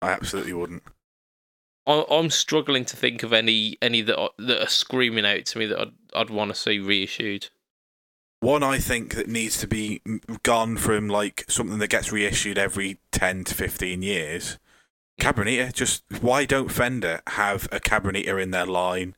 I 0.00 0.10
absolutely 0.10 0.52
wouldn't. 0.52 0.82
I, 1.86 2.04
I'm 2.10 2.30
struggling 2.30 2.84
to 2.86 2.96
think 2.96 3.22
of 3.22 3.32
any 3.32 3.76
any 3.82 4.00
that 4.02 4.18
are, 4.18 4.30
that 4.38 4.62
are 4.62 4.68
screaming 4.68 5.26
out 5.26 5.44
to 5.46 5.58
me 5.58 5.66
that 5.66 5.80
I'd 5.80 5.92
I'd 6.14 6.30
want 6.30 6.54
to 6.54 6.60
see 6.60 6.78
reissued. 6.78 7.48
One 8.40 8.62
I 8.62 8.78
think 8.78 9.16
that 9.16 9.26
needs 9.26 9.58
to 9.58 9.66
be 9.66 10.00
gone 10.44 10.76
from 10.76 11.08
like 11.08 11.44
something 11.48 11.78
that 11.78 11.88
gets 11.88 12.12
reissued 12.12 12.58
every 12.58 12.98
ten 13.10 13.42
to 13.44 13.54
fifteen 13.54 14.02
years. 14.02 14.58
Cabronita, 15.20 15.72
just 15.72 16.04
why 16.20 16.44
don't 16.44 16.70
Fender 16.70 17.22
have 17.26 17.64
a 17.72 17.80
Cabronita 17.80 18.40
in 18.40 18.52
their 18.52 18.66
line 18.66 19.16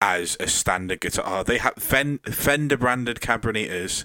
as 0.00 0.36
a 0.40 0.48
standard 0.48 1.00
guitar? 1.00 1.44
They 1.44 1.58
have 1.58 1.74
Fender 1.74 2.76
branded 2.76 3.20
Cabronitas 3.20 4.04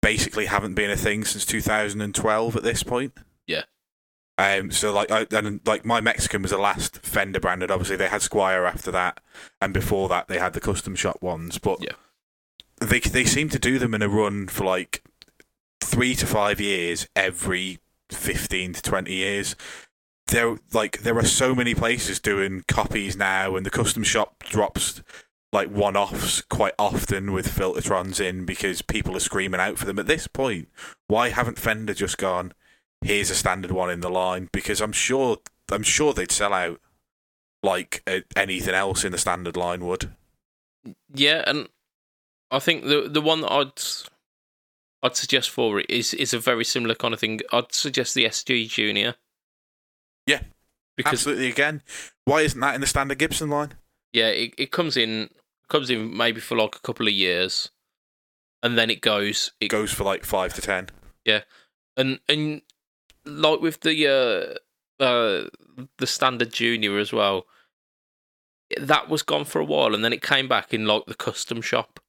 basically 0.00 0.46
haven't 0.46 0.74
been 0.74 0.90
a 0.90 0.96
thing 0.96 1.24
since 1.24 1.46
2012 1.46 2.56
at 2.56 2.62
this 2.62 2.82
point. 2.82 3.12
Yeah. 3.46 3.62
Um. 4.38 4.70
So 4.70 4.92
like, 4.92 5.10
I, 5.10 5.26
and 5.30 5.60
like 5.66 5.84
my 5.84 6.00
Mexican 6.00 6.42
was 6.42 6.50
the 6.50 6.58
last 6.58 6.98
Fender 6.98 7.38
branded. 7.40 7.70
Obviously, 7.70 7.96
they 7.96 8.08
had 8.08 8.20
Squier 8.22 8.66
after 8.68 8.90
that, 8.90 9.20
and 9.60 9.72
before 9.74 10.08
that 10.08 10.28
they 10.28 10.38
had 10.38 10.54
the 10.54 10.60
custom 10.60 10.94
shop 10.96 11.22
ones. 11.22 11.58
But 11.58 11.82
Yeah. 11.82 11.92
they 12.80 13.00
they 13.00 13.24
seem 13.24 13.48
to 13.50 13.58
do 13.58 13.78
them 13.78 13.94
in 13.94 14.02
a 14.02 14.08
run 14.08 14.48
for 14.48 14.64
like 14.64 15.02
three 15.82 16.14
to 16.14 16.26
five 16.26 16.60
years 16.60 17.06
every 17.14 17.78
15 18.10 18.74
to 18.74 18.82
20 18.82 19.12
years 19.12 19.56
there 20.32 20.56
like 20.72 21.02
there 21.02 21.18
are 21.18 21.24
so 21.24 21.54
many 21.54 21.74
places 21.74 22.18
doing 22.20 22.64
copies 22.68 23.16
now 23.16 23.56
and 23.56 23.64
the 23.64 23.70
custom 23.70 24.02
shop 24.02 24.42
drops 24.44 25.02
like 25.52 25.70
one-offs 25.70 26.40
quite 26.42 26.74
often 26.78 27.32
with 27.32 27.46
filtertrons 27.46 28.18
in 28.20 28.44
because 28.44 28.82
people 28.82 29.16
are 29.16 29.20
screaming 29.20 29.60
out 29.60 29.78
for 29.78 29.84
them 29.84 29.98
at 29.98 30.06
this 30.06 30.26
point 30.26 30.68
why 31.08 31.28
haven't 31.28 31.58
fender 31.58 31.94
just 31.94 32.18
gone 32.18 32.52
here's 33.02 33.30
a 33.30 33.34
standard 33.34 33.70
one 33.70 33.90
in 33.90 34.00
the 34.00 34.10
line 34.10 34.48
because 34.52 34.80
i'm 34.80 34.92
sure 34.92 35.38
i'm 35.70 35.82
sure 35.82 36.12
they'd 36.12 36.32
sell 36.32 36.52
out 36.52 36.80
like 37.62 38.02
uh, 38.06 38.20
anything 38.34 38.74
else 38.74 39.04
in 39.04 39.12
the 39.12 39.18
standard 39.18 39.56
line 39.56 39.84
would 39.84 40.10
Yeah, 41.14 41.44
and 41.46 41.68
I 42.50 42.58
think 42.58 42.84
the 42.84 43.08
the 43.08 43.20
one 43.20 43.42
that 43.42 43.52
I'd 43.52 43.82
I'd 45.02 45.16
suggest 45.16 45.50
for 45.50 45.80
it 45.80 45.86
is 45.88 46.14
is 46.14 46.34
a 46.34 46.38
very 46.38 46.64
similar 46.64 46.94
kind 46.94 47.14
of 47.14 47.20
thing. 47.20 47.40
I'd 47.52 47.72
suggest 47.72 48.14
the 48.14 48.24
SG 48.24 48.68
Junior. 48.68 49.14
Yeah, 50.26 50.42
because 50.96 51.14
absolutely 51.14 51.48
again. 51.48 51.82
Why 52.24 52.42
isn't 52.42 52.60
that 52.60 52.74
in 52.74 52.80
the 52.80 52.86
standard 52.86 53.18
gibson 53.18 53.50
line? 53.50 53.74
Yeah, 54.12 54.28
it, 54.28 54.54
it 54.58 54.72
comes 54.72 54.96
in 54.96 55.30
comes 55.68 55.90
in 55.90 56.16
maybe 56.16 56.40
for 56.40 56.56
like 56.56 56.76
a 56.76 56.80
couple 56.80 57.06
of 57.06 57.12
years, 57.12 57.70
and 58.62 58.76
then 58.76 58.90
it 58.90 59.00
goes. 59.00 59.52
It 59.60 59.68
goes 59.68 59.92
for 59.92 60.04
like 60.04 60.24
five 60.24 60.54
to 60.54 60.60
ten. 60.60 60.88
Yeah, 61.24 61.42
and 61.96 62.20
and 62.28 62.62
like 63.24 63.60
with 63.60 63.80
the 63.80 64.58
uh 65.00 65.02
uh 65.02 65.48
the 65.98 66.06
standard 66.06 66.52
junior 66.52 66.98
as 66.98 67.12
well 67.12 67.46
that 68.80 69.08
was 69.08 69.22
gone 69.22 69.44
for 69.44 69.60
a 69.60 69.64
while 69.64 69.94
and 69.94 70.04
then 70.04 70.12
it 70.12 70.22
came 70.22 70.48
back 70.48 70.72
in 70.72 70.86
like 70.86 71.04
the 71.06 71.14
custom 71.14 71.60
shop. 71.60 72.00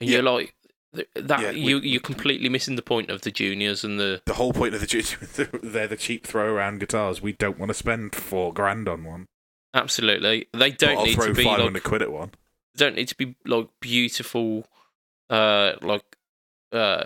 And 0.00 0.08
you're 0.08 0.22
like 0.22 0.54
that 0.92 1.40
Yeah, 1.40 1.50
we- 1.52 1.58
you 1.58 1.78
you're 1.78 2.00
completely 2.00 2.48
missing 2.48 2.76
the 2.76 2.82
point 2.82 3.10
of 3.10 3.20
the 3.22 3.30
juniors 3.30 3.84
and 3.84 3.98
the 4.00 4.22
the 4.26 4.34
whole 4.34 4.52
point 4.52 4.74
of 4.74 4.80
the 4.80 4.86
junior 4.86 5.48
they're 5.62 5.86
the 5.86 5.96
cheap 5.96 6.26
throw 6.26 6.52
around 6.52 6.80
guitars. 6.80 7.22
We 7.22 7.32
don't 7.32 7.58
want 7.58 7.70
to 7.70 7.74
spend 7.74 8.14
four 8.14 8.52
grand 8.52 8.88
on 8.88 9.04
one. 9.04 9.26
Absolutely. 9.72 10.48
They 10.52 10.72
don't 10.72 11.04
need 11.04 11.14
throw 11.14 11.26
to 11.28 11.34
be 11.34 11.44
500 11.44 11.74
like 11.74 11.82
quid 11.84 12.02
at 12.02 12.10
one. 12.12 12.32
don't 12.76 12.96
need 12.96 13.08
to 13.08 13.16
be 13.16 13.36
like 13.46 13.68
beautiful 13.80 14.66
uh 15.28 15.74
like 15.80 16.16
uh 16.72 17.04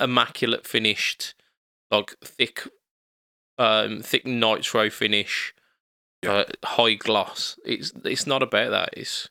immaculate 0.00 0.66
finished 0.66 1.34
like 1.90 2.14
thick 2.24 2.66
um 3.58 4.00
thick 4.00 4.24
nitro 4.26 4.88
finish 4.88 5.54
Yeah. 6.22 6.30
uh, 6.32 6.44
high 6.64 6.94
gloss. 6.94 7.58
It's 7.64 7.92
it's 8.04 8.26
not 8.26 8.42
about 8.42 8.70
that. 8.70 8.90
It's 8.96 9.28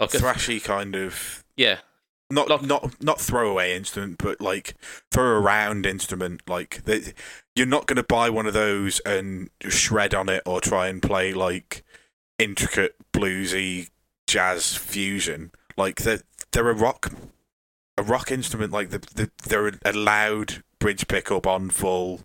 like 0.00 0.14
a, 0.14 0.18
thrashy 0.18 0.62
kind 0.62 0.96
of 0.96 1.44
yeah 1.56 1.78
not 2.30 2.48
Like- 2.48 2.62
not 2.62 3.02
not 3.02 3.20
throwaway 3.20 3.74
instrument, 3.76 4.16
but 4.18 4.40
like 4.40 4.74
throw 5.10 5.38
around 5.40 5.86
instrument. 5.86 6.42
Like 6.48 6.82
they, 6.84 7.12
you're 7.54 7.66
not 7.66 7.86
going 7.86 7.96
to 7.96 8.02
buy 8.02 8.30
one 8.30 8.46
of 8.46 8.54
those 8.54 9.00
and 9.00 9.50
shred 9.68 10.14
on 10.14 10.28
it 10.28 10.42
or 10.46 10.60
try 10.60 10.88
and 10.88 11.02
play 11.02 11.32
like 11.32 11.84
intricate 12.38 12.94
bluesy 13.12 13.90
jazz 14.26 14.76
fusion. 14.76 15.50
Like 15.76 16.02
they're 16.02 16.22
they're 16.52 16.70
a 16.70 16.74
rock 16.74 17.12
a 17.98 18.02
rock 18.02 18.30
instrument. 18.30 18.72
Like 18.72 18.90
the, 18.90 18.98
the 18.98 19.30
they're 19.48 19.72
a 19.84 19.92
loud 19.92 20.62
bridge 20.78 21.08
pickup 21.08 21.46
on 21.46 21.70
full 21.70 22.22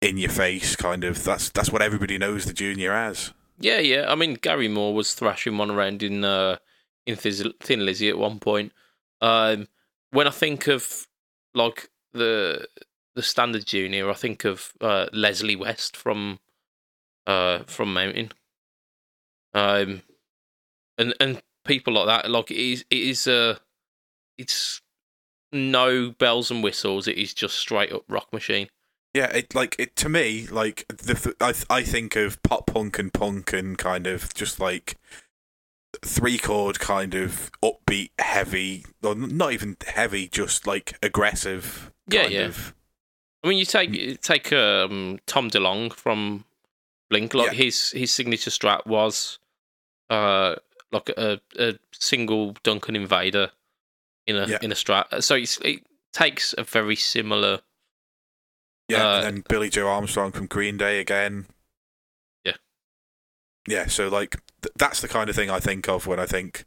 in 0.00 0.16
your 0.18 0.30
face 0.30 0.76
kind 0.76 1.04
of. 1.04 1.22
That's 1.24 1.48
that's 1.50 1.70
what 1.70 1.82
everybody 1.82 2.18
knows 2.18 2.44
the 2.44 2.52
junior 2.52 2.92
as. 2.92 3.32
yeah 3.60 3.78
yeah 3.78 4.10
i 4.10 4.14
mean 4.16 4.34
gary 4.34 4.66
moore 4.66 4.94
was 4.94 5.14
thrashing 5.14 5.56
one 5.58 5.70
around 5.70 6.02
in 6.02 6.24
uh 6.24 6.56
in 7.06 7.14
thin 7.16 7.84
lizzy 7.86 8.08
at 8.08 8.16
one 8.18 8.38
point 8.40 8.72
um 9.22 9.66
when 10.10 10.26
i 10.26 10.30
think 10.30 10.66
of 10.66 11.06
like 11.54 11.88
the 12.12 12.66
the 13.14 13.22
standard 13.22 13.64
junior 13.64 14.10
i 14.10 14.14
think 14.14 14.44
of 14.44 14.72
uh 14.82 15.06
leslie 15.12 15.56
west 15.56 15.96
from 15.96 16.38
uh 17.26 17.60
from 17.60 17.94
mountain 17.94 18.30
um 19.54 20.02
and 20.98 21.14
and 21.18 21.42
people 21.64 21.94
like 21.94 22.06
that 22.06 22.30
like 22.30 22.50
it 22.50 22.58
is 22.58 22.84
it 22.90 22.98
is 22.98 23.26
uh 23.26 23.56
it's 24.36 24.82
no 25.52 26.10
bells 26.10 26.50
and 26.50 26.62
whistles. 26.62 27.06
It 27.06 27.18
is 27.18 27.34
just 27.34 27.56
straight 27.56 27.92
up 27.92 28.04
rock 28.08 28.32
machine. 28.32 28.68
Yeah, 29.14 29.26
it 29.26 29.54
like 29.54 29.76
it 29.78 29.94
to 29.96 30.08
me 30.08 30.46
like 30.46 30.86
the 30.88 31.14
th- 31.14 31.36
I 31.40 31.52
I 31.68 31.82
think 31.82 32.16
of 32.16 32.42
pop 32.42 32.66
punk 32.66 32.98
and 32.98 33.12
punk 33.12 33.52
and 33.52 33.76
kind 33.76 34.06
of 34.06 34.32
just 34.32 34.58
like 34.58 34.96
three 36.04 36.38
chord 36.38 36.80
kind 36.80 37.14
of 37.14 37.50
upbeat 37.62 38.10
heavy 38.18 38.84
or 39.02 39.14
not 39.14 39.52
even 39.52 39.76
heavy 39.86 40.26
just 40.28 40.66
like 40.66 40.96
aggressive 41.02 41.92
Yeah, 42.08 42.22
kind 42.22 42.32
yeah. 42.32 42.40
of 42.46 42.74
I 43.44 43.48
mean, 43.48 43.58
you 43.58 43.64
take 43.64 44.20
take 44.22 44.52
um, 44.52 45.18
Tom 45.26 45.50
DeLonge 45.50 45.92
from 45.94 46.44
Blink. 47.10 47.34
Like 47.34 47.48
Yeah. 47.48 47.64
his 47.64 47.90
his 47.90 48.12
signature 48.12 48.50
strat 48.50 48.86
was 48.86 49.40
uh, 50.10 50.54
like 50.92 51.08
a, 51.10 51.40
a 51.58 51.74
single 51.92 52.54
Duncan 52.62 52.94
Invader 52.94 53.50
in 54.28 54.36
a 54.36 54.46
Yeah. 54.46 54.58
in 54.62 54.70
a 54.70 54.76
strat. 54.76 55.22
So 55.24 55.34
it's, 55.34 55.58
it 55.58 55.84
takes 56.12 56.54
a 56.56 56.62
very 56.62 56.94
similar. 56.94 57.60
yeah 58.88 59.04
Uh, 59.08 59.16
and 59.16 59.24
then 59.38 59.44
Billie 59.48 59.70
Joe 59.70 59.88
Armstrong 59.88 60.30
from 60.30 60.46
Green 60.46 60.76
Day 60.76 61.00
again. 61.00 61.46
Yeah 63.68 63.86
so 63.86 64.08
like 64.08 64.32
th- 64.62 64.72
that's 64.76 65.00
the 65.00 65.08
kind 65.08 65.28
of 65.30 65.36
thing 65.36 65.50
I 65.50 65.60
think 65.60 65.88
of 65.88 66.06
when 66.06 66.18
I 66.20 66.26
think 66.26 66.64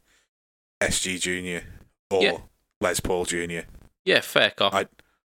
SG 0.82 1.20
Junior 1.22 1.64
or 2.10 2.22
Yeah. 2.24 2.38
Les 2.82 3.00
Paul 3.00 3.26
Junior 3.26 3.66
Yeah, 4.06 4.22
fair 4.22 4.52
cop. 4.52 4.74
I- 4.74 4.88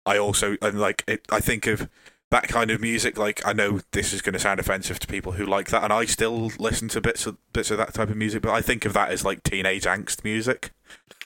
I 0.06 0.18
also 0.18 0.56
and 0.62 0.80
like 0.80 1.04
it, 1.08 1.26
I 1.30 1.40
think 1.40 1.68
of 1.68 1.90
that 2.32 2.48
kind 2.48 2.72
of 2.72 2.80
music. 2.82 3.18
Like 3.18 3.46
I 3.46 3.54
know 3.54 3.82
this 3.92 4.14
is 4.14 4.22
going 4.22 4.34
to 4.34 4.40
sound 4.40 4.60
offensive 4.60 5.00
to 5.00 5.08
people 5.08 5.34
who 5.34 5.46
like 5.46 5.70
that, 5.70 5.84
and 5.84 5.92
I 5.94 6.06
still 6.06 6.52
listen 6.58 6.88
to 6.90 7.02
bits 7.02 7.26
of 7.28 7.38
bits 7.54 7.70
of 7.72 7.78
that 7.78 7.94
type 7.94 8.10
of 8.10 8.16
music. 8.18 8.42
But 8.42 8.52
I 8.54 8.62
think 8.62 8.86
of 8.86 8.94
that 8.94 9.10
as 9.12 9.26
like 9.26 9.44
teenage 9.44 9.84
angst 9.84 10.24
music. 10.24 10.72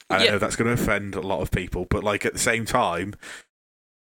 I 0.09 0.23
Yeah. 0.25 0.31
know 0.31 0.39
that's 0.39 0.55
going 0.55 0.75
to 0.75 0.81
offend 0.81 1.15
a 1.15 1.21
lot 1.21 1.41
of 1.41 1.51
people, 1.51 1.85
but 1.89 2.03
like 2.03 2.25
at 2.25 2.33
the 2.33 2.39
same 2.39 2.65
time, 2.65 3.13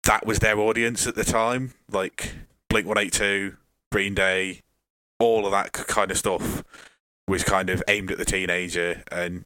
that 0.04 0.26
was 0.26 0.38
their 0.38 0.58
audience 0.58 1.06
at 1.06 1.14
the 1.14 1.24
time. 1.24 1.74
Like 1.90 2.32
Blink 2.68 2.86
One 2.86 2.98
Eight 2.98 3.12
Two, 3.12 3.56
Green 3.92 4.14
Day, 4.14 4.62
all 5.18 5.46
of 5.46 5.52
that 5.52 5.72
kind 5.72 6.10
of 6.10 6.18
stuff 6.18 6.64
was 7.28 7.42
kind 7.42 7.70
of 7.70 7.82
aimed 7.88 8.10
at 8.10 8.18
the 8.18 8.24
teenager, 8.24 9.02
and 9.10 9.44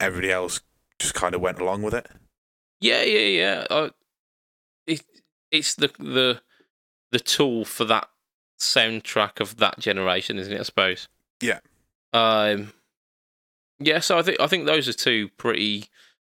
everybody 0.00 0.32
else 0.32 0.60
just 0.98 1.14
kind 1.14 1.34
of 1.34 1.40
went 1.40 1.58
along 1.58 1.82
with 1.82 1.94
it. 1.94 2.06
Yeah, 2.80 3.02
yeah, 3.02 3.18
yeah. 3.18 3.66
Uh, 3.68 3.90
it 4.86 5.02
it's 5.50 5.74
the 5.74 5.90
the 5.98 6.40
the 7.10 7.20
tool 7.20 7.64
for 7.64 7.84
that 7.84 8.08
soundtrack 8.60 9.40
of 9.40 9.56
that 9.56 9.78
generation, 9.78 10.38
isn't 10.38 10.52
it? 10.52 10.60
I 10.60 10.64
suppose. 10.64 11.08
Yeah. 11.40 11.60
Um. 12.12 12.72
Yeah, 13.78 14.00
so 14.00 14.18
I 14.18 14.22
think 14.22 14.40
I 14.40 14.46
think 14.46 14.66
those 14.66 14.88
are 14.88 14.92
two 14.92 15.28
pretty 15.36 15.86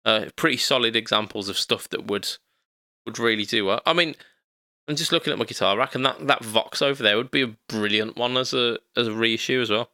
uh 0.06 0.26
pretty 0.36 0.58
solid 0.58 0.96
examples 0.96 1.50
of 1.50 1.58
stuff 1.58 1.90
that 1.90 2.08
would 2.08 2.30
would 3.06 3.20
really 3.20 3.46
do 3.46 3.66
well. 3.66 3.82
I 3.86 3.94
mean, 3.94 4.16
I'm 4.88 4.96
just 4.96 5.12
looking 5.12 5.32
at 5.32 5.40
my 5.40 5.46
guitar 5.46 5.78
rack, 5.78 5.96
and 5.96 6.06
that 6.06 6.28
that 6.28 6.44
Vox 6.44 6.82
over 6.82 7.02
there 7.02 7.18
would 7.18 7.32
be 7.32 7.42
a 7.42 7.56
brilliant 7.70 8.18
one 8.18 8.36
as 8.38 8.54
a 8.54 8.80
as 8.98 9.08
a 9.08 9.14
reissue 9.14 9.62
as 9.62 9.70
well. 9.70 9.90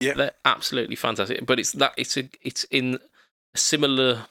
Yeah. 0.00 0.14
they're 0.14 0.32
absolutely 0.46 0.96
fantastic. 0.96 1.44
But 1.44 1.60
it's 1.60 1.72
that 1.72 1.92
it's 1.96 2.16
a 2.16 2.28
it's 2.42 2.64
in 2.64 2.98
a 3.54 3.58
similar 3.58 4.26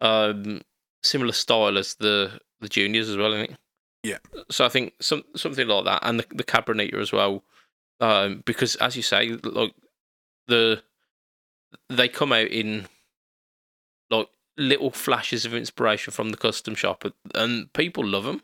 um 0.00 0.62
similar 1.02 1.32
style 1.32 1.76
as 1.76 1.94
the 1.94 2.40
the 2.60 2.68
juniors 2.68 3.08
as 3.08 3.16
well, 3.16 3.32
isn't 3.32 3.50
it? 3.50 3.56
Yeah. 4.04 4.18
So 4.50 4.64
I 4.64 4.68
think 4.68 4.94
some 5.00 5.24
something 5.36 5.66
like 5.66 5.84
that, 5.84 6.00
and 6.02 6.20
the 6.20 6.26
the 6.30 6.44
Cabronita 6.44 6.94
as 6.94 7.12
well, 7.12 7.42
um, 8.00 8.42
because 8.44 8.76
as 8.76 8.96
you 8.96 9.02
say, 9.02 9.30
like 9.42 9.74
the 10.46 10.82
they 11.88 12.08
come 12.08 12.32
out 12.32 12.48
in 12.48 12.86
like 14.10 14.28
little 14.56 14.90
flashes 14.90 15.44
of 15.44 15.54
inspiration 15.54 16.12
from 16.12 16.30
the 16.30 16.36
custom 16.36 16.74
shop, 16.74 17.04
and 17.34 17.72
people 17.72 18.04
love 18.04 18.24
them. 18.24 18.42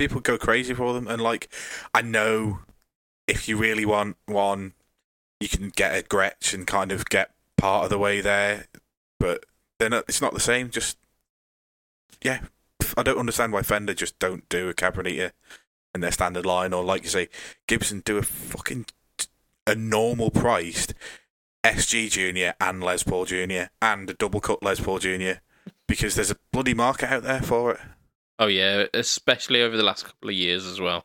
People 0.00 0.22
go 0.22 0.38
crazy 0.38 0.72
for 0.72 0.94
them 0.94 1.06
and 1.06 1.20
like 1.20 1.52
i 1.92 2.00
know 2.00 2.60
if 3.26 3.46
you 3.46 3.58
really 3.58 3.84
want 3.84 4.16
one 4.24 4.72
you 5.40 5.46
can 5.46 5.68
get 5.68 5.94
a 5.94 6.02
gretsch 6.02 6.54
and 6.54 6.66
kind 6.66 6.90
of 6.90 7.04
get 7.10 7.32
part 7.58 7.84
of 7.84 7.90
the 7.90 7.98
way 7.98 8.22
there 8.22 8.64
but 9.18 9.44
then 9.78 9.92
it's 9.92 10.22
not 10.22 10.32
the 10.32 10.40
same 10.40 10.70
just 10.70 10.96
yeah 12.22 12.40
i 12.96 13.02
don't 13.02 13.18
understand 13.18 13.52
why 13.52 13.60
fender 13.60 13.92
just 13.92 14.18
don't 14.18 14.48
do 14.48 14.70
a 14.70 14.74
cabronita 14.74 15.32
in 15.94 16.00
their 16.00 16.10
standard 16.10 16.46
line 16.46 16.72
or 16.72 16.82
like 16.82 17.02
you 17.02 17.10
say 17.10 17.28
gibson 17.66 18.00
do 18.02 18.16
a 18.16 18.22
fucking 18.22 18.86
a 19.66 19.74
normal 19.74 20.30
priced 20.30 20.94
sg 21.62 22.10
junior 22.10 22.54
and 22.58 22.82
les 22.82 23.02
paul 23.02 23.26
junior 23.26 23.68
and 23.82 24.08
a 24.08 24.14
double 24.14 24.40
cut 24.40 24.62
les 24.62 24.80
paul 24.80 24.98
junior 24.98 25.42
because 25.86 26.14
there's 26.14 26.30
a 26.30 26.38
bloody 26.54 26.72
market 26.72 27.12
out 27.12 27.22
there 27.22 27.42
for 27.42 27.72
it 27.72 27.80
Oh 28.40 28.46
yeah, 28.46 28.86
especially 28.94 29.62
over 29.62 29.76
the 29.76 29.82
last 29.82 30.06
couple 30.06 30.30
of 30.30 30.34
years 30.34 30.66
as 30.66 30.80
well. 30.80 31.04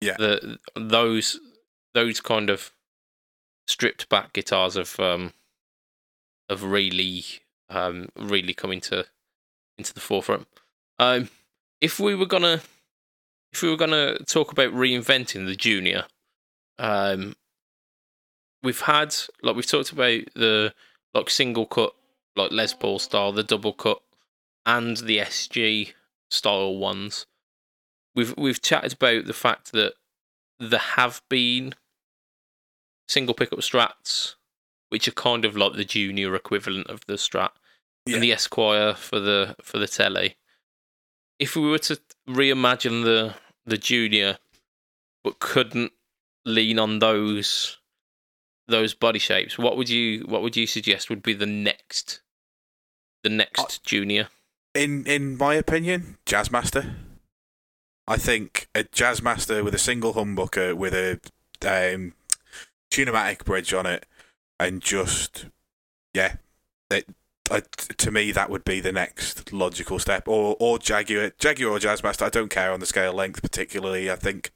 Yeah. 0.00 0.14
the 0.18 0.58
those 0.76 1.40
those 1.94 2.20
kind 2.20 2.48
of 2.48 2.70
stripped 3.66 4.08
back 4.08 4.32
guitars 4.34 4.74
have 4.74 4.98
um 5.00 5.32
have 6.48 6.62
really 6.62 7.24
um 7.70 8.08
really 8.16 8.54
come 8.54 8.70
into 8.70 9.04
into 9.78 9.92
the 9.92 10.00
forefront. 10.00 10.46
Um, 11.00 11.28
if 11.80 11.98
we 11.98 12.14
were 12.14 12.26
gonna 12.26 12.60
if 13.52 13.62
we 13.62 13.70
were 13.70 13.76
gonna 13.76 14.18
talk 14.20 14.52
about 14.52 14.72
reinventing 14.72 15.46
the 15.46 15.56
junior, 15.56 16.04
um, 16.78 17.34
we've 18.62 18.82
had 18.82 19.12
like 19.42 19.56
we've 19.56 19.66
talked 19.66 19.90
about 19.90 20.22
the 20.36 20.72
like 21.14 21.30
single 21.30 21.66
cut 21.66 21.94
like 22.36 22.52
Les 22.52 22.74
Paul 22.74 23.00
style, 23.00 23.32
the 23.32 23.42
double 23.42 23.72
cut, 23.72 24.00
and 24.66 24.96
the 24.98 25.18
SG 25.18 25.94
style 26.34 26.76
ones. 26.76 27.26
We've 28.14 28.34
we've 28.36 28.60
chatted 28.62 28.92
about 28.94 29.24
the 29.26 29.32
fact 29.32 29.72
that 29.72 29.94
there 30.58 30.78
have 30.78 31.22
been 31.28 31.74
single 33.08 33.34
pickup 33.34 33.58
strats, 33.60 34.34
which 34.88 35.08
are 35.08 35.12
kind 35.12 35.44
of 35.44 35.56
like 35.56 35.72
the 35.74 35.84
junior 35.84 36.34
equivalent 36.34 36.88
of 36.88 37.04
the 37.06 37.14
strat, 37.14 37.50
Yeah. 38.06 38.14
and 38.14 38.22
the 38.22 38.32
Esquire 38.32 38.94
for 38.94 39.18
the 39.20 39.56
for 39.62 39.78
the 39.78 39.88
telly. 39.88 40.36
If 41.38 41.56
we 41.56 41.68
were 41.68 41.78
to 41.80 42.00
reimagine 42.28 43.04
the 43.04 43.34
the 43.66 43.78
junior, 43.78 44.38
but 45.24 45.38
couldn't 45.40 45.92
lean 46.44 46.78
on 46.78 46.98
those 47.00 47.78
those 48.68 48.94
body 48.94 49.18
shapes, 49.18 49.58
what 49.58 49.76
would 49.76 49.88
you 49.88 50.20
what 50.26 50.42
would 50.42 50.56
you 50.56 50.66
suggest 50.66 51.10
would 51.10 51.22
be 51.22 51.34
the 51.34 51.46
next 51.46 52.22
the 53.24 53.28
next 53.30 53.60
Uh, 53.60 53.68
junior? 53.84 54.28
In 54.74 55.06
in 55.06 55.36
my 55.36 55.54
opinion, 55.54 56.18
Jazzmaster. 56.26 56.94
I 58.06 58.16
think 58.16 58.68
a 58.74 58.84
Jazzmaster 58.84 59.64
with 59.64 59.74
a 59.74 59.78
single 59.78 60.14
humbucker 60.14 60.74
with 60.74 60.92
a 60.92 61.20
um, 61.64 62.12
tunematic 62.90 63.44
bridge 63.44 63.72
on 63.72 63.86
it, 63.86 64.06
and 64.60 64.82
just 64.82 65.46
yeah, 66.12 66.36
it, 66.90 67.06
to 67.98 68.10
me 68.10 68.32
that 68.32 68.50
would 68.50 68.64
be 68.64 68.80
the 68.80 68.92
next 68.92 69.52
logical 69.52 69.98
step. 69.98 70.28
Or 70.28 70.56
or 70.58 70.78
Jaguar, 70.78 71.32
Jaguar 71.38 71.72
or 71.72 71.78
Jazzmaster. 71.78 72.22
I 72.22 72.30
don't 72.30 72.50
care 72.50 72.72
on 72.72 72.80
the 72.80 72.86
scale 72.86 73.12
length 73.12 73.42
particularly. 73.42 74.10
I 74.10 74.16
think 74.16 74.52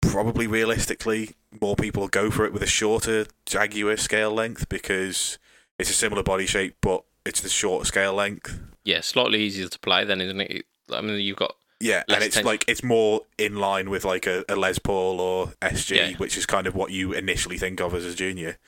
probably 0.00 0.46
realistically 0.46 1.30
more 1.60 1.76
people 1.76 2.08
go 2.08 2.30
for 2.30 2.44
it 2.44 2.52
with 2.52 2.62
a 2.62 2.66
shorter 2.66 3.26
Jaguar 3.46 3.96
scale 3.96 4.32
length 4.32 4.68
because 4.68 5.38
it's 5.78 5.90
a 5.90 5.94
similar 5.94 6.22
body 6.22 6.46
shape, 6.46 6.76
but 6.80 7.04
it's 7.24 7.40
the 7.40 7.48
shorter 7.48 7.84
scale 7.84 8.14
length. 8.14 8.60
Yeah, 8.84 9.00
slightly 9.00 9.40
easier 9.42 9.68
to 9.68 9.78
play 9.78 10.04
then, 10.04 10.20
isn't 10.20 10.40
it? 10.40 10.66
I 10.92 11.00
mean, 11.00 11.20
you've 11.20 11.36
got 11.36 11.54
Yeah, 11.80 12.02
and 12.08 12.22
it's 12.22 12.34
tension. 12.34 12.46
like 12.46 12.64
it's 12.68 12.82
more 12.82 13.22
in 13.38 13.56
line 13.56 13.90
with 13.90 14.04
like 14.04 14.26
a, 14.26 14.44
a 14.48 14.56
Les 14.56 14.78
Paul 14.78 15.20
or 15.20 15.52
SG, 15.62 15.96
Yeah. 15.96 16.16
which 16.18 16.36
is 16.36 16.46
kind 16.46 16.66
of 16.66 16.74
what 16.74 16.90
you 16.90 17.12
initially 17.12 17.58
think 17.58 17.80
of 17.80 17.94
as 17.94 18.04
a 18.04 18.14
junior. 18.14 18.58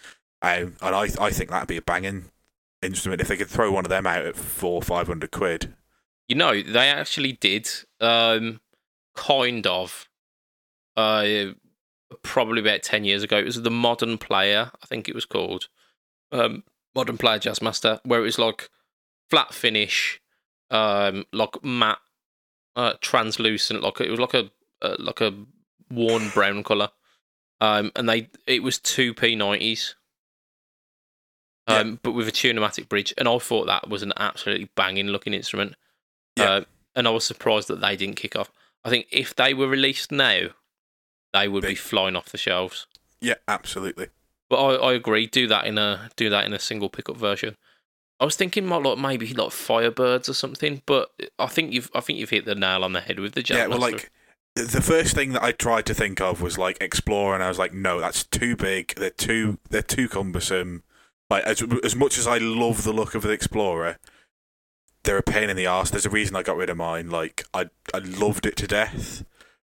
Um, 0.42 0.76
and 0.82 0.94
I 0.94 1.08
I 1.20 1.30
think 1.30 1.50
that'd 1.50 1.68
be 1.68 1.76
a 1.76 1.82
banging 1.82 2.26
instrument 2.82 3.20
if 3.22 3.28
they 3.28 3.36
could 3.36 3.48
throw 3.48 3.72
one 3.72 3.84
of 3.84 3.88
them 3.88 4.06
out 4.06 4.24
at 4.26 4.36
four 4.36 4.82
five 4.82 5.06
hundred 5.08 5.30
quid. 5.30 5.74
You 6.28 6.36
know, 6.36 6.62
they 6.62 6.88
actually 6.90 7.32
did 7.32 7.68
um 8.00 8.60
kind 9.16 9.66
of 9.66 10.08
uh 10.96 11.46
probably 12.22 12.60
about 12.60 12.82
10 12.82 13.04
years 13.04 13.22
ago. 13.22 13.38
It 13.38 13.44
was 13.44 13.60
the 13.62 13.70
Modern 13.70 14.18
Player, 14.18 14.70
I 14.82 14.86
think 14.86 15.08
it 15.08 15.14
was 15.14 15.24
called. 15.24 15.68
Um 16.30 16.62
Modern 16.94 17.18
Player 17.18 17.38
Jazzmaster 17.40 18.00
where 18.04 18.20
it 18.20 18.24
was 18.24 18.38
like 18.38 18.70
flat 19.30 19.54
finish 19.54 20.20
um 20.70 21.24
like 21.32 21.62
matte 21.64 21.98
uh 22.76 22.94
translucent 23.00 23.82
like 23.82 24.00
it 24.00 24.10
was 24.10 24.20
like 24.20 24.34
a 24.34 24.50
uh, 24.82 24.96
like 24.98 25.20
a 25.20 25.32
worn 25.90 26.28
brown 26.30 26.62
color. 26.62 26.90
Um 27.60 27.92
and 27.96 28.08
they 28.08 28.28
it 28.46 28.62
was 28.62 28.78
2p90s. 28.78 29.94
Yeah. 31.68 31.78
Um, 31.78 31.98
but 32.02 32.12
with 32.12 32.28
a 32.28 32.32
tunematic 32.32 32.90
bridge, 32.90 33.14
and 33.16 33.26
I 33.26 33.38
thought 33.38 33.66
that 33.66 33.88
was 33.88 34.02
an 34.02 34.12
absolutely 34.18 34.68
banging 34.76 35.06
looking 35.06 35.32
instrument. 35.32 35.76
Yeah. 36.36 36.50
Uh, 36.50 36.64
and 36.94 37.08
I 37.08 37.10
was 37.10 37.24
surprised 37.24 37.68
that 37.68 37.80
they 37.80 37.96
didn't 37.96 38.16
kick 38.16 38.36
off. 38.36 38.52
I 38.84 38.90
think 38.90 39.06
if 39.10 39.34
they 39.34 39.54
were 39.54 39.66
released 39.66 40.12
now, 40.12 40.48
they 41.32 41.48
would 41.48 41.64
be 41.64 41.74
flying 41.74 42.16
off 42.16 42.30
the 42.30 42.38
shelves. 42.38 42.86
Yeah, 43.20 43.34
absolutely. 43.48 44.08
But 44.50 44.62
I, 44.62 44.90
I 44.90 44.92
agree. 44.92 45.26
Do 45.26 45.46
that 45.48 45.66
in 45.66 45.78
a 45.78 46.10
do 46.16 46.28
that 46.28 46.44
in 46.44 46.52
a 46.52 46.58
single 46.58 46.90
pickup 46.90 47.16
version. 47.16 47.56
I 48.20 48.24
was 48.24 48.36
thinking 48.36 48.66
more 48.66 48.82
like 48.82 48.98
maybe 48.98 49.32
like 49.34 49.50
Firebirds 49.50 50.28
or 50.28 50.34
something, 50.34 50.82
but 50.86 51.10
I 51.38 51.46
think 51.46 51.72
you've 51.72 51.90
I 51.94 52.00
think 52.00 52.18
you've 52.18 52.30
hit 52.30 52.44
the 52.44 52.54
nail 52.54 52.84
on 52.84 52.92
the 52.92 53.00
head 53.00 53.18
with 53.18 53.34
the 53.34 53.42
Jazzmaster. 53.42 53.56
Yeah, 53.56 53.66
well, 53.66 53.80
like 53.80 54.12
the 54.54 54.80
first 54.80 55.14
thing 55.14 55.32
that 55.32 55.42
I 55.42 55.52
tried 55.52 55.86
to 55.86 55.94
think 55.94 56.20
of 56.20 56.40
was 56.40 56.56
like 56.56 56.78
Explorer, 56.80 57.34
and 57.34 57.42
I 57.42 57.48
was 57.48 57.58
like, 57.58 57.74
no, 57.74 58.00
that's 58.00 58.22
too 58.24 58.56
big. 58.56 58.94
They're 58.94 59.10
too 59.10 59.58
they're 59.70 59.82
too 59.82 60.08
cumbersome. 60.08 60.84
Like 61.28 61.44
as 61.44 61.62
as 61.82 61.96
much 61.96 62.18
as 62.18 62.26
I 62.26 62.38
love 62.38 62.84
the 62.84 62.92
look 62.92 63.14
of 63.14 63.22
the 63.22 63.30
Explorer, 63.30 63.98
they're 65.02 65.18
a 65.18 65.22
pain 65.22 65.50
in 65.50 65.56
the 65.56 65.66
ass. 65.66 65.90
There's 65.90 66.06
a 66.06 66.10
reason 66.10 66.36
I 66.36 66.42
got 66.42 66.56
rid 66.56 66.70
of 66.70 66.76
mine. 66.76 67.10
Like 67.10 67.44
I 67.52 67.70
I 67.92 67.98
loved 67.98 68.46
it 68.46 68.56
to 68.58 68.68
death, 68.68 69.24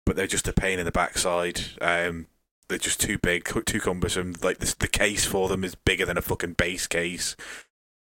but 0.05 0.17
they're 0.17 0.27
just 0.27 0.49
a 0.49 0.53
pain 0.53 0.79
in 0.79 0.85
the 0.85 0.93
backside. 0.93 1.63
Um, 1.81 2.27
they're 2.69 2.79
just 2.79 3.01
too 3.01 3.19
big, 3.19 3.45
too 3.67 3.81
cumbersome. 3.81 4.35
Like 4.43 4.59
this, 4.59 4.75
the 4.75 4.89
case 4.89 5.25
for 5.25 5.49
them 5.49 5.65
is 5.65 5.75
bigger 5.75 6.05
than 6.07 6.19
a 6.19 6.23
fucking 6.23 6.55
bass 6.55 6.87
case 6.87 7.37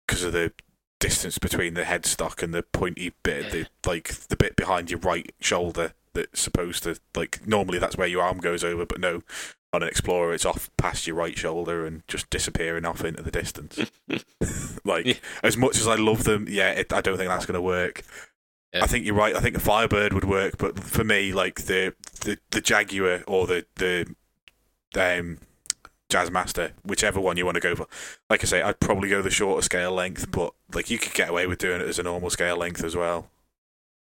because 0.06 0.22
of 0.24 0.32
the 0.32 0.52
distance 1.00 1.38
between 1.38 1.74
the 1.74 1.82
headstock 1.82 2.42
and 2.42 2.54
the 2.54 2.62
pointy 2.62 3.12
bit, 3.22 3.50
the 3.50 3.66
like 3.88 4.08
the 4.28 4.36
bit 4.36 4.56
behind 4.56 4.90
your 4.90 5.00
right 5.00 5.32
shoulder 5.40 5.92
that's 6.14 6.40
supposed 6.40 6.84
to 6.84 6.96
like 7.16 7.46
normally 7.46 7.78
that's 7.78 7.96
where 7.96 8.06
your 8.06 8.22
arm 8.22 8.38
goes 8.38 8.62
over, 8.64 8.86
but 8.86 9.00
no, 9.00 9.22
on 9.72 9.82
an 9.82 9.88
Explorer 9.88 10.32
it's 10.32 10.44
off 10.46 10.70
past 10.76 11.06
your 11.06 11.16
right 11.16 11.36
shoulder 11.36 11.84
and 11.84 12.02
just 12.06 12.30
disappearing 12.30 12.84
off 12.84 13.04
into 13.04 13.22
the 13.22 13.30
distance. 13.30 13.78
like 14.84 15.06
Yeah. 15.06 15.14
as 15.42 15.56
much 15.56 15.76
as 15.78 15.86
I 15.88 15.96
love 15.96 16.24
them, 16.24 16.46
yeah, 16.48 16.70
it, 16.70 16.92
I 16.92 17.00
don't 17.00 17.16
think 17.16 17.28
that's 17.28 17.46
going 17.46 17.54
to 17.54 17.60
work. 17.62 18.02
Yeah. 18.72 18.84
I 18.84 18.86
think 18.86 19.04
you're 19.06 19.14
right. 19.14 19.36
I 19.36 19.40
think 19.40 19.56
a 19.56 19.60
Firebird 19.60 20.12
would 20.12 20.24
work, 20.24 20.58
but 20.58 20.78
for 20.82 21.04
me, 21.04 21.32
like 21.32 21.62
the 21.62 21.94
the, 22.22 22.38
the 22.50 22.60
Jaguar 22.60 23.22
or 23.26 23.46
the 23.46 23.66
the 23.76 24.06
um, 24.96 25.38
Jazzmaster, 26.10 26.72
whichever 26.84 27.20
one 27.20 27.36
you 27.36 27.44
want 27.44 27.56
to 27.56 27.60
go 27.60 27.74
for. 27.74 27.86
Like 28.30 28.42
I 28.42 28.46
say, 28.46 28.62
I'd 28.62 28.80
probably 28.80 29.08
go 29.08 29.22
the 29.22 29.30
shorter 29.30 29.62
scale 29.62 29.92
length, 29.92 30.30
but 30.30 30.52
like 30.72 30.90
you 30.90 30.98
could 30.98 31.14
get 31.14 31.28
away 31.30 31.46
with 31.46 31.58
doing 31.58 31.80
it 31.80 31.88
as 31.88 31.98
a 31.98 32.02
normal 32.02 32.30
scale 32.30 32.56
length 32.56 32.84
as 32.84 32.94
well. 32.96 33.30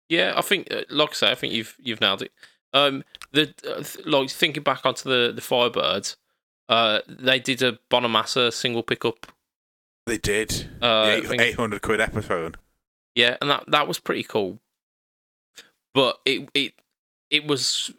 Yeah, 0.09 0.35
I 0.37 0.41
think, 0.43 0.73
uh, 0.73 0.83
like 0.91 1.11
I 1.11 1.15
say, 1.15 1.31
I 1.31 1.35
think 1.35 1.53
you've 1.53 1.77
you've 1.81 2.01
nailed 2.01 2.23
it. 2.23 2.33
Um, 2.73 3.05
the 3.33 3.55
uh, 3.67 3.83
th- 3.83 4.07
like 4.07 4.31
thinking 4.31 4.63
back 4.63 4.85
onto 4.87 5.09
the 5.09 5.33
the 5.33 5.41
Firebirds, 5.43 6.17
uh, 6.69 7.01
they 7.09 7.39
did 7.41 7.63
a 7.63 7.79
Bonamassa 7.91 8.53
single 8.53 8.83
pickup. 8.83 9.27
They 10.07 10.19
did. 10.19 10.69
Uh, 10.81 10.87
I 10.87 11.11
Eight 11.17 11.27
think- 11.27 11.43
eight 11.43 11.55
hundred 11.57 11.83
quid 11.83 12.01
Epiphone. 12.01 12.55
yeah, 13.15 13.37
and 13.41 13.51
that 13.51 13.65
that 13.69 13.89
was 13.89 13.99
pretty 13.99 14.23
cool. 14.23 14.59
But 15.95 16.21
it 16.25 16.49
it 16.55 16.75
it 17.31 17.47
was 17.47 17.91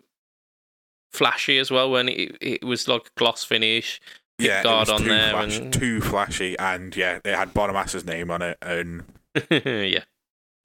flashy 1.11 1.57
as 1.57 1.71
well 1.71 1.89
when 1.91 2.09
it 2.09 2.37
it 2.41 2.63
was 2.63 2.87
like 2.87 3.13
gloss 3.15 3.43
finish. 3.43 3.99
Yeah, 4.37 4.63
guard 4.63 4.87
it 4.87 4.91
was 4.93 5.01
on 5.01 5.05
too 5.05 5.09
there 5.09 5.31
flash- 5.31 5.57
and- 5.57 5.73
too 5.73 6.01
flashy, 6.01 6.57
and 6.59 6.95
yeah, 6.95 7.19
it 7.25 7.35
had 7.35 7.53
Bonamassa's 7.53 8.05
name 8.05 8.31
on 8.31 8.41
it, 8.41 8.57
and 8.61 9.03
yeah, 9.51 10.03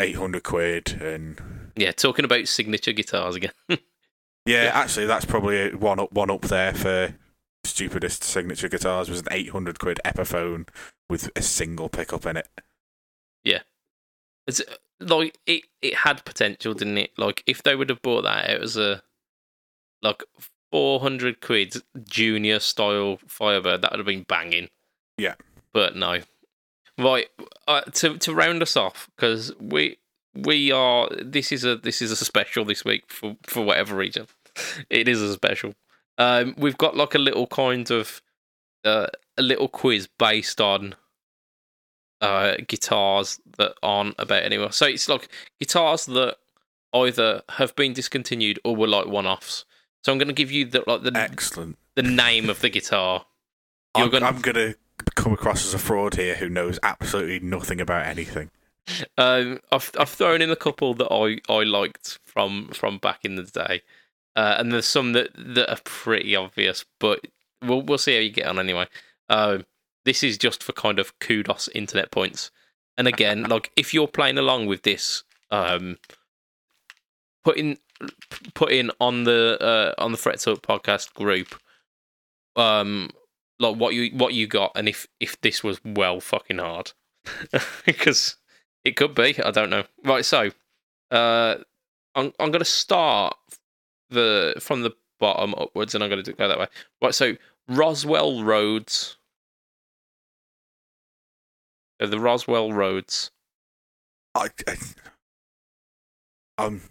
eight 0.01 0.17
hundred 0.17 0.45
quid, 0.45 0.93
and 1.03 1.73
yeah. 1.77 1.91
Talking 1.93 2.25
about 2.25 2.47
signature 2.47 2.93
guitars 2.93 3.35
again. 3.35 3.51
yeah, 3.69 3.77
Yeah. 4.47 4.71
actually, 4.75 5.07
that's 5.07 5.25
probably 5.25 5.75
one 5.75 5.99
up 5.99 6.13
one 6.13 6.31
up 6.31 6.43
there 6.43 6.73
for 6.73 7.15
stupidest 7.65 8.23
signature 8.23 8.69
guitars 8.69 9.09
was 9.11 9.21
an 9.21 9.27
eight 9.33 9.51
hundred 9.51 9.79
quid 9.81 9.99
Epiphone 10.05 10.69
with 11.11 11.31
a 11.35 11.43
single 11.43 11.89
pickup 11.89 12.27
in 12.27 12.37
it. 12.37 12.49
Yeah 13.43 13.61
it's 14.47 14.61
uh, 14.61 14.75
like 15.01 15.39
it, 15.47 15.63
it 15.83 15.95
had 15.95 16.25
potential, 16.25 16.75
didn't 16.75 16.99
it? 16.99 17.11
Like 17.17 17.43
if 17.47 17.63
they 17.63 17.75
would 17.75 17.89
have 17.91 18.03
bought 18.03 18.23
that 18.23 18.51
it 18.51 18.61
was 18.61 18.77
a 18.77 19.03
like 20.05 20.23
four 20.71 21.01
hundred 21.01 21.41
quid 21.41 21.75
junior 22.05 22.61
style 22.61 23.19
Firebird, 23.27 23.83
that 23.83 23.91
would 23.91 23.99
have 23.99 24.07
been 24.07 24.23
banging. 24.23 24.69
Yeah. 25.19 25.35
but 25.73 25.97
no. 25.97 26.21
Right 26.97 27.27
uh, 27.67 27.81
to 27.81 28.19
to 28.19 28.33
round 28.33 28.63
us 28.63 28.77
off 28.77 29.11
because 29.17 29.53
we 29.59 29.99
we 30.35 30.71
are 30.71 31.09
this 31.21 31.51
is 31.51 31.65
a 31.65 31.77
this 31.77 32.01
is 32.01 32.13
a 32.13 32.17
special 32.17 32.65
this 32.65 32.85
week 32.85 33.05
for 33.09 33.37
for 33.43 33.65
whatever 33.65 33.97
reason. 33.97 34.29
It 34.89 35.09
is 35.09 35.21
a 35.21 35.33
special. 35.33 35.75
Um, 36.19 36.55
we've 36.57 36.79
got 36.79 36.97
like 36.97 37.17
a 37.17 37.19
little 37.19 37.49
kind 37.49 37.91
of 37.91 38.23
uh, 38.85 39.09
a 39.37 39.43
little 39.43 39.67
quiz 39.67 40.09
based 40.19 40.61
on 40.61 40.95
uh, 42.21 42.55
guitars 42.69 43.41
that 43.59 43.75
aren't 43.83 44.15
about 44.19 44.45
anymore. 44.45 44.71
So 44.71 44.87
it's 44.87 45.09
like 45.09 45.29
guitars 45.59 46.07
that 46.07 46.37
either 46.95 47.43
have 47.51 47.75
been 47.75 47.93
discontinued 47.93 48.61
or 48.65 48.77
were 48.77 48.87
like 48.87 49.07
one 49.07 49.27
offs. 49.27 49.65
So 50.05 50.13
I'm 50.13 50.19
going 50.19 50.29
to 50.29 50.35
give 50.35 50.53
you 50.53 50.67
the 50.67 50.85
like 50.87 51.03
the 51.03 51.13
Excellent. 51.17 51.79
the 51.95 52.03
name 52.03 52.51
of 52.51 52.61
the 52.61 52.69
guitar. 52.69 53.25
You're 53.97 54.05
I'm, 54.07 54.11
gonna- 54.11 54.27
I'm 54.27 54.41
gonna 54.41 54.75
come 55.15 55.33
across 55.33 55.65
as 55.67 55.73
a 55.73 55.79
fraud 55.79 56.17
here 56.17 56.35
who 56.35 56.49
knows 56.49 56.79
absolutely 56.83 57.41
nothing 57.41 57.81
about 57.81 58.07
anything. 58.07 58.51
Um, 59.17 59.61
I've 59.73 59.91
I've 59.99 60.11
thrown 60.11 60.43
in 60.43 60.51
a 60.51 60.57
couple 60.57 60.93
that 60.95 61.09
I, 61.11 61.39
I 61.51 61.63
liked 61.63 62.19
from 62.25 62.69
from 62.69 62.99
back 62.99 63.21
in 63.25 63.37
the 63.37 63.45
day, 63.45 63.81
uh, 64.37 64.57
and 64.59 64.71
there's 64.73 64.85
some 64.87 65.13
that, 65.15 65.31
that 65.37 65.71
are 65.71 65.81
pretty 65.85 66.37
obvious, 66.37 66.85
but 67.01 67.27
we'll 67.63 67.81
we'll 67.81 67.97
see 67.97 68.15
how 68.15 68.21
you 68.21 68.31
get 68.31 68.47
on 68.47 68.59
anyway. 68.59 68.87
Um, 69.31 69.65
this 70.05 70.23
is 70.23 70.37
just 70.37 70.63
for 70.63 70.73
kind 70.73 70.99
of 70.99 71.19
kudos 71.19 71.69
internet 71.75 72.11
points, 72.11 72.51
and 72.99 73.09
again, 73.09 73.45
like 73.49 73.71
if 73.75 73.95
you're 73.95 74.07
playing 74.09 74.37
along 74.37 74.67
with 74.67 74.83
this, 74.83 75.23
um, 75.51 75.97
put 77.43 77.57
in 77.57 77.79
put 78.55 78.73
in 78.73 78.91
on 79.01 79.25
the 79.25 79.59
uh, 79.61 80.03
on 80.03 80.13
the 80.13 80.19
Fret 80.19 80.47
Up 80.47 80.63
podcast 80.63 81.15
group, 81.15 81.55
um, 82.57 83.11
like 83.59 83.77
what 83.77 83.95
you 83.95 84.11
what 84.17 84.35
you 84.35 84.47
got, 84.47 84.73
and 84.75 84.89
if 84.89 85.07
if 85.21 85.41
this 85.41 85.63
was 85.63 85.81
well 85.85 86.21
fucking 86.21 86.59
hard, 86.59 86.93
because 87.87 88.37
it 88.85 88.97
could 88.97 89.15
be. 89.15 89.41
I 89.43 89.51
don't 89.51 89.71
know. 89.71 89.85
Right, 90.05 90.25
so 90.25 90.51
uh, 91.11 91.57
I'm 92.15 92.33
I'm 92.39 92.51
gonna 92.51 92.65
start 92.65 93.37
the 94.11 94.55
from 94.61 94.83
the 94.83 94.93
bottom 95.21 95.55
upwards, 95.57 95.95
and 95.95 96.03
I'm 96.03 96.11
gonna 96.11 96.23
go 96.23 96.49
that 96.49 96.59
way. 96.59 96.67
Right, 97.03 97.15
so 97.15 97.35
Roswell 97.69 98.43
Rhoads. 98.43 99.17
The 102.01 102.19
Roswell 102.19 102.71
Rhoads. 102.71 103.31
I, 104.35 104.49
I, 104.67 104.77
I'm 106.59 106.83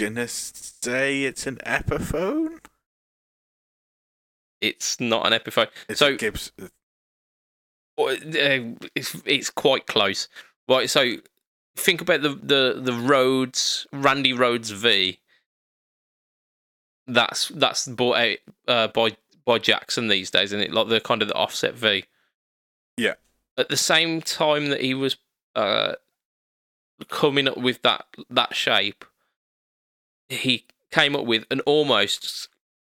gonna 0.00 0.28
say 0.28 1.24
it's 1.24 1.46
an 1.46 1.56
Epiphone. 1.66 2.58
It's 4.60 5.00
not 5.00 5.26
an 5.26 5.32
Epiphone. 5.38 5.68
It's 5.88 5.98
So- 6.00 6.16
Gibbs. 6.16 6.52
Uh, 7.98 8.16
it's 8.94 9.14
it's 9.26 9.50
quite 9.50 9.86
close. 9.86 10.28
Right, 10.68 10.88
so 10.88 11.16
think 11.76 12.00
about 12.00 12.22
the 12.22 12.30
the 12.30 12.80
the 12.80 12.92
Rhoads 12.92 13.86
Randy 13.92 14.32
Rhoads 14.32 14.72
V. 14.72 15.18
That's 17.06 17.48
that's 17.48 17.86
bought 17.88 18.16
out 18.16 18.38
uh, 18.68 18.88
by 18.88 19.16
by 19.44 19.58
Jackson 19.58 20.08
these 20.08 20.30
days, 20.30 20.52
isn't 20.52 20.60
it? 20.60 20.72
Like 20.72 20.88
the 20.88 21.00
kind 21.00 21.20
of 21.22 21.28
the 21.28 21.34
offset 21.34 21.74
V. 21.74 22.04
Yeah. 22.96 23.14
At 23.58 23.68
the 23.68 23.76
same 23.76 24.22
time 24.22 24.66
that 24.70 24.80
he 24.80 24.94
was 24.94 25.16
uh, 25.56 25.94
coming 27.08 27.48
up 27.48 27.58
with 27.58 27.82
that 27.82 28.06
that 28.30 28.54
shape, 28.54 29.04
he 30.30 30.64
came 30.90 31.14
up 31.14 31.26
with 31.26 31.44
an 31.50 31.60
almost 31.60 32.48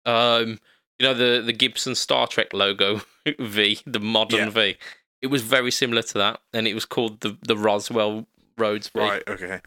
um 0.05 0.59
you 0.99 1.07
know 1.07 1.13
the 1.15 1.41
the 1.41 1.53
Gibson 1.53 1.95
Star 1.95 2.27
Trek 2.27 2.53
logo 2.53 3.01
V, 3.39 3.79
the 3.87 3.99
modern 3.99 4.39
Yeah. 4.39 4.49
V. 4.49 4.77
It 5.21 5.27
was 5.27 5.41
very 5.41 5.71
similar 5.71 6.01
to 6.03 6.13
that, 6.19 6.39
and 6.53 6.67
it 6.67 6.73
was 6.73 6.85
called 6.85 7.21
the 7.21 7.37
the 7.47 7.57
Roswell 7.57 8.27
Rhoads 8.57 8.91
V. 8.91 8.99
Right. 8.99 9.23
Okay. 9.27 9.59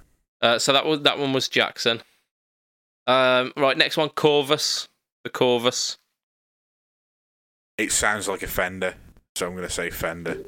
Uh, 0.42 0.58
so 0.58 0.72
that 0.72 0.84
was 0.86 1.00
that 1.02 1.18
one 1.18 1.32
was 1.32 1.48
Jackson. 1.48 2.02
Um, 3.06 3.52
right, 3.56 3.76
next 3.76 3.96
one, 3.96 4.08
Corvus. 4.10 4.88
The 5.24 5.30
Corvus. 5.30 5.98
It 7.78 7.92
sounds 7.92 8.28
like 8.28 8.42
a 8.42 8.46
Fender, 8.46 8.94
so 9.36 9.46
I'm 9.48 9.54
gonna 9.54 9.68
say 9.68 9.90
Fender. 9.90 10.38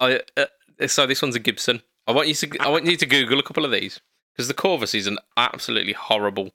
I 0.00 0.20
uh, 0.36 0.46
so 0.86 1.06
this 1.06 1.22
one's 1.22 1.36
a 1.36 1.40
Gibson. 1.40 1.82
I 2.06 2.12
want 2.12 2.28
you 2.28 2.34
to 2.34 2.58
I 2.60 2.68
want 2.68 2.86
you 2.86 2.96
to 2.96 3.06
Google 3.06 3.38
a 3.38 3.42
couple 3.42 3.64
of 3.64 3.70
these 3.70 4.00
because 4.38 4.48
the 4.48 4.54
Corvus 4.54 4.94
is 4.94 5.08
an 5.08 5.18
absolutely 5.36 5.92
horrible, 5.94 6.52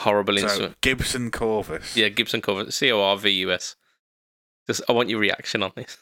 horrible 0.00 0.36
So 0.36 0.42
instrument. 0.42 0.80
Gibson 0.80 1.30
Corvus. 1.30 1.96
Yeah, 1.96 2.08
Gibson 2.08 2.42
Corvus. 2.42 2.74
C 2.74 2.90
O 2.90 3.00
R 3.00 3.16
V 3.16 3.30
U 3.30 3.52
S. 3.52 3.76
Just 4.66 4.82
I 4.88 4.92
want 4.92 5.08
your 5.08 5.20
reaction 5.20 5.62
on 5.62 5.70
this. 5.76 5.96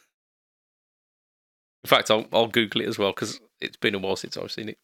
In 1.84 1.88
fact, 1.88 2.10
I'll 2.10 2.26
I'll 2.32 2.46
Google 2.48 2.80
it 2.80 2.88
as 2.88 2.98
well 2.98 3.10
because 3.12 3.40
it's 3.60 3.76
been 3.76 3.94
a 3.94 3.98
while 3.98 4.16
since 4.16 4.36
I've 4.38 4.50
seen 4.50 4.70
it. 4.70 4.78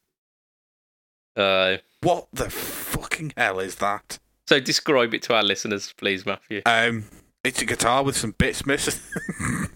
Uh, 1.37 1.79
What 2.03 2.29
the 2.33 2.51
fucking 2.51 3.33
hell 3.37 3.59
is 3.59 3.77
that? 3.77 4.19
so 4.47 4.61
describe 4.61 5.15
it 5.15 5.23
to 5.23 5.35
our 5.35 5.43
listeners, 5.43 5.95
please, 5.97 6.27
Matthew. 6.27 6.61
Um, 6.67 7.05
it's 7.43 7.63
a 7.63 7.65
guitar 7.65 8.03
with 8.05 8.17
some 8.17 8.33
bits 8.37 8.67
missing. 8.67 9.01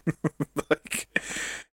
like 0.70 1.08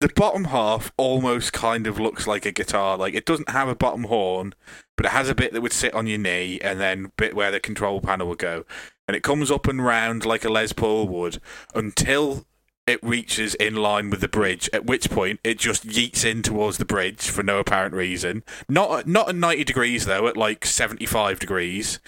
the 0.02 0.10
bottom 0.10 0.46
half 0.46 0.92
almost 0.98 1.54
kind 1.54 1.86
of 1.86 2.00
looks 2.00 2.26
like 2.26 2.46
a 2.46 2.52
guitar. 2.52 2.98
Like 2.98 3.14
it 3.14 3.26
doesn't 3.26 3.52
have 3.52 3.70
a 3.70 3.76
bottom 3.76 4.06
horn, 4.06 4.54
but 4.98 5.06
it 5.06 5.12
has 5.12 5.30
a 5.30 5.36
bit 5.36 5.54
that 5.54 5.62
would 5.62 5.72
sit 5.72 5.94
on 5.94 6.08
your 6.08 6.18
knee, 6.18 6.60
and 6.60 6.80
then 6.80 7.12
bit 7.18 7.36
where 7.36 7.52
the 7.52 7.60
control 7.60 8.02
panel 8.02 8.28
would 8.28 8.40
go. 8.40 8.66
And 9.08 9.16
it 9.16 9.24
comes 9.24 9.52
up 9.52 9.68
and 9.68 9.84
round 9.84 10.26
like 10.26 10.44
a 10.44 10.50
Les 10.50 10.74
Paul 10.74 11.08
would 11.08 11.40
until 11.76 12.46
it 12.88 13.02
reaches 13.04 13.54
in 13.56 13.76
line 13.76 14.10
with 14.10 14.22
the 14.22 14.28
bridge. 14.28 14.70
At 14.74 14.88
which 14.88 15.12
point, 15.12 15.40
it 15.44 15.60
just 15.60 15.88
yeets 15.88 16.26
in 16.26 16.42
towards 16.42 16.78
the 16.78 16.86
bridge 16.86 17.30
for 17.30 17.44
no 17.44 17.60
apparent 17.60 17.94
reason. 17.94 18.44
Not 18.68 19.08
not 19.08 19.30
at 19.30 19.36
ninety 19.36 19.64
degrees 19.64 20.06
though, 20.06 20.28
at 20.28 20.36
like 20.36 20.66
seventy 20.66 21.06
five 21.06 21.40
degrees 21.40 22.00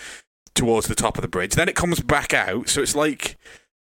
towards 0.56 0.88
the 0.88 0.96
top 0.96 1.18
of 1.18 1.22
the 1.22 1.28
bridge. 1.28 1.54
Then 1.54 1.70
it 1.70 1.76
comes 1.76 2.00
back 2.00 2.34
out, 2.34 2.70
so 2.70 2.82
it's 2.82 2.96
like 2.96 3.38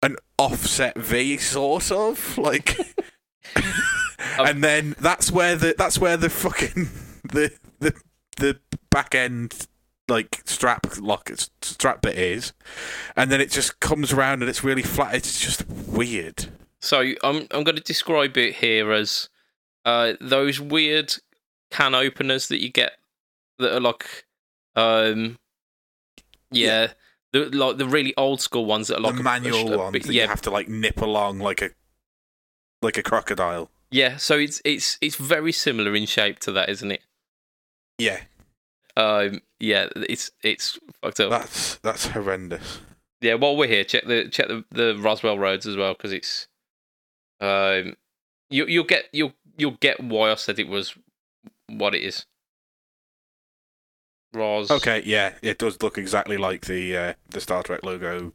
an 0.02 0.16
offset 0.38 0.98
V, 0.98 1.36
sort 1.36 1.92
of 1.92 2.38
like. 2.38 2.80
and 4.40 4.64
then 4.64 4.96
that's 5.00 5.32
where 5.32 5.56
the 5.56 5.76
that's 5.78 6.00
where 6.00 6.18
the 6.18 6.30
fucking 6.30 6.90
the 7.24 7.52
the 7.80 7.94
the 8.38 8.60
back 8.90 9.16
end 9.16 9.68
like 10.08 10.42
strap 10.46 10.88
lock 11.00 11.30
strap 11.62 12.02
bit 12.02 12.18
is, 12.18 12.54
and 13.16 13.32
then 13.32 13.42
it 13.42 13.52
just 13.52 13.80
comes 13.80 14.14
around 14.14 14.42
and 14.42 14.50
it's 14.50 14.64
really 14.64 14.84
flat. 14.84 15.16
It's 15.16 15.40
just 15.40 15.68
weird. 15.70 16.48
So 16.80 17.00
I'm 17.24 17.48
I'm 17.52 17.64
going 17.64 17.76
to 17.76 17.84
describe 17.84 18.38
it 18.38 18.56
here 18.56 18.92
as 18.92 19.30
uh, 19.86 20.14
those 20.22 20.60
weird 20.60 21.14
can 21.72 21.96
openers 21.96 22.48
that 22.48 22.62
you 22.62 22.70
get 22.70 22.94
that 23.60 23.76
are 23.76 23.82
like 23.82 24.26
um 24.76 25.38
yeah, 26.52 26.84
yeah. 26.84 26.88
The, 27.34 27.46
like 27.50 27.78
the 27.78 27.88
really 27.88 28.14
old 28.16 28.40
school 28.40 28.66
ones 28.66 28.88
that 28.88 28.98
are 28.98 29.02
like 29.02 29.16
the 29.16 29.24
manual 29.24 29.78
ones 29.78 30.06
that 30.06 30.14
yeah. 30.14 30.24
you 30.24 30.30
have 30.30 30.42
to 30.44 30.52
like 30.52 30.70
nip 30.70 31.02
along 31.02 31.40
like 31.40 31.62
a 31.62 31.72
like 32.82 32.98
a 32.98 33.04
crocodile. 33.04 33.70
Yeah, 33.90 34.18
so 34.18 34.38
it's 34.38 34.62
it's 34.66 34.98
it's 35.02 35.16
very 35.16 35.52
similar 35.52 35.96
in 35.96 36.06
shape 36.06 36.40
to 36.40 36.52
that, 36.54 36.70
isn't 36.70 36.92
it? 36.92 37.02
Yeah. 37.98 38.22
Um. 38.96 39.42
Yeah. 39.60 39.88
It's 39.96 40.32
it's 40.44 40.78
fucked 41.02 41.20
up. 41.20 41.30
That's 41.30 41.76
that's 41.76 42.08
horrendous. 42.08 42.80
Yeah. 43.22 43.36
While 43.36 43.56
we're 43.56 43.68
here, 43.68 43.84
check 43.84 44.06
the 44.06 44.28
check 44.28 44.48
the, 44.48 44.66
the 44.72 44.98
Roswell 45.00 45.38
Rhoads 45.38 45.66
as 45.66 45.78
well 45.78 45.94
because 45.94 46.12
it's 46.12 46.48
um 47.40 47.96
you 48.50 48.66
you'll 48.66 48.84
get 48.84 49.06
you'll 49.12 49.34
you'll 49.58 49.78
get 49.80 50.04
why 50.04 50.32
I 50.32 50.36
said 50.36 50.60
it 50.60 50.68
was 50.68 50.96
what 51.70 51.96
it 51.96 52.04
is. 52.04 52.26
Ros. 54.34 54.70
Okay. 54.70 55.02
Yeah. 55.06 55.34
It 55.42 55.58
does 55.58 55.82
look 55.82 55.98
exactly 55.98 56.38
like 56.38 56.66
the 56.66 56.98
uh, 56.98 57.14
the 57.30 57.40
Star 57.40 57.64
Trek 57.64 57.84
logo. 57.84 58.34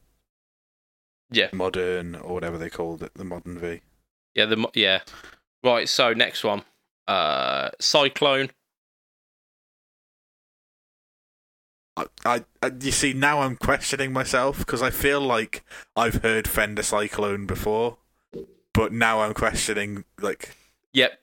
Yeah. 1.31 1.49
Modern 1.53 2.15
or 2.15 2.35
whatever 2.35 2.59
they 2.59 2.71
called 2.71 3.03
it, 3.03 3.13
the 3.15 3.25
modern 3.25 3.59
V. 3.59 3.81
Yeah. 4.35 4.47
The 4.47 4.69
yeah. 4.75 5.01
Right. 5.65 5.89
So 5.89 6.13
next 6.13 6.45
one. 6.45 6.63
Uh, 7.07 7.71
Cyclone. 7.81 8.51
I, 12.25 12.45
I, 12.63 12.73
you 12.81 12.91
see 12.91 13.13
now 13.13 13.41
I'm 13.41 13.57
questioning 13.57 14.13
myself 14.13 14.59
because 14.59 14.81
I 14.83 14.91
feel 14.91 15.21
like 15.21 15.63
I've 15.95 16.23
heard 16.23 16.49
Fender 16.49 16.83
Cyclone 16.83 17.45
before, 17.47 17.99
but 18.73 18.93
now 18.93 19.21
I'm 19.21 19.35
questioning 19.35 20.05
like. 20.21 20.57
Yep, 20.95 21.21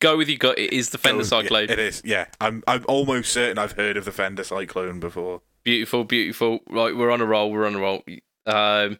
go 0.00 0.16
with 0.16 0.28
your 0.28 0.38
gut. 0.38 0.58
It 0.58 0.72
is 0.72 0.90
the 0.90 0.98
Fender 0.98 1.24
Cyclone. 1.24 1.70
It 1.70 1.78
is. 1.78 2.02
Yeah, 2.04 2.26
I'm. 2.40 2.62
I'm 2.66 2.84
almost 2.86 3.32
certain 3.32 3.58
I've 3.58 3.72
heard 3.72 3.96
of 3.96 4.04
the 4.04 4.12
Fender 4.12 4.44
Cyclone 4.44 5.00
before. 5.00 5.40
Beautiful, 5.64 6.04
beautiful. 6.04 6.60
Right, 6.68 6.94
we're 6.94 7.10
on 7.10 7.20
a 7.20 7.26
roll. 7.26 7.50
We're 7.50 7.66
on 7.66 7.74
a 7.76 7.80
roll. 7.80 8.02
Um, 8.44 8.98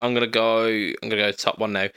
I'm 0.00 0.14
gonna 0.14 0.26
go. 0.26 0.64
I'm 0.66 1.08
gonna 1.08 1.16
go 1.16 1.32
top 1.32 1.58
one 1.58 1.72
now. 1.72 1.88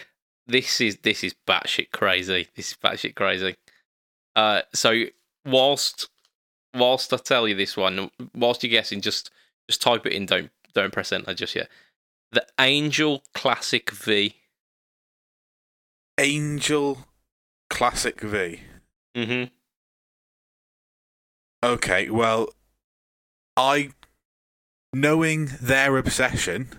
This 0.49 0.81
is 0.81 0.97
this 0.97 1.23
is 1.23 1.35
batshit 1.47 1.91
crazy. 1.91 2.47
This 2.55 2.71
is 2.71 2.77
batshit 2.83 3.15
crazy. 3.15 3.55
Uh, 4.35 4.63
so 4.73 5.03
whilst 5.45 6.09
whilst 6.73 7.13
I 7.13 7.17
tell 7.17 7.47
you 7.47 7.55
this 7.55 7.77
one, 7.77 8.09
whilst 8.35 8.63
you're 8.63 8.71
guessing, 8.71 9.01
just 9.01 9.29
just 9.69 9.81
type 9.81 10.07
it 10.07 10.13
in. 10.13 10.25
Don't 10.25 10.49
don't 10.73 10.91
press 10.91 11.11
enter 11.11 11.33
just 11.35 11.55
yet. 11.55 11.69
The 12.31 12.45
Angel 12.59 13.23
Classic 13.33 13.91
V. 13.91 14.35
Angel 16.19 17.05
Classic 17.69 18.19
V. 18.19 18.61
Mm-hmm. 19.15 19.53
Okay, 21.63 22.09
well, 22.09 22.49
I 23.55 23.91
knowing 24.93 25.49
their 25.61 25.97
obsession 25.97 26.69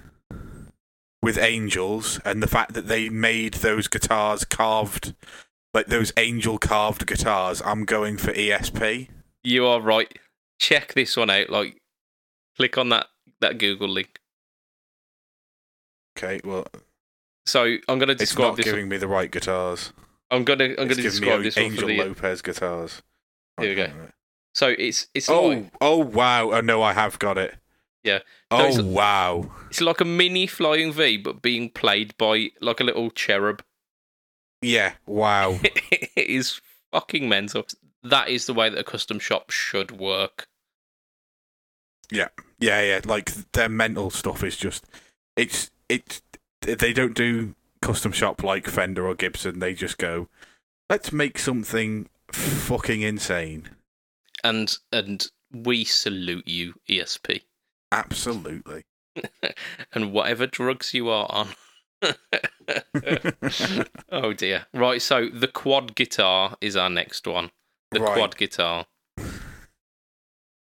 with 1.23 1.39
angels 1.39 2.19
and 2.25 2.43
the 2.43 2.47
fact 2.47 2.73
that 2.75 2.89
they 2.89 3.09
made 3.09 3.55
those 3.55 3.89
guitars 3.89 4.45
carved 4.45 5.15
like 5.73 5.87
those 5.87 6.13
angel 6.17 6.59
carved 6.59 7.07
guitars, 7.07 7.63
I'm 7.65 7.85
going 7.85 8.17
for 8.17 8.33
ESP. 8.33 9.09
You 9.45 9.67
are 9.67 9.81
right. 9.81 10.19
Check 10.59 10.95
this 10.95 11.17
one 11.17 11.31
out. 11.31 11.51
Like, 11.51 11.81
click 12.57 12.77
on 12.77 12.89
that 12.91 13.07
that 13.41 13.59
Google 13.59 13.89
link. 13.89 14.19
Okay, 16.19 16.41
well. 16.45 16.67
So 17.47 17.77
I'm 17.89 17.99
going 17.99 18.09
to 18.09 18.15
describe. 18.15 18.59
It's 18.59 18.67
not 18.67 18.73
giving 18.73 18.85
one. 18.85 18.89
me 18.91 18.97
the 18.99 19.09
right 19.09 19.31
guitars. 19.31 19.93
I'm 20.31 20.45
going 20.45 20.59
to 20.59 20.71
I'm 20.71 20.89
going 20.89 20.97
to 20.97 21.03
describe 21.03 21.43
this 21.43 21.57
Angel 21.57 21.89
one 21.89 21.97
for 21.97 22.03
the 22.03 22.09
Lopez 22.09 22.43
guitars. 22.43 23.03
Here 23.61 23.71
we 23.71 23.75
go. 23.75 23.91
So 24.55 24.75
it's 24.77 25.07
it's 25.15 25.29
oh 25.29 25.47
like, 25.47 25.73
oh 25.81 25.99
wow 25.99 26.51
oh 26.51 26.61
no 26.61 26.83
I 26.83 26.93
have 26.93 27.19
got 27.21 27.39
it 27.39 27.55
yeah 28.05 28.21
oh 28.51 28.67
it's, 28.67 28.79
wow 28.79 29.51
it's 29.69 29.81
like 29.81 30.01
a 30.01 30.05
mini 30.05 30.47
flying 30.47 30.93
V 30.93 31.19
but 31.19 31.43
being 31.43 31.69
played 31.69 32.17
by 32.17 32.51
like 32.61 32.81
a 32.81 32.85
little 32.85 33.11
cherub 33.11 33.63
yeah 34.63 34.93
wow 35.07 35.59
it 35.63 36.11
is 36.17 36.61
fucking 36.93 37.29
mental 37.29 37.65
that 38.03 38.29
is 38.29 38.47
the 38.47 38.55
way 38.55 38.69
that 38.69 38.79
a 38.79 38.85
custom 38.85 39.19
shop 39.19 39.51
should 39.51 39.91
work. 39.93 40.49
Yeah, 42.11 42.29
yeah, 42.59 42.83
yeah. 42.83 43.01
Like 43.05 43.33
their 43.53 43.69
mental 43.69 44.11
stuff 44.11 44.43
is 44.43 44.57
just 44.57 44.85
it's 45.37 45.71
it's 45.89 46.23
they 46.61 46.93
don't 46.93 47.15
do 47.15 47.55
custom 47.83 48.13
shop 48.13 48.43
like 48.43 48.67
Fender 48.67 49.07
or 49.07 49.15
Gibson. 49.15 49.59
They 49.59 49.75
just 49.75 49.99
go, 49.99 50.29
let's 50.89 51.13
make 51.13 51.39
something 51.39 52.09
fucking 52.33 53.03
insane. 53.03 53.71
And 54.43 54.75
and 54.93 55.27
we 55.53 55.85
salute 55.85 56.49
you, 56.49 56.75
ESP. 56.89 57.43
Absolutely. 57.93 58.85
and 59.93 60.13
whatever 60.13 60.47
drugs 60.47 60.95
you 60.95 61.09
are 61.09 61.27
on. 61.31 61.49
oh 64.11 64.33
dear. 64.33 64.67
Right, 64.73 65.03
so 65.03 65.29
the 65.29 65.49
quad 65.49 65.95
guitar 65.95 66.57
is 66.61 66.77
our 66.77 66.89
next 66.91 67.27
one 67.27 67.51
the 67.91 68.01
right. 68.01 68.15
quad 68.15 68.37
guitar. 68.37 68.87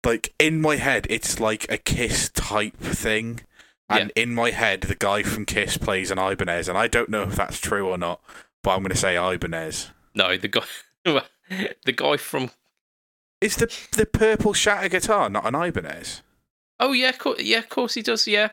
Like 0.06 0.34
in 0.40 0.62
my 0.62 0.78
head, 0.78 1.08
it's 1.10 1.40
like 1.40 1.70
a 1.72 1.78
Kiss 1.78 2.30
type 2.30 2.78
thing, 2.78 3.42
and 3.90 4.12
yeah. 4.16 4.24
in 4.24 4.34
my 4.34 4.52
head, 4.52 4.82
the 4.82 4.96
guy 4.96 5.24
from 5.24 5.46
Kiss 5.46 5.78
plays 5.78 6.10
an 6.10 6.18
Ibanez, 6.18 6.70
and 6.70 6.78
I 6.78 6.88
don't 6.88 7.10
know 7.10 7.24
if 7.24 7.36
that's 7.36 7.60
true 7.60 7.88
or 7.88 7.98
not, 7.98 8.22
but 8.64 8.72
I'm 8.72 8.80
going 8.80 8.92
to 8.92 8.98
say 8.98 9.16
Ibanez. 9.18 9.90
No, 10.16 10.38
the 10.38 10.48
guy, 10.48 10.64
the 11.06 11.92
guy 11.92 12.18
from 12.18 12.52
is 13.42 13.58
the 13.58 13.74
the 13.96 14.06
purple 14.06 14.54
shatter 14.54 14.90
guitar 14.90 15.30
not 15.30 15.46
an 15.46 15.56
Ibanez? 15.56 16.22
Oh 16.80 16.92
yeah, 16.92 17.12
co- 17.12 17.38
yeah, 17.38 17.60
of 17.60 17.70
course 17.70 17.94
he 17.94 18.02
does. 18.02 18.28
Yeah, 18.28 18.50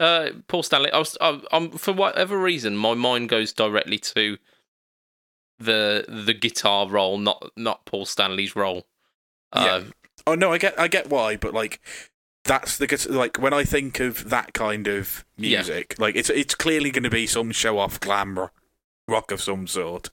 uh, 0.00 0.30
Paul 0.48 0.62
Stanley. 0.62 0.90
I 0.90 0.98
was, 0.98 1.16
I, 1.20 1.40
I'm 1.52 1.70
for 1.70 1.92
whatever 1.92 2.38
reason, 2.38 2.76
my 2.76 2.94
mind 2.94 3.28
goes 3.28 3.52
directly 3.52 3.98
to 3.98 4.38
the 5.58 6.04
the 6.08 6.34
guitar 6.34 6.88
role, 6.88 7.18
not 7.18 7.50
not 7.56 7.84
Paul 7.86 8.06
Stanley's 8.06 8.56
role. 8.56 8.86
Yeah. 9.54 9.74
Um, 9.74 9.92
oh 10.26 10.34
no, 10.34 10.52
I 10.52 10.58
get 10.58 10.78
I 10.78 10.88
get 10.88 11.08
why, 11.08 11.36
but 11.36 11.54
like 11.54 11.80
that's 12.44 12.78
the 12.78 13.06
like 13.10 13.38
when 13.38 13.52
I 13.52 13.64
think 13.64 14.00
of 14.00 14.30
that 14.30 14.52
kind 14.52 14.86
of 14.86 15.24
music, 15.36 15.96
yeah. 15.98 16.04
like 16.04 16.16
it's 16.16 16.30
it's 16.30 16.54
clearly 16.54 16.90
going 16.90 17.02
to 17.02 17.10
be 17.10 17.26
some 17.26 17.50
show 17.52 17.78
off 17.78 18.00
glam 18.00 18.48
rock 19.08 19.30
of 19.30 19.40
some 19.40 19.66
sort. 19.66 20.10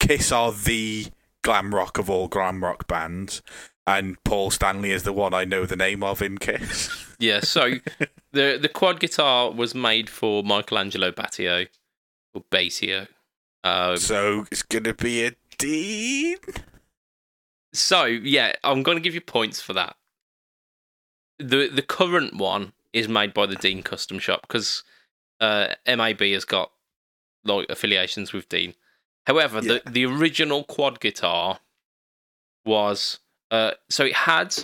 Kiss 0.00 0.32
are 0.32 0.52
the 0.52 1.06
glam 1.42 1.74
rock 1.74 1.98
of 1.98 2.08
all 2.10 2.28
glam 2.28 2.62
rock 2.62 2.86
bands, 2.86 3.42
and 3.88 4.22
Paul 4.22 4.50
Stanley 4.50 4.90
is 4.90 5.04
the 5.04 5.14
one 5.14 5.32
I 5.32 5.44
know 5.44 5.64
the 5.64 5.74
name 5.74 6.02
of 6.02 6.20
in 6.20 6.36
Kiss. 6.36 7.06
yeah, 7.18 7.40
so 7.40 7.76
the 8.32 8.58
the 8.60 8.68
quad 8.68 9.00
guitar 9.00 9.50
was 9.50 9.74
made 9.74 10.10
for 10.10 10.42
Michael 10.42 10.78
Angelo 10.78 11.10
Batio 11.10 11.68
or 12.34 12.42
Batio. 12.50 13.08
Um, 13.64 13.96
so 13.96 14.46
it's 14.52 14.62
gonna 14.62 14.92
be 14.92 15.24
a 15.24 15.32
Dean. 15.56 16.36
So 17.72 18.04
yeah, 18.04 18.52
I'm 18.62 18.82
gonna 18.82 19.00
give 19.00 19.14
you 19.14 19.22
points 19.22 19.62
for 19.62 19.72
that. 19.72 19.96
the 21.38 21.68
The 21.68 21.82
current 21.82 22.36
one 22.36 22.74
is 22.92 23.08
made 23.08 23.32
by 23.32 23.46
the 23.46 23.56
Dean 23.56 23.82
Custom 23.82 24.18
Shop 24.18 24.42
because 24.42 24.84
uh, 25.40 25.68
MAB 25.86 26.20
has 26.20 26.44
got 26.44 26.72
like 27.42 27.70
affiliations 27.70 28.34
with 28.34 28.50
Dean. 28.50 28.74
However, 29.26 29.60
yeah. 29.62 29.78
the 29.84 29.90
the 29.90 30.04
original 30.04 30.62
quad 30.62 31.00
guitar 31.00 31.60
was 32.66 33.20
uh, 33.50 33.72
so 33.88 34.04
it 34.04 34.14
had 34.14 34.54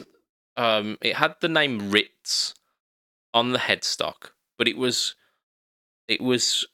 um, 0.57 0.99
it 1.01 1.17
had 1.17 1.37
the 1.41 1.49
name 1.49 1.91
Ritz 1.91 2.55
on 3.33 3.53
the 3.53 3.59
headstock, 3.59 4.31
but 4.59 4.69
it 4.69 4.77
was 4.77 5.15
it 6.09 6.21
was 6.21 6.67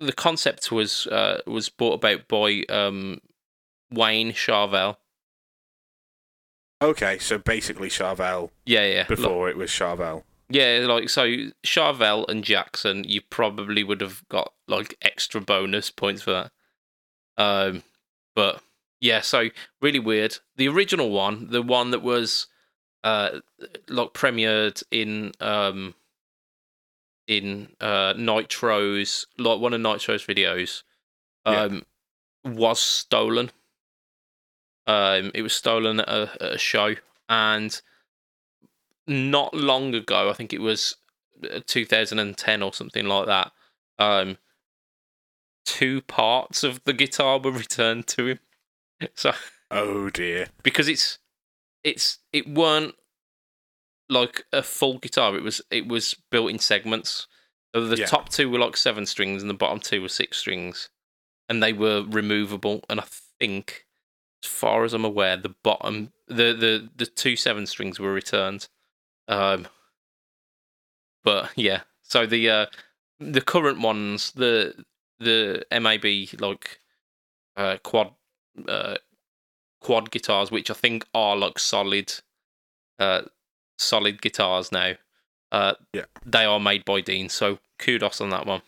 the 0.00 0.12
concept 0.12 0.70
was 0.72 1.06
uh, 1.08 1.40
was 1.46 1.68
brought 1.68 1.94
about 1.94 2.28
by 2.28 2.62
um, 2.68 3.20
Wayne 3.92 4.32
Charvel. 4.32 4.96
Okay, 6.80 7.18
so 7.18 7.38
basically 7.38 7.88
Charvel. 7.88 8.50
Yeah, 8.64 8.86
yeah. 8.86 9.04
Before 9.04 9.48
it 9.48 9.56
was 9.56 9.70
Charvel. 9.70 10.22
Yeah, 10.48 10.84
like 10.88 11.10
so 11.10 11.26
Charvel 11.66 12.26
and 12.28 12.42
Jackson, 12.42 13.04
you 13.04 13.20
probably 13.20 13.84
would 13.84 14.00
have 14.00 14.26
got 14.28 14.52
like 14.66 14.96
extra 15.02 15.40
bonus 15.40 15.90
points 15.90 16.22
for 16.22 16.30
that. 16.32 16.52
Um, 17.36 17.82
but 18.34 18.62
yeah, 19.00 19.20
so 19.20 19.48
really 19.80 19.98
weird. 19.98 20.38
The 20.56 20.68
original 20.68 21.10
one, 21.10 21.48
the 21.50 21.62
one 21.62 21.90
that 21.92 22.02
was 22.02 22.46
uh 23.04 23.40
like 23.88 24.12
premiered 24.12 24.82
in 24.90 25.32
um 25.40 25.94
in 27.26 27.68
uh 27.80 28.14
Nitro's 28.16 29.26
like 29.38 29.60
one 29.60 29.74
of 29.74 29.80
Nitro's 29.80 30.24
videos, 30.26 30.82
Yeah. 31.46 31.62
um, 31.62 31.86
was 32.44 32.80
stolen. 32.80 33.50
Um, 34.86 35.30
it 35.34 35.42
was 35.42 35.52
stolen 35.52 36.00
at 36.00 36.08
a, 36.08 36.30
at 36.40 36.52
a 36.54 36.58
show, 36.58 36.94
and 37.28 37.78
not 39.06 39.52
long 39.54 39.94
ago, 39.94 40.30
I 40.30 40.32
think 40.32 40.52
it 40.54 40.60
was 40.62 40.96
uh, 41.44 41.60
2010 41.66 42.62
or 42.62 42.72
something 42.72 43.06
like 43.06 43.26
that. 43.26 43.52
Um, 43.98 44.38
two 45.66 46.00
parts 46.02 46.64
of 46.64 46.82
the 46.84 46.94
guitar 46.94 47.38
were 47.38 47.52
returned 47.64 48.06
to 48.08 48.26
him. 48.28 48.38
So 49.14 49.32
Oh 49.70 50.10
dear. 50.10 50.48
because 50.62 50.88
it's 50.88 51.18
it's 51.84 52.18
it 52.32 52.48
weren't 52.48 52.94
like 54.08 54.44
a 54.52 54.62
full 54.62 54.98
guitar. 54.98 55.36
It 55.36 55.42
was 55.42 55.60
it 55.70 55.86
was 55.88 56.14
built 56.30 56.50
in 56.50 56.58
segments. 56.58 57.26
The 57.74 57.96
Yeah. 57.98 58.06
top 58.06 58.30
two 58.30 58.48
were 58.50 58.58
like 58.58 58.76
seven 58.76 59.04
strings, 59.06 59.42
and 59.42 59.50
the 59.50 59.54
bottom 59.54 59.78
two 59.80 60.00
were 60.02 60.08
six 60.08 60.38
strings, 60.38 60.88
and 61.48 61.62
they 61.62 61.72
were 61.74 62.02
removable. 62.02 62.82
And 62.88 62.98
I 63.00 63.04
think, 63.38 63.84
as 64.42 64.48
far 64.50 64.84
as 64.84 64.94
I'm 64.94 65.04
aware, 65.04 65.36
the 65.36 65.54
bottom 65.62 66.12
the 66.26 66.54
the 66.54 66.88
the 66.96 67.06
two 67.06 67.36
seven 67.36 67.66
strings 67.66 68.00
were 68.00 68.12
returned. 68.12 68.68
Um, 69.28 69.68
but 71.24 71.50
yeah, 71.56 71.82
so 72.02 72.26
the 72.26 72.48
uh, 72.50 72.66
the 73.20 73.42
current 73.42 73.80
ones, 73.80 74.32
the 74.32 74.74
the 75.18 75.64
MAB 75.70 76.40
like 76.40 76.80
uh, 77.56 77.76
quad 77.82 78.14
uh, 78.68 78.96
quad 79.80 80.10
guitars, 80.10 80.50
which 80.50 80.70
I 80.70 80.74
think 80.74 81.06
are 81.14 81.36
like 81.36 81.58
solid, 81.58 82.12
uh, 82.98 83.22
solid 83.78 84.20
guitars 84.22 84.72
now. 84.72 84.94
Uh, 85.52 85.74
Yeah. 85.94 86.04
they 86.26 86.44
are 86.44 86.60
made 86.60 86.84
by 86.84 87.00
Dean, 87.00 87.28
so 87.28 87.58
kudos 87.78 88.20
on 88.20 88.30
that 88.30 88.46
one. 88.46 88.62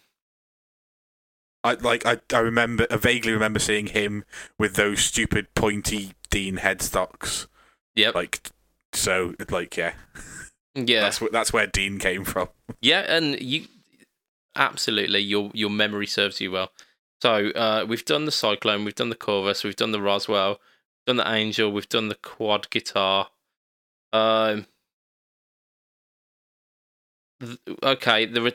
I 1.62 1.75
like 1.75 2.07
I, 2.07 2.19
I 2.33 2.39
remember 2.39 2.87
I 2.91 2.97
vaguely 2.97 3.33
remember 3.33 3.59
seeing 3.59 3.89
him 3.89 4.25
with 4.59 4.75
those 4.77 5.01
stupid 5.01 5.55
pointy 5.55 6.12
Dean 6.31 6.57
headstocks. 6.59 7.49
Yep. 7.97 8.15
Like 8.15 8.51
so 8.95 9.35
like 9.51 9.77
yeah. 9.77 9.93
Yeah, 10.75 11.01
That's 11.01 11.21
where 11.21 11.31
that's 11.31 11.53
where 11.53 11.67
Dean 11.67 11.99
came 11.99 12.25
from. 12.25 12.49
yeah, 12.81 13.01
and 13.01 13.39
you 13.43 13.67
absolutely 14.57 15.19
your 15.21 15.51
your 15.53 15.69
memory 15.69 16.07
serves 16.07 16.41
you 16.41 16.53
well. 16.53 16.71
So 17.23 17.51
uh, 17.51 17.85
we've 17.87 18.05
done 18.05 18.25
the 18.25 18.33
Cyclone, 18.33 18.85
we've 18.85 18.95
done 18.95 19.11
the 19.11 19.15
Corvus, 19.15 19.63
we've 19.63 19.77
done 19.77 19.93
the 19.93 20.01
Roswell, 20.01 20.61
done 21.07 21.17
the 21.17 21.31
Angel, 21.31 21.71
we've 21.71 21.89
done 21.89 22.09
the 22.09 22.15
quad 22.15 22.71
guitar. 22.71 23.29
Um, 24.13 24.67
th- 27.41 27.59
okay, 27.83 28.25
there 28.27 28.47
are 28.47 28.53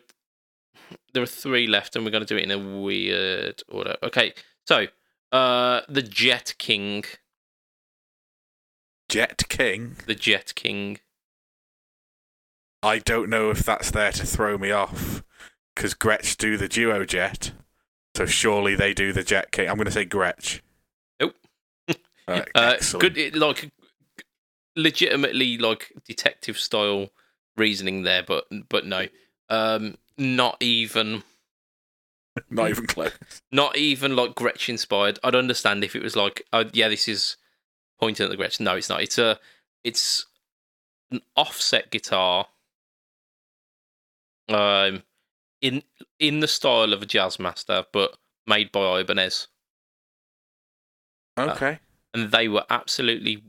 there 1.14 1.24
are 1.24 1.28
three 1.28 1.68
left, 1.68 1.96
and 1.96 2.04
we're 2.04 2.12
going 2.12 2.26
to 2.26 2.34
do 2.34 2.38
it 2.38 2.44
in 2.44 2.52
a 2.52 2.82
weird 2.82 3.62
order. 3.70 3.96
Okay, 4.04 4.34
so 4.66 4.88
uh, 5.32 5.82
the 5.88 6.02
Jet 6.02 6.56
King, 6.58 7.04
Jet 9.10 9.44
King. 9.48 9.98
the 10.08 10.16
Jet 10.16 10.54
King. 10.56 11.00
I 12.82 13.00
don't 13.00 13.30
know 13.30 13.50
if 13.50 13.64
that's 13.64 13.92
there 13.92 14.12
to 14.12 14.26
throw 14.26 14.58
me 14.58 14.72
off 14.72 15.24
because 15.76 15.94
Gretsch 15.94 16.38
do 16.38 16.56
the 16.58 16.68
duo 16.68 17.04
jet, 17.06 17.52
so 18.16 18.26
surely 18.26 18.76
they 18.76 18.94
do 18.94 19.12
the 19.14 19.24
Jet 19.24 19.52
King. 19.52 19.70
I'm 19.70 19.76
going 19.76 19.86
to 19.86 19.92
say 19.92 20.06
Gretsch. 20.06 20.62
Nope. 21.20 21.36
Uh, 22.28 22.42
Uh, 22.56 22.78
good, 23.00 23.36
like 23.36 23.70
legitimately 24.76 25.58
like 25.60 25.92
detective 26.08 26.58
style 26.58 27.10
reasoning 27.56 28.02
there, 28.04 28.24
but 28.24 28.46
but 28.70 28.86
no, 28.86 29.08
um, 29.50 29.96
not 30.18 30.58
even 30.60 31.22
Not 32.50 32.70
even 32.72 32.88
close. 32.88 33.12
not 33.52 33.78
even 33.78 34.16
like 34.16 34.32
Gretsch 34.32 34.68
inspired. 34.70 35.20
I'd 35.24 35.36
understand 35.36 35.84
if 35.84 35.96
it 35.96 36.02
was 36.04 36.16
like, 36.16 36.44
oh 36.52 36.66
yeah, 36.74 36.88
this 36.90 37.08
is 37.08 37.38
pointing 38.00 38.26
at 38.26 38.30
the 38.32 38.38
Gretsch. 38.38 38.60
No, 38.60 38.76
it's 38.76 38.90
not. 38.90 39.02
It's 39.04 39.18
a 39.20 39.40
it's 39.84 40.26
an 41.12 41.22
offset 41.38 41.92
guitar, 41.92 42.48
um, 44.50 45.04
in 45.66 45.82
in 46.20 46.42
the 46.42 46.48
style 46.48 46.94
of 46.94 47.02
a 47.02 47.08
jazz 47.08 47.40
master, 47.40 47.86
but 47.92 48.16
made 48.46 48.72
by 48.72 49.00
Ibanez. 49.00 49.48
Okay. 51.38 51.80
and 52.14 52.32
they 52.32 52.48
were 52.48 52.64
absolutely 52.70 53.44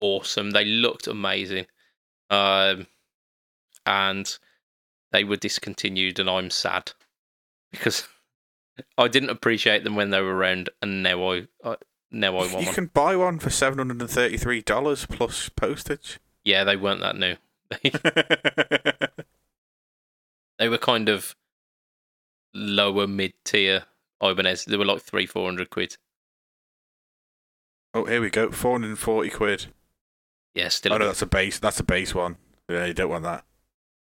awesome. 0.00 0.50
They 0.50 0.64
looked 0.64 1.06
amazing, 1.08 1.66
um, 2.30 2.86
and 3.86 4.38
they 5.10 5.24
were 5.24 5.36
discontinued, 5.36 6.18
and 6.18 6.28
I'm 6.28 6.50
sad 6.50 6.92
because 7.72 8.06
I 8.98 9.08
didn't 9.08 9.30
appreciate 9.30 9.82
them 9.82 9.96
when 9.96 10.10
they 10.10 10.20
were 10.20 10.36
around, 10.36 10.68
and 10.82 11.02
now 11.02 11.32
I, 11.32 11.48
I 11.64 11.76
now 12.10 12.36
I 12.36 12.46
want 12.46 12.50
you 12.50 12.66
one. 12.66 12.74
can 12.74 12.86
buy 12.86 13.16
one 13.16 13.38
for 13.38 13.50
seven 13.50 13.78
hundred 13.78 14.02
and 14.02 14.10
thirty-three 14.10 14.60
dollars 14.60 15.06
plus 15.06 15.48
postage. 15.48 16.20
Yeah, 16.44 16.64
they 16.64 16.76
weren't 16.76 17.00
that 17.00 17.16
new. 17.16 17.36
they 20.58 20.68
were 20.68 20.78
kind 20.78 21.08
of 21.08 21.34
lower 22.54 23.06
mid 23.06 23.32
tier 23.44 23.84
Ibanez. 24.22 24.64
They 24.64 24.76
were 24.76 24.84
like 24.84 25.02
three, 25.02 25.26
four 25.26 25.46
hundred 25.46 25.70
quid. 25.70 25.96
oh, 27.94 28.04
here 28.04 28.20
we 28.20 28.30
go. 28.30 28.50
Four 28.50 28.72
hundred 28.72 28.88
and 28.88 28.98
forty 28.98 29.30
quid. 29.30 29.66
Yeah, 30.54 30.68
still. 30.68 30.92
Oh 30.92 30.98
no, 30.98 31.06
that's 31.06 31.22
a 31.22 31.26
base. 31.26 31.58
That's 31.58 31.80
a 31.80 31.84
base 31.84 32.14
one. 32.14 32.36
Yeah, 32.68 32.86
you 32.86 32.94
don't 32.94 33.10
want 33.10 33.24
that. 33.24 33.44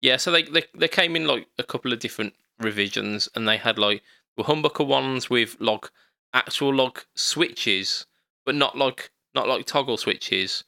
Yeah, 0.00 0.16
so 0.16 0.30
they, 0.30 0.44
they 0.44 0.64
they 0.74 0.88
came 0.88 1.16
in 1.16 1.26
like 1.26 1.48
a 1.58 1.64
couple 1.64 1.92
of 1.92 1.98
different 1.98 2.34
revisions, 2.60 3.28
and 3.34 3.48
they 3.48 3.56
had 3.56 3.78
like 3.78 4.02
humbucker 4.38 4.86
ones 4.86 5.28
with 5.28 5.56
like 5.58 5.90
actual 6.32 6.74
like 6.74 7.06
switches, 7.14 8.06
but 8.46 8.54
not 8.54 8.76
like 8.76 9.10
not 9.34 9.48
like 9.48 9.66
toggle 9.66 9.96
switches, 9.96 10.64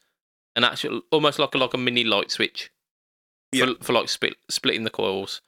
an 0.57 0.65
actual 0.65 1.03
almost 1.11 1.39
like 1.39 1.55
a 1.55 1.59
like 1.59 1.75
a 1.75 1.79
mini 1.79 2.05
light 2.05 2.31
switch 2.31 2.71
for 3.57 3.75
for 3.81 3.93
like 3.93 4.09
split, 4.09 4.37
splitting 4.49 4.85
the 4.85 4.91
coils. 4.91 5.41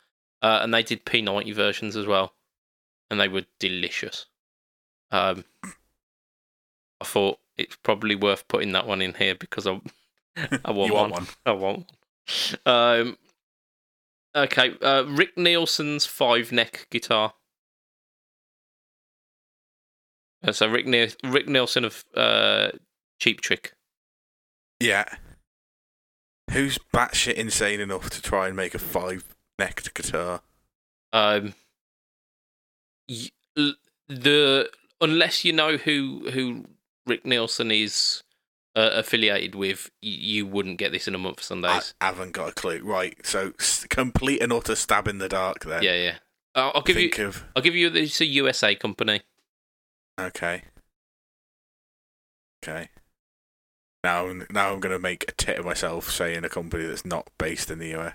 Uh, 0.42 0.58
and 0.62 0.74
they 0.74 0.82
did 0.82 1.06
P90 1.06 1.54
versions 1.54 1.96
as 1.96 2.04
well, 2.06 2.34
and 3.10 3.20
they 3.20 3.28
were 3.28 3.44
delicious. 3.60 4.26
Um, 5.12 5.44
I 5.64 7.04
thought 7.04 7.38
it's 7.56 7.76
probably 7.76 8.16
worth 8.16 8.48
putting 8.48 8.72
that 8.72 8.86
one 8.86 9.00
in 9.00 9.14
here 9.14 9.34
because 9.34 9.66
I 9.66 9.80
I 10.64 10.70
want 10.70 10.92
one. 10.92 11.10
want 11.10 11.12
one? 11.12 11.26
I 11.46 11.52
won't. 11.52 11.92
Um, 12.66 13.18
okay, 14.34 14.74
uh, 14.80 15.04
Rick 15.06 15.36
Nielsen's 15.36 16.06
five 16.06 16.52
neck 16.52 16.86
guitar. 16.90 17.34
Uh, 20.44 20.52
so 20.52 20.66
Rick 20.68 20.86
ne- 20.86 21.10
Rick 21.24 21.48
Nielsen 21.48 21.84
of 21.84 22.04
uh, 22.16 22.70
Cheap 23.20 23.40
Trick. 23.40 23.74
Yeah. 24.80 25.04
Who's 26.50 26.78
batshit 26.92 27.34
insane 27.34 27.80
enough 27.80 28.10
to 28.10 28.20
try 28.20 28.48
and 28.48 28.56
make 28.56 28.74
a 28.74 28.78
five-necked 29.62 29.94
guitar? 29.94 30.40
Um, 31.12 31.54
the 34.08 34.70
unless 35.00 35.44
you 35.44 35.52
know 35.52 35.76
who 35.76 36.30
who 36.32 36.64
Rick 37.06 37.26
Nielsen 37.26 37.70
is 37.70 38.22
uh, 38.76 38.90
affiliated 38.94 39.54
with, 39.54 39.90
you 40.00 40.46
wouldn't 40.46 40.78
get 40.78 40.92
this 40.92 41.06
in 41.08 41.14
a 41.14 41.18
month 41.18 41.38
for 41.38 41.42
Sundays. 41.44 41.94
I 42.00 42.06
haven't 42.06 42.32
got 42.32 42.48
a 42.50 42.52
clue. 42.52 42.80
Right, 42.82 43.24
so 43.26 43.52
complete 43.90 44.40
and 44.42 44.52
utter 44.52 44.74
stab 44.74 45.08
in 45.08 45.18
the 45.18 45.28
dark. 45.28 45.64
Then. 45.64 45.82
yeah, 45.82 45.94
yeah. 45.96 46.14
Uh, 46.54 46.70
I'll 46.74 46.82
give 46.82 46.96
Think 46.96 47.18
you. 47.18 47.28
of 47.28 47.44
I'll 47.56 47.62
give 47.62 47.74
you. 47.74 47.88
It's 47.88 48.20
a 48.20 48.26
USA 48.26 48.74
company. 48.74 49.22
okay. 50.20 50.62
Okay. 52.64 52.88
Now, 54.04 54.26
I'm- 54.26 54.46
now 54.50 54.72
I'm 54.72 54.80
gonna 54.80 54.98
make 54.98 55.24
a 55.28 55.32
tit 55.32 55.58
of 55.58 55.64
myself 55.64 56.10
saying 56.10 56.44
a 56.44 56.48
company 56.48 56.84
that's 56.86 57.04
not 57.04 57.28
based 57.38 57.70
in 57.70 57.78
the 57.80 57.94
US. 57.96 58.14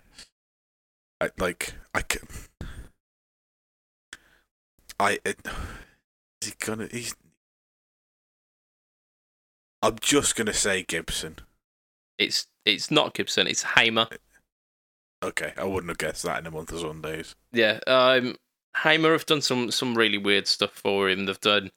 I, 1.19 1.29
like 1.37 1.73
I 1.93 2.01
can. 2.01 2.27
I. 4.99 5.19
It, 5.25 5.39
is 6.41 6.49
he 6.49 6.53
gonna? 6.59 6.87
He's. 6.91 7.15
I'm 9.81 9.97
just 9.99 10.35
gonna 10.35 10.53
say 10.53 10.83
Gibson. 10.83 11.37
It's 12.17 12.47
it's 12.65 12.91
not 12.91 13.13
Gibson. 13.13 13.47
It's 13.47 13.63
Hamer. 13.63 14.07
Okay, 15.23 15.53
I 15.57 15.63
wouldn't 15.63 15.89
have 15.89 15.97
guessed 15.97 16.23
that 16.23 16.39
in 16.39 16.47
a 16.47 16.51
month 16.51 16.71
of 16.71 16.79
Sundays. 16.79 17.35
Yeah. 17.51 17.79
Um, 17.87 18.35
Hamer 18.83 19.11
have 19.13 19.25
done 19.25 19.41
some 19.41 19.71
some 19.71 19.95
really 19.97 20.17
weird 20.17 20.47
stuff 20.47 20.71
for 20.71 21.09
him. 21.09 21.25
They've 21.25 21.39
done 21.39 21.71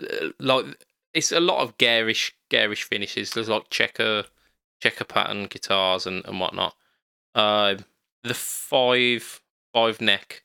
uh, 0.00 0.28
like 0.40 0.64
it's 1.12 1.32
a 1.32 1.40
lot 1.40 1.60
of 1.60 1.76
garish 1.78 2.34
garish 2.48 2.84
finishes. 2.84 3.32
There's 3.32 3.48
like 3.48 3.68
checker 3.70 4.24
checker 4.80 5.04
pattern 5.04 5.46
guitars 5.46 6.06
and 6.06 6.24
and 6.24 6.40
whatnot. 6.40 6.74
Um, 7.34 7.84
the 8.24 8.34
five 8.34 9.40
five 9.72 10.00
neck 10.00 10.42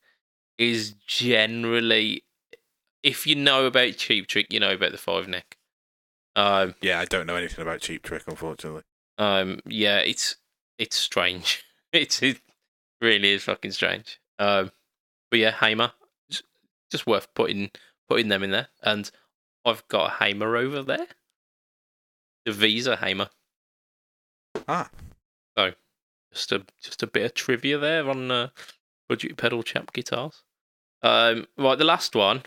is 0.58 0.94
generally, 1.06 2.24
if 3.04 3.28
you 3.28 3.36
know 3.36 3.66
about 3.66 3.98
Cheap 3.98 4.28
Trick, 4.28 4.52
you 4.52 4.60
know 4.60 4.74
about 4.74 4.92
the 4.92 4.98
five 4.98 5.28
neck. 5.28 5.58
Um, 6.36 6.76
Yeah, 6.82 7.00
I 7.00 7.06
don't 7.06 7.28
know 7.28 7.36
anything 7.36 7.62
about 7.62 7.82
Cheap 7.82 8.04
Trick, 8.04 8.24
unfortunately. 8.28 8.84
um, 9.18 9.60
yeah, 9.66 10.00
it's 10.00 10.36
it's 10.78 10.98
strange. 10.98 11.64
It's 11.94 12.22
it 12.22 12.42
really 13.02 13.32
is 13.32 13.44
fucking 13.46 13.72
strange. 13.72 14.20
Um, 14.40 14.72
but 15.32 15.40
yeah, 15.40 15.52
Hamer, 15.52 15.94
just, 16.92 17.08
worth 17.08 17.34
putting 17.34 17.72
putting 18.10 18.28
them 18.28 18.44
in 18.44 18.52
there. 18.52 18.68
And 18.84 19.10
I've 19.66 19.88
got 19.88 20.12
a 20.12 20.24
Hamer 20.24 20.58
over 20.58 20.84
there, 20.84 21.08
the 22.46 22.52
Visa 22.52 22.98
Hamer. 22.98 23.30
Ah. 24.68 24.90
So 25.58 25.72
just 26.38 26.52
a 26.52 26.64
just 26.82 27.02
a 27.04 27.08
bit 27.08 27.24
of 27.26 27.34
trivia 27.34 27.78
there 27.80 28.08
on 28.10 28.30
uh, 28.32 28.50
budget 29.10 29.36
pedal 29.38 29.64
chap 29.64 29.92
guitars. 29.92 30.44
Um, 31.02 31.48
right, 31.58 31.78
the 31.78 31.84
last 31.84 32.16
one 32.16 32.44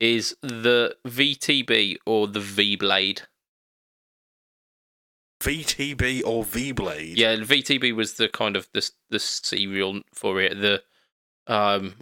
is 0.00 0.36
the 0.42 0.96
VTB 1.06 1.96
or 2.06 2.28
the 2.28 2.40
V 2.40 2.76
Blade. 2.76 3.22
VTB 5.42 6.22
or 6.24 6.44
V 6.44 6.72
Blade? 6.72 7.16
Yeah, 7.18 7.36
VTB 7.36 7.94
was 7.94 8.14
the 8.14 8.28
kind 8.28 8.56
of 8.56 8.68
the 8.72 8.88
the 9.10 9.18
serial 9.18 10.00
for 10.12 10.40
it. 10.40 10.60
The 10.60 10.82
um 11.46 11.94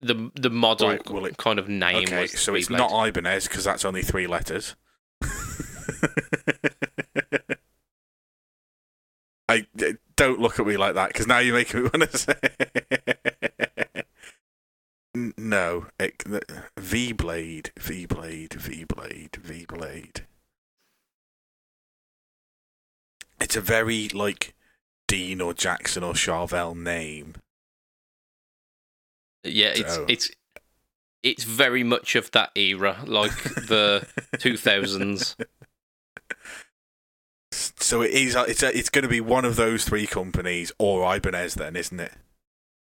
the 0.00 0.30
the 0.34 0.50
model 0.50 0.88
Right, 0.90 1.10
well, 1.10 1.24
it- 1.26 1.36
kind 1.38 1.58
of 1.58 1.68
name 1.68 2.04
Okay, 2.04 2.26
so 2.26 2.54
it's 2.54 2.68
V-Blade. 2.68 2.78
not 2.90 3.08
Ibanez 3.08 3.48
because 3.48 3.64
that's 3.64 3.84
only 3.84 4.02
three 4.02 4.26
letters. 4.26 4.74
I 9.48 9.66
don't 10.16 10.40
look 10.40 10.58
at 10.58 10.66
me 10.66 10.76
like 10.76 10.94
that 10.94 11.08
because 11.08 11.26
now 11.26 11.38
you're 11.38 11.54
making 11.54 11.82
me 11.84 11.90
want 11.94 12.10
to 12.10 12.18
say. 12.18 12.34
No, 15.38 15.86
it, 15.98 16.22
V 16.78 17.12
Blade, 17.12 17.70
V 17.78 18.04
Blade, 18.06 18.52
V 18.54 18.84
Blade, 18.84 19.36
V 19.36 19.64
Blade. 19.66 20.26
It's 23.40 23.56
a 23.56 23.60
very 23.60 24.08
like 24.08 24.54
Dean 25.08 25.40
or 25.40 25.54
Jackson 25.54 26.02
or 26.02 26.12
Charvel 26.14 26.76
name. 26.76 27.34
Yeah, 29.44 29.68
it's 29.76 29.94
So- 29.94 30.06
it's 30.08 30.30
it's 31.22 31.44
very 31.44 31.82
much 31.82 32.14
of 32.14 32.30
that 32.32 32.50
era, 32.54 32.98
like 33.06 33.32
the 33.42 34.06
two 34.38 34.56
thousands. 34.56 35.34
So 37.86 38.02
it 38.02 38.10
is. 38.10 38.34
It's 38.34 38.62
a, 38.62 38.76
it's 38.76 38.88
going 38.90 39.04
to 39.04 39.08
be 39.08 39.20
one 39.20 39.44
of 39.44 39.56
those 39.56 39.84
three 39.84 40.06
companies 40.06 40.72
or 40.78 41.14
Ibanez, 41.14 41.54
then, 41.54 41.76
isn't 41.76 42.00
it? 42.00 42.12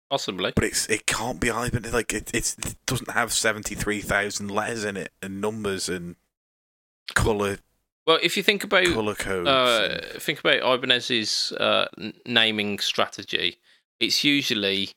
Possibly. 0.10 0.52
But 0.56 0.64
it's 0.66 0.88
it 0.90 1.06
can't 1.06 1.40
be 1.40 1.48
Ibanez. 1.48 1.94
Like 1.94 2.14
it, 2.14 2.32
it's, 2.34 2.58
it 2.58 2.76
doesn't 2.86 3.12
have 3.12 3.32
seventy 3.32 3.76
three 3.76 4.02
thousand 4.02 4.50
letters 4.52 4.84
in 4.84 4.98
it 4.98 5.12
and 5.22 5.40
numbers 5.40 5.88
and 5.88 6.16
color 7.16 7.60
Well, 8.06 8.20
if 8.22 8.36
you 8.36 8.44
think 8.44 8.64
about 8.64 8.86
color 8.88 9.16
codes. 9.16 9.48
uh, 9.48 10.00
and- 10.12 10.22
think 10.22 10.40
about 10.42 10.62
Ibanez's 10.64 11.52
uh, 11.54 11.88
naming 12.26 12.80
strategy, 12.80 13.58
it's 14.00 14.24
usually 14.24 14.90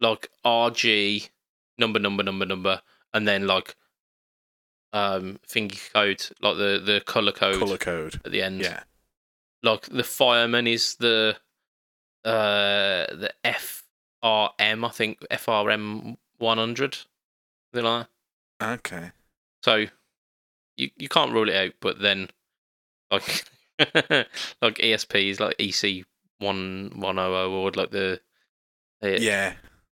like 0.00 0.30
RG 0.44 1.28
number 1.76 1.98
number 1.98 2.22
number 2.22 2.46
number, 2.46 2.80
and 3.12 3.26
then 3.28 3.46
like 3.46 3.74
um 4.94 5.38
finger 5.46 5.76
code, 5.92 6.24
like 6.40 6.56
the 6.56 6.80
the 6.84 7.02
color 7.04 7.32
code 7.32 7.58
color 7.58 7.76
code. 7.76 8.20
at 8.24 8.30
the 8.32 8.40
end. 8.42 8.60
Yeah, 8.62 8.84
like 9.62 9.82
the 9.86 10.04
fireman 10.04 10.66
is 10.66 10.96
the 10.96 11.36
uh 12.24 13.06
the 13.14 13.30
FRM, 13.44 14.86
I 14.86 14.90
think 14.90 15.20
FRM 15.30 16.16
one 16.38 16.58
hundred. 16.58 16.98
Like 17.72 18.06
okay. 18.62 19.10
So 19.62 19.86
you 20.76 20.90
you 20.96 21.08
can't 21.08 21.32
rule 21.32 21.48
it 21.48 21.56
out, 21.56 21.72
but 21.80 22.00
then 22.00 22.28
like 23.10 23.44
like 23.78 24.78
ESP 24.78 25.30
is 25.30 25.40
like 25.40 25.56
EC 25.58 26.04
one 26.38 26.92
one 26.96 27.18
oh 27.18 27.34
oh 27.34 27.52
or 27.52 27.70
like 27.72 27.90
the, 27.90 28.20
the 29.00 29.20
Yeah, 29.20 29.54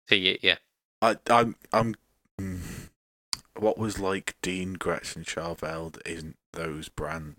T 0.09 0.39
yeah. 0.43 0.57
I 1.01 1.17
I'm 1.29 1.57
I'm. 1.73 1.95
mm, 2.41 2.89
What 3.59 3.79
was 3.79 3.99
like 3.99 4.37
Dean 4.43 4.75
Gretchen 4.75 5.25
Charvel 5.25 5.93
that 5.93 6.07
isn't 6.07 6.37
those 6.53 6.89
brands? 6.89 7.37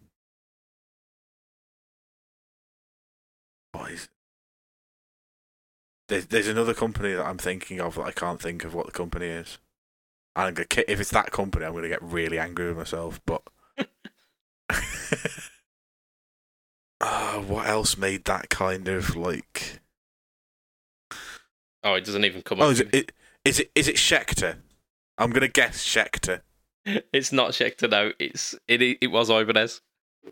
What 3.74 3.92
is? 3.92 4.08
There's 6.08 6.28
there's 6.28 6.48
another 6.48 6.74
company 6.74 7.14
that 7.14 7.26
I'm 7.26 7.38
thinking 7.38 7.82
of 7.82 7.96
that 7.96 8.04
I 8.04 8.12
can't 8.12 8.42
think 8.42 8.64
of 8.64 8.74
what 8.74 8.86
the 8.86 8.92
company 8.92 9.28
is. 9.28 9.58
And 10.36 10.48
I'm 10.48 10.54
gonna, 10.54 10.68
if 10.88 11.00
it's 11.00 11.12
that 11.12 11.32
company, 11.32 11.66
I'm 11.66 11.74
gonna 11.74 11.90
get 11.90 12.02
really 12.02 12.40
angry 12.40 12.68
with 12.68 12.78
myself. 12.78 13.20
But 13.26 13.42
uh, 14.70 14.70
what 17.48 17.68
else 17.68 17.98
made 17.98 18.26
that 18.26 18.50
kind 18.50 18.88
of 18.88 19.16
like? 19.16 19.80
Oh, 21.84 21.96
it 21.96 22.06
doesn't 22.06 22.26
even 22.26 22.42
come 22.42 22.62
Oh, 22.62 22.68
up. 22.68 22.72
is 22.72 22.80
it, 22.80 22.90
it 22.94 23.12
is 23.46 23.60
it 23.60 23.72
is 23.76 23.88
it 23.88 23.96
Schecter? 23.96 24.58
I'm 25.18 25.32
gonna 25.32 25.48
guess 25.48 25.86
Schecter. 25.86 26.42
It's 27.14 27.32
not 27.32 27.52
Schecter 27.52 27.90
no. 27.90 28.12
It's 28.20 28.56
it 28.68 28.82
it 28.82 29.12
was 29.12 29.30
Ibanez. 29.30 29.82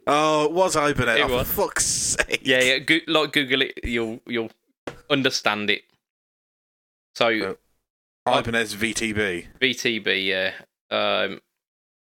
Oh, 0.07 0.45
it 0.45 0.51
was 0.51 0.75
Ibanez. 0.75 1.19
It 1.19 1.29
oh, 1.29 1.37
was. 1.37 1.47
For 1.47 1.67
fuck's 1.67 1.85
sake. 1.85 2.41
Yeah, 2.43 2.61
yeah. 2.61 2.79
Go- 2.79 2.99
like 3.07 3.33
Google 3.33 3.61
it, 3.63 3.79
you'll 3.83 4.19
you'll 4.25 4.51
understand 5.09 5.69
it. 5.69 5.83
So 7.15 7.57
Oh. 8.25 8.37
Ibanez 8.39 8.75
VTB. 8.75 9.47
VTB, 9.59 10.25
yeah. 10.25 10.51
Um, 10.91 11.41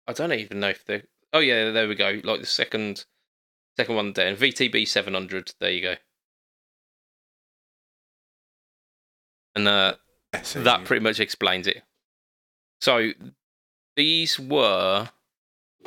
I 0.08 0.14
don't 0.14 0.32
even 0.32 0.60
know 0.62 0.70
if 0.70 0.86
they. 0.86 1.04
Oh 1.34 1.40
yeah, 1.40 1.72
there 1.72 1.88
we 1.88 1.96
go. 1.96 2.22
Like 2.24 2.40
the 2.40 2.46
second, 2.46 3.06
second 3.76 3.96
one 3.96 4.14
down. 4.14 4.36
VTB 4.38 4.88
seven 4.88 5.14
hundred. 5.14 5.54
There 5.60 5.72
you 5.72 5.82
go. 5.82 5.96
And 9.56 9.68
uh, 9.68 9.96
that 10.32 10.86
pretty 10.86 11.04
much 11.04 11.20
explains 11.20 11.68
it. 11.68 11.84
So 12.82 13.12
these 13.96 14.40
were, 14.40 15.10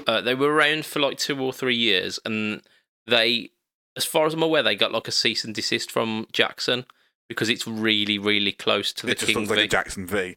uh, 0.06 0.20
they 0.20 0.34
were 0.34 0.52
around 0.52 0.86
for 0.86 1.00
like 1.00 1.18
two 1.18 1.40
or 1.40 1.52
three 1.52 1.76
years, 1.76 2.18
and 2.24 2.62
they, 3.06 3.50
as 3.96 4.04
far 4.04 4.26
as 4.26 4.34
I'm 4.34 4.42
aware, 4.42 4.62
they 4.62 4.76
got 4.76 4.92
like 4.92 5.08
a 5.08 5.12
cease 5.12 5.44
and 5.44 5.54
desist 5.54 5.90
from 5.90 6.26
Jackson 6.32 6.84
because 7.28 7.48
it's 7.48 7.66
really, 7.66 8.18
really 8.18 8.52
close 8.52 8.92
to 8.94 9.06
the 9.06 9.12
it 9.12 9.18
just 9.18 9.26
King 9.26 9.40
looks 9.40 9.50
like 9.50 9.58
V. 9.58 9.64
a 9.64 9.68
Jackson 9.68 10.06
V. 10.06 10.36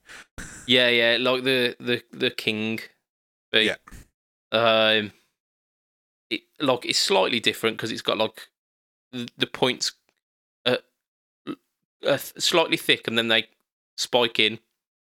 Yeah, 0.68 0.90
yeah, 0.90 1.18
like 1.20 1.44
the 1.44 1.76
the 1.80 2.04
the 2.12 2.32
king. 2.32 2.80
V. 3.54 3.66
Yeah. 3.66 3.76
Um. 4.52 5.12
It 6.30 6.42
like 6.60 6.86
it's 6.86 7.00
slightly 7.00 7.40
different 7.40 7.78
because 7.78 7.92
it's 7.92 8.02
got 8.02 8.18
like 8.18 8.50
the, 9.12 9.28
the 9.38 9.48
points, 9.48 9.92
uh, 10.66 10.78
uh, 12.08 12.18
slightly 12.18 12.78
thick, 12.78 13.08
and 13.08 13.18
then 13.18 13.28
they 13.28 13.48
spike 13.98 14.40
in. 14.40 14.60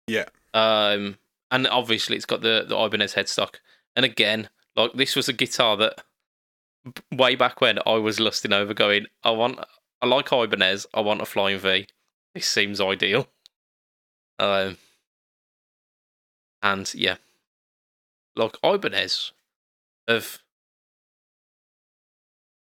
Yeah. 0.06 0.26
Um, 0.54 1.18
and 1.50 1.66
obviously 1.66 2.16
it's 2.16 2.24
got 2.24 2.40
the 2.40 2.64
the 2.66 2.76
Ibanez 2.76 3.14
headstock. 3.14 3.56
And 3.96 4.04
again, 4.04 4.48
like 4.76 4.92
this 4.94 5.16
was 5.16 5.28
a 5.28 5.32
guitar 5.32 5.76
that 5.76 6.02
way 7.12 7.34
back 7.34 7.60
when 7.60 7.78
I 7.86 7.94
was 7.94 8.20
lusting 8.20 8.52
over, 8.52 8.74
going, 8.74 9.06
I 9.22 9.30
want, 9.30 9.58
I 10.00 10.06
like 10.06 10.32
Ibanez, 10.32 10.86
I 10.94 11.00
want 11.00 11.20
a 11.20 11.26
Flying 11.26 11.58
V. 11.58 11.86
This 12.34 12.46
seems 12.46 12.80
ideal. 12.80 13.28
Um, 14.38 14.78
and 16.62 16.92
yeah, 16.94 17.16
like 18.34 18.56
Ibanez 18.64 19.32
have 20.08 20.38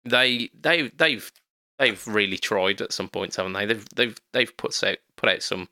they 0.05 0.51
they 0.61 0.89
they've 0.89 1.33
they've 1.79 2.07
really 2.07 2.37
tried 2.37 2.81
at 2.81 2.93
some 2.93 3.09
points, 3.09 3.37
haven't 3.37 3.55
they? 3.55 3.67
They've 3.67 3.87
they've 3.95 4.17
they've 4.33 4.57
put 4.57 4.83
out 4.85 4.99
put 5.17 5.31
out 5.31 5.43
some 5.43 5.69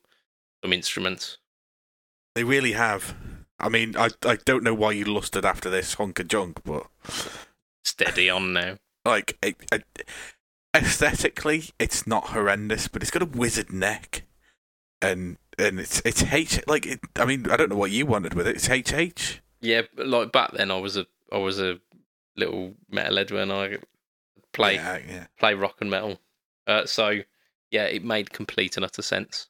some 0.65 0.73
instruments. 0.73 1.39
They 2.35 2.45
really 2.45 2.73
have. 2.73 3.15
I 3.62 3.68
mean, 3.68 3.97
I 3.97 4.09
I 4.24 4.36
don't 4.44 4.64
know 4.64 4.74
why 4.74 4.93
you 4.93 5.05
lusted 5.05 5.44
after 5.44 5.70
this 5.70 5.94
hunk 5.94 6.18
of 6.20 6.28
junk, 6.28 6.60
but 6.64 6.86
Steady 7.84 8.28
on 8.30 8.52
now. 8.52 8.76
like 9.05 9.39
it, 9.43 9.56
it, 9.72 9.84
aesthetically, 10.74 11.70
it's 11.78 12.06
not 12.06 12.28
horrendous, 12.28 12.89
but 12.89 13.02
it's 13.02 13.10
got 13.10 13.22
a 13.22 13.26
wizard 13.26 13.72
neck, 13.72 14.22
and 15.01 15.36
and 15.59 15.78
it's 15.80 16.01
it's 16.05 16.22
H 16.32 16.60
like 16.66 16.86
it, 16.86 17.01
I 17.16 17.24
mean 17.24 17.48
I 17.51 17.56
don't 17.56 17.70
know 17.70 17.76
what 17.76 17.90
you 17.90 18.06
wanted 18.06 18.34
with 18.34 18.47
it. 18.47 18.56
It's 18.56 18.68
HH. 18.68 19.40
Yeah, 19.60 19.82
but 19.94 20.09
like 20.09 20.32
back 20.32 20.52
then, 20.52 20.70
I 20.70 20.78
was 20.78 20.97
a 20.97 21.06
I 21.32 21.39
was 21.39 21.60
a 21.60 21.78
little 22.36 22.74
metalhead 22.93 23.30
when 23.30 23.51
I 23.51 23.78
play 24.52 24.74
Yeah, 24.74 24.98
yeah. 25.09 25.26
play 25.39 25.55
rock 25.55 25.76
and 25.80 25.90
metal. 25.90 26.18
Uh, 26.66 26.84
so 26.86 27.20
yeah, 27.70 27.84
it 27.84 28.05
made 28.05 28.32
complete 28.32 28.76
and 28.76 28.84
utter 28.84 29.02
sense. 29.02 29.48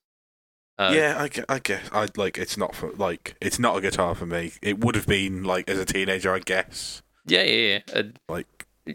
Uh, 0.79 0.93
yeah, 0.95 1.17
I, 1.19 1.55
I 1.55 1.59
guess 1.59 1.89
I 1.93 2.09
like 2.17 2.39
it's 2.39 2.57
not 2.57 2.75
for 2.75 2.91
like 2.93 3.37
it's 3.41 3.59
not 3.59 3.77
a 3.77 3.81
guitar 3.81 4.15
for 4.15 4.27
me. 4.27 4.53
It 4.63 4.79
would 4.85 4.95
have 4.95 5.07
been 5.07 5.45
like 5.45 5.69
as 5.69 5.79
a 5.79 5.85
teenager, 5.85 6.33
I 6.35 6.39
guess. 6.41 7.03
yeah, 7.27 7.43
yeah. 7.43 7.79
yeah. 7.89 7.99
Uh, 7.99 8.03
Like 8.29 8.67
I, 8.89 8.95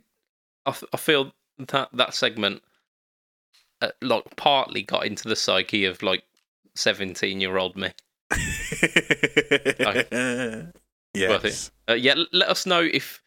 f- 0.67 0.83
I 0.91 0.97
feel 0.97 1.33
that 1.59 1.89
that 1.93 2.13
segment 2.13 2.61
uh, 3.81 3.89
like 4.01 4.23
partly 4.35 4.81
got 4.81 5.05
into 5.05 5.29
the 5.29 5.35
psyche 5.35 5.85
of 5.85 6.01
like 6.03 6.23
seventeen 6.75 7.39
year 7.39 7.57
old 7.57 7.77
me. 7.77 7.91
yes. 11.13 11.71
Uh, 11.89 11.93
yeah, 11.93 12.15
let 12.33 12.49
us 12.49 12.65
know 12.65 12.81
if 12.81 13.21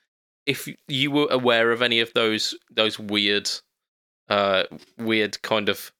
if 0.46 0.68
you 0.88 1.10
were 1.10 1.28
aware 1.30 1.70
of 1.72 1.82
any 1.82 2.00
of 2.00 2.12
those 2.14 2.54
those 2.70 2.98
weird, 2.98 3.50
uh, 4.28 4.64
weird 4.98 5.40
kind 5.42 5.68
of 5.68 5.92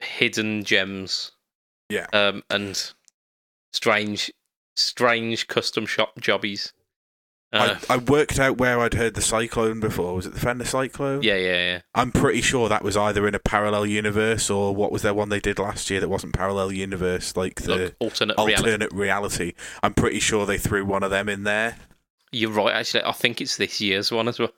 hidden 0.00 0.64
gems. 0.64 1.32
Yeah. 1.90 2.06
Um, 2.12 2.42
and 2.50 2.92
strange, 3.72 4.32
strange 4.76 5.46
custom 5.48 5.86
shop 5.86 6.20
jobbies. 6.20 6.72
Uh, 7.52 7.76
I, 7.88 7.94
I 7.94 7.96
worked 7.98 8.40
out 8.40 8.58
where 8.58 8.80
I'd 8.80 8.94
heard 8.94 9.14
the 9.14 9.20
Cyclone 9.22 9.78
before. 9.78 10.16
Was 10.16 10.26
it 10.26 10.34
the 10.34 10.40
Fender 10.40 10.64
Cyclone? 10.64 11.22
yeah, 11.22 11.36
yeah, 11.36 11.52
yeah. 11.52 11.80
I'm 11.94 12.10
pretty 12.10 12.40
sure 12.40 12.68
that 12.68 12.82
was 12.82 12.96
either 12.96 13.28
in 13.28 13.34
a 13.36 13.38
parallel 13.38 13.86
universe 13.86 14.50
or 14.50 14.74
what 14.74 14.90
was 14.90 15.02
their 15.02 15.14
one 15.14 15.28
they 15.28 15.38
did 15.38 15.60
last 15.60 15.88
year 15.88 16.00
that 16.00 16.08
wasn't 16.08 16.32
parallel 16.32 16.72
universe, 16.72 17.36
like 17.36 17.62
the 17.62 17.76
Look, 17.76 17.94
alternate 18.00 18.36
reality. 18.38 18.56
alternate 18.56 18.92
reality. 18.92 19.52
I'm 19.84 19.94
pretty 19.94 20.18
sure 20.18 20.46
they 20.46 20.58
threw 20.58 20.84
one 20.84 21.04
of 21.04 21.10
them 21.10 21.28
in 21.28 21.44
there. 21.44 21.76
You're 22.32 22.50
right. 22.50 22.74
Actually, 22.74 23.04
I 23.04 23.12
think 23.12 23.40
it's 23.40 23.56
this 23.56 23.80
year's 23.80 24.10
one 24.10 24.26
as 24.26 24.40
well. 24.40 24.50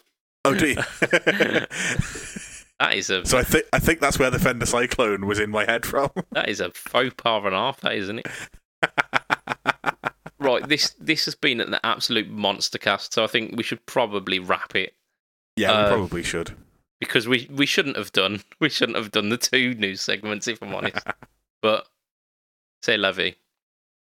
Oh, 0.46 0.54
do 0.54 0.68
you? 0.68 0.76
That 2.80 2.94
is 2.94 3.08
a 3.10 3.24
so 3.24 3.38
I 3.38 3.42
think 3.42 3.64
I 3.72 3.78
think 3.78 4.00
that's 4.00 4.18
where 4.18 4.30
the 4.30 4.38
Fender 4.38 4.66
Cyclone 4.66 5.26
was 5.26 5.38
in 5.38 5.50
my 5.50 5.64
head 5.64 5.86
from. 5.86 6.10
that 6.32 6.48
is 6.48 6.60
a 6.60 6.70
faux 6.72 7.14
pas 7.16 7.42
and 7.44 7.54
a 7.54 7.58
half. 7.58 7.80
That 7.80 7.94
isn't 7.94 8.18
it? 8.20 8.26
Right. 10.38 10.68
This 10.68 10.90
this 11.00 11.24
has 11.24 11.34
been 11.34 11.60
an 11.60 11.76
absolute 11.82 12.28
monster 12.28 12.78
cast. 12.78 13.14
So 13.14 13.24
I 13.24 13.26
think 13.26 13.56
we 13.56 13.62
should 13.62 13.84
probably 13.86 14.38
wrap 14.38 14.76
it 14.76 14.94
yeah, 15.56 15.72
Uh, 15.72 15.82
we 15.84 15.96
probably 15.96 16.22
should. 16.22 16.52
because 17.00 17.26
we 17.26 17.48
we 17.50 17.66
shouldn't 17.66 17.96
have 17.96 18.12
done 18.12 18.42
we 18.60 18.68
shouldn't 18.68 18.96
have 18.98 19.10
done 19.10 19.30
the 19.30 19.38
two 19.38 19.74
news 19.74 20.00
segments 20.02 20.46
if 20.46 20.62
I'm 20.62 20.74
honest. 20.74 21.04
but 21.62 21.88
say 22.82 22.96
Levy. 22.96 23.36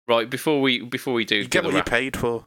Right 0.06 0.28
before 0.28 0.60
we 0.60 0.80
before 0.80 1.14
we 1.14 1.24
do 1.24 1.36
You 1.36 1.48
get 1.48 1.64
what 1.64 1.74
you 1.74 1.82
paid 1.82 2.16
for. 2.16 2.44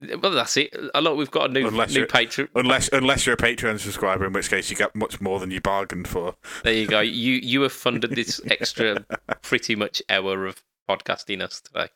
Well 0.00 0.32
that's 0.32 0.56
it. 0.56 0.74
A 0.94 1.00
lot 1.00 1.16
we've 1.16 1.30
got 1.30 1.50
a 1.50 1.52
new 1.52 1.66
Unless 1.68 1.94
new 1.94 2.06
patron. 2.06 2.48
Unless 2.54 2.88
unless 2.92 3.26
you're 3.26 3.34
a 3.34 3.38
Patreon 3.38 3.78
subscriber, 3.80 4.26
in 4.26 4.32
which 4.32 4.50
case 4.50 4.70
you 4.70 4.76
get 4.76 4.94
much 4.94 5.20
more 5.20 5.40
than 5.40 5.50
you 5.50 5.60
bargained 5.60 6.08
for. 6.08 6.34
There 6.62 6.72
you 6.72 6.86
go. 6.86 7.00
You 7.14 7.34
you 7.34 7.62
have 7.62 7.72
funded 7.72 8.10
this 8.12 8.40
extra 8.50 9.04
pretty 9.42 9.76
much 9.76 10.02
hour 10.08 10.46
of 10.46 10.62
podcasting 10.88 11.40
us 11.42 11.60
today. 11.60 11.88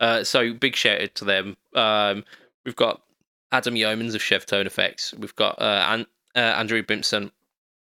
Uh, 0.00 0.24
so 0.24 0.52
big 0.52 0.76
shout 0.76 1.00
out 1.00 1.14
to 1.14 1.24
them. 1.24 1.56
Um, 1.74 2.24
we've 2.64 2.76
got 2.76 3.00
Adam 3.52 3.74
Yeomans 3.74 4.14
of 4.14 4.22
Chev 4.22 4.44
Tone 4.44 4.66
Effects. 4.66 5.14
We've 5.14 5.34
got 5.36 5.60
uh, 5.60 5.86
An- 5.88 6.06
uh, 6.34 6.38
Andrew 6.58 6.82
Bimpson. 6.82 7.30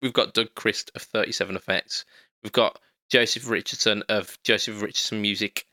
We've 0.03 0.13
got 0.13 0.35
Doug 0.35 0.55
Christ 0.55 0.91
of 0.95 1.03
Thirty 1.03 1.33
Seven 1.33 1.57
Effects. 1.57 2.05
We've 2.43 2.53
got 2.53 2.79
Joseph 3.11 3.49
Richardson 3.49 4.03
of 4.09 4.37
Joseph 4.43 4.83
Richardson 4.83 5.23
Music, 5.23 5.65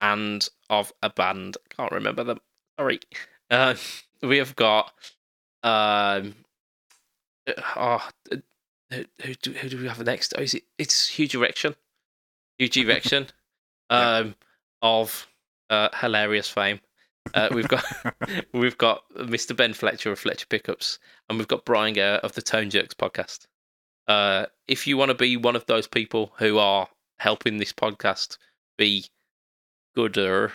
and 0.00 0.48
of 0.70 0.92
a 1.02 1.10
band 1.10 1.56
can't 1.76 1.92
remember 1.92 2.24
them. 2.24 2.40
Sorry. 2.80 3.00
Uh, 3.50 3.74
we 4.22 4.38
have 4.38 4.56
got 4.56 4.90
um, 5.62 6.34
oh, 7.76 8.08
who, 8.30 9.04
who, 9.22 9.34
do, 9.34 9.52
who 9.52 9.68
do 9.68 9.78
we 9.78 9.86
have 9.86 10.02
next? 10.04 10.32
Oh, 10.38 10.40
is 10.40 10.54
it? 10.54 10.62
It's 10.78 11.08
Huge 11.08 11.34
Erection. 11.34 11.76
Huge 12.58 12.76
Erection. 12.78 13.26
Yeah. 13.92 14.18
um, 14.18 14.34
of 14.82 15.26
uh, 15.68 15.88
hilarious 16.00 16.48
fame. 16.48 16.78
Uh, 17.34 17.48
we've 17.52 17.66
got 17.66 17.84
we've 18.52 18.78
got 18.78 19.02
Mr. 19.16 19.56
Ben 19.56 19.74
Fletcher 19.74 20.12
of 20.12 20.20
Fletcher 20.20 20.46
Pickups, 20.48 21.00
and 21.28 21.36
we've 21.36 21.48
got 21.48 21.64
Brian 21.64 21.94
Gare 21.94 22.18
of 22.18 22.32
the 22.34 22.40
Tone 22.40 22.70
Jerks 22.70 22.94
podcast. 22.94 23.48
Uh, 24.06 24.46
if 24.68 24.86
you 24.86 24.96
want 24.96 25.08
to 25.08 25.16
be 25.16 25.36
one 25.36 25.56
of 25.56 25.66
those 25.66 25.88
people 25.88 26.32
who 26.38 26.58
are 26.58 26.86
helping 27.18 27.56
this 27.56 27.72
podcast 27.72 28.38
be 28.78 29.06
gooder, 29.96 30.52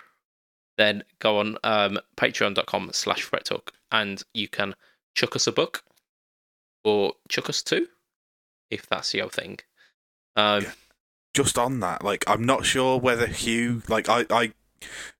then 0.78 1.04
go 1.20 1.40
on 1.40 1.58
um, 1.64 2.00
patreon.com 2.18 2.90
slash 2.94 3.22
fret 3.24 3.46
talk 3.46 3.74
and 3.92 4.24
you 4.34 4.48
can 4.48 4.76
chuck 5.16 5.36
us 5.36 5.48
a 5.48 5.52
book 5.52 5.84
or 6.84 7.14
chuck 7.30 7.50
us 7.50 7.62
two 7.62 7.88
if 8.70 8.88
that's 8.88 9.14
your 9.14 9.30
thing. 9.30 9.60
Um, 10.36 10.64
Yeah. 10.64 10.72
Just 11.34 11.58
on 11.58 11.82
that, 11.82 12.02
like 12.02 12.24
I'm 12.28 12.46
not 12.46 12.66
sure 12.66 12.98
whether 12.98 13.28
Hugh, 13.28 13.82
like 13.90 14.08
I, 14.08 14.26
I 14.30 14.54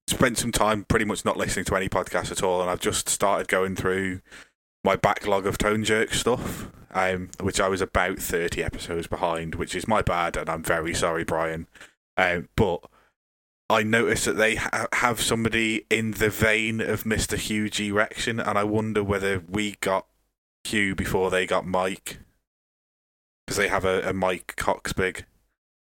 spent 0.08 0.38
some 0.38 0.54
time 0.54 0.86
pretty 0.86 1.04
much 1.04 1.26
not 1.26 1.36
listening 1.36 1.66
to 1.66 1.76
any 1.76 1.90
podcasts 1.90 2.32
at 2.32 2.42
all, 2.42 2.62
and 2.62 2.70
I've 2.70 2.80
just 2.80 3.10
started 3.10 3.50
going 3.50 3.76
through 3.76 4.22
my 4.82 4.96
backlog 4.96 5.46
of 5.46 5.58
Tone 5.58 5.84
Jerk 5.84 6.14
stuff, 6.14 6.72
um, 6.92 7.32
which 7.42 7.60
I 7.60 7.68
was 7.68 7.82
about 7.82 8.20
30 8.20 8.64
episodes 8.64 9.08
behind, 9.08 9.56
which 9.56 9.76
is 9.76 9.90
my 9.90 10.02
bad, 10.02 10.38
and 10.38 10.50
I'm 10.50 10.64
very 10.64 10.94
sorry, 10.94 11.26
Brian. 11.26 11.68
Um, 12.16 12.48
but 12.56 12.80
I 13.70 13.82
noticed 13.84 14.26
that 14.26 14.34
they 14.38 14.56
ha- 14.56 14.88
have 14.94 15.20
somebody 15.22 15.86
in 15.90 16.12
the 16.12 16.30
vein 16.30 16.80
of 16.82 17.04
Mr. 17.04 17.38
Hugh 17.38 17.70
G. 17.70 17.92
Rection, 17.92 18.40
and 18.46 18.58
I 18.58 18.64
wonder 18.64 19.04
whether 19.04 19.44
we 19.50 19.76
got 19.82 20.06
Hugh 20.64 20.94
before 20.96 21.30
they 21.32 21.46
got 21.48 21.66
Mike. 21.66 22.20
Because 23.46 23.58
they 23.58 23.68
have 23.68 23.86
a, 23.86 24.10
a 24.10 24.14
Mike 24.14 24.56
Coxbig 24.58 25.24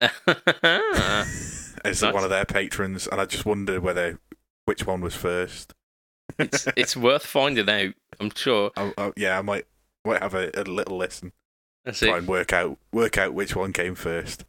as 1.82 2.02
Nice. 2.02 2.02
one 2.14 2.24
of 2.24 2.30
their 2.30 2.44
patrons, 2.44 3.06
and 3.06 3.20
I 3.20 3.24
just 3.26 3.44
wonder 3.46 3.80
whether 3.80 4.18
which 4.64 4.86
one 4.86 5.00
was 5.00 5.14
first. 5.14 5.74
it's 6.38 6.66
it's 6.76 6.96
worth 6.96 7.24
finding 7.26 7.68
out. 7.68 7.94
I'm 8.18 8.30
sure. 8.34 8.70
Oh, 8.76 8.92
oh, 8.98 9.12
yeah, 9.16 9.38
I 9.38 9.42
might 9.42 9.66
might 10.04 10.22
have 10.22 10.34
a, 10.34 10.50
a 10.54 10.64
little 10.64 10.96
listen, 10.96 11.32
That's 11.84 11.98
try 12.00 12.10
it. 12.14 12.18
and 12.18 12.28
work 12.28 12.52
out 12.52 12.78
work 12.92 13.18
out 13.18 13.34
which 13.34 13.54
one 13.56 13.72
came 13.72 13.94
first, 13.94 14.44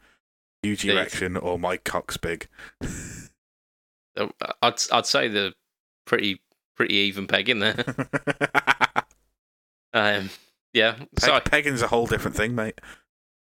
Huge. 0.64 0.86
Erection 0.86 1.38
or 1.38 1.58
Mike 1.58 1.84
Coxbig. 1.84 2.48
I'd 4.62 4.82
I'd 4.92 5.06
say 5.06 5.28
the 5.28 5.54
pretty 6.06 6.42
pretty 6.76 6.96
even 6.96 7.28
peg 7.28 7.50
in 7.50 7.60
there. 7.60 7.84
Um, 9.94 10.30
yeah. 10.74 10.96
So 11.20 11.34
Peg, 11.34 11.46
pegging's 11.46 11.82
a 11.82 11.88
whole 11.88 12.08
different 12.08 12.36
thing, 12.38 12.56
mate. 12.56 12.80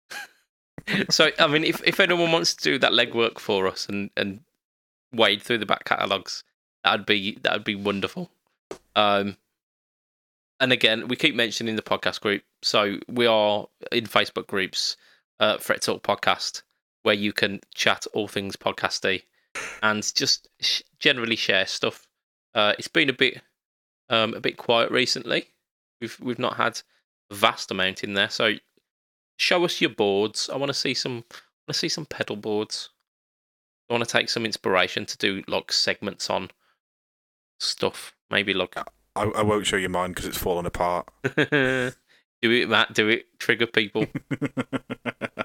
so 1.11 1.31
I 1.39 1.47
mean, 1.47 1.65
if 1.65 1.83
if 1.85 2.01
anyone 2.01 2.33
wants 2.33 2.55
to 2.55 2.65
do 2.65 2.79
that 2.79 2.93
legwork 2.93 3.39
for 3.39 3.67
us 3.67 3.89
and 3.89 4.11
and 4.17 4.41
wade 5.13 5.43
through 5.43 5.59
the 5.59 5.67
back 5.67 5.85
catalogs, 5.85 6.45
that'd 6.83 7.07
be 7.07 7.39
that'd 7.43 7.65
be 7.65 7.75
wonderful. 7.75 8.31
Um, 8.97 9.37
and 10.61 10.73
again, 10.73 11.09
we 11.09 11.17
keep 11.17 11.35
mentioning 11.35 11.77
the 11.77 11.83
podcast 11.83 12.21
group, 12.21 12.43
so 12.63 12.99
we 13.09 13.27
are 13.27 13.67
in 13.91 14.07
Facebook 14.07 14.47
groups, 14.47 14.97
uh, 15.41 15.59
Fret 15.59 15.83
Talk 15.83 16.03
Podcast, 16.03 16.63
where 17.05 17.15
you 17.15 17.33
can 17.33 17.61
chat 17.75 18.07
all 18.15 18.27
things 18.27 18.57
podcasty 18.57 19.23
and 19.83 20.03
just 20.15 20.49
sh- 20.61 20.83
generally 20.99 21.37
share 21.37 21.67
stuff. 21.67 22.09
Uh, 22.55 22.73
it's 22.79 22.89
been 22.89 23.11
a 23.11 23.13
bit 23.13 23.43
um, 24.09 24.35
a 24.35 24.41
bit 24.41 24.57
quiet 24.57 24.91
recently. 24.91 25.49
We've 26.01 26.19
we've 26.21 26.39
not 26.39 26.57
had 26.57 26.81
a 27.31 27.35
vast 27.35 27.71
amount 27.71 28.03
in 28.03 28.15
there, 28.15 28.31
so 28.31 28.55
show 29.37 29.65
us 29.65 29.81
your 29.81 29.91
boards. 29.91 30.51
I 30.53 30.57
want 30.57 30.71
to 30.71 30.75
see 30.75 30.95
some. 30.95 31.25
I 31.31 31.69
want 31.69 31.75
to 31.75 31.79
see 31.79 31.89
some 31.89 32.07
pedal 32.07 32.37
boards. 32.37 32.91
I 33.89 33.93
want 33.93 34.05
to 34.05 34.11
take 34.11 34.31
some 34.31 34.47
inspiration 34.47 35.05
to 35.07 35.19
do 35.19 35.45
like 35.47 35.73
segments 35.73 36.31
on 36.31 36.51
stuff. 37.61 38.15
Maybe 38.31 38.55
like 38.55 38.77
I, 39.15 39.25
I 39.25 39.43
won't 39.43 39.67
show 39.67 39.77
you 39.77 39.91
mine 39.91 40.11
because 40.11 40.27
it's 40.27 40.39
fallen 40.39 40.65
apart. 40.65 41.09
do 41.37 41.93
it, 42.43 42.69
Matt. 42.69 42.95
Do 42.95 43.09
it. 43.09 43.27
Trigger 43.39 43.67
people. 43.67 44.07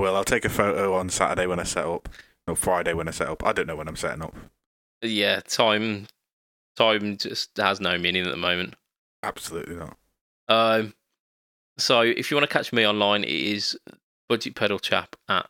Will. 0.00 0.16
I'll 0.16 0.24
take 0.24 0.44
a 0.44 0.48
photo 0.50 0.94
on 0.94 1.08
Saturday 1.10 1.46
when 1.46 1.60
I 1.60 1.64
set 1.64 1.84
up. 1.84 2.08
No, 2.46 2.54
Friday 2.54 2.94
when 2.94 3.08
I 3.08 3.10
set 3.10 3.28
up. 3.28 3.44
I 3.44 3.52
don't 3.52 3.66
know 3.66 3.76
when 3.76 3.88
I'm 3.88 3.96
setting 3.96 4.22
up. 4.22 4.34
yeah, 5.02 5.40
time. 5.40 6.06
Time 6.76 7.16
just 7.16 7.56
has 7.56 7.80
no 7.80 7.98
meaning 7.98 8.24
at 8.24 8.30
the 8.30 8.36
moment. 8.36 8.74
Absolutely 9.22 9.76
not. 9.76 9.96
Um, 10.48 10.94
so 11.78 12.00
if 12.00 12.30
you 12.30 12.36
want 12.36 12.48
to 12.48 12.52
catch 12.52 12.72
me 12.72 12.86
online, 12.86 13.24
it 13.24 13.30
is 13.30 13.78
Budget 14.28 14.54
Pedal 14.54 14.78
Chap 14.78 15.16
at 15.28 15.48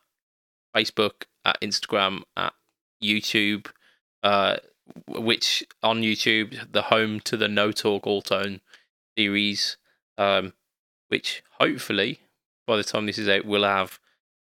Facebook, 0.74 1.24
at 1.44 1.60
Instagram, 1.60 2.22
at 2.36 2.52
YouTube, 3.02 3.68
uh, 4.22 4.56
which 5.06 5.64
on 5.82 6.02
YouTube, 6.02 6.72
the 6.72 6.82
home 6.82 7.20
to 7.20 7.36
the 7.36 7.48
No 7.48 7.70
Talk 7.72 8.06
All 8.06 8.22
Tone 8.22 8.60
series, 9.16 9.76
um, 10.18 10.52
which 11.08 11.42
hopefully 11.58 12.20
by 12.66 12.76
the 12.76 12.84
time 12.84 13.06
this 13.06 13.18
is 13.18 13.28
out, 13.28 13.44
we'll 13.44 13.64
have 13.64 13.98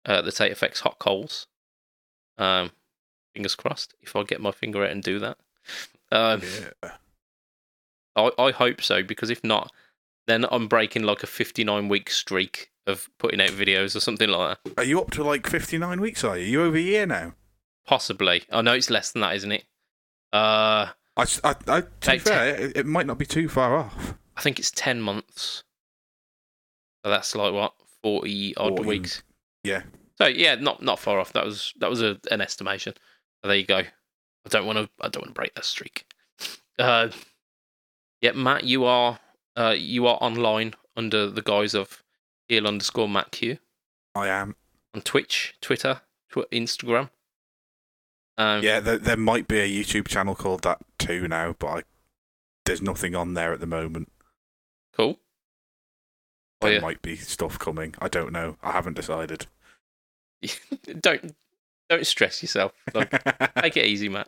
uh, 0.06 0.22
the 0.22 0.32
Tate 0.32 0.52
Effects 0.52 0.82
Hot 0.82 1.00
Coals. 1.00 1.48
Um, 2.38 2.72
fingers 3.34 3.56
crossed 3.56 3.94
if 4.02 4.16
I 4.16 4.24
get 4.24 4.42
my 4.42 4.52
finger 4.52 4.84
out 4.84 4.92
and 4.92 5.04
do 5.04 5.20
that. 5.20 5.38
Um, 6.12 6.42
Yeah. 6.84 6.92
I, 8.18 8.32
I 8.38 8.52
hope 8.52 8.82
so 8.82 9.04
because 9.04 9.30
if 9.30 9.44
not, 9.44 9.72
then 10.28 10.46
I'm 10.50 10.68
breaking 10.68 11.04
like 11.04 11.22
a 11.24 11.28
59 11.28 11.90
week 11.90 12.10
streak 12.10 12.72
of 12.88 13.10
putting 13.20 13.42
out 13.42 13.50
videos 13.50 13.96
or 13.96 14.00
something 14.00 14.30
like 14.30 14.58
that. 14.64 14.78
Are 14.78 14.84
you 14.84 15.02
up 15.02 15.12
to 15.12 15.24
like 15.24 15.48
59 15.48 16.00
weeks? 16.00 16.24
Are 16.24 16.38
you? 16.38 16.46
You 16.46 16.64
over 16.64 16.78
a 16.78 16.82
year 16.82 17.06
now? 17.06 17.34
Possibly. 17.86 18.44
I 18.52 18.62
know 18.62 18.74
it's 18.74 18.90
less 18.90 19.12
than 19.12 19.22
that, 19.22 19.36
isn't 19.36 19.52
it? 19.52 19.66
Uh, 20.32 20.90
I. 21.18 21.26
to 21.26 21.88
be 22.12 22.20
fair, 22.20 22.56
it, 22.56 22.78
it 22.78 22.86
might 22.86 23.06
not 23.06 23.18
be 23.18 23.26
too 23.26 23.50
far 23.50 23.76
off. 23.76 24.16
I 24.38 24.42
think 24.42 24.60
it's 24.60 24.72
10 24.72 25.02
months. 25.02 25.64
So 27.04 27.12
that's 27.12 27.36
like 27.36 27.54
what 27.54 27.74
forty 28.02 28.56
odd 28.58 28.78
40, 28.78 28.84
weeks. 28.88 29.24
Yeah. 29.66 29.82
So 30.18 30.28
yeah, 30.28 30.56
not 30.56 30.82
not 30.82 31.00
far 31.00 31.20
off. 31.20 31.34
That 31.34 31.46
was 31.46 31.74
that 31.80 31.90
was 31.90 32.02
a, 32.02 32.18
an 32.32 32.42
estimation. 32.42 32.94
So 33.42 33.48
there 33.50 33.58
you 33.58 33.66
go. 33.66 33.80
I 33.80 34.50
don't 34.50 34.66
want 34.66 34.78
to. 34.78 34.90
I 35.02 35.10
don't 35.10 35.24
want 35.24 35.30
to 35.36 35.40
break 35.40 35.54
that 35.56 35.66
streak. 35.66 36.06
Uh, 36.80 37.10
yeah, 38.22 38.32
Matt, 38.34 38.64
you 38.64 38.86
are 38.86 39.20
uh, 39.58 39.76
you 39.78 40.08
are 40.08 40.18
online 40.22 40.74
under 40.96 41.30
the 41.30 41.42
guise 41.42 41.74
of 41.74 42.04
heel 42.48 42.68
underscore 42.68 43.10
Matt 43.10 43.32
Q 43.32 43.58
I 44.14 44.28
am. 44.30 44.56
on 44.94 45.02
Twitch, 45.02 45.56
Twitter, 45.62 46.02
tw- 46.32 46.50
Instagram. 46.52 47.10
Um, 48.38 48.62
Yeah, 48.64 48.80
there, 48.82 48.98
there 48.98 49.18
might 49.18 49.48
be 49.48 49.60
a 49.60 49.70
YouTube 49.70 50.08
channel 50.08 50.36
called 50.36 50.64
that 50.64 50.80
too 51.00 51.28
now, 51.28 51.56
but 51.58 51.68
I, 51.68 51.84
there's 52.66 52.82
nothing 52.82 53.16
on 53.16 53.34
there 53.34 53.52
at 53.54 53.60
the 53.62 53.66
moment. 53.68 54.12
cool. 54.96 55.20
Oh, 56.62 56.68
There 56.68 56.74
yeah. 56.76 56.80
might 56.82 57.02
be 57.02 57.16
stuff 57.18 57.58
coming. 57.60 57.96
I 58.00 58.08
don't 58.08 58.32
know. 58.32 58.58
I 58.64 58.72
haven't 58.72 58.96
decided. 58.96 59.48
don't 61.00 61.36
don't 61.90 62.06
stress 62.08 62.42
yourself. 62.42 62.72
Like, 62.94 63.12
take 63.62 63.78
it 63.78 63.86
easy, 63.86 64.10
Matt. 64.10 64.28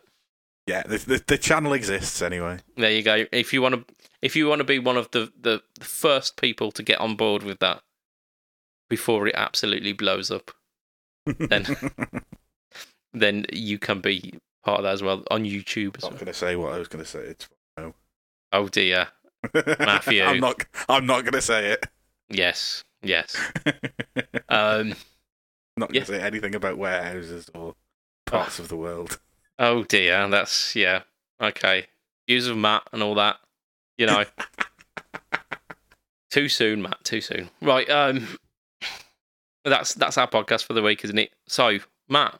yeah, 0.66 0.82
the, 0.84 0.98
the 0.98 1.24
the 1.26 1.38
channel 1.38 1.72
exists 1.72 2.22
anyway. 2.22 2.58
There 2.76 2.90
you 2.92 3.02
go. 3.02 3.24
If 3.32 3.52
you 3.52 3.62
want 3.62 3.74
to, 3.86 3.94
if 4.22 4.36
you 4.36 4.48
want 4.48 4.60
to 4.60 4.64
be 4.64 4.78
one 4.78 4.96
of 4.96 5.10
the, 5.10 5.32
the 5.40 5.62
the 5.78 5.84
first 5.84 6.40
people 6.40 6.70
to 6.72 6.82
get 6.82 7.00
on 7.00 7.16
board 7.16 7.42
with 7.42 7.58
that 7.60 7.82
before 8.88 9.26
it 9.26 9.34
absolutely 9.36 9.92
blows 9.92 10.30
up, 10.30 10.50
Then- 11.26 11.76
then 13.12 13.46
you 13.52 13.78
can 13.78 14.00
be 14.00 14.34
part 14.64 14.78
of 14.78 14.84
that 14.84 14.92
as 14.92 15.02
well 15.02 15.24
on 15.30 15.44
YouTube 15.44 15.96
as 15.96 16.02
not 16.04 16.12
well. 16.12 16.18
going 16.20 16.26
to 16.26 16.34
say 16.34 16.56
what 16.56 16.72
I 16.72 16.78
was 16.78 16.88
going 16.88 17.04
to 17.04 17.10
say. 17.10 17.20
It's 17.20 17.48
no. 17.76 17.94
Oh 18.52 18.68
dear. 18.68 19.08
Matthew. 19.78 20.22
I'm 20.22 20.40
not. 20.40 20.64
I'm 20.88 21.06
not 21.06 21.22
going 21.22 21.32
to 21.34 21.42
say 21.42 21.72
it. 21.72 21.86
Yes. 22.28 22.82
Yes. 23.02 23.36
Um. 24.48 24.94
Not 25.78 25.88
going 25.90 26.00
yeah. 26.00 26.04
to 26.06 26.12
say 26.12 26.20
anything 26.20 26.54
about 26.54 26.78
warehouses 26.78 27.50
or 27.54 27.74
parts 28.26 28.58
of 28.58 28.68
the 28.68 28.76
world. 28.76 29.18
Oh 29.58 29.82
dear. 29.84 30.28
That's 30.28 30.74
yeah. 30.76 31.02
Okay. 31.40 31.86
Views 32.28 32.46
of 32.46 32.56
Matt 32.56 32.82
and 32.92 33.02
all 33.02 33.14
that. 33.16 33.36
You 33.96 34.06
know. 34.06 34.24
too 36.30 36.48
soon, 36.48 36.82
Matt. 36.82 37.02
Too 37.04 37.20
soon. 37.20 37.50
Right. 37.60 37.88
Um. 37.90 38.28
That's 39.64 39.94
that's 39.94 40.16
our 40.16 40.28
podcast 40.28 40.64
for 40.64 40.72
the 40.72 40.82
week, 40.82 41.04
isn't 41.04 41.18
it? 41.18 41.30
So, 41.46 41.78
Matt, 42.08 42.38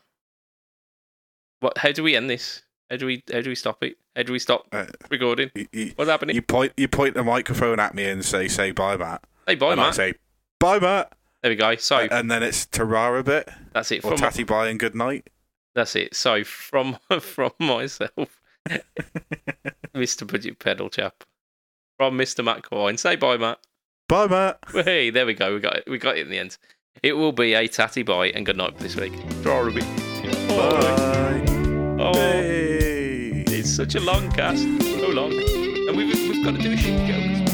what? 1.61 1.77
How 1.79 1.93
do 1.93 2.03
we 2.03 2.17
end 2.17 2.31
this? 2.31 2.63
How 2.91 2.97
do 2.97 3.07
we? 3.07 3.23
How 3.31 3.41
do 3.43 3.51
we 3.51 3.55
stop 3.55 3.83
it? 3.83 3.97
How 4.17 4.23
do 4.23 4.33
we 4.33 4.39
stop 4.39 4.67
Uh, 4.73 4.87
recording? 5.11 5.51
you, 5.55 5.67
you, 5.73 5.93
What's 5.97 6.11
happening? 6.11 6.37
you 6.37 6.43
point. 6.43 6.73
You 6.77 6.89
point 6.89 7.15
the 7.15 7.25
microphone 7.25 7.81
at 7.81 7.95
me 7.95 8.05
and 8.05 8.25
say, 8.25 8.49
"Say 8.49 8.71
bye, 8.71 8.97
Matt." 8.97 9.25
hey, 9.47 9.57
bye, 9.57 9.73
and 9.73 9.81
I 9.81 9.87
Matt. 9.87 9.95
say, 9.97 10.15
"Bye, 10.61 10.79
Matt." 10.79 11.13
There 11.49 11.53
we 11.53 11.57
go. 11.57 11.77
So 11.77 11.97
and 12.11 12.31
then 12.31 12.43
it's 12.43 12.67
Tarara 12.67 13.25
bit 13.25 13.49
that's 13.73 13.91
it 13.91 14.05
or 14.05 14.11
from 14.11 14.19
Tatty 14.19 14.43
bye 14.43 14.69
and 14.69 14.79
good 14.79 14.95
night. 14.95 15.31
That's 15.75 15.97
it. 15.97 16.15
So 16.15 16.45
from 16.45 16.99
from 17.21 17.53
myself, 17.59 18.39
Mr. 19.95 20.31
Budget 20.31 20.59
Pedal 20.59 20.91
Chap, 20.91 21.25
from 21.97 22.19
Mr. 22.19 22.45
Matt 22.45 22.65
Coyne. 22.65 22.99
Say 22.99 23.17
bye, 23.17 23.39
Matt. 23.39 23.61
Bye, 24.11 24.27
Matt. 24.27 24.59
Hey, 24.73 25.09
there 25.09 25.25
we 25.25 25.33
go. 25.33 25.55
We 25.55 25.61
got 25.61 25.77
it. 25.77 25.85
We 25.89 25.97
got 25.97 26.19
it 26.19 26.27
in 26.27 26.31
the 26.31 26.39
end. 26.39 26.59
It 27.03 27.15
will 27.15 27.33
be 27.33 27.55
a 27.55 27.67
tatty 27.67 28.03
bye 28.03 28.27
and 28.29 28.45
good 28.45 28.59
night 28.59 28.77
for 28.77 28.83
this 28.83 28.97
week. 28.97 29.15
Draw 29.43 29.69
a 29.69 29.71
bit. 29.71 29.85
Bye. 30.51 31.47
Oh, 31.99 32.13
Hey. 32.13 33.45
it's 33.47 33.71
such 33.71 33.95
a 33.95 34.01
long 34.01 34.31
cast. 34.33 34.65
So 34.83 35.09
long. 35.09 35.33
And 35.33 35.97
we've 35.97 36.13
we've 36.29 36.45
got 36.45 36.57
to 36.57 36.63
do 36.63 36.73
a 36.73 36.77
shit 36.77 37.07
joke 37.09 37.48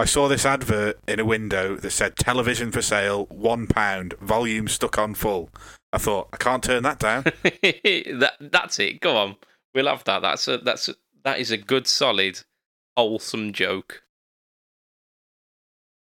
I 0.00 0.04
saw 0.04 0.28
this 0.28 0.46
advert 0.46 1.00
in 1.08 1.18
a 1.18 1.24
window 1.24 1.74
that 1.74 1.90
said 1.90 2.14
television 2.14 2.70
for 2.70 2.80
sale, 2.80 3.26
one 3.26 3.66
pound, 3.66 4.14
volume 4.20 4.68
stuck 4.68 4.96
on 4.96 5.14
full. 5.14 5.50
I 5.92 5.98
thought 5.98 6.28
I 6.32 6.36
can't 6.36 6.62
turn 6.62 6.84
that 6.84 7.00
down. 7.00 7.24
that 7.42 8.34
that's 8.40 8.78
it. 8.78 9.00
Go 9.00 9.16
on. 9.16 9.36
We'll 9.74 9.88
have 9.88 10.04
that. 10.04 10.22
That's 10.22 10.46
a 10.46 10.58
that's 10.58 10.88
a, 10.88 10.94
that 11.24 11.40
is 11.40 11.50
a 11.50 11.56
good 11.56 11.88
solid 11.88 12.40
wholesome 12.96 13.52
joke. 13.52 14.04